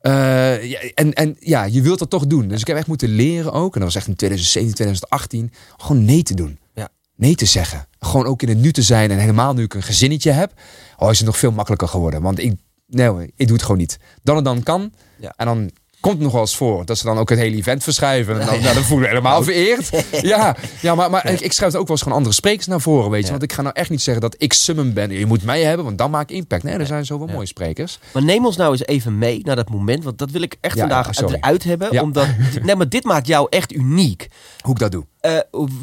Eh, 0.00 0.64
ja, 0.70 0.78
en, 0.94 1.12
en 1.12 1.36
ja, 1.40 1.64
je 1.64 1.82
wilt 1.82 1.98
dat 1.98 2.10
toch 2.10 2.26
doen. 2.26 2.48
Dus 2.48 2.60
ik 2.60 2.66
heb 2.66 2.76
echt 2.76 2.86
moeten 2.86 3.08
leren 3.08 3.52
ook. 3.52 3.74
En 3.74 3.80
dat 3.80 3.88
was 3.92 3.94
echt 3.94 4.06
in 4.06 4.16
2017, 4.16 4.74
2018. 4.74 5.52
Gewoon 5.76 6.04
nee 6.04 6.22
te 6.22 6.34
doen. 6.34 6.58
Ja. 6.74 6.88
Nee 7.16 7.34
te 7.34 7.46
zeggen. 7.46 7.86
Gewoon 7.98 8.26
ook 8.26 8.42
in 8.42 8.48
het 8.48 8.58
nu 8.58 8.72
te 8.72 8.82
zijn. 8.82 9.10
En 9.10 9.18
helemaal 9.18 9.54
nu 9.54 9.62
ik 9.62 9.74
een 9.74 9.82
gezinnetje 9.82 10.30
heb. 10.30 10.52
Oh, 10.98 11.10
is 11.10 11.18
het 11.18 11.26
nog 11.26 11.38
veel 11.38 11.52
makkelijker 11.52 11.88
geworden. 11.88 12.22
Want 12.22 12.38
ik, 12.38 12.54
nee, 12.86 13.32
ik 13.36 13.46
doe 13.46 13.56
het 13.56 13.62
gewoon 13.62 13.78
niet. 13.78 13.98
Dan 14.22 14.36
en 14.36 14.44
dan 14.44 14.62
kan. 14.62 14.92
Ja. 15.18 15.32
En 15.36 15.46
dan 15.46 15.70
komt 16.00 16.14
het 16.14 16.22
nog 16.22 16.32
wel 16.32 16.40
eens 16.40 16.56
voor 16.56 16.84
dat 16.84 16.98
ze 16.98 17.04
dan 17.04 17.18
ook 17.18 17.28
het 17.28 17.38
hele 17.38 17.56
event 17.56 17.82
verschuiven. 17.82 18.40
En 18.40 18.46
dan, 18.46 18.60
nou, 18.60 18.74
dan 18.74 18.82
voel 18.82 18.96
ik 18.96 19.02
me 19.02 19.08
helemaal 19.08 19.42
vereerd. 19.42 19.90
Ja, 20.22 20.56
ja 20.80 20.94
maar, 20.94 21.10
maar 21.10 21.30
ik, 21.30 21.40
ik 21.40 21.52
schrijf 21.52 21.72
het 21.72 21.80
ook 21.80 21.86
wel 21.86 21.96
eens 21.96 22.02
gewoon 22.02 22.16
andere 22.16 22.34
sprekers 22.34 22.66
naar 22.66 22.80
voren, 22.80 23.10
weet 23.10 23.20
je. 23.20 23.26
Ja. 23.26 23.30
Want 23.30 23.42
ik 23.42 23.52
ga 23.52 23.62
nou 23.62 23.74
echt 23.74 23.90
niet 23.90 24.02
zeggen 24.02 24.22
dat 24.22 24.34
ik 24.38 24.52
summum 24.52 24.92
ben. 24.92 25.10
Je 25.10 25.26
moet 25.26 25.42
mij 25.42 25.62
hebben, 25.62 25.84
want 25.84 25.98
dan 25.98 26.10
maak 26.10 26.30
ik 26.30 26.36
impact. 26.36 26.62
Nee, 26.62 26.74
er 26.74 26.86
zijn 26.86 27.04
zoveel 27.04 27.26
mooie 27.26 27.46
sprekers. 27.46 27.98
Maar 28.12 28.22
neem 28.24 28.46
ons 28.46 28.56
nou 28.56 28.72
eens 28.72 28.86
even 28.86 29.18
mee 29.18 29.40
naar 29.42 29.56
dat 29.56 29.70
moment. 29.70 30.04
Want 30.04 30.18
dat 30.18 30.30
wil 30.30 30.42
ik 30.42 30.56
echt 30.60 30.74
Ja, 30.74 30.80
vandaag 30.80 31.18
eruit 31.18 31.64
hebben. 31.64 32.02
Omdat, 32.02 32.26
nee, 32.62 32.76
maar 32.76 32.88
dit 32.88 33.04
maakt 33.04 33.26
jou 33.26 33.46
echt 33.50 33.72
uniek. 33.72 34.28
Hoe 34.60 34.72
ik 34.72 34.78
dat 34.78 34.92
doe. 34.92 35.06
Eh, 35.20 35.38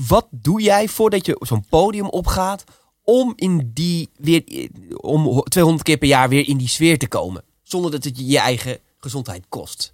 wat 0.07 0.27
doe 0.29 0.61
jij 0.61 0.87
voordat 0.87 1.25
je 1.25 1.37
zo'n 1.39 1.65
podium 1.69 2.09
opgaat 2.09 2.63
om 3.05 3.33
in 3.35 3.71
die 3.73 4.09
weer 4.17 4.43
om 4.95 5.43
200 5.43 5.83
keer 5.83 5.97
per 5.97 6.07
jaar 6.07 6.29
weer 6.29 6.47
in 6.47 6.57
die 6.57 6.67
sfeer 6.67 6.97
te 6.97 7.07
komen, 7.07 7.43
zonder 7.63 7.91
dat 7.91 8.03
het 8.03 8.17
je 8.17 8.25
je 8.25 8.39
eigen 8.39 8.79
gezondheid 8.99 9.45
kost? 9.49 9.93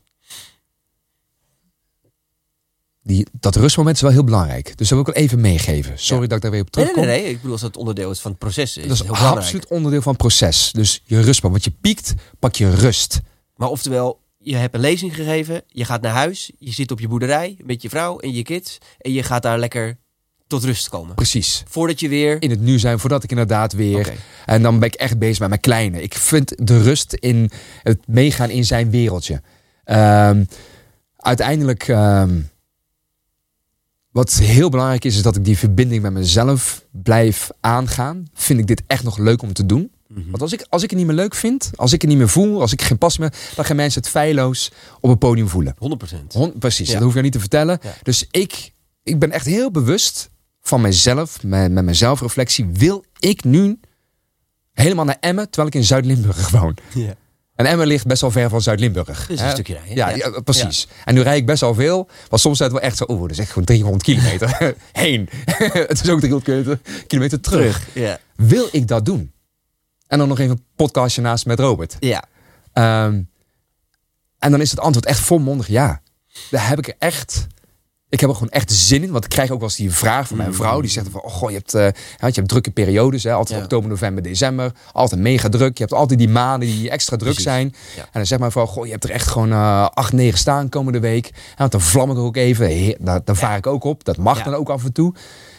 Die, 3.04 3.28
dat 3.40 3.56
rustmoment 3.56 3.96
is 3.96 4.02
wel 4.02 4.12
heel 4.12 4.24
belangrijk. 4.24 4.66
Dus 4.78 4.90
dat 4.90 4.90
wil 4.90 5.00
ik 5.00 5.06
wel 5.06 5.24
even 5.24 5.42
meegeven. 5.42 6.00
Sorry 6.00 6.22
Ja. 6.22 6.28
dat 6.28 6.38
ik 6.38 6.44
daar 6.44 6.52
weer 6.52 6.62
op 6.62 6.70
terugkom. 6.70 7.04
nee, 7.06 7.12
nee, 7.12 7.22
nee. 7.22 7.30
Ik 7.30 7.36
bedoel, 7.36 7.52
als 7.52 7.62
dat 7.62 7.78
onderdeel 7.78 8.12
is 8.12 8.20
van 8.20 8.32
het 8.32 8.40
proces, 8.40 8.78
is 8.78 8.84
Dat 8.84 8.92
is 8.92 9.00
het 9.00 9.18
heel 9.18 9.28
absoluut 9.28 9.68
onderdeel 9.68 10.02
van 10.02 10.12
het 10.12 10.22
proces. 10.22 10.72
Dus 10.72 11.02
je 11.06 11.22
rust 11.22 11.42
pak. 11.42 11.52
Want 11.52 11.64
je 11.64 11.72
piekt, 11.82 12.14
pak 12.40 12.56
je 12.56 12.70
rust. 12.76 13.20
Maar 13.56 13.70
oftewel, 13.70 14.20
je 14.38 14.56
hebt 14.56 14.76
een 14.76 14.82
lezing 14.82 15.16
gegeven, 15.16 15.64
je 15.68 15.86
gaat 15.86 16.02
naar 16.02 16.14
huis, 16.14 16.52
je 16.60 16.72
zit 16.72 16.92
op 16.92 17.00
je 17.00 17.08
boerderij 17.08 17.58
met 17.64 17.82
je 17.82 17.90
vrouw 17.90 18.20
en 18.20 18.34
je 18.34 18.44
kids 18.44 18.78
en 18.98 19.12
je 19.12 19.24
gaat 19.24 19.42
daar 19.42 19.60
lekker 19.60 19.98
tot 20.52 20.64
rust 20.64 20.90
komen. 20.90 21.16
Precies. 21.16 21.64
Voordat 21.68 22.00
je 22.00 22.10
weer... 22.10 22.42
In 22.42 22.50
het 22.50 22.62
nu 22.62 22.80
zijn, 22.80 23.00
voordat 23.00 23.24
ik 23.24 23.30
inderdaad 23.30 23.74
weer... 23.74 24.14
En 24.46 24.62
dan 24.62 24.80
ben 24.80 24.88
ik 24.88 24.96
echt 24.96 25.18
bezig 25.20 25.40
met 25.40 25.50
mijn 25.50 25.62
kleine. 25.62 26.02
Ik 26.02 26.14
vind 26.14 26.68
de 26.68 26.82
rust 26.82 27.14
in 27.14 27.50
het 27.84 28.08
meegaan 28.08 28.50
in 28.50 28.66
zijn 28.66 28.90
wereldje. 28.90 29.42
Ehm, 29.84 30.44
uiteindelijk, 31.18 31.88
ehm, 31.88 32.40
wat 34.12 34.34
heel 34.34 34.70
belangrijk 34.70 35.06
is, 35.06 35.16
is 35.16 35.22
dat 35.22 35.36
ik 35.36 35.46
die 35.46 35.58
verbinding 35.58 36.02
met 36.02 36.12
mezelf 36.14 36.86
blijf 36.92 37.50
aangaan. 37.60 38.26
Vind 38.34 38.60
ik 38.60 38.68
dit 38.68 38.84
echt 38.88 39.04
nog 39.04 39.18
leuk 39.18 39.42
om 39.42 39.54
te 39.54 39.66
doen? 39.66 39.92
Mhm. 40.08 40.30
Want 40.30 40.42
als 40.42 40.54
ik, 40.54 40.66
als 40.70 40.84
ik 40.84 40.90
het 40.90 41.00
niet 41.00 41.08
meer 41.08 41.16
leuk 41.16 41.36
vind, 41.36 41.72
als 41.76 41.94
ik 41.94 42.02
het 42.02 42.10
niet 42.10 42.20
meer 42.20 42.30
voel, 42.30 42.62
als 42.62 42.72
ik 42.74 42.82
geen 42.82 42.98
pas 42.98 43.18
meer, 43.18 43.34
dan 43.56 43.66
gaan 43.66 43.76
mensen 43.76 44.02
het 44.02 44.10
feilloos 44.10 44.72
op 45.00 45.10
het 45.10 45.20
podium 45.20 45.48
voelen. 45.48 45.76
100%. 45.78 46.34
Hon- 46.34 46.54
precies, 46.60 46.88
Ja. 46.88 46.94
dat 46.94 47.04
hoef 47.04 47.14
je 47.14 47.22
niet 47.22 47.32
te 47.32 47.40
vertellen. 47.40 47.80
Ja. 47.82 47.94
Dus 48.04 48.28
ik, 48.32 48.72
ik 49.04 49.20
ben 49.20 49.32
echt 49.32 49.46
heel 49.46 49.72
bewust 49.72 50.30
van 50.62 50.82
mezelf, 50.82 51.44
met, 51.44 51.72
met 51.72 51.84
mijn 51.84 51.96
zelfreflectie, 51.96 52.66
wil 52.74 53.04
ik 53.20 53.44
nu 53.44 53.80
helemaal 54.74 55.06
naar 55.06 55.18
Emmen, 55.20 55.46
terwijl 55.46 55.68
ik 55.68 55.76
in 55.76 55.84
Zuid-Limburg 55.84 56.50
woon. 56.60 56.78
Ja. 56.94 57.14
En 57.56 57.66
Emmen 57.66 57.88
ligt 57.88 58.06
best 58.06 58.22
wel 58.22 58.32
ver 58.32 58.50
van 58.50 58.62
Zuid-Limburg. 58.62 59.28
Dus 59.28 59.40
hè? 59.40 59.46
een 59.46 59.52
stukje 59.52 59.74
rijden. 59.74 59.96
Ja, 59.96 60.10
ja, 60.10 60.40
precies. 60.40 60.88
En 61.06 61.14
nu 61.14 61.22
rijd 61.22 61.38
ik 61.38 61.46
best 61.46 61.62
wel 61.62 61.74
veel. 61.74 62.10
Maar 62.30 62.40
soms 62.40 62.58
zijn 62.58 62.72
het 62.72 62.80
wel 62.80 62.90
echt 62.90 62.98
zo, 62.98 63.06
oeh, 63.08 63.22
dat 63.22 63.32
is 63.32 63.40
echt 63.40 63.50
gewoon 63.50 63.66
300 63.66 64.04
kilometer 64.04 64.76
heen. 64.92 65.30
het 65.88 66.04
is 66.04 66.10
ook 66.10 66.20
300 66.20 66.80
kilometer, 67.08 67.42
terug. 67.42 67.88
Ja. 67.94 68.20
Wil 68.36 68.68
ik 68.72 68.88
dat 68.88 69.06
doen? 69.06 69.32
En 70.08 70.18
dan 70.18 70.28
nog 70.28 70.40
even 70.40 70.52
een 70.52 70.66
podcastje 70.76 71.22
naast 71.22 71.46
met 71.46 71.60
Robert. 71.60 71.96
Ja. 72.00 72.24
Ehm, 72.74 73.22
en 74.40 74.52
dan 74.52 74.62
is 74.62 74.72
het 74.72 74.80
antwoord 74.80 75.06
echt 75.06 75.20
volmondig 75.20 75.68
ja. 75.68 76.02
Daar 76.50 76.68
heb 76.68 76.78
ik 76.78 76.88
er 76.88 76.96
echt. 77.00 77.48
Ik 78.12 78.20
heb 78.20 78.30
er 78.30 78.36
gewoon 78.36 78.50
echt 78.52 78.72
zin 78.72 79.04
in. 79.04 79.12
Want 79.12 79.24
ik 79.24 79.30
krijg 79.30 79.50
ook 79.52 79.60
wel 79.60 79.68
eens 79.68 79.78
die 79.78 79.92
vraag 79.92 80.28
van 80.28 80.38
mijn 80.38 80.54
vrouw. 80.54 80.82
Die 80.82 80.90
zegt 80.90 81.08
van, 81.12 81.22
oh 81.22 81.32
goh, 81.32 81.50
je 81.50 81.56
hebt, 81.56 81.72
want 81.72 81.96
je 82.36 82.40
hebt 82.42 82.48
drukke 82.48 82.72
periodes. 82.72 83.24
Hè, 83.24 83.34
altijd 83.34 83.58
Ja. 83.58 83.64
oktober, 83.64 83.90
november, 83.90 84.24
december. 84.24 84.72
Altijd 84.94 85.22
mega 85.22 85.50
druk. 85.50 85.78
Je 85.78 85.84
hebt 85.84 85.96
altijd 85.96 86.20
die 86.20 86.30
maanden 86.30 86.68
die 86.70 86.90
extra 86.90 87.16
druk 87.18 87.30
Precies. 87.34 87.52
zijn. 87.52 87.76
Ja. 87.96 88.02
En 88.02 88.10
dan 88.12 88.26
zegt 88.26 88.40
mijn 88.40 88.52
vrouw, 88.52 88.66
goh, 88.66 88.86
je 88.86 88.92
hebt 88.92 89.04
er 89.04 89.10
echt 89.10 89.28
gewoon 89.28 89.52
eh, 89.52 89.88
acht, 89.94 90.14
negen 90.14 90.38
staan 90.38 90.70
komende 90.70 91.00
week. 91.00 91.26
Ja, 91.34 91.42
want 91.58 91.72
dan 91.72 91.82
vlam 91.82 92.12
ik 92.12 92.18
ook 92.18 92.36
even. 92.36 92.66
Heer, 92.68 92.98
daar, 93.00 93.22
daar 93.24 93.36
vaar 93.36 93.58
ik 93.58 93.68
ook 93.68 93.84
op. 93.84 94.04
Dat 94.04 94.18
mag 94.18 94.44
dan 94.44 94.54
ook 94.54 94.70
af 94.70 94.84
en 94.86 94.94
toe. 94.94 95.14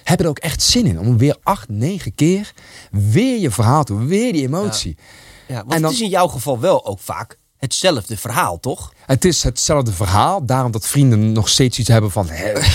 Heb 0.04 0.18
je 0.18 0.24
er 0.24 0.30
ook 0.30 0.38
echt 0.38 0.62
zin 0.62 0.86
in 0.86 0.98
om 1.00 1.18
weer 1.18 1.36
acht, 1.42 1.68
negen 1.68 2.14
keer 2.14 2.52
weer 2.90 3.40
je 3.40 3.50
verhaal 3.50 3.84
te, 3.84 4.04
weer 4.04 4.32
die 4.32 4.42
emotie. 4.46 4.96
ja 5.48 5.54
want 5.54 5.72
En 5.72 5.80
dan- 5.80 5.90
het 5.90 5.92
is 6.00 6.00
in 6.04 6.08
jouw 6.10 6.28
geval 6.28 6.60
wel 6.60 6.86
ook 6.86 6.98
vaak 7.00 7.38
hetzelfde 7.62 8.16
verhaal, 8.16 8.60
toch? 8.60 8.92
Het 9.06 9.24
is 9.24 9.42
hetzelfde 9.42 9.92
verhaal. 9.92 10.46
Daarom 10.46 10.70
dat 10.72 10.86
vrienden 10.86 11.32
nog 11.32 11.48
steeds 11.48 11.78
iets 11.78 11.88
hebben 11.88 12.10
van... 12.10 12.26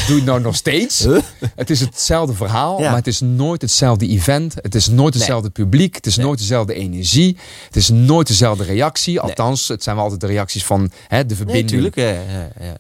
Doe 0.08 0.16
het 0.16 0.26
nou 0.26 0.42
nog 0.42 0.56
steeds? 0.56 1.00
Huh? 1.00 1.20
Het 1.56 1.70
is 1.70 1.80
hetzelfde 1.80 2.34
verhaal, 2.34 2.80
Ja. 2.82 2.88
maar 2.88 2.98
het 2.98 3.08
is 3.08 3.20
nooit 3.20 3.62
hetzelfde 3.62 4.08
event. 4.08 4.54
Het 4.62 4.76
is 4.76 4.88
nooit 4.88 5.14
hetzelfde 5.14 5.50
publiek. 5.50 5.96
Het 5.96 6.06
is 6.06 6.16
Nee. 6.16 6.26
nooit 6.26 6.40
dezelfde 6.40 6.74
energie. 6.74 7.38
Het 7.66 7.76
is 7.76 7.90
nooit 7.90 8.28
dezelfde 8.28 8.64
reactie. 8.64 9.20
Althans, 9.20 9.68
het 9.68 9.84
zijn 9.84 9.96
wel 9.96 10.04
altijd 10.04 10.22
de 10.22 10.28
reacties 10.28 10.66
van 10.66 10.92
hè, 11.08 11.26
de 11.26 11.36
verbinding. 11.36 11.70
tuurlijk. 11.70 11.96
Ja, 11.96 12.10
ja, 12.10 12.50
ja. 12.60 12.78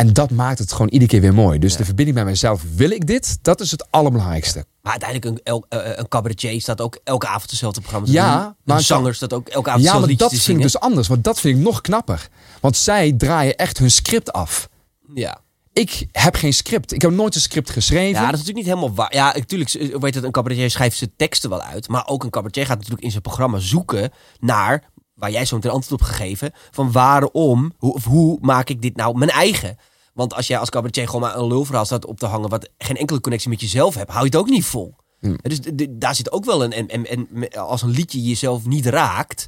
En 0.00 0.12
dat 0.12 0.30
maakt 0.30 0.58
het 0.58 0.72
gewoon 0.72 0.88
iedere 0.88 1.10
keer 1.10 1.20
weer 1.20 1.34
mooi. 1.34 1.58
Dus 1.58 1.76
de 1.76 1.84
verbinding 1.84 2.16
met 2.18 2.26
mezelf. 2.26 2.62
Wil 2.74 2.90
ik 2.90 3.06
dit? 3.06 3.38
Dat 3.42 3.60
is 3.60 3.70
het 3.70 3.90
allerbelangrijkste. 3.90 4.64
Maar 4.82 4.92
uiteindelijk, 4.92 5.38
een, 5.38 5.40
el- 5.44 5.64
eh, 5.68 5.98
een 5.98 6.08
cabaretier 6.08 6.60
staat 6.60 6.80
ook 6.80 6.98
elke 7.04 7.26
avond 7.26 7.50
dezelfde 7.50 7.80
programma 7.80 8.06
te 8.06 8.12
Ja, 8.12 8.42
doen. 8.44 8.54
maar 8.64 8.76
een 8.76 8.82
zanger 8.82 9.14
staat 9.14 9.32
ook 9.32 9.48
elke 9.48 9.68
avond 9.70 9.84
Ja, 9.84 9.90
maar 9.92 10.00
hetzelfde 10.00 10.24
dat 10.24 10.30
liedje 10.32 10.44
vind 10.46 10.56
ik 10.58 10.62
dus 10.64 10.80
anders. 10.80 11.08
Want 11.08 11.24
dat 11.24 11.40
vind 11.40 11.58
ik 11.58 11.64
nog 11.64 11.80
knapper. 11.80 12.28
Want 12.60 12.76
zij 12.76 13.12
draaien 13.12 13.56
echt 13.56 13.78
hun 13.78 13.90
script 13.90 14.32
af. 14.32 14.68
Ja. 15.14 15.40
Ik 15.72 16.06
heb 16.12 16.34
geen 16.34 16.54
script. 16.54 16.92
Ik 16.92 17.02
heb 17.02 17.10
nooit 17.10 17.34
een 17.34 17.40
script 17.40 17.70
geschreven. 17.70 18.20
ja, 18.20 18.30
dat 18.30 18.34
is 18.34 18.38
natuurlijk 18.46 18.66
niet 18.66 18.74
helemaal 18.74 18.94
waar. 18.94 19.14
Ja, 19.14 19.32
natuurlijk, 19.36 19.70
eh, 19.74 19.96
weet 20.00 20.14
het, 20.14 20.24
een 20.24 20.30
cabaretier 20.30 20.70
schrijft 20.70 20.96
zijn 20.96 21.12
teksten 21.16 21.50
wel 21.50 21.62
uit. 21.62 21.88
Maar 21.88 22.06
ook 22.08 22.24
een 22.24 22.30
cabaretier 22.30 22.66
gaat 22.66 22.76
natuurlijk 22.76 23.02
in 23.04 23.10
zijn 23.10 23.22
programma 23.22 23.58
zoeken 23.58 24.10
naar, 24.40 24.82
waar 25.14 25.30
jij 25.30 25.44
zo 25.44 25.56
meteen 25.56 25.70
antwoord 25.70 26.00
op 26.00 26.06
gegeven, 26.08 26.52
van 26.70 26.92
waarom, 26.92 27.72
hoe, 27.78 28.00
hoe 28.02 28.38
maak 28.40 28.68
ik 28.68 28.82
dit 28.82 28.96
nou 28.96 29.18
mijn 29.18 29.30
eigen? 29.30 29.76
Want 30.12 30.34
als 30.34 30.46
jij 30.46 30.58
als 30.58 30.70
cabaretier 30.70 31.06
gewoon 31.06 31.20
maar 31.20 31.36
een 31.36 31.46
lulverhaal 31.46 31.84
staat 31.84 32.06
op 32.06 32.18
te 32.18 32.26
hangen 32.26 32.48
wat 32.48 32.68
geen 32.78 32.96
enkele 32.96 33.20
connectie 33.20 33.50
met 33.50 33.60
jezelf 33.60 33.94
hebt, 33.94 34.10
hou 34.10 34.20
je 34.24 34.30
het 34.30 34.40
ook 34.40 34.48
niet 34.48 34.64
vol. 34.64 34.94
Hmm. 35.20 35.38
Dus 35.42 35.60
daar 35.90 36.14
zit 36.14 36.32
ook 36.32 36.44
wel 36.44 36.64
een, 36.64 36.72
en, 36.72 36.88
en, 36.88 37.06
en 37.06 37.50
als 37.50 37.82
een 37.82 37.90
liedje 37.90 38.22
jezelf 38.22 38.66
niet 38.66 38.86
raakt, 38.86 39.46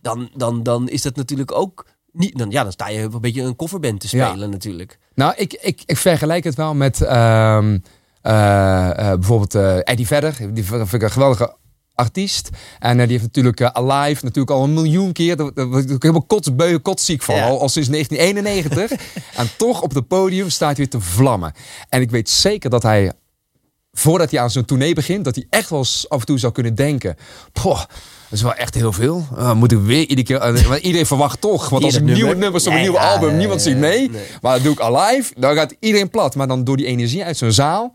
dan, 0.00 0.30
dan, 0.34 0.62
dan 0.62 0.88
is 0.88 1.02
dat 1.02 1.16
natuurlijk 1.16 1.52
ook 1.52 1.86
niet, 2.12 2.38
dan, 2.38 2.50
ja, 2.50 2.62
dan 2.62 2.72
sta 2.72 2.88
je 2.88 3.00
een 3.00 3.20
beetje 3.20 3.42
een 3.42 3.56
coverband 3.56 4.00
te 4.00 4.16
Ja. 4.16 4.28
spelen 4.28 4.50
natuurlijk. 4.50 4.98
Nou, 5.14 5.34
ik, 5.36 5.52
ik, 5.52 5.82
ik 5.86 5.96
vergelijk 5.96 6.44
het 6.44 6.54
wel 6.54 6.74
met 6.74 7.02
ehm, 7.02 7.78
eh, 8.22 8.90
eh, 8.90 9.18
bijvoorbeeld 9.18 9.54
eh, 9.54 9.76
Eddie 9.82 10.06
Vedder. 10.06 10.54
Die 10.54 10.64
vind 10.64 10.92
ik 10.92 11.02
een 11.02 11.10
geweldige 11.10 11.56
artiest. 11.96 12.48
En 12.78 12.90
eh, 12.90 13.02
die 13.02 13.12
heeft 13.12 13.22
natuurlijk 13.22 13.60
eh, 13.60 13.68
Alive 13.72 14.24
natuurlijk 14.24 14.50
al 14.50 14.64
een 14.64 14.74
miljoen 14.74 15.12
keer. 15.12 15.36
Daar 15.36 15.66
word 15.66 15.90
ik 15.90 16.02
helemaal 16.02 16.26
kotsbeu, 16.26 16.78
kotsziek 16.78 17.22
van. 17.22 17.34
Ja. 17.34 17.46
Al, 17.46 17.60
al 17.60 17.68
sinds 17.68 17.88
1991. 17.88 18.98
en 19.40 19.48
toch 19.56 19.82
op 19.82 19.94
het 19.94 20.08
podium 20.08 20.50
staat 20.50 20.66
hij 20.68 20.76
weer 20.76 20.88
te 20.88 21.00
vlammen. 21.00 21.52
En 21.88 22.00
ik 22.00 22.10
weet 22.10 22.28
zeker 22.28 22.70
dat 22.70 22.82
hij 22.82 23.12
voordat 23.92 24.30
hij 24.30 24.40
aan 24.40 24.50
zo'n 24.50 24.64
tournee 24.64 24.94
begint, 24.94 25.24
dat 25.24 25.34
hij 25.34 25.46
echt 25.50 25.70
wel 25.70 25.78
eens 25.78 26.08
af 26.08 26.20
en 26.20 26.26
toe 26.26 26.38
zou 26.38 26.52
kunnen 26.52 26.74
denken: 26.74 27.16
Poh, 27.52 27.78
dat 27.78 27.88
is 28.30 28.42
wel 28.42 28.54
echt 28.54 28.74
heel 28.74 28.92
veel. 28.92 29.26
Uh, 29.38 29.52
moet 29.52 29.72
ik 29.72 29.78
weer 29.78 30.06
iedere 30.08 30.22
keer. 30.22 30.68
want 30.68 30.82
iedereen 30.82 31.06
verwacht 31.06 31.40
toch. 31.40 31.68
Want 31.68 31.84
als 31.84 31.94
een 31.94 32.04
nieuwe 32.04 32.18
nummer. 32.20 32.36
nummers 32.36 32.66
op 32.66 32.72
een 32.72 32.82
Ja, 32.82 32.92
ja, 32.92 33.12
album, 33.12 33.36
niemand 33.36 33.62
ziet 33.62 33.76
mee. 33.76 34.10
nee. 34.10 34.22
Maar 34.40 34.54
dat 34.54 34.62
doe 34.62 34.72
ik 34.72 34.80
alive, 34.80 35.32
dan 35.36 35.54
gaat 35.54 35.74
iedereen 35.80 36.10
plat. 36.10 36.34
Maar 36.34 36.46
dan 36.48 36.64
door 36.64 36.76
die 36.76 36.86
energie 36.86 37.24
uit 37.24 37.36
zo'n 37.36 37.52
zaal. 37.52 37.94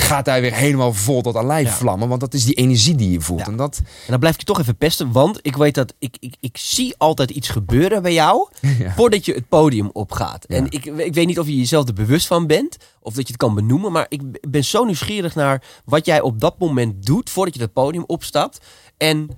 Gaat 0.00 0.26
hij 0.26 0.40
weer 0.40 0.54
helemaal 0.54 0.92
vol 0.92 1.22
tot 1.22 1.34
Ja. 1.34 1.64
vlammen. 1.66 2.08
Want 2.08 2.20
dat 2.20 2.34
is 2.34 2.44
die 2.44 2.54
energie 2.54 2.94
die 2.94 3.10
je 3.10 3.20
voelt. 3.20 3.40
En 3.46 3.56
dat, 3.56 3.76
En 3.78 3.84
dan 4.06 4.18
blijf 4.18 4.34
ik 4.34 4.40
je 4.40 4.46
toch 4.46 4.58
even 4.60 4.76
pesten, 4.76 5.12
want 5.12 5.38
ik 5.42 5.56
weet 5.56 5.74
dat 5.74 5.94
ik, 5.98 6.16
ik, 6.20 6.34
ik 6.40 6.56
zie 6.56 6.94
altijd 6.98 7.30
iets 7.30 7.48
gebeuren 7.48 8.02
bij 8.02 8.12
jou 8.12 8.48
voordat 8.96 9.24
je 9.24 9.32
het 9.34 9.48
podium 9.48 9.90
opgaat. 9.92 10.44
En 10.44 10.64
ik, 10.70 10.84
ik 10.84 11.14
weet 11.14 11.26
niet 11.26 11.38
of 11.38 11.46
je 11.46 11.56
jezelf 11.56 11.88
er 11.88 11.94
bewust 11.94 12.26
van 12.26 12.46
bent 12.46 12.76
of 13.00 13.14
dat 13.14 13.26
je 13.26 13.32
het 13.32 13.42
kan 13.42 13.54
benoemen, 13.54 13.92
maar 13.92 14.06
ik 14.08 14.48
ben 14.50 14.64
zo 14.64 14.84
nieuwsgierig 14.84 15.34
naar 15.34 15.62
wat 15.84 16.06
jij 16.06 16.20
op 16.20 16.40
dat 16.40 16.58
moment 16.58 17.06
doet 17.06 17.30
voordat 17.30 17.54
je 17.54 17.60
het 17.60 17.72
podium 17.72 18.04
opstapt. 18.06 18.58
En 18.96 19.28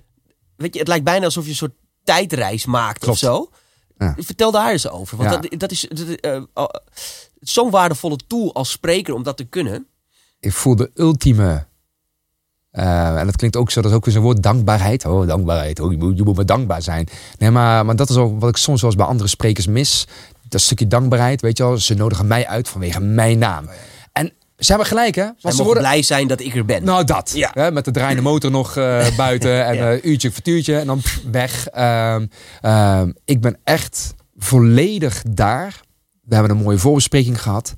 weet 0.56 0.72
je, 0.72 0.78
het 0.78 0.88
lijkt 0.88 1.04
bijna 1.04 1.24
alsof 1.24 1.44
je 1.44 1.50
een 1.50 1.56
soort 1.56 1.74
tijdreis 2.04 2.66
maakt 2.66 2.98
Klopt. 2.98 3.12
of 3.12 3.18
zo. 3.30 3.48
Ja. 3.98 4.14
Vertel 4.18 4.50
daar 4.50 4.70
eens 4.72 4.88
over, 4.88 5.16
want 5.16 5.30
Ja. 5.30 5.36
dat, 5.40 5.61
dat 5.61 5.70
is 5.70 5.88
eh, 5.88 6.36
eh, 6.36 6.42
zo'n 7.40 7.70
waardevolle 7.70 8.16
tool 8.26 8.54
als 8.54 8.70
spreker 8.70 9.14
om 9.14 9.22
dat 9.22 9.36
te 9.36 9.44
kunnen. 9.44 9.86
Ik 10.41 10.53
voel 10.53 10.76
de 10.76 10.91
ultieme. 10.95 11.66
eh, 12.70 13.18
en 13.18 13.26
dat 13.26 13.36
klinkt 13.36 13.57
ook 13.57 13.70
zo, 13.70 13.80
dat 13.82 13.91
is 13.91 13.97
ook 13.97 14.05
weer 14.05 14.14
zo'n 14.14 14.22
woord 14.22 14.43
dankbaarheid. 14.43 15.05
Oh, 15.07 15.26
dankbaarheid. 15.26 15.80
Oh, 15.80 15.93
je, 15.93 15.99
moet, 15.99 16.16
je 16.16 16.22
moet 16.22 16.36
maar 16.36 16.47
dankbaar 16.47 16.82
zijn. 16.82 17.09
Nee, 17.39 17.51
maar, 17.51 17.84
maar 17.84 17.97
dat 17.97 18.11
is 18.11 18.16
ook 18.16 18.41
wat 18.41 18.49
ik 18.49 18.57
soms 18.57 18.80
wel 18.80 18.91
eens 18.91 18.99
bij 19.01 19.09
andere 19.09 19.28
sprekers 19.28 19.66
mis. 19.66 20.07
Dat 20.49 20.61
stukje 20.61 20.86
dankbaarheid, 20.86 21.41
weet 21.41 21.57
je 21.57 21.62
wel. 21.64 21.78
Ze 21.78 21.95
nodigen 21.95 22.26
mij 22.26 22.47
uit 22.47 22.68
vanwege 22.68 23.01
mijn 23.01 23.39
naam. 23.39 23.68
En 24.12 24.32
ze 24.59 24.66
hebben 24.68 24.86
gelijk, 24.86 25.14
hè? 25.14 25.28
Want 25.41 25.55
ze 25.55 25.62
worden, 25.62 25.82
blij 25.82 26.03
zijn 26.03 26.28
dat 26.28 26.41
ik 26.41 26.55
er 26.55 26.64
ben. 26.64 26.84
nou, 26.84 27.05
dat. 27.05 27.32
Ja. 27.34 27.51
Hè, 27.53 27.70
met 27.72 27.84
de 27.84 27.91
draaiende 27.91 28.22
motor 28.22 28.51
nog 28.51 28.76
eh, 28.76 29.07
buiten. 29.16 29.64
En 29.64 29.74
Ja. 29.74 29.93
eh 29.93 30.05
uurtje, 30.05 30.30
kwartiertje. 30.30 30.78
En 30.78 30.86
dan 30.86 30.99
pff, 30.99 31.20
weg. 31.30 31.68
Ehm, 31.68 32.26
ehm, 32.61 33.12
ik 33.24 33.41
ben 33.41 33.57
echt 33.64 34.14
volledig 34.36 35.22
daar. 35.30 35.80
We 36.22 36.34
hebben 36.34 36.57
een 36.57 36.62
mooie 36.62 36.78
voorbespreking 36.78 37.43
gehad. 37.43 37.74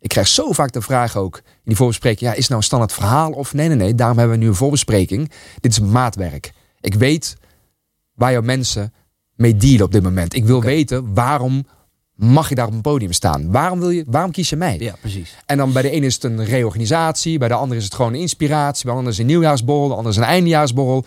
Ik 0.00 0.08
krijg 0.08 0.28
zo 0.28 0.52
vaak 0.52 0.72
de 0.72 0.80
vraag 0.80 1.16
ook 1.16 1.36
in 1.36 1.42
die 1.64 1.76
voorbespreking. 1.76 2.30
Ja, 2.30 2.30
is 2.30 2.38
het 2.38 2.48
nou 2.48 2.60
een 2.60 2.66
standaard 2.66 2.92
verhaal? 2.92 3.30
Of 3.30 3.54
nee, 3.54 3.68
nee, 3.68 3.76
nee. 3.76 3.94
Daarom 3.94 4.18
hebben 4.18 4.38
we 4.38 4.42
nu 4.42 4.48
een 4.48 4.56
voorbespreking. 4.56 5.30
Dit 5.60 5.72
is 5.72 5.80
maatwerk. 5.80 6.52
Ik 6.80 6.94
weet 6.94 7.36
waar 8.14 8.32
jouw 8.32 8.42
mensen 8.42 8.92
mee 9.34 9.56
dealen 9.56 9.84
op 9.84 9.92
dit 9.92 10.02
moment. 10.02 10.34
Ik 10.34 10.44
wil 10.44 10.62
weten 10.62 11.14
waarom 11.14 11.66
mag 12.14 12.48
je 12.48 12.54
daar 12.54 12.66
op 12.66 12.72
een 12.72 12.80
podium 12.80 13.12
staan? 13.12 13.50
Waarom, 13.50 13.80
wil 13.80 13.90
je, 13.90 14.04
waarom 14.06 14.30
kies 14.30 14.50
je 14.50 14.56
mij? 14.56 14.78
Ja, 14.78 14.94
precies. 15.00 15.36
En 15.46 15.56
dan 15.56 15.72
bij 15.72 15.82
de 15.82 15.90
ene 15.90 16.06
is 16.06 16.14
het 16.14 16.24
een 16.24 16.44
reorganisatie, 16.44 17.38
bij 17.38 17.48
de 17.48 17.54
andere 17.54 17.78
is 17.78 17.84
het 17.84 17.94
gewoon 17.94 18.12
een 18.14 18.20
inspiratie, 18.20 18.84
bij 18.84 18.92
de 18.92 18.98
andere 18.98 19.14
is 19.16 19.20
een 19.20 19.26
nieuwjaarsborrel, 19.26 19.88
de 19.88 19.94
andere 19.94 20.14
is 20.14 20.20
een 20.20 20.28
eindejaarsborrel. 20.28 21.04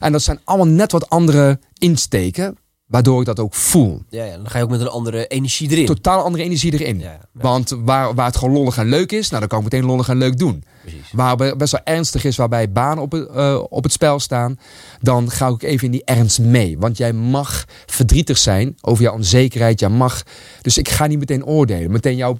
En 0.00 0.12
dat 0.12 0.22
zijn 0.22 0.40
allemaal 0.44 0.66
net 0.66 0.92
wat 0.92 1.08
andere 1.08 1.60
insteken, 1.78 2.56
waardoor 2.86 3.20
ik 3.20 3.26
dat 3.26 3.40
ook 3.40 3.54
voel. 3.54 4.02
Ja, 4.08 4.24
ja, 4.24 4.36
dan 4.36 4.50
ga 4.50 4.58
je 4.58 4.64
ook 4.64 4.70
met 4.70 4.80
een 4.80 4.88
andere 4.88 5.26
energie 5.26 5.70
erin. 5.70 5.86
Totaal 5.86 6.22
andere 6.22 6.44
energie 6.44 6.72
erin. 6.72 6.98
Ja, 6.98 7.10
ja. 7.10 7.20
Want 7.32 7.74
waar, 7.78 8.14
waar 8.14 8.26
het 8.26 8.36
gewoon 8.36 8.54
lollig 8.54 8.78
en 8.78 8.88
leuk 8.88 9.12
is, 9.12 9.28
nou 9.28 9.40
dan 9.40 9.48
kan 9.48 9.58
ik 9.58 9.64
meteen 9.64 9.84
lollig 9.84 10.08
en 10.08 10.16
leuk 10.18 10.38
doen. 10.38 10.64
Precies. 10.82 11.00
Waar 11.12 11.36
het 11.36 11.58
best 11.58 11.72
wel 11.72 11.80
ernstig 11.84 12.24
is, 12.24 12.36
waarbij 12.36 12.72
banen 12.72 13.02
op 13.02 13.12
het, 13.12 13.28
eh, 13.28 13.62
op 13.68 13.82
het 13.82 13.92
spel 13.92 14.20
staan, 14.20 14.58
dan 15.00 15.30
ga 15.30 15.48
ik 15.48 15.62
even 15.62 15.84
in 15.84 15.90
die 15.90 16.04
ernst 16.04 16.38
mee. 16.38 16.78
Want 16.78 16.96
jij 16.96 17.12
mag 17.12 17.64
verdrietig 17.86 18.38
zijn 18.38 18.74
over 18.80 19.02
jouw 19.02 19.14
onzekerheid. 19.14 19.80
Jij 19.80 19.88
mag, 19.88 20.22
dus 20.62 20.78
ik 20.78 20.88
ga 20.88 21.06
niet 21.06 21.18
meteen 21.18 21.44
oordelen. 21.44 21.90
Meteen 21.90 22.16
jouw 22.16 22.38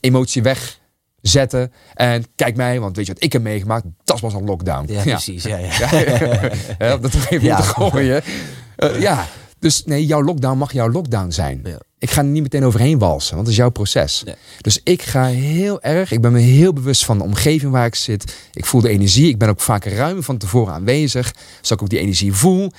emotie 0.00 0.42
wegzetten. 0.42 1.72
En 1.94 2.24
kijk 2.34 2.56
mij, 2.56 2.80
want 2.80 2.96
weet 2.96 3.06
je 3.06 3.12
wat 3.12 3.22
ik 3.22 3.32
heb 3.32 3.42
meegemaakt? 3.42 3.84
Dat 4.04 4.20
was 4.20 4.34
een 4.34 4.44
lockdown. 4.44 4.92
Ja, 4.92 5.02
precies. 5.02 5.42
Ja, 5.52 5.56
ja. 5.56 5.70
Ja, 6.78 6.96
dat 6.96 7.14
even 7.14 7.42
Ja. 7.42 7.56
moeten 7.56 7.74
gooien. 7.90 8.22
Eh, 8.76 9.00
ja, 9.00 9.26
dus 9.60 9.84
nee, 9.84 10.06
jouw 10.06 10.22
lockdown 10.22 10.58
mag 10.58 10.72
jouw 10.72 10.90
lockdown 10.90 11.30
zijn. 11.30 11.60
Ja. 11.64 11.80
Ik 11.98 12.10
ga 12.10 12.20
er 12.20 12.26
niet 12.26 12.42
meteen 12.42 12.64
overheen 12.64 12.98
walsen, 12.98 13.34
want 13.34 13.44
dat 13.44 13.54
is 13.54 13.60
jouw 13.60 13.70
proces. 13.70 14.22
Nee. 14.24 14.34
Dus 14.60 14.80
ik 14.84 15.02
ga 15.02 15.24
heel 15.24 15.82
erg, 15.82 16.12
ik 16.12 16.20
ben 16.20 16.32
me 16.32 16.38
heel 16.38 16.72
bewust 16.72 17.04
van 17.04 17.18
de 17.18 17.24
omgeving 17.24 17.72
waar 17.72 17.86
ik 17.86 17.94
zit. 17.94 18.36
Ik 18.52 18.66
voel 18.66 18.80
de 18.80 18.88
energie, 18.88 19.28
ik 19.28 19.38
ben 19.38 19.48
ook 19.48 19.60
vaak 19.60 19.84
ruim 19.84 20.22
van 20.22 20.38
tevoren 20.38 20.74
aanwezig, 20.74 21.34
zodat 21.54 21.70
ik 21.70 21.82
ook 21.82 21.88
die 21.88 21.98
energie 21.98 22.32
voel. 22.32 22.70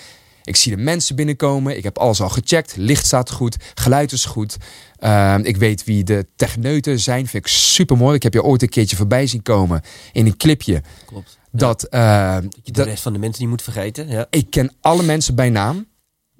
Ik 0.44 0.56
zie 0.56 0.76
de 0.76 0.82
mensen 0.82 1.16
binnenkomen, 1.16 1.78
ik 1.78 1.84
heb 1.84 1.98
alles 1.98 2.22
al 2.22 2.30
gecheckt, 2.30 2.76
licht 2.76 3.06
staat 3.06 3.32
goed, 3.32 3.56
geluid 3.74 4.12
is 4.12 4.26
goed. 4.26 4.58
Ehm, 4.98 5.40
ik 5.44 5.58
weet 5.58 5.84
wie 5.84 6.04
de 6.04 6.26
techneuten 6.36 7.00
zijn, 7.00 7.28
vind 7.28 7.46
ik 7.46 7.52
super 7.52 7.98
mooi. 7.98 8.16
Ik 8.16 8.24
heb 8.24 8.34
je 8.34 8.44
ooit 8.44 8.62
een 8.62 8.70
keertje 8.70 8.96
voorbij 8.96 9.28
zien 9.28 9.42
komen 9.42 9.82
in 10.12 10.26
een 10.26 10.38
clipje. 10.38 10.82
Klopt. 11.06 11.40
Dat, 11.52 11.84
ehm, 11.84 12.42
Dat 12.42 12.60
je 12.64 12.72
de 12.72 12.84
rest 12.84 13.04
van 13.04 13.14
de 13.14 13.20
mensen 13.20 13.42
niet 13.42 13.50
moet 13.52 13.62
vergeten. 13.62 14.08
Ja. 14.08 14.28
ik 14.30 14.50
ken 14.50 14.72
alle 14.82 15.04
mensen 15.04 15.36
bij 15.36 15.50
naam. 15.50 15.86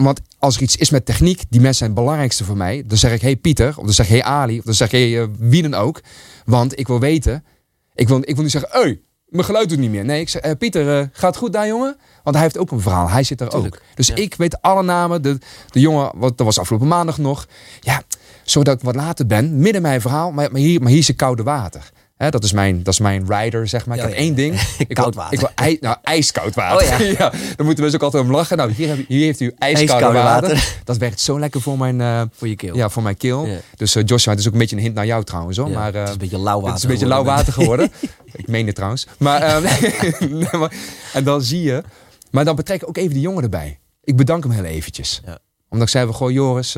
Want 0.04 0.22
als 0.40 0.56
er 0.56 0.62
iets 0.62 0.76
is 0.76 0.90
met 0.90 1.06
techniek, 1.06 1.44
die 1.50 1.62
mensen 1.62 1.78
zijn 1.78 1.90
het 1.90 2.00
belangrijkste 2.00 2.44
voor 2.44 2.58
mij. 2.58 2.84
Dan 2.88 2.98
zeg 2.98 3.14
ik, 3.14 3.22
hey 3.22 3.36
Pieter, 3.36 3.68
of 3.78 3.84
dan 3.86 3.94
zeg 3.94 4.06
ik, 4.06 4.12
hey 4.12 4.24
Ali, 4.24 4.58
of 4.58 4.66
dan 4.66 4.74
zeg 4.74 4.92
ik, 4.92 5.00
hey, 5.00 5.22
eh, 5.22 5.28
wie 5.40 5.62
dan 5.62 5.74
ook. 5.74 6.02
Want 6.46 6.80
ik 6.80 6.88
wil 6.88 7.00
weten, 7.00 7.44
Ik 7.96 8.08
wil, 8.08 8.18
ik 8.18 8.34
wil 8.34 8.44
niet 8.44 8.52
zeggen, 8.52 8.82
hey, 8.82 9.02
mijn 9.26 9.46
geluid 9.46 9.70
doet 9.70 9.78
niet 9.78 9.90
meer. 9.90 10.06
Nee, 10.06 10.22
ik 10.22 10.30
zeg, 10.30 10.42
eh, 10.42 10.52
Pieter, 10.58 11.00
eh, 11.00 11.08
gaat 11.12 11.36
goed 11.38 11.54
daar, 11.54 11.68
jongen? 11.68 11.98
Want 12.24 12.36
hij 12.36 12.46
heeft 12.46 12.58
ook 12.58 12.72
een 12.72 12.82
verhaal. 12.82 13.10
Hij 13.10 13.24
zit 13.24 13.42
er 13.42 13.50
Tuurlijk, 13.50 13.76
ook. 13.76 13.82
Dus 13.96 14.08
ja. 14.08 14.16
ik 14.16 14.36
weet 14.36 14.62
alle 14.62 14.84
namen. 14.84 15.22
De, 15.22 15.38
de 15.70 15.80
jongen, 15.80 16.12
wat, 16.16 16.38
dat 16.38 16.46
was 16.46 16.60
afgelopen 16.60 16.88
maandag 16.88 17.18
nog. 17.18 17.48
Ja, 17.80 18.02
zodat 18.44 18.76
ik 18.76 18.82
wat 18.82 18.96
later 18.96 19.26
ben, 19.26 19.60
midden 19.60 19.82
mijn 19.82 20.02
verhaal. 20.02 20.32
Maar, 20.32 20.52
maar, 20.52 20.62
hier, 20.62 20.82
maar 20.82 20.90
hier 20.90 21.00
is 21.00 21.08
het 21.08 21.16
koude 21.16 21.44
water. 21.44 21.92
Hè, 22.22 22.30
dat, 22.30 22.44
is 22.44 22.52
mijn, 22.52 22.84
dat 22.84 22.94
is 22.94 23.00
mijn 23.00 23.26
rider, 23.28 23.68
zeg 23.68 23.86
maar. 23.86 23.98
Ik 23.98 24.04
heb 24.04 24.12
ja. 24.12 24.18
één 24.18 24.36
ding. 24.36 24.62
Ik 24.88 24.96
Koud 24.96 25.14
wil, 25.14 25.24
water. 25.24 25.34
Ik 25.34 25.40
wil 25.40 25.50
ij, 25.56 25.78
nou, 25.82 25.98
ijskoud 26.04 26.56
water. 26.56 27.00
Oh, 27.00 27.12
ja. 27.12 27.18
Daar 27.56 27.66
moeten 27.66 27.84
we 27.84 27.90
dus 27.90 27.96
ook 27.96 28.02
altijd 28.02 28.24
om 28.24 28.32
lachen. 28.32 28.58
Nou, 28.58 28.72
hier, 28.72 28.88
heb, 28.88 29.08
hier 29.08 29.26
heeft 29.26 29.40
u 29.40 29.54
Ijskoude 29.58 30.06
water. 30.06 30.50
water. 30.50 30.76
Dat 30.84 30.98
werkt 30.98 31.20
zo 31.20 31.40
lekker 31.40 31.62
voor 31.62 31.78
mijn, 31.78 32.02
eh, 32.02 32.22
Voor 32.32 32.48
je 32.48 32.56
keel. 32.56 32.76
ja, 32.76 32.90
voor 32.90 33.04
mijn 33.04 33.18
keel. 33.18 33.48
Dus 33.76 33.96
eh, 33.96 34.04
Joshua, 34.06 34.32
het 34.32 34.40
is 34.40 34.48
ook 34.48 34.54
een 34.54 34.60
beetje 34.60 34.76
een 34.76 34.82
hint 34.82 34.96
naar 34.96 35.06
jou 35.06 35.24
trouwens. 35.24 35.58
Hoor. 35.58 35.70
Maar, 35.70 35.94
eh, 35.94 36.00
het 36.00 36.08
is 36.08 36.14
een 36.14 36.20
beetje 36.20 36.40
lauw 36.40 36.62
water. 36.62 36.68
het 36.68 36.78
is 36.78 36.84
een 36.84 36.90
beetje 36.90 37.08
lauw 37.08 37.24
geworden. 37.24 37.46
water 37.46 37.54
geworden. 37.62 37.92
ik 38.32 38.48
meen 38.48 38.66
het 38.66 38.76
trouwens. 38.76 39.08
Maar, 39.18 39.64
en 41.14 41.24
dan 41.24 41.42
zie 41.42 41.62
je. 41.62 41.84
Maar 42.32 42.46
dan 42.46 42.56
betrek 42.56 42.82
ik 42.82 42.88
ook 42.88 42.98
even 42.98 43.14
de 43.14 43.20
jongen 43.20 43.44
erbij. 43.44 43.80
Ik 44.04 44.16
bedank 44.16 44.44
hem 44.44 44.52
heel 44.52 44.64
eventjes. 44.64 45.22
Omdat 45.70 45.88
ik 45.88 45.94
zei, 45.94 46.12
goh 46.12 46.32
Joris, 46.32 46.78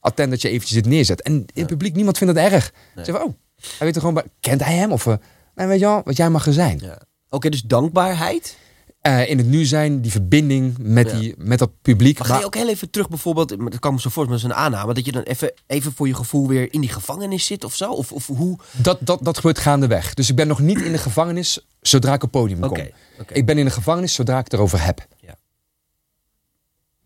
attent 0.00 0.30
dat 0.30 0.42
je 0.42 0.48
eventjes 0.48 0.82
dit 0.82 0.86
neerzet. 0.86 1.22
En 1.22 1.32
in 1.32 1.46
het 1.54 1.66
publiek, 1.66 1.94
niemand 1.94 2.18
vindt 2.18 2.34
het 2.34 2.52
erg. 2.52 2.72
Zeg 2.94 3.14
van, 3.16 3.24
oh, 3.24 3.34
hij 3.60 3.86
weet 3.86 3.94
er 3.94 4.00
gewoon 4.00 4.14
bij. 4.14 4.24
Kent 4.40 4.64
hij 4.64 4.76
hem? 4.76 4.92
Of, 4.92 5.06
eh, 5.06 5.14
nee, 5.54 5.66
weet 5.66 5.78
je 5.80 5.84
wel, 5.86 6.00
wat 6.04 6.16
jij 6.16 6.30
mag 6.30 6.46
er 6.46 6.52
zijn. 6.52 6.78
Ja. 6.82 7.00
Oké, 7.28 7.48
dus 7.48 7.62
dankbaarheid. 7.62 8.56
Eh, 9.00 9.30
in 9.30 9.38
het 9.38 9.46
nu 9.46 9.64
zijn, 9.64 10.00
die 10.00 10.10
verbinding 10.10 10.74
met, 10.78 11.10
Ja. 11.10 11.18
die, 11.18 11.34
met 11.38 11.58
dat 11.58 11.70
publiek. 11.82 12.18
Maar 12.18 12.26
ga 12.28 12.38
je 12.38 12.44
ook 12.44 12.54
heel 12.54 12.68
even 12.68 12.90
terug 12.90 13.08
bijvoorbeeld, 13.08 13.48
dat 13.48 13.78
kan 13.78 13.94
me 13.94 14.00
zo 14.00 14.10
voor, 14.10 14.28
met 14.28 14.40
zo'n 14.40 14.54
aanname, 14.54 14.94
dat 14.94 15.04
je 15.04 15.12
dan 15.12 15.22
even, 15.22 15.52
even 15.66 15.92
voor 15.92 16.06
je 16.06 16.14
gevoel 16.14 16.48
weer 16.48 16.72
in 16.72 16.80
die 16.80 16.90
gevangenis 16.90 17.46
zit 17.46 17.64
of 17.64 17.74
zo? 17.74 17.92
Of, 17.92 18.12
of 18.12 18.26
hoe? 18.26 18.58
Dat, 18.72 18.98
dat, 19.00 19.24
dat 19.24 19.36
gebeurt 19.36 19.58
gaandeweg. 19.58 20.14
Dus 20.14 20.28
ik 20.30 20.36
ben 20.36 20.46
nog 20.48 20.58
niet 20.60 20.80
in 20.80 20.92
de 20.92 20.98
gevangenis 20.98 21.66
zodra 21.80 22.12
ik 22.14 22.22
op 22.22 22.30
podium 22.30 22.60
kom. 22.60 22.68
Oké, 22.70 22.90
oké. 23.20 23.34
Ik 23.34 23.46
ben 23.46 23.58
in 23.58 23.64
de 23.64 23.70
gevangenis 23.70 24.14
zodra 24.14 24.38
ik 24.38 24.44
het 24.44 24.52
erover 24.52 24.84
heb. 24.84 25.06
Ja. 25.16 25.34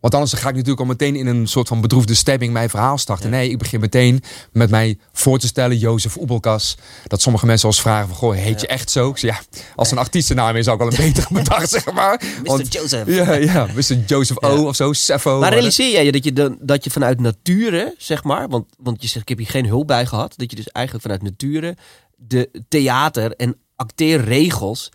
Want 0.05 0.17
anders 0.17 0.33
ga 0.33 0.47
ik 0.49 0.53
natuurlijk 0.55 0.79
al 0.81 0.85
meteen 0.85 1.15
in 1.15 1.27
een 1.27 1.47
soort 1.47 1.67
van 1.67 1.81
bedroefde 1.81 2.13
stemming 2.13 2.53
mijn 2.53 2.69
verhaal 2.69 2.97
starten. 2.97 3.29
Ja. 3.29 3.35
Nee, 3.35 3.49
ik 3.49 3.57
begin 3.57 3.79
meteen 3.79 4.23
met 4.51 4.69
mij 4.69 4.97
voor 5.11 5.39
te 5.39 5.47
stellen, 5.47 5.77
Jozef 5.77 6.17
Oebelkas. 6.17 6.77
Dat 7.07 7.21
sommige 7.21 7.45
mensen 7.45 7.67
als 7.67 7.81
vragen 7.81 8.07
van, 8.07 8.17
goh, 8.17 8.35
heet 8.35 8.61
je 8.61 8.67
echt 8.67 8.91
zo? 8.91 9.09
Ik 9.09 9.17
zeg, 9.17 9.35
ja, 9.35 9.59
als 9.75 9.91
een 9.91 9.97
artiestennaam 9.97 10.55
is 10.55 10.67
ook 10.67 10.81
al 10.81 10.87
een 10.87 10.95
betere 11.13 11.27
bedacht, 11.33 11.69
zeg 11.69 11.91
maar. 11.93 12.21
Mr. 12.43 12.61
Joseph. 12.63 13.07
Ja, 13.07 13.33
ja, 13.33 13.67
Mr. 13.75 13.97
Joseph 14.05 14.43
O 14.43 14.55
Ja. 14.55 14.61
of 14.61 14.75
zo, 14.75 14.93
Seffo. 14.93 15.39
Maar 15.39 15.53
realiseer 15.53 15.91
jij 15.91 16.05
je 16.05 16.11
dat 16.11 16.23
je, 16.23 16.33
dan, 16.33 16.57
dat 16.61 16.83
je 16.83 16.89
vanuit 16.89 17.19
nature, 17.19 17.95
zeg 17.97 18.23
maar, 18.23 18.47
want, 18.49 18.65
want 18.77 19.01
je 19.01 19.07
zegt 19.07 19.21
ik 19.21 19.29
heb 19.29 19.37
hier 19.37 19.47
geen 19.47 19.65
hulp 19.67 19.87
bij 19.87 20.05
gehad, 20.05 20.33
dat 20.37 20.49
je 20.49 20.55
dus 20.55 20.67
eigenlijk 20.69 21.05
vanuit 21.05 21.23
nature 21.23 21.77
de 22.15 22.49
theater- 22.69 23.31
en 23.35 23.57
acteerregels 23.75 24.91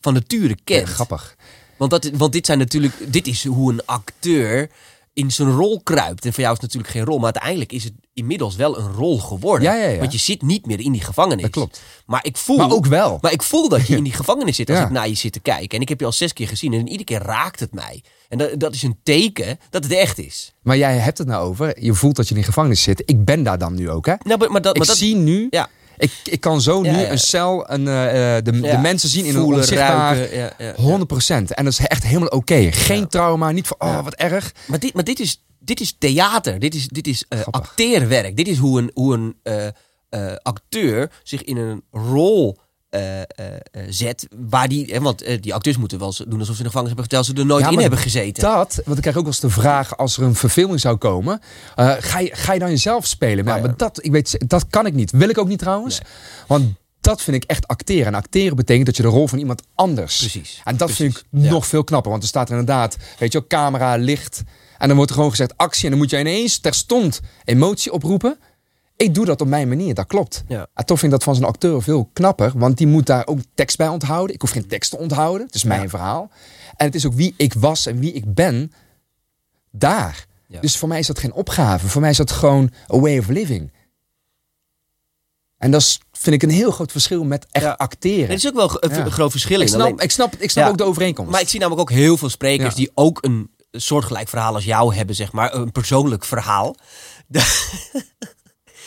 van 0.00 0.12
nature 0.14 0.48
Ja, 0.48 0.54
kent. 0.64 0.88
grappig. 0.88 1.36
Want, 1.76 1.90
dat, 1.90 2.10
want 2.14 2.32
dit 2.32 2.46
zijn 2.46 2.58
natuurlijk, 2.58 2.94
dit 3.12 3.26
is 3.26 3.44
hoe 3.44 3.72
een 3.72 3.84
acteur 3.84 4.70
in 5.14 5.30
zijn 5.30 5.50
rol 5.50 5.80
kruipt. 5.82 6.24
En 6.24 6.32
voor 6.32 6.42
jou 6.42 6.54
is 6.54 6.60
het 6.60 6.72
natuurlijk 6.72 6.92
geen 6.92 7.04
rol, 7.04 7.16
maar 7.16 7.32
uiteindelijk 7.32 7.72
is 7.72 7.84
het 7.84 7.92
inmiddels 8.14 8.56
wel 8.56 8.78
een 8.78 8.92
rol 8.92 9.18
geworden. 9.18 9.62
Ja, 9.68 9.74
ja, 9.74 9.88
ja. 9.88 9.98
Want 9.98 10.12
je 10.12 10.18
zit 10.18 10.42
niet 10.42 10.66
meer 10.66 10.80
in 10.80 10.92
die 10.92 11.00
gevangenis. 11.00 11.42
Dat 11.42 11.50
klopt. 11.50 11.82
Maar 12.06 12.24
ik 12.24 12.36
voel, 12.36 12.56
Maar 12.56 12.70
ook 12.70 12.86
wel. 12.86 13.18
maar 13.20 13.32
ik 13.32 13.42
voel 13.42 13.68
dat 13.68 13.86
je 13.86 13.96
in 14.00 14.04
die 14.04 14.12
gevangenis 14.12 14.56
zit 14.56 14.70
als 14.70 14.78
ik 14.78 14.90
naar 14.90 15.08
je 15.08 15.14
zit 15.14 15.32
te 15.32 15.40
kijken. 15.40 15.76
En 15.76 15.80
ik 15.80 15.88
heb 15.88 16.00
je 16.00 16.06
al 16.06 16.12
zes 16.12 16.32
keer 16.32 16.48
gezien 16.48 16.72
en 16.72 16.86
iedere 16.86 17.04
keer 17.04 17.22
raakt 17.22 17.60
het 17.60 17.72
mij. 17.72 18.02
En 18.28 18.38
dat, 18.38 18.60
dat 18.60 18.74
is 18.74 18.82
een 18.82 18.96
teken 19.02 19.58
dat 19.70 19.82
het 19.82 19.92
echt 19.92 20.18
is. 20.18 20.52
Maar 20.62 20.76
jij 20.76 20.96
hebt 20.98 21.18
het 21.18 21.26
nou 21.26 21.48
over, 21.48 21.82
je 21.82 21.94
voelt 21.94 22.16
dat 22.16 22.28
je 22.28 22.34
in 22.34 22.40
de 22.40 22.46
gevangenis 22.46 22.82
zit. 22.82 23.02
Ik 23.04 23.24
ben 23.24 23.42
daar 23.42 23.58
dan 23.58 23.74
nu 23.74 23.90
ook, 23.90 24.06
hè? 24.06 24.14
Nou, 24.22 24.38
maar, 24.38 24.50
maar 24.50 24.62
dat, 24.62 24.72
Ik 24.72 24.78
maar 24.78 24.86
dat, 24.86 24.96
zie 24.96 25.16
nu, 25.16 25.46
Ja. 25.50 25.68
Ik, 25.96 26.12
ik 26.24 26.40
kan 26.40 26.60
zo 26.60 26.82
nu 26.82 27.02
een 27.04 27.18
cel, 27.18 27.70
een, 27.70 27.88
eh, 27.88 28.36
eh, 28.36 28.44
de, 28.44 28.60
de 28.60 28.78
mensen 28.78 29.08
zien 29.08 29.24
in 29.24 29.34
een 29.34 29.40
Voelen, 29.40 29.60
onzichtbaar... 29.60 30.16
ruiken, 30.16 30.38
ja, 30.38 30.52
ja, 30.58 30.74
ja. 30.76 30.98
100%. 30.98 31.44
En 31.48 31.64
dat 31.64 31.72
is 31.72 31.78
echt 31.78 32.04
helemaal 32.04 32.28
oké. 32.28 32.72
Geen 32.72 33.08
trauma, 33.08 33.50
niet 33.50 33.66
van, 33.66 33.76
oh, 33.78 34.04
wat 34.04 34.14
erg. 34.14 34.52
Maar 34.66 34.78
dit, 34.78 34.94
maar 34.94 35.04
dit, 35.04 35.20
is, 35.20 35.44
dit 35.58 35.80
is 35.80 35.96
theater. 35.98 36.58
Dit 36.58 36.74
is, 36.74 36.88
dit 36.88 37.06
is 37.06 37.24
eh, 37.28 37.40
acteerwerk. 37.50 38.36
Dit 38.36 38.48
is 38.48 38.58
hoe 38.58 38.78
een, 38.78 38.90
hoe 38.94 39.14
een 39.14 39.36
acteur 40.42 41.10
zich 41.22 41.42
in 41.42 41.56
een 41.56 41.84
rol 41.90 42.58
eh, 42.94 43.82
zet. 43.88 44.26
Waar 44.48 44.68
die, 44.68 44.92
hè, 44.92 45.00
want 45.00 45.24
die 45.40 45.54
acteurs 45.54 45.76
moeten 45.76 45.98
wel 45.98 46.06
eens 46.06 46.22
doen 46.28 46.38
alsof 46.38 46.56
ze 46.56 46.62
in 46.62 46.68
de 46.68 46.70
gevangenis 46.70 46.86
hebben 46.86 47.08
terwijl 47.08 47.24
ze 47.24 47.34
er 47.34 47.46
nooit 47.46 47.64
Ja, 47.64 47.70
in 47.70 47.78
hebben 47.78 47.98
gezeten. 47.98 48.42
Dat, 48.42 48.80
want 48.84 48.96
ik 48.96 49.02
krijg 49.02 49.16
ook 49.16 49.24
wel 49.24 49.32
eens 49.32 49.40
de 49.40 49.50
vraag 49.50 49.96
als 49.96 50.16
er 50.16 50.22
een 50.22 50.34
verfilming 50.34 50.80
zou 50.80 50.96
komen. 50.96 51.40
ga, 51.98 52.18
je, 52.18 52.30
ga 52.32 52.52
je 52.52 52.58
dan 52.58 52.70
jezelf 52.70 53.06
spelen? 53.06 53.44
Maar, 53.44 53.54
Ja, 53.56 53.60
ja. 53.60 53.66
maar 53.66 53.76
dat, 53.76 54.04
ik 54.04 54.10
weet, 54.10 54.48
dat 54.48 54.66
kan 54.70 54.86
ik 54.86 54.94
niet. 54.94 55.10
Wil 55.10 55.28
ik 55.28 55.38
ook 55.38 55.48
niet 55.48 55.58
trouwens. 55.58 56.00
Want 56.46 56.74
dat 57.00 57.22
vind 57.22 57.36
ik 57.36 57.44
echt 57.44 57.68
acteren. 57.68 58.06
En 58.06 58.14
acteren 58.14 58.56
betekent 58.56 58.86
dat 58.86 58.96
je 58.96 59.02
de 59.02 59.08
rol 59.08 59.28
van 59.28 59.38
iemand 59.38 59.62
anders. 59.74 60.18
Precies. 60.18 60.60
En 60.64 60.76
dat 60.76 60.90
vind 60.90 61.16
ik 61.16 61.24
nog 61.30 61.66
veel 61.66 61.84
knapper. 61.84 62.10
Want 62.10 62.22
er 62.22 62.28
staat 62.28 62.48
er 62.50 62.58
inderdaad, 62.58 62.96
weet 63.18 63.32
je 63.32 63.38
wel, 63.38 63.48
camera, 63.48 63.96
licht. 63.96 64.42
En 64.78 64.86
dan 64.86 64.96
wordt 64.96 65.10
er 65.10 65.16
gewoon 65.16 65.30
gezegd 65.30 65.56
actie. 65.56 65.84
En 65.84 65.90
dan 65.90 65.98
moet 65.98 66.10
je 66.10 66.18
ineens 66.18 66.58
terstond 66.58 67.20
emotie 67.44 67.92
oproepen. 67.92 68.38
Ik 68.96 69.14
doe 69.14 69.24
dat 69.24 69.40
op 69.40 69.46
mijn 69.48 69.68
manier, 69.68 69.94
dat 69.94 70.06
klopt. 70.06 70.44
Ja. 70.48 70.66
En 70.74 70.84
toch 70.84 70.98
vind 70.98 71.12
ik 71.12 71.18
dat 71.18 71.26
van 71.26 71.34
zo'n 71.34 71.44
acteur 71.44 71.82
veel 71.82 72.10
knapper. 72.12 72.52
Want 72.56 72.76
die 72.78 72.86
moet 72.86 73.06
daar 73.06 73.26
ook 73.26 73.38
tekst 73.54 73.76
bij 73.76 73.88
onthouden. 73.88 74.34
Ik 74.34 74.40
hoef 74.40 74.50
geen 74.50 74.66
tekst 74.66 74.90
te 74.90 74.96
onthouden. 74.96 75.46
Het 75.46 75.54
is 75.54 75.64
mijn 75.64 75.82
Ja. 75.82 75.88
verhaal. 75.88 76.30
En 76.76 76.86
het 76.86 76.94
is 76.94 77.06
ook 77.06 77.14
wie 77.14 77.34
ik 77.36 77.54
was 77.54 77.86
en 77.86 77.98
wie 77.98 78.12
ik 78.12 78.34
ben 78.34 78.72
daar. 79.70 80.26
Ja. 80.48 80.60
Dus 80.60 80.76
voor 80.76 80.88
mij 80.88 80.98
is 80.98 81.06
dat 81.06 81.18
geen 81.18 81.32
opgave. 81.32 81.88
Voor 81.88 82.00
mij 82.00 82.10
is 82.10 82.16
dat 82.16 82.30
gewoon 82.30 82.70
a 82.94 82.98
way 83.00 83.18
of 83.18 83.28
living. 83.28 83.72
En 85.58 85.70
dat 85.70 85.80
is, 85.80 86.00
vind 86.12 86.34
ik 86.34 86.42
een 86.42 86.54
heel 86.54 86.70
groot 86.70 86.92
verschil 86.92 87.24
met 87.24 87.46
echt 87.50 87.64
Ja. 87.64 87.72
acteren. 87.72 88.28
Er 88.28 88.34
is 88.34 88.46
ook 88.46 88.54
wel 88.54 88.82
een 88.84 88.94
Ja. 88.94 89.10
groot 89.10 89.30
verschil 89.30 89.60
ik, 89.60 89.68
snap, 89.68 89.80
Alleen- 89.80 89.98
ik 89.98 90.10
snap, 90.10 90.34
ik 90.38 90.50
snap 90.50 90.64
Ja. 90.64 90.70
ook 90.70 90.78
de 90.78 90.84
overeenkomst. 90.84 91.30
Maar 91.32 91.40
ik 91.40 91.48
zie 91.48 91.60
namelijk 91.60 91.90
ook 91.90 91.96
heel 91.96 92.16
veel 92.16 92.28
sprekers 92.28 92.74
die 92.74 92.90
ook 92.94 93.18
een 93.24 93.50
soortgelijk 93.70 94.28
verhaal 94.28 94.54
als 94.54 94.64
jou 94.64 94.94
hebben, 94.94 95.14
zeg 95.16 95.32
maar. 95.32 95.54
Een 95.54 95.72
persoonlijk 95.72 96.24
verhaal. 96.24 96.74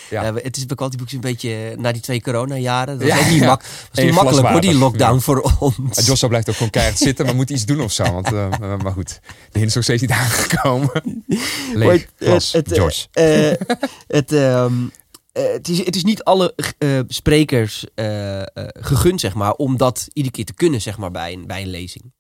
Ja. 0.10 0.24
Ja, 0.24 0.34
het 0.34 0.58
is 0.58 0.66
bij 0.66 0.76
Quantiboek 0.76 1.12
een 1.12 1.20
beetje 1.20 1.76
na 1.78 1.92
die 1.92 2.02
twee 2.02 2.22
coronajaren. 2.22 3.00
Dat 3.00 3.10
was 3.10 3.30
niet, 3.30 3.44
mak 3.44 3.62
was 3.94 4.04
niet 4.04 4.14
makkelijk 4.14 4.48
hoor, 4.48 4.62
die 4.62 4.74
lockdown 4.76 5.20
voor 5.20 5.52
ons. 5.60 6.06
Joshua 6.06 6.28
blijft 6.28 6.50
ook 6.50 6.56
gewoon 6.56 6.70
keihard 6.72 6.98
zitten, 6.98 7.26
maar 7.26 7.36
moet 7.36 7.50
iets 7.50 7.66
doen 7.66 7.82
of 7.82 7.92
zo. 7.92 8.04
Want, 8.04 8.32
eh, 8.34 8.46
eh, 8.46 8.80
maar 8.80 8.92
goed, 8.92 9.20
de 9.52 9.60
hint 9.60 9.68
is 9.70 9.76
nog 9.76 9.84
steeds 9.84 10.02
niet 10.02 10.12
aangekomen. 10.12 11.24
Leeg, 11.74 12.08
glas, 12.20 12.52
het, 12.52 12.70
het, 12.70 12.78
George. 12.78 13.08
eh, 13.12 13.52
eh, 13.52 13.58
het, 14.08 14.32
ehm, 14.32 14.74
eh, 15.32 15.44
het, 15.54 15.68
is, 15.68 15.86
het 15.86 15.96
is 15.96 16.04
niet 16.04 16.24
alle 16.24 16.54
eh, 16.78 17.00
sprekers 17.08 17.86
eh, 17.96 18.40
eh, 18.42 18.46
gegund, 18.80 19.20
zeg 19.20 19.34
maar, 19.34 19.52
om 19.54 19.78
dat 19.78 20.08
iedere 20.14 20.36
keer 20.36 20.46
te 20.46 20.54
kunnen, 20.54 20.82
zeg 20.82 20.98
maar, 20.98 21.12
bij 21.12 21.34
een, 21.34 21.48
bij 21.48 21.62
een 21.62 21.70
lezing. 21.70 22.14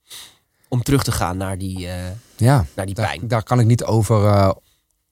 Om 0.70 0.84
terug 0.84 1.04
te 1.04 1.12
gaan 1.12 1.38
naar 1.38 1.58
die, 1.58 1.88
eh, 1.88 1.94
ja, 2.36 2.66
naar 2.76 2.86
die 2.86 2.96
daar, 2.96 3.06
pijn. 3.08 3.28
daar 3.28 3.44
kan 3.44 3.60
ik 3.60 3.66
niet 3.66 3.84
over 3.84 4.26
eh, 4.26 4.50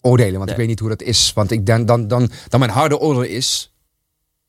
oordelen, 0.06 0.34
want 0.34 0.44
Nee. 0.44 0.52
ik 0.52 0.58
weet 0.58 0.68
niet 0.68 0.80
hoe 0.80 0.90
dat 0.90 1.02
is. 1.02 1.32
Want 1.36 1.52
ik 1.52 1.66
denk 1.66 1.88
dan, 1.88 2.08
dan, 2.08 2.30
dan 2.48 2.60
mijn 2.60 2.72
harde 2.72 3.00
oordeel 3.00 3.22
is, 3.24 3.74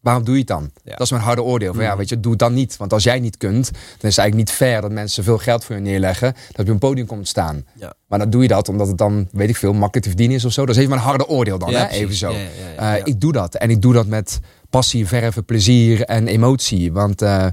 waarom 0.00 0.24
doe 0.24 0.34
je 0.34 0.38
het 0.40 0.48
dan? 0.48 0.70
Ja. 0.84 0.90
Dat 0.90 1.00
is 1.00 1.10
mijn 1.10 1.22
harde 1.22 1.42
oordeel. 1.42 1.72
Van, 1.74 1.82
ja, 1.82 1.88
Mhm. 1.88 1.98
weet 1.98 2.08
je, 2.08 2.20
doe 2.20 2.30
het 2.30 2.40
dan 2.40 2.54
niet. 2.54 2.76
Want 2.76 2.92
als 2.92 3.02
jij 3.02 3.20
niet 3.20 3.36
kunt, 3.36 3.64
dan 3.72 3.80
is 3.82 3.86
het 4.00 4.02
eigenlijk 4.02 4.34
niet 4.34 4.50
fair 4.50 4.80
dat 4.80 4.90
mensen 4.90 5.24
veel 5.24 5.38
geld 5.38 5.64
voor 5.64 5.74
je 5.74 5.80
neerleggen, 5.80 6.32
dat 6.32 6.56
je 6.56 6.62
op 6.62 6.68
een 6.68 6.78
podium 6.78 7.06
komt 7.06 7.28
staan. 7.28 7.64
Ja. 7.78 7.92
Maar 8.06 8.18
dan 8.18 8.30
doe 8.30 8.42
je 8.42 8.48
dat 8.48 8.68
omdat 8.68 8.86
het 8.88 8.98
dan, 8.98 9.28
weet 9.32 9.48
ik 9.48 9.56
veel, 9.56 9.72
makkelijk 9.72 10.02
te 10.02 10.08
verdienen 10.08 10.36
is 10.36 10.44
of 10.44 10.52
zo. 10.52 10.60
Dat 10.66 10.70
is 10.74 10.76
even 10.76 10.90
mijn 10.94 11.02
harde 11.06 11.26
oordeel 11.28 11.58
dan, 11.58 11.70
Ja, 11.70 11.78
hè? 11.86 11.88
even 11.88 12.14
zo. 12.14 12.34
Eh. 12.76 12.94
Ik 13.04 13.20
doe 13.20 13.32
dat. 13.32 13.54
En 13.54 13.70
ik 13.70 13.82
doe 13.82 13.92
dat 13.92 14.06
met 14.06 14.38
passie, 14.70 15.06
verven, 15.06 15.44
plezier 15.44 16.02
en 16.02 16.26
emotie. 16.28 16.92
Want, 16.92 17.22
eh, 17.22 17.46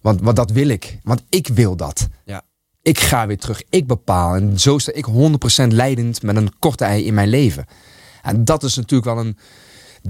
want, 0.00 0.20
want 0.20 0.36
dat 0.36 0.50
wil 0.50 0.68
ik. 0.68 0.98
Want 1.02 1.22
ik 1.28 1.48
wil 1.48 1.76
dat. 1.76 2.08
Ja. 2.24 2.42
Ik 2.82 3.00
ga 3.00 3.26
weer 3.26 3.38
terug. 3.38 3.62
Ik 3.70 3.86
bepaal. 3.86 4.34
En 4.34 4.60
zo 4.60 4.78
sta 4.78 4.92
ik 4.92 5.06
100% 5.64 5.66
leidend 5.68 6.22
met 6.22 6.36
een 6.36 6.58
korte 6.58 6.84
ei 6.84 7.04
in 7.04 7.14
mijn 7.14 7.28
leven. 7.28 7.66
En 8.22 8.44
dat 8.44 8.62
is 8.62 8.76
natuurlijk 8.76 9.14
wel 9.14 9.24
een, 9.24 9.38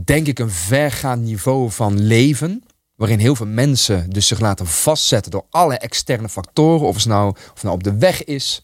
denk 0.05 0.27
ik, 0.27 0.39
een 0.39 0.51
vergaand 0.51 1.23
niveau 1.23 1.70
van 1.70 2.01
leven. 2.01 2.64
Waarin 2.97 3.18
heel 3.18 3.37
veel 3.37 3.47
mensen 3.47 4.11
dus 4.11 4.27
zich 4.27 4.41
laten 4.41 4.66
vastzetten 4.66 5.31
door 5.31 5.47
alle 5.51 5.79
externe 5.79 6.29
factoren. 6.29 6.87
Of 6.87 6.95
het 6.97 7.05
nou, 7.07 7.37
of 7.55 7.62
nou 7.62 7.75
op 7.75 7.83
de 7.83 7.97
weg 7.99 8.25
is. 8.25 8.62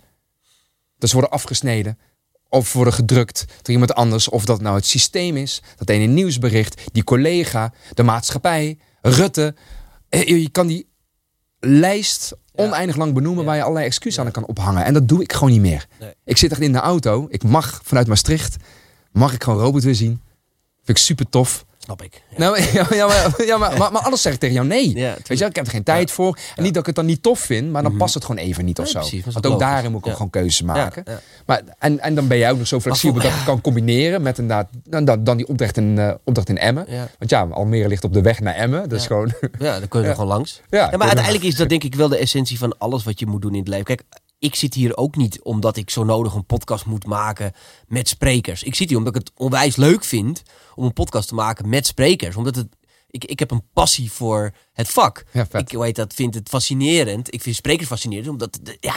Ze 0.99 1.13
worden 1.13 1.31
afgesneden. 1.31 1.99
Of 2.49 2.73
worden 2.73 2.93
gedrukt 2.93 3.45
door 3.63 3.73
iemand 3.73 3.95
anders. 3.95 4.29
Of 4.29 4.45
dat 4.45 4.61
nou 4.61 4.77
het 4.77 4.87
systeem 4.87 5.37
is. 5.37 5.63
Dat 5.77 5.89
ene 5.89 6.05
nieuwsbericht. 6.07 6.83
Die 6.93 7.05
collega. 7.05 7.73
De 7.95 8.03
maatschappij. 8.03 8.79
Rutte. 9.01 9.55
Eh, 10.09 10.27
Je 10.27 10.51
kan 10.51 10.67
die 10.67 10.89
lijst. 11.61 12.37
Oneindig 12.59 12.97
lang 12.97 13.15
benoemen. 13.15 13.45
Waar 13.45 13.57
je 13.57 13.63
allerlei 13.63 13.87
excuses 13.87 14.25
aan 14.25 14.31
kan 14.31 14.47
ophangen. 14.47 14.85
En 14.85 14.95
dat 14.95 15.09
doe 15.09 15.23
ik 15.23 15.33
gewoon 15.33 15.51
niet 15.51 15.61
meer. 15.61 15.87
Nee. 16.01 16.13
Ik 16.25 16.37
zit 16.37 16.51
echt 16.51 16.61
in 16.61 16.73
de 16.73 16.79
auto. 16.79 17.27
Ik 17.31 17.43
mag 17.43 17.81
vanuit 17.85 18.07
Maastricht. 18.07 18.57
Mag 19.13 19.33
ik 19.35 19.43
gewoon 19.43 19.61
Robert 19.61 19.85
weer 19.85 19.95
zien. 19.95 20.21
Vind 20.85 20.99
ik 20.99 21.05
super 21.05 21.29
tof. 21.29 21.67
Snap 21.89 22.03
ik. 22.03 22.23
Ja. 22.29 22.39
Nou, 22.39 22.61
ja, 22.73 22.87
ja, 22.91 23.07
maar, 23.07 23.45
ja, 23.47 23.57
maar, 23.59 23.79
maar, 23.79 23.93
maar 23.93 24.03
alles 24.03 24.23
zeg 24.23 24.33
ik 24.33 24.39
tegen 24.39 24.55
jou 24.55 24.67
nee. 24.67 24.97
Ja, 24.97 25.15
Weet 25.27 25.39
je, 25.39 25.45
ik 25.45 25.57
heb 25.57 25.65
er 25.67 25.71
geen 25.73 25.83
tijd 25.83 26.11
voor. 26.11 26.39
En 26.57 26.63
niet 26.63 26.73
dat 26.73 26.81
ik 26.81 26.87
het 26.87 26.95
dan 26.97 27.07
niet 27.07 27.23
tof 27.23 27.39
vind, 27.41 27.71
maar 27.71 27.83
dan 27.83 27.91
Mhm. 27.91 28.01
past 28.01 28.15
het 28.15 28.25
gewoon 28.25 28.45
even 28.45 28.65
niet 28.65 28.79
of 28.79 28.89
zo. 28.89 28.99
precies, 28.99 29.25
Want 29.25 29.37
ook 29.37 29.45
logisch. 29.45 29.59
daarin 29.67 29.91
moet 29.91 30.01
ik 30.01 30.07
ook 30.07 30.13
gewoon 30.17 30.31
keuzes 30.31 30.63
maken. 30.63 31.05
Maar, 31.47 31.63
en, 31.79 32.01
en 32.01 32.15
dan 32.15 32.29
ben 32.29 32.39
jij 32.39 32.51
ook 32.51 32.59
nog 32.59 32.67
zo 32.67 32.81
flexibel 32.81 33.23
dat 33.23 33.31
ik 33.33 33.45
kan 33.45 33.61
combineren 33.61 34.23
met 34.23 34.39
inderdaad 34.39 34.69
dan, 34.85 35.25
dan, 35.25 35.37
die 35.37 35.49
opdracht 35.49 35.77
in, 35.77 35.99
eh, 35.99 36.11
opdracht 36.25 36.49
in 36.49 36.59
Emmen. 36.59 36.87
Want 37.19 37.31
ja, 37.31 37.43
Almere 37.51 37.89
ligt 37.89 38.05
op 38.05 38.13
de 38.13 38.21
weg 38.23 38.41
naar 38.41 38.55
Emmen. 38.55 38.89
Dus 38.89 39.01
Ja. 39.01 39.07
gewoon... 39.07 39.33
Ja, 39.59 39.79
dan 39.79 39.89
kun 39.89 40.01
je 40.03 40.07
er 40.07 40.15
gewoon 40.21 40.29
langs. 40.29 40.61
Ja, 40.71 40.91
maar 40.97 41.07
uiteindelijk 41.07 41.45
is 41.45 41.55
dat 41.55 41.69
denk 41.69 41.85
ik 41.85 41.95
wel 41.95 42.09
de 42.09 42.17
essentie 42.19 42.59
van 42.59 42.79
alles 42.79 43.05
wat 43.05 43.19
je 43.21 43.27
moet 43.27 43.43
doen 43.43 43.53
in 43.53 43.59
het 43.59 43.69
leven. 43.69 43.85
Kijk, 43.85 44.03
ik 44.39 44.55
zit 44.55 44.75
hier 44.75 44.97
ook 44.97 45.17
niet 45.17 45.43
omdat 45.43 45.77
ik 45.77 45.91
zo 45.91 46.05
nodig 46.05 46.35
een 46.35 46.47
podcast 46.47 46.87
moet 46.87 47.07
maken 47.07 47.53
met 47.87 48.09
sprekers. 48.09 48.63
Ik 48.63 48.75
zit 48.75 48.89
hier 48.89 48.99
omdat 48.99 49.17
ik 49.17 49.21
het 49.21 49.33
onwijs 49.37 49.77
leuk 49.77 50.05
vind 50.05 50.43
om 50.75 50.85
een 50.85 50.93
podcast 50.93 51.29
te 51.29 51.35
maken 51.35 51.69
met 51.69 51.87
sprekers. 51.87 52.37
Omdat 52.37 52.55
het, 52.55 52.69
ik, 53.11 53.25
ik 53.25 53.39
heb 53.39 53.51
een 53.51 53.69
passie 53.73 54.13
voor 54.13 54.55
het 54.73 54.89
vak. 54.89 55.25
Ja. 55.33 55.47
Ik 55.53 55.73
weet 55.73 55.97
dat, 55.97 56.15
vind 56.15 56.35
het 56.35 56.49
fascinerend. 56.49 57.35
Ik 57.35 57.43
vind 57.43 57.57
sprekers 57.57 57.89
fascinerend, 57.89 58.29
omdat 58.29 58.59
ja, 58.81 58.95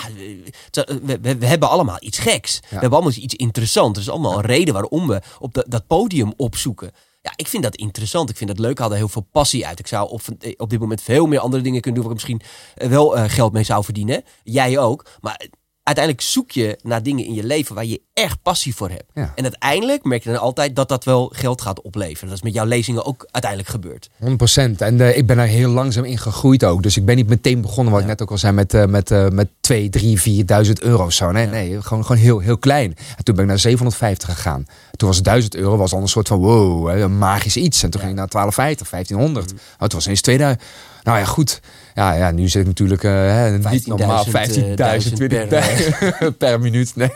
we, 1.03 1.19
we, 1.21 1.37
we 1.37 1.45
hebben 1.45 1.69
allemaal 1.69 1.97
iets 1.99 2.19
geks. 2.19 2.59
We 2.59 2.67
hebben 2.69 2.91
allemaal 2.91 3.13
iets 3.17 3.35
interessants. 3.35 3.99
Er 3.99 4.05
is 4.05 4.11
allemaal 4.11 4.37
een 4.37 4.45
reden 4.45 4.73
waarom 4.73 5.07
we 5.07 5.21
op 5.39 5.65
dat 5.67 5.87
podium 5.87 6.33
opzoeken. 6.37 6.91
Ja, 7.21 7.33
ik 7.35 7.47
vind 7.47 7.63
dat 7.63 7.75
interessant. 7.75 8.29
Ik 8.29 8.37
vind 8.37 8.49
dat 8.49 8.59
leuk. 8.59 8.71
Ik 8.71 8.77
haal 8.77 8.91
er 8.91 8.97
heel 8.97 9.07
veel 9.07 9.27
passie 9.31 9.67
uit. 9.67 9.79
Ik 9.79 9.87
zou 9.87 10.09
op, 10.09 10.21
op 10.57 10.69
dit 10.69 10.79
moment 10.79 11.01
veel 11.01 11.25
meer 11.25 11.39
andere 11.39 11.63
dingen 11.63 11.81
kunnen 11.81 12.01
doen 12.01 12.09
waar 12.09 12.19
ik 12.19 12.27
misschien 12.27 12.49
eh, 12.75 12.89
wel 12.89 13.17
eh, 13.17 13.29
geld 13.29 13.53
mee 13.53 13.63
zou 13.63 13.83
verdienen. 13.83 14.23
Jij 14.43 14.77
ook. 14.77 15.05
Maar 15.21 15.47
uiteindelijk 15.91 16.25
zoek 16.27 16.51
je 16.51 16.79
naar 16.83 17.03
dingen 17.03 17.25
in 17.25 17.33
je 17.33 17.43
leven 17.43 17.75
waar 17.75 17.85
je 17.85 18.01
echt 18.13 18.41
passie 18.41 18.75
voor 18.75 18.89
hebt. 18.89 19.11
Ja. 19.13 19.31
En 19.35 19.43
uiteindelijk 19.43 20.03
merk 20.03 20.23
je 20.23 20.29
dan 20.29 20.39
altijd 20.39 20.75
dat 20.75 20.89
dat 20.89 21.03
wel 21.03 21.31
geld 21.35 21.61
gaat 21.61 21.81
opleveren. 21.81 22.27
Dat 22.27 22.37
is 22.37 22.43
met 22.43 22.53
jouw 22.53 22.65
lezingen 22.65 23.05
ook 23.05 23.27
uiteindelijk 23.31 23.71
gebeurd. 23.71 24.09
100%. 24.19 24.77
En 24.77 25.01
eh, 25.01 25.17
ik 25.17 25.25
ben 25.25 25.37
er 25.37 25.47
heel 25.47 25.69
langzaam 25.69 26.03
in 26.03 26.17
gegroeid 26.17 26.63
ook. 26.63 26.83
Dus 26.83 26.97
ik 26.97 27.05
ben 27.05 27.15
niet 27.15 27.29
meteen 27.29 27.61
begonnen, 27.61 27.93
wat 27.93 28.01
ik 28.01 28.07
net 28.07 28.21
ook 28.21 28.31
al 28.31 28.37
zei, 28.37 28.53
met, 28.53 28.73
eh 28.73 28.85
met, 28.85 29.11
eh 29.11 29.27
met 29.27 29.47
2, 29.59 29.89
3, 29.89 30.45
4.000 30.65 30.71
euro 30.73 31.05
of 31.05 31.13
zo. 31.13 31.31
Nee, 31.31 31.47
nee 31.47 31.81
gewoon, 31.81 32.05
gewoon 32.05 32.21
heel, 32.21 32.39
heel 32.39 32.57
klein. 32.57 32.95
En 33.17 33.23
toen 33.23 33.35
ben 33.35 33.43
ik 33.43 33.49
naar 33.49 33.59
750 33.59 34.29
gegaan. 34.29 34.65
Toen 34.91 35.07
was 35.07 35.21
1000 35.21 35.55
euro, 35.55 35.77
was 35.77 35.93
al 35.93 36.01
een 36.01 36.07
soort 36.07 36.27
van 36.27 36.39
wow, 36.39 36.89
een 36.89 37.17
magisch 37.17 37.57
iets. 37.57 37.83
En 37.83 37.89
toen 37.89 37.99
ging 37.99 38.11
ik 38.11 38.17
naar 38.17 38.27
1250, 38.27 38.89
1500. 38.89 39.51
Mm. 39.51 39.57
Oh, 39.73 39.79
het 39.79 39.93
was 39.93 40.03
ineens 40.03 40.21
2000. 40.21 40.63
Nou 41.03 41.17
ja, 41.17 41.25
goed. 41.25 41.59
Ja, 41.95 42.13
ja 42.13 42.31
nu 42.31 42.49
zit 42.49 42.61
ik 42.61 42.67
natuurlijk 42.67 43.03
eh, 43.03 43.11
hè, 43.11 43.57
niet 43.57 43.81
15.000, 43.81 43.85
normaal 43.85 44.25
15.000 44.25 44.31
eh, 44.31 45.47
per, 45.47 46.33
per 46.37 46.59
minuut. 46.59 46.95
Nee, 46.95 47.11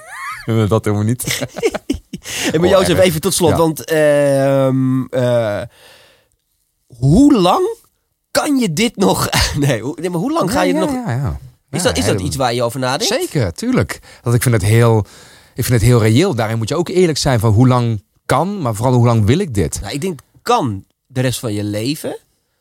dat 0.68 0.86
helemaal 0.86 1.06
niet. 1.06 1.24
En 2.52 2.62
maar 2.62 2.70
Oh, 2.70 2.76
Jozef, 2.76 3.00
even 3.00 3.22
tot 3.22 3.34
slot. 3.34 3.50
Ja. 3.50 3.58
Want 3.58 3.84
ehm, 3.84 5.04
eh, 5.06 5.62
hoe 6.88 7.34
lang 7.34 7.76
kan 8.32 8.58
je 8.58 8.74
dit 8.74 8.96
nog... 8.96 9.30
Nee, 9.58 9.82
hoe, 9.82 9.98
nee, 10.00 10.10
maar 10.10 10.20
hoe 10.20 10.32
lang 10.32 10.52
ga 10.52 10.62
je 10.62 10.74
ja, 10.74 10.80
het 10.80 10.90
nog... 10.90 11.06
Ja, 11.06 11.12
ja. 11.12 11.40
Is, 11.70 11.84
dat, 11.84 11.98
is 11.98 12.06
dat 12.06 12.22
iets 12.22 12.36
waar 12.36 12.54
je 12.54 12.64
over 12.64 12.80
nadenkt? 12.80 13.14
Zeker, 13.14 13.54
tuurlijk. 13.54 14.00
Want 14.22 14.36
ik 14.36 14.42
vind 14.42 14.56
het 14.56 14.64
heel, 14.64 15.06
ik 15.56 15.66
vind 15.66 15.82
het 15.82 15.90
heel 15.90 16.02
reëel. 16.02 16.36
Daarin 16.36 16.58
moet 16.58 16.70
je 16.70 16.76
ook 16.76 16.90
eerlijk 16.90 17.18
zijn 17.18 17.40
van 17.40 17.52
hoe 17.52 17.68
lang 17.68 18.04
kan, 18.26 18.62
maar 18.62 18.76
vooral 18.76 18.94
hoe 18.94 19.06
lang 19.06 19.26
wil 19.26 19.40
ik 19.40 19.54
dit. 19.54 19.82
Nou, 19.82 19.94
ik 19.94 20.02
denk, 20.02 20.20
kan 20.42 20.86
de 21.08 21.22
rest 21.22 21.40
van 21.40 21.54
je 21.54 21.64
leven. 21.64 22.18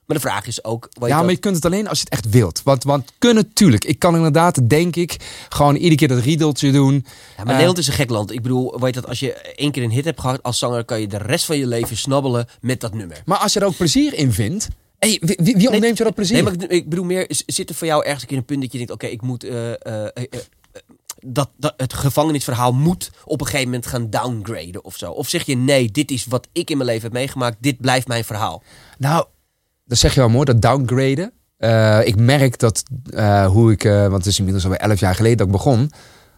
Maar 0.06 0.16
de 0.16 0.22
vraag 0.22 0.46
is 0.46 0.64
ook... 0.64 0.88
Ja, 1.06 1.22
maar 1.22 1.30
je 1.30 1.36
kunt 1.36 1.54
het 1.54 1.64
alleen 1.64 1.88
als 1.88 1.98
je 1.98 2.04
het 2.04 2.12
echt 2.12 2.30
wilt. 2.30 2.62
Want, 2.62 2.84
want 2.84 3.12
kunnen, 3.18 3.52
tuurlijk. 3.52 3.84
Ik 3.84 3.98
kan 3.98 4.16
inderdaad, 4.16 4.68
denk 4.68 4.96
ik, 4.96 5.16
gewoon 5.48 5.74
iedere 5.74 5.94
keer 5.94 6.08
dat 6.08 6.18
riedeltje 6.18 6.72
doen. 6.72 6.94
Ja, 7.36 7.44
maar 7.44 7.46
Nederland 7.46 7.78
is 7.78 7.86
een 7.86 7.92
gek 7.92 8.10
land. 8.10 8.32
Ik 8.32 8.42
bedoel, 8.42 8.80
weet 8.80 8.94
dat 8.94 9.06
als 9.06 9.20
je 9.20 9.32
één 9.32 9.70
keer 9.70 9.82
een 9.82 9.90
hit 9.90 10.04
hebt 10.04 10.20
gehad 10.20 10.42
als 10.42 10.58
zanger, 10.58 10.84
kan 10.84 11.00
je 11.00 11.06
de 11.06 11.16
rest 11.18 11.44
van 11.44 11.58
je 11.58 11.66
leven 11.66 11.96
snabbelen 11.96 12.46
met 12.60 12.80
dat 12.80 12.94
nummer. 12.94 13.22
Maar 13.24 13.38
als 13.38 13.52
je 13.52 13.60
er 13.60 13.66
ook 13.66 13.76
plezier 13.76 14.14
in 14.14 14.32
vindt. 14.32 14.68
Hey, 14.98 15.20
wie, 15.20 15.56
wie, 15.56 15.70
ontneemt 15.70 15.98
je 15.98 16.04
dat 16.04 16.14
plezier? 16.14 16.34
Nee, 16.34 16.42
maar 16.42 16.52
ik, 16.52 16.70
ik 16.70 16.88
bedoel 16.88 17.04
meer, 17.04 17.24
zit 17.46 17.68
er 17.68 17.74
voor 17.74 17.86
jou 17.86 18.04
ergens 18.04 18.22
een 18.22 18.28
keer 18.28 18.36
een 18.36 18.44
punt 18.44 18.60
dat 18.60 18.72
je 18.72 18.78
denkt, 18.78 18.92
oké, 18.92 19.06
ik 19.06 19.22
moet... 19.22 19.44
eh, 19.44 19.70
eh, 19.72 19.76
eh, 19.84 20.08
eh, 20.14 20.40
dat, 21.26 21.50
dat 21.56 21.74
het 21.76 21.92
gevangenisverhaal 21.92 22.72
moet 22.72 23.10
op 23.24 23.40
een 23.40 23.46
gegeven 23.46 23.66
moment 23.66 23.86
gaan 23.86 24.10
downgraden 24.10 24.84
of 24.84 24.96
zo. 24.96 25.10
Of 25.10 25.28
zeg 25.28 25.46
je, 25.46 25.56
nee, 25.56 25.90
dit 25.90 26.10
is 26.10 26.24
wat 26.24 26.48
ik 26.52 26.70
in 26.70 26.76
mijn 26.76 26.88
leven 26.88 27.02
heb 27.02 27.12
meegemaakt, 27.12 27.56
dit 27.60 27.80
blijft 27.80 28.08
mijn 28.08 28.24
verhaal. 28.24 28.62
Nou, 28.98 29.26
dat 29.84 29.98
zeg 29.98 30.14
je 30.14 30.20
wel 30.20 30.28
mooi, 30.28 30.44
dat 30.44 30.62
downgraden. 30.62 31.32
Eh, 31.56 32.06
ik 32.06 32.16
merk 32.16 32.58
dat 32.58 32.82
eh, 33.10 33.46
hoe 33.46 33.72
ik, 33.72 33.84
eh, 33.84 34.00
want 34.00 34.12
het 34.16 34.26
is 34.26 34.36
inmiddels 34.38 34.64
alweer 34.64 34.80
11 34.80 35.00
jaar 35.00 35.14
geleden 35.14 35.36
dat 35.38 35.46
ik 35.46 35.52
begon. 35.52 35.90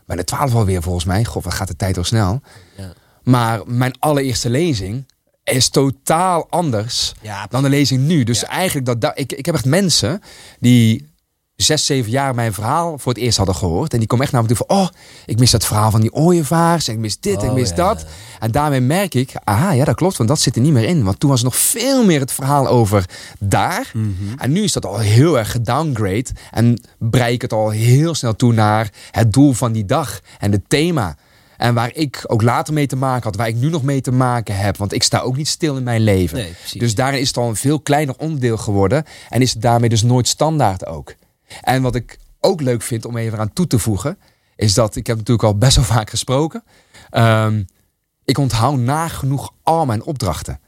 Bijna 0.07 0.25
12 0.25 0.55
alweer 0.55 0.83
volgens 0.83 1.05
mij. 1.05 1.25
God, 1.25 1.45
wat 1.45 1.55
gaat 1.55 1.69
de 1.69 1.77
tijd 1.77 1.97
al 1.97 2.05
snel. 2.05 2.41
Ja. 2.77 2.93
Maar 3.23 3.61
mijn 3.67 3.95
allereerste 3.99 4.51
lezing 4.51 5.07
is 5.45 5.69
totaal 5.69 6.47
anders 6.51 7.15
Ja, 7.23 7.47
dan 7.51 7.63
de 7.63 7.69
lezing 7.69 8.07
nu. 8.07 8.25
Dus 8.25 8.41
Ja. 8.41 8.49
eigenlijk, 8.49 8.87
dat, 8.87 9.01
dat, 9.01 9.13
ik, 9.19 9.33
ik 9.33 9.47
heb 9.47 9.55
echt 9.55 9.65
mensen 9.65 10.21
die 10.61 11.15
zes, 11.57 11.87
zeven 11.87 12.11
jaar 12.11 12.35
mijn 12.35 12.53
verhaal 12.53 12.99
voor 12.99 13.13
het 13.13 13.23
eerst 13.23 13.37
hadden 13.37 13.55
gehoord. 13.55 13.93
En 13.93 13.99
die 13.99 14.09
komen 14.09 14.25
echt 14.25 14.33
naar 14.35 14.43
me 14.43 14.49
toe 14.49 14.57
van, 14.57 14.77
oh, 14.77 14.89
ik 15.27 15.39
mis 15.39 15.51
dat 15.51 15.65
verhaal 15.65 15.91
van 15.91 16.01
die 16.01 16.13
ooievaars. 16.13 16.89
En 16.89 16.95
ik 16.95 17.01
mis 17.01 17.21
dit, 17.21 17.37
en 17.37 17.45
ik 17.45 17.51
Oh, 17.51 17.55
mis 17.55 17.69
ja. 17.69 17.75
dat. 17.75 18.07
En 18.41 18.51
daarmee 18.51 18.81
merk 18.81 19.15
ik, 19.15 19.33
aha, 19.45 19.73
ja, 19.73 19.85
dat 19.85 19.95
klopt, 19.95 20.17
want 20.17 20.29
dat 20.29 20.41
zit 20.41 20.57
er 20.57 20.61
niet 20.63 20.73
meer 20.73 20.85
in. 20.89 21.05
Want 21.05 21.21
toen 21.21 21.31
was 21.31 21.41
het 21.41 21.49
nog 21.51 21.61
veel 21.61 22.05
meer 22.05 22.21
het 22.21 22.33
verhaal 22.33 22.67
over 22.69 23.05
daar. 23.39 23.91
Mhm. 23.95 24.13
En 24.39 24.53
nu 24.53 24.63
is 24.63 24.73
dat 24.73 24.87
al 24.87 24.99
heel 24.99 25.39
erg 25.39 25.51
gedowngrade. 25.51 26.27
En 26.51 26.81
brei 26.99 27.35
ik 27.35 27.43
het 27.43 27.53
al 27.53 27.71
heel 27.71 28.15
snel 28.15 28.37
toe 28.37 28.53
naar 28.53 28.91
het 29.11 29.33
doel 29.33 29.53
van 29.53 29.73
die 29.73 29.85
dag 29.85 30.21
en 30.39 30.53
het 30.53 30.69
thema. 30.69 31.17
En 31.57 31.75
waar 31.75 31.91
ik 31.95 32.25
ook 32.27 32.43
later 32.43 32.75
mee 32.75 32.87
te 32.87 32.97
maken 32.97 33.23
had, 33.23 33.37
waar 33.37 33.49
ik 33.49 33.55
nu 33.57 33.69
nog 33.71 33.83
mee 33.83 34.01
te 34.01 34.13
maken 34.13 34.57
heb. 34.57 34.77
Want 34.77 34.93
ik 34.93 35.03
sta 35.03 35.19
ook 35.19 35.37
niet 35.37 35.49
stil 35.49 35.77
in 35.77 35.83
mijn 35.83 36.01
leven. 36.01 36.39
Nee, 36.39 36.55
dus 36.73 36.95
daarin 36.95 37.21
is 37.21 37.29
het 37.29 37.37
al 37.37 37.49
een 37.49 37.57
veel 37.57 37.81
kleiner 37.81 38.15
onderdeel 38.19 38.57
geworden. 38.57 39.05
En 39.29 39.43
is 39.43 39.53
het 39.53 39.63
daarmee 39.63 39.89
dus 39.89 40.03
nooit 40.03 40.29
standaard 40.29 40.87
ook. 40.87 41.15
En 41.61 41.83
wat 41.83 41.95
ik 41.95 42.19
ook 42.41 42.61
leuk 42.61 42.83
vind 42.83 43.05
om 43.05 43.17
even 43.17 43.39
aan 43.39 43.53
toe 43.53 43.67
te 43.67 43.79
voegen, 43.79 44.19
is 44.57 44.75
dat 44.75 44.97
ik 44.97 45.07
heb 45.07 45.17
natuurlijk 45.17 45.47
al 45.49 45.59
best 45.59 45.77
wel 45.77 45.85
vaak 45.85 46.11
gesproken. 46.11 46.65
Ehm, 47.11 47.63
ik 48.25 48.39
onthoud 48.39 48.79
nagenoeg 48.79 49.53
al 49.63 49.87
mijn 49.87 50.03
opdrachten. 50.05 50.61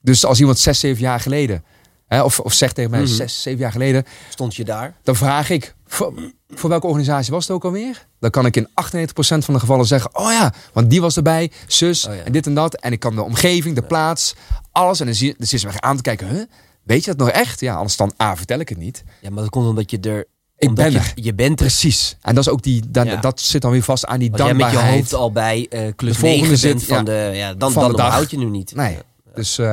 Dus 0.00 0.24
als 0.24 0.40
iemand 0.40 0.58
zes, 0.58 0.80
zeven 0.80 1.02
jaar 1.02 1.20
geleden, 1.20 1.64
hè, 2.06 2.22
of, 2.22 2.40
of 2.40 2.52
zegt 2.52 2.74
tegen 2.74 2.90
mij 2.90 3.00
Mhm. 3.00 3.08
zes, 3.10 3.42
zeven 3.42 3.60
jaar 3.60 3.72
geleden, 3.72 4.04
stond 4.28 4.54
je 4.54 4.64
daar? 4.64 4.94
dan 5.02 5.16
vraag 5.16 5.50
ik, 5.50 5.74
voor, 5.86 6.32
voor 6.48 6.70
welke 6.70 6.86
organisatie 6.86 7.32
was 7.32 7.46
het 7.46 7.56
ook 7.56 7.64
alweer? 7.64 8.06
Dan 8.20 8.30
kan 8.30 8.46
ik 8.46 8.56
in 8.56 8.68
98% 8.74 9.44
van 9.44 9.54
de 9.54 9.60
gevallen 9.60 9.86
zeggen, 9.86 10.16
oh 10.18 10.30
ja, 10.30 10.52
want 10.72 10.90
die 10.90 11.00
was 11.00 11.16
erbij, 11.16 11.52
zus, 11.66 12.06
Oh 12.06 12.14
ja. 12.14 12.22
en 12.22 12.32
dit 12.32 12.46
en 12.46 12.54
dat. 12.54 12.74
En 12.74 12.92
ik 12.92 13.00
kan 13.00 13.14
de 13.14 13.22
omgeving, 13.22 13.74
de 13.74 13.82
plaats, 13.82 14.34
alles. 14.72 15.00
En 15.00 15.06
dan 15.06 15.14
zie 15.14 15.34
dan 15.38 15.46
zit 15.46 15.60
ze 15.60 15.66
me 15.66 15.80
aan 15.80 15.96
te 15.96 16.02
kijken, 16.02 16.28
huh? 16.28 16.42
Weet 16.86 17.04
je 17.04 17.10
dat 17.14 17.18
nog 17.26 17.30
echt? 17.30 17.60
Ja, 17.60 17.74
anders 17.74 17.96
dan 17.96 18.12
A, 18.22 18.36
vertel 18.36 18.58
ik 18.58 18.68
het 18.68 18.78
niet. 18.78 19.04
Ja, 19.20 19.30
maar 19.30 19.42
dat 19.42 19.50
komt 19.50 19.68
omdat 19.68 19.90
je 19.90 20.00
er... 20.00 20.24
Ik 20.58 20.74
ben 20.74 20.90
je, 20.90 20.98
er. 20.98 21.12
Je 21.14 21.34
bent 21.34 21.60
er. 21.60 21.66
Precies. 21.66 22.16
En 22.22 22.34
dat 22.34 22.46
is 22.46 22.52
ook 22.52 22.62
die, 22.62 22.82
dan, 22.90 23.06
Ja. 23.06 23.16
dat 23.16 23.40
zit 23.40 23.62
dan 23.62 23.70
weer 23.70 23.82
vast 23.82 24.06
aan 24.06 24.18
die 24.18 24.32
Als 24.32 24.40
jij 24.40 24.54
met 24.54 24.56
je 24.56 24.62
dankbaarheid. 24.62 25.00
hoofd 25.00 25.14
al 25.14 25.32
bij 25.32 25.66
eh 25.70 25.92
klus 25.96 26.12
De 26.12 26.18
volgende 26.18 26.42
9 26.42 26.58
zit, 26.58 26.72
bent 26.72 26.84
van 26.84 26.96
ja, 26.96 27.02
de... 27.02 27.36
Ja, 27.36 27.54
dan, 27.54 27.72
van 27.72 27.82
dan 27.82 27.90
de 27.90 27.96
dag. 27.96 28.06
onthoud 28.06 28.30
je 28.30 28.38
nu 28.38 28.44
niet. 28.44 28.74
Nee. 28.74 28.98
Dus, 29.34 29.58
eh, 29.58 29.66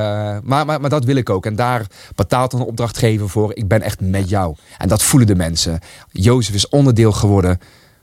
maar, 0.44 0.66
maar, 0.66 0.82
maar 0.82 0.90
dat 0.90 1.04
wil 1.06 1.16
ik 1.16 1.30
ook. 1.30 1.46
En 1.46 1.56
daar 1.56 1.86
betaalt 2.16 2.52
dan 2.52 2.60
een 2.60 2.66
opdrachtgever 2.66 3.30
voor. 3.30 3.56
Ik 3.56 3.68
ben 3.68 3.82
echt 3.82 4.02
met 4.02 4.30
jou. 4.30 4.56
En 4.78 4.88
dat 4.88 5.04
voelen 5.04 5.28
de 5.28 5.36
mensen. 5.36 5.80
Jozef 6.12 6.56
is 6.56 6.70
onderdeel 6.70 7.12
geworden 7.12 7.60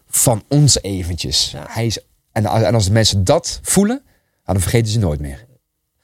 van 0.08 0.42
ons 0.48 0.82
eventjes. 0.82 1.50
Ja. 1.50 1.64
Hij 1.68 1.86
is, 1.86 1.98
en, 2.32 2.46
en 2.46 2.74
als 2.74 2.84
de 2.84 2.92
mensen 2.92 3.24
dat 3.24 3.60
voelen, 3.62 4.02
dan 4.44 4.60
vergeten 4.60 4.92
ze 4.92 4.98
nooit 4.98 5.20
meer. 5.20 5.44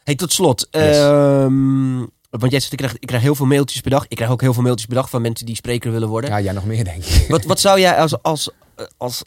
Hey, 0.05 0.15
tot 0.15 0.33
slot. 0.33 0.69
Yes. 0.71 0.97
ehm, 0.97 1.99
want 2.31 2.51
jij 2.51 2.61
zegt, 2.61 2.73
ik 2.73 2.79
krijg, 2.79 2.95
ik 2.99 3.07
krijg 3.07 3.23
heel 3.23 3.35
veel 3.35 3.47
mailtjes 3.47 3.81
per 3.81 3.91
dag. 3.91 4.05
Ik 4.09 4.17
krijg 4.17 4.31
ook 4.31 4.41
heel 4.41 4.53
veel 4.55 4.63
mailtjes 4.63 4.87
per 4.87 4.97
dag 4.97 5.11
van 5.11 5.23
mensen 5.23 5.47
die 5.47 5.55
spreker 5.57 5.93
willen 5.93 6.09
worden. 6.09 6.31
Ja, 6.31 6.41
jij 6.41 6.53
nog 6.53 6.65
meer 6.65 6.85
denk 6.85 7.05
ik. 7.05 7.25
Wat, 7.29 7.45
wat 7.45 7.61
zou 7.61 7.81
jij 7.81 7.97
als, 7.97 8.23
als, 8.23 8.51
als 8.97 9.23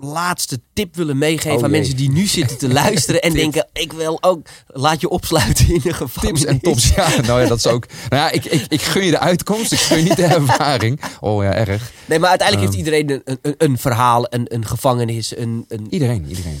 laatste 0.00 0.60
tip 0.72 0.96
willen 0.96 1.18
meegeven 1.18 1.50
Oh, 1.58 1.64
aan 1.64 1.70
jee. 1.70 1.78
mensen 1.78 1.96
die 1.96 2.10
nu 2.10 2.26
zitten 2.26 2.58
te 2.58 2.68
luisteren 2.72 3.22
en 3.22 3.32
denken, 3.42 3.68
ik 3.72 3.92
wil 3.92 4.18
ook, 4.22 4.46
laat 4.66 5.00
je 5.00 5.08
opsluiten 5.08 5.68
in 5.74 5.80
de 5.82 5.92
gevangenis. 5.92 6.40
Tips 6.40 6.52
en 6.52 6.60
tops. 6.60 6.88
Ja, 6.88 7.20
nou 7.20 7.40
ja, 7.42 7.48
dat 7.48 7.58
is 7.58 7.66
ook. 7.66 7.86
Nou 8.08 8.22
ja, 8.22 8.30
ik, 8.30 8.44
ik, 8.44 8.64
ik 8.68 8.80
gun 8.82 9.04
je 9.04 9.10
de 9.10 9.18
uitkomst. 9.18 9.72
Ik 9.72 9.78
gun 9.78 9.96
je 9.98 10.02
niet 10.02 10.16
de 10.16 10.24
ervaring. 10.24 11.00
Oh 11.20 11.42
ja, 11.42 11.52
erg. 11.54 11.92
Nee, 12.06 12.18
maar 12.18 12.28
uiteindelijk 12.30 12.72
heeft 12.72 12.86
Ehm. 12.86 12.94
iedereen 12.96 13.22
een, 13.24 13.38
een, 13.42 13.54
een 13.58 13.78
verhaal, 13.78 14.26
een, 14.28 14.54
een 14.54 14.66
gevangenis, 14.66 15.36
een... 15.36 15.64
een 15.68 15.86
Iedereen, 15.90 16.26
iedereen. 16.28 16.60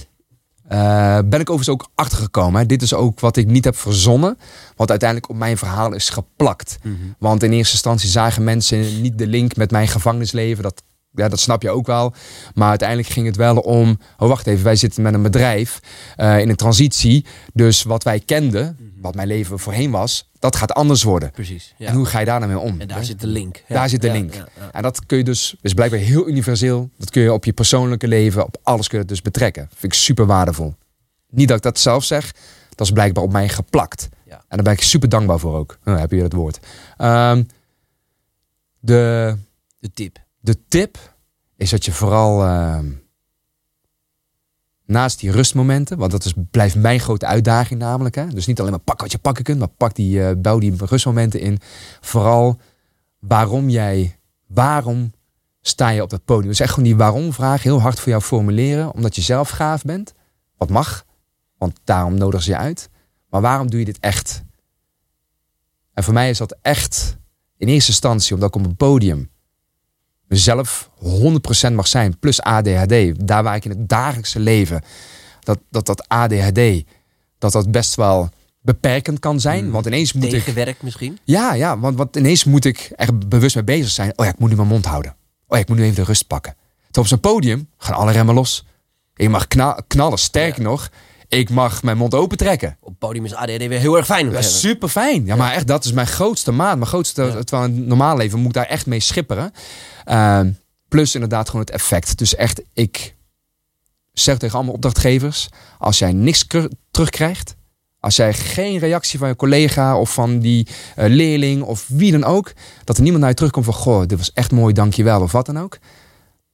Eh, 0.68 1.18
ben 1.24 1.40
ik 1.40 1.50
overigens 1.50 1.68
ook 1.68 1.88
achtergekomen. 1.94 2.60
hè. 2.60 2.66
Dit 2.66 2.82
is 2.82 2.94
ook 2.94 3.20
wat 3.20 3.36
ik 3.36 3.46
niet 3.46 3.64
heb 3.64 3.76
verzonnen. 3.76 4.38
Wat 4.76 4.90
uiteindelijk 4.90 5.30
op 5.30 5.36
mijn 5.36 5.58
verhaal 5.58 5.92
is 5.92 6.08
geplakt. 6.10 6.78
Mhm. 6.82 6.94
Want 7.18 7.42
in 7.42 7.52
eerste 7.52 7.72
instantie 7.72 8.08
zagen 8.08 8.44
mensen 8.44 9.00
niet 9.00 9.18
de 9.18 9.26
link 9.26 9.56
met 9.56 9.70
mijn 9.70 9.88
gevangenisleven. 9.88 10.62
Dat, 10.62 10.82
ja, 11.10 11.28
dat 11.28 11.38
snap 11.40 11.62
je 11.62 11.70
ook 11.70 11.86
wel. 11.86 12.14
Maar 12.54 12.68
uiteindelijk 12.68 13.08
ging 13.08 13.26
het 13.26 13.36
wel 13.36 13.56
om... 13.56 13.98
Oh, 14.18 14.28
wacht 14.28 14.46
even. 14.46 14.64
Wij 14.64 14.76
zitten 14.76 15.02
met 15.02 15.14
een 15.14 15.22
bedrijf 15.22 15.80
eh, 16.16 16.38
in 16.38 16.48
een 16.48 16.56
transitie. 16.56 17.24
Dus 17.52 17.82
wat 17.82 18.02
wij 18.02 18.20
kenden, 18.20 18.92
wat 19.00 19.14
mijn 19.14 19.28
leven 19.28 19.58
voorheen 19.58 19.90
was... 19.90 20.30
dat 20.38 20.56
gaat 20.56 20.72
anders 20.72 21.02
worden. 21.02 21.30
Precies, 21.30 21.74
ja. 21.78 21.88
En 21.88 21.94
hoe 21.94 22.06
ga 22.06 22.18
je 22.18 22.24
daar 22.24 22.40
nou 22.40 22.52
mee 22.52 22.60
om? 22.60 22.80
En 22.80 22.88
daar 22.88 23.04
zit 23.04 23.20
de 23.20 23.26
link. 23.26 23.62
Ja, 23.68 23.74
Daar 23.74 23.88
zit 23.88 24.00
de 24.00 24.10
link. 24.10 24.34
En 24.72 24.82
dat 24.82 25.06
kun 25.06 25.18
je 25.18 25.24
dus, 25.24 25.56
is 25.62 25.74
blijkbaar 25.74 26.00
heel 26.00 26.28
universeel. 26.28 26.90
Dat 26.98 27.10
kun 27.10 27.22
je 27.22 27.32
op 27.32 27.44
je 27.44 27.52
persoonlijke 27.52 28.08
leven, 28.08 28.44
op 28.44 28.56
alles 28.62 28.88
kun 28.88 28.96
je 28.98 29.04
het 29.04 29.12
dus 29.12 29.22
betrekken. 29.22 29.68
Vind 29.74 29.92
ik 29.92 29.98
super 29.98 30.26
waardevol. 30.26 30.74
Niet 31.30 31.48
dat 31.48 31.56
ik 31.56 31.62
dat 31.62 31.78
zelf 31.78 32.04
zeg, 32.04 32.34
dat 32.74 32.86
is 32.86 32.92
blijkbaar 32.92 33.24
op 33.24 33.32
mij 33.32 33.48
geplakt. 33.48 34.08
En 34.28 34.56
daar 34.56 34.62
ben 34.62 34.72
ik 34.72 34.82
super 34.82 35.08
dankbaar 35.08 35.38
voor 35.38 35.56
ook. 35.56 35.78
Nou, 35.84 35.98
heb 35.98 36.10
je 36.10 36.22
het 36.22 36.32
woord. 36.32 36.58
Ehm, 36.96 37.42
de, 38.78 39.36
De 39.78 39.92
tip. 39.94 40.18
De 40.48 40.64
tip 40.68 41.16
is 41.56 41.70
dat 41.70 41.84
je 41.84 41.92
vooral 41.92 42.44
ehm, 42.44 42.92
naast 44.84 45.20
die 45.20 45.30
rustmomenten, 45.30 45.98
want 45.98 46.10
dat 46.10 46.24
is, 46.24 46.34
blijft 46.50 46.74
mijn 46.74 47.00
grote 47.00 47.26
uitdaging 47.26 47.80
namelijk. 47.80 48.14
Hè? 48.14 48.26
Dus 48.26 48.46
niet 48.46 48.58
alleen 48.58 48.70
maar 48.70 48.80
pak 48.80 49.00
wat 49.00 49.12
je 49.12 49.18
pakken 49.18 49.44
kunt, 49.44 49.58
maar 49.58 49.68
pak 49.68 49.94
die, 49.94 50.24
eh, 50.24 50.36
bouw 50.36 50.58
die 50.58 50.74
rustmomenten 50.76 51.40
in. 51.40 51.58
Vooral 52.00 52.60
waarom 53.18 53.68
jij, 53.68 54.18
waarom 54.46 55.12
sta 55.60 55.88
je 55.88 56.02
op 56.02 56.10
dat 56.10 56.24
podium? 56.24 56.48
Dus 56.48 56.60
echt 56.60 56.70
gewoon 56.70 56.88
die 56.88 56.96
waarom-vraag 56.96 57.62
heel 57.62 57.80
hard 57.80 58.00
voor 58.00 58.08
jou 58.08 58.22
formuleren, 58.22 58.94
omdat 58.94 59.16
je 59.16 59.22
zelf 59.22 59.48
gaaf 59.48 59.82
bent. 59.82 60.12
Wat 60.56 60.70
mag, 60.70 61.04
want 61.58 61.80
daarom 61.84 62.14
nodigen 62.14 62.44
ze 62.44 62.50
je 62.50 62.56
uit. 62.56 62.88
Maar 63.30 63.40
waarom 63.40 63.70
doe 63.70 63.78
je 63.78 63.84
dit 63.84 63.98
echt? 63.98 64.42
En 65.94 66.04
voor 66.04 66.14
mij 66.14 66.30
is 66.30 66.38
dat 66.38 66.56
echt 66.62 67.16
in 67.56 67.68
eerste 67.68 67.90
instantie 67.90 68.34
omdat 68.34 68.48
ik 68.48 68.56
op 68.56 68.64
een 68.64 68.76
podium 68.76 69.30
mezelf 70.28 70.90
100% 71.70 71.72
mag 71.72 71.86
zijn, 71.86 72.18
plus 72.18 72.42
ADHD. 72.42 73.26
Daar 73.28 73.42
waar 73.42 73.56
ik 73.56 73.64
in 73.64 73.70
het 73.70 73.88
dagelijkse 73.88 74.40
leven, 74.40 74.82
dat 75.40 75.58
dat, 75.70 75.86
dat 75.86 76.08
ADHD, 76.08 76.84
dat 77.38 77.52
dat 77.52 77.70
best 77.70 77.94
wel 77.94 78.28
beperkend 78.60 79.18
kan 79.18 79.40
zijn. 79.40 79.64
Mm. 79.64 79.70
Want 79.70 79.86
ineens 79.86 80.12
moet 80.12 80.24
ik... 80.24 80.30
Tegenwerkt 80.30 80.82
misschien. 80.82 81.18
Ja, 81.24 81.54
ja 81.54 81.78
want, 81.78 81.96
want 81.96 82.16
ineens 82.16 82.44
moet 82.44 82.64
ik 82.64 82.92
er 82.96 83.18
bewust 83.18 83.54
mee 83.54 83.64
bezig 83.64 83.90
zijn. 83.90 84.12
Oh 84.16 84.24
ja, 84.24 84.30
ik 84.32 84.38
moet 84.38 84.50
nu 84.50 84.56
mijn 84.56 84.68
mond 84.68 84.84
houden. 84.84 85.10
Oh 85.46 85.56
ja, 85.56 85.58
ik 85.58 85.68
moet 85.68 85.76
nu 85.76 85.82
even 85.82 85.96
de 85.96 86.02
rust 86.02 86.26
pakken. 86.26 86.54
Terwijl 86.90 87.04
op 87.04 87.06
zo'n 87.06 87.32
podium 87.32 87.68
gaan 87.78 87.94
alle 87.94 88.12
remmen 88.12 88.34
los. 88.34 88.64
Ik 89.14 89.28
mag 89.28 89.46
kna- 89.46 89.80
knallen, 89.86 90.18
sterker 90.18 90.62
nog, 90.62 90.90
ik 91.28 91.50
mag 91.50 91.82
mijn 91.82 91.96
mond 91.96 92.14
open 92.14 92.36
trekken. 92.36 92.76
Op 92.80 92.88
het 92.88 92.98
podium 92.98 93.24
is 93.24 93.34
ADHD 93.34 93.66
weer 93.66 93.78
heel 93.78 93.96
erg 93.96 94.06
fijn 94.06 94.24
hebben. 94.24 94.44
super 94.44 94.88
fijn. 94.88 95.24
Ja, 95.24 95.36
maar 95.36 95.52
echt, 95.52 95.66
dat 95.66 95.84
is 95.84 95.92
mijn 95.92 96.06
grootste 96.06 96.52
maat. 96.52 96.76
Mijn 96.76 96.86
grootste, 96.88 97.22
Ja. 97.22 97.42
terwijl 97.42 97.68
in 97.68 97.76
het 97.76 97.86
normaal 97.86 98.16
leven 98.16 98.38
moet 98.38 98.48
ik 98.48 98.54
daar 98.54 98.66
echt 98.66 98.86
mee 98.86 99.00
schipperen. 99.00 99.52
Ehm, 100.04 100.50
plus 100.88 101.14
inderdaad 101.14 101.46
gewoon 101.46 101.60
het 101.60 101.70
effect. 101.74 102.18
Dus 102.18 102.34
echt, 102.34 102.62
ik 102.72 103.14
zeg 104.12 104.38
tegen 104.38 104.56
allemaal 104.56 104.74
opdrachtgevers, 104.74 105.48
als 105.78 105.98
jij 105.98 106.12
niks 106.12 106.46
kr- 106.46 106.66
terugkrijgt, 106.90 107.56
als 108.00 108.16
jij 108.16 108.34
geen 108.34 108.78
reactie 108.78 109.18
van 109.18 109.28
je 109.28 109.36
collega 109.36 109.98
of 109.98 110.12
van 110.12 110.38
die 110.38 110.66
eh, 110.96 111.08
leerling 111.08 111.62
of 111.62 111.84
wie 111.88 112.12
dan 112.12 112.24
ook, 112.24 112.52
dat 112.84 112.96
er 112.96 113.02
niemand 113.02 113.20
naar 113.20 113.30
je 113.30 113.36
terugkomt 113.36 113.64
van, 113.64 113.74
goh, 113.74 114.06
dit 114.06 114.18
was 114.18 114.32
echt 114.32 114.52
mooi, 114.52 114.72
dankjewel 114.74 115.22
of 115.22 115.32
wat 115.32 115.46
dan 115.46 115.58
ook. 115.58 115.78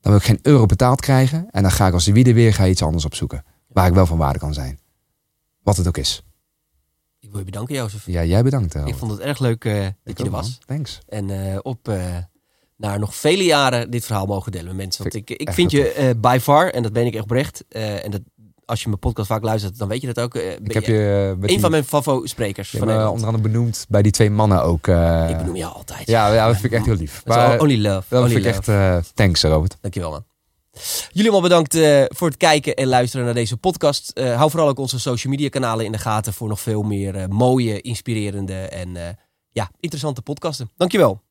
Dan 0.01 0.13
wil 0.13 0.21
ik 0.21 0.23
geen 0.27 0.39
euro 0.43 0.67
betaald 0.67 1.01
krijgen 1.01 1.47
en 1.51 1.63
dan 1.63 1.71
ga 1.73 1.87
ik 1.87 1.93
als 1.93 2.05
de 2.05 2.13
wie 2.13 2.25
er 2.25 2.35
weer 2.35 2.55
ga 2.55 2.67
iets 2.67 2.83
anders 2.83 3.05
opzoeken. 3.05 3.45
Waar 3.75 3.87
ik 3.87 3.95
wel 3.95 4.07
van 4.07 4.19
waarde 4.19 4.39
kan 4.39 4.55
zijn. 4.55 4.79
Wat 5.63 5.77
het 5.77 5.87
ook 5.89 5.97
is. 5.97 6.23
Ik 7.21 7.31
wil 7.31 7.39
je 7.39 7.45
bedanken, 7.45 7.75
Jozef. 7.75 8.07
Ja, 8.07 8.25
jij 8.25 8.43
bedankt. 8.43 8.75
Ik 8.75 8.95
vond 8.95 9.11
het 9.11 9.21
erg 9.21 9.39
leuk 9.39 9.65
eh, 9.65 9.87
dat 10.05 10.19
je 10.19 10.25
er 10.25 10.31
was. 10.31 10.59
Thanks. 10.67 10.99
En 11.09 11.31
eh, 11.53 11.59
op 11.63 11.89
eh, 11.89 12.17
naar 12.77 12.99
nog 12.99 13.15
vele 13.15 13.45
jaren 13.45 13.91
dit 13.91 14.05
verhaal 14.05 14.27
mogen 14.27 14.53
delen 14.53 14.67
met 14.67 14.77
mensen. 14.77 15.03
Want 15.03 15.15
ik, 15.15 15.31
ik 15.31 15.41
echt 15.49 15.57
vind 15.57 15.71
je 15.71 15.89
eh, 15.93 16.11
by 16.17 16.39
far, 16.43 16.71
en 16.71 16.83
dat 16.83 16.93
ben 16.93 17.07
ik 17.07 17.15
echt 17.15 17.23
oprecht. 17.23 17.65
eh, 17.69 18.05
en 18.05 18.11
dat, 18.11 18.21
als 18.65 18.83
je 18.83 18.89
mijn 18.89 18.99
podcast 19.01 19.29
vaak 19.29 19.43
luistert, 19.43 19.79
dan 19.79 19.89
weet 19.89 20.01
je 20.01 20.07
dat 20.13 20.21
ook. 20.25 20.35
eh, 20.35 20.53
Ik 20.53 20.73
heb 20.73 20.85
je 20.85 21.37
eh, 21.43 21.55
een 21.55 21.61
van 21.61 21.71
mijn 21.71 21.85
favo-sprekers 21.85 22.71
van 22.71 22.81
Nederland. 22.87 23.11
onder 23.13 23.27
andere 23.27 23.49
benoemd 23.49 23.87
bij 23.89 24.03
die 24.03 24.13
twee 24.13 24.31
mannen 24.31 24.63
ook. 24.63 24.87
eh, 24.87 25.27
ik 25.31 25.37
benoem 25.39 25.57
je 25.57 25.67
altijd. 25.67 26.09
ja, 26.09 26.33
ja, 26.35 26.47
dat 26.47 26.55
vind 26.57 26.67
ik 26.73 26.73
echt 26.79 26.87
heel 26.87 26.97
lief. 26.97 27.23
Maar 27.27 27.61
only 27.61 27.81
love. 27.81 28.05
dat 28.09 28.23
only 28.23 28.33
vind 28.35 28.47
ik 28.47 28.55
love. 28.55 28.73
echt... 28.73 29.07
eh, 29.07 29.13
thanks, 29.15 29.43
Robert. 29.43 29.77
Dankjewel 29.81 30.11
man. 30.11 30.25
Jullie 31.13 31.31
allemaal 31.31 31.49
bedankt 31.49 31.75
eh, 31.75 32.05
voor 32.09 32.29
het 32.29 32.37
kijken 32.37 32.75
en 32.75 32.87
luisteren 32.87 33.25
naar 33.25 33.35
deze 33.35 33.57
podcast. 33.57 34.11
Eh, 34.11 34.37
hou 34.37 34.51
vooral 34.51 34.69
ook 34.69 34.79
onze 34.79 35.01
social 35.01 35.33
media 35.33 35.49
kanalen 35.49 35.85
in 35.85 35.93
de 35.93 35.99
gaten 35.99 36.33
voor 36.33 36.49
nog 36.49 36.61
veel 36.61 36.83
meer 36.83 37.17
eh, 37.17 37.27
mooie, 37.27 37.81
inspirerende 37.81 38.55
en 38.55 39.19
ja, 39.51 39.71
interessante 39.81 40.23
podcasten. 40.23 40.71
Dankjewel. 40.77 41.24